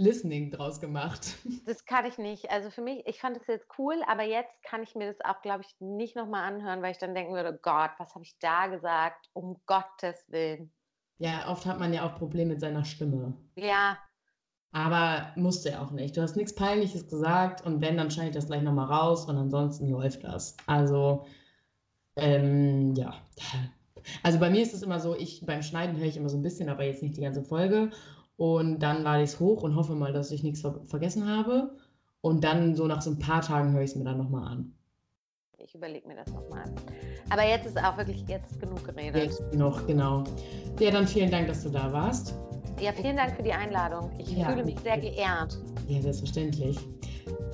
Listening 0.00 0.50
draus 0.50 0.80
gemacht. 0.80 1.36
Das 1.66 1.84
kann 1.84 2.06
ich 2.06 2.18
nicht. 2.18 2.50
Also 2.50 2.70
für 2.70 2.80
mich, 2.80 3.06
ich 3.06 3.20
fand 3.20 3.36
es 3.36 3.46
jetzt 3.46 3.66
cool, 3.78 4.02
aber 4.08 4.24
jetzt 4.24 4.62
kann 4.62 4.82
ich 4.82 4.94
mir 4.94 5.06
das 5.06 5.20
auch, 5.24 5.40
glaube 5.42 5.62
ich, 5.62 5.76
nicht 5.78 6.16
nochmal 6.16 6.52
anhören, 6.52 6.82
weil 6.82 6.92
ich 6.92 6.98
dann 6.98 7.14
denken 7.14 7.34
würde, 7.34 7.58
Gott, 7.62 7.90
was 7.98 8.14
habe 8.14 8.24
ich 8.24 8.36
da 8.40 8.66
gesagt? 8.66 9.28
Um 9.34 9.60
Gottes 9.66 10.24
Willen. 10.28 10.72
Ja, 11.18 11.48
oft 11.48 11.66
hat 11.66 11.78
man 11.78 11.92
ja 11.92 12.06
auch 12.06 12.16
Probleme 12.16 12.52
mit 12.52 12.60
seiner 12.60 12.84
Stimme. 12.84 13.34
Ja. 13.56 13.98
Aber 14.72 15.32
musste 15.36 15.70
ja 15.70 15.82
auch 15.82 15.90
nicht. 15.90 16.16
Du 16.16 16.22
hast 16.22 16.34
nichts 16.34 16.54
Peinliches 16.54 17.08
gesagt 17.08 17.64
und 17.66 17.80
wenn, 17.80 17.96
dann 17.96 18.10
schneide 18.10 18.30
ich 18.30 18.36
das 18.36 18.46
gleich 18.46 18.62
nochmal 18.62 18.86
raus 18.86 19.26
und 19.26 19.36
ansonsten 19.36 19.90
läuft 19.90 20.24
das. 20.24 20.56
Also, 20.66 21.26
ähm, 22.16 22.94
ja. 22.94 23.14
Also 24.22 24.38
bei 24.38 24.48
mir 24.48 24.62
ist 24.62 24.72
es 24.72 24.82
immer 24.82 24.98
so, 24.98 25.14
ich 25.14 25.44
beim 25.44 25.62
Schneiden 25.62 25.98
höre 25.98 26.06
ich 26.06 26.16
immer 26.16 26.30
so 26.30 26.38
ein 26.38 26.42
bisschen, 26.42 26.70
aber 26.70 26.84
jetzt 26.84 27.02
nicht 27.02 27.18
die 27.18 27.20
ganze 27.20 27.42
Folge. 27.42 27.90
Und 28.40 28.78
dann 28.78 29.02
lade 29.02 29.22
ich 29.22 29.32
es 29.32 29.38
hoch 29.38 29.64
und 29.64 29.76
hoffe 29.76 29.94
mal, 29.94 30.14
dass 30.14 30.30
ich 30.30 30.42
nichts 30.42 30.62
ver 30.62 30.80
vergessen 30.86 31.28
habe. 31.28 31.76
Und 32.22 32.42
dann 32.42 32.74
so 32.74 32.86
nach 32.86 33.02
so 33.02 33.10
ein 33.10 33.18
paar 33.18 33.42
Tagen 33.42 33.74
höre 33.74 33.82
ich 33.82 33.90
es 33.90 33.96
mir 33.96 34.04
dann 34.04 34.16
nochmal 34.16 34.48
an. 34.48 34.72
Ich 35.58 35.74
überlege 35.74 36.08
mir 36.08 36.16
das 36.16 36.32
nochmal. 36.32 36.64
Aber 37.28 37.46
jetzt 37.46 37.66
ist 37.66 37.76
auch 37.76 37.98
wirklich 37.98 38.24
jetzt 38.28 38.58
genug 38.58 38.82
geredet. 38.82 39.24
Jetzt 39.24 39.54
noch, 39.54 39.86
genau. 39.86 40.24
Ja, 40.78 40.90
dann 40.90 41.06
vielen 41.06 41.30
Dank, 41.30 41.48
dass 41.48 41.64
du 41.64 41.68
da 41.68 41.92
warst. 41.92 42.34
Ja, 42.80 42.94
vielen 42.94 43.16
Dank 43.16 43.36
für 43.36 43.42
die 43.42 43.52
Einladung. 43.52 44.10
Ich 44.16 44.30
ja, 44.30 44.48
fühle 44.48 44.64
mich 44.64 44.80
sehr 44.80 44.96
geehrt. 44.96 45.58
Ja, 45.86 46.00
selbstverständlich. 46.00 46.78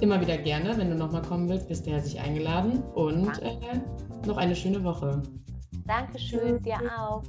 Immer 0.00 0.20
wieder 0.20 0.38
gerne, 0.38 0.78
wenn 0.78 0.88
du 0.88 0.94
nochmal 0.94 1.22
kommen 1.22 1.48
willst, 1.48 1.66
bist 1.66 1.84
du 1.84 1.90
herzlich 1.90 2.20
eingeladen. 2.20 2.84
Und 2.94 3.42
äh, 3.42 3.56
noch 4.24 4.36
eine 4.36 4.54
schöne 4.54 4.84
Woche. 4.84 5.20
Dankeschön, 5.84 6.62
dir 6.62 6.78
auch. 6.96 7.24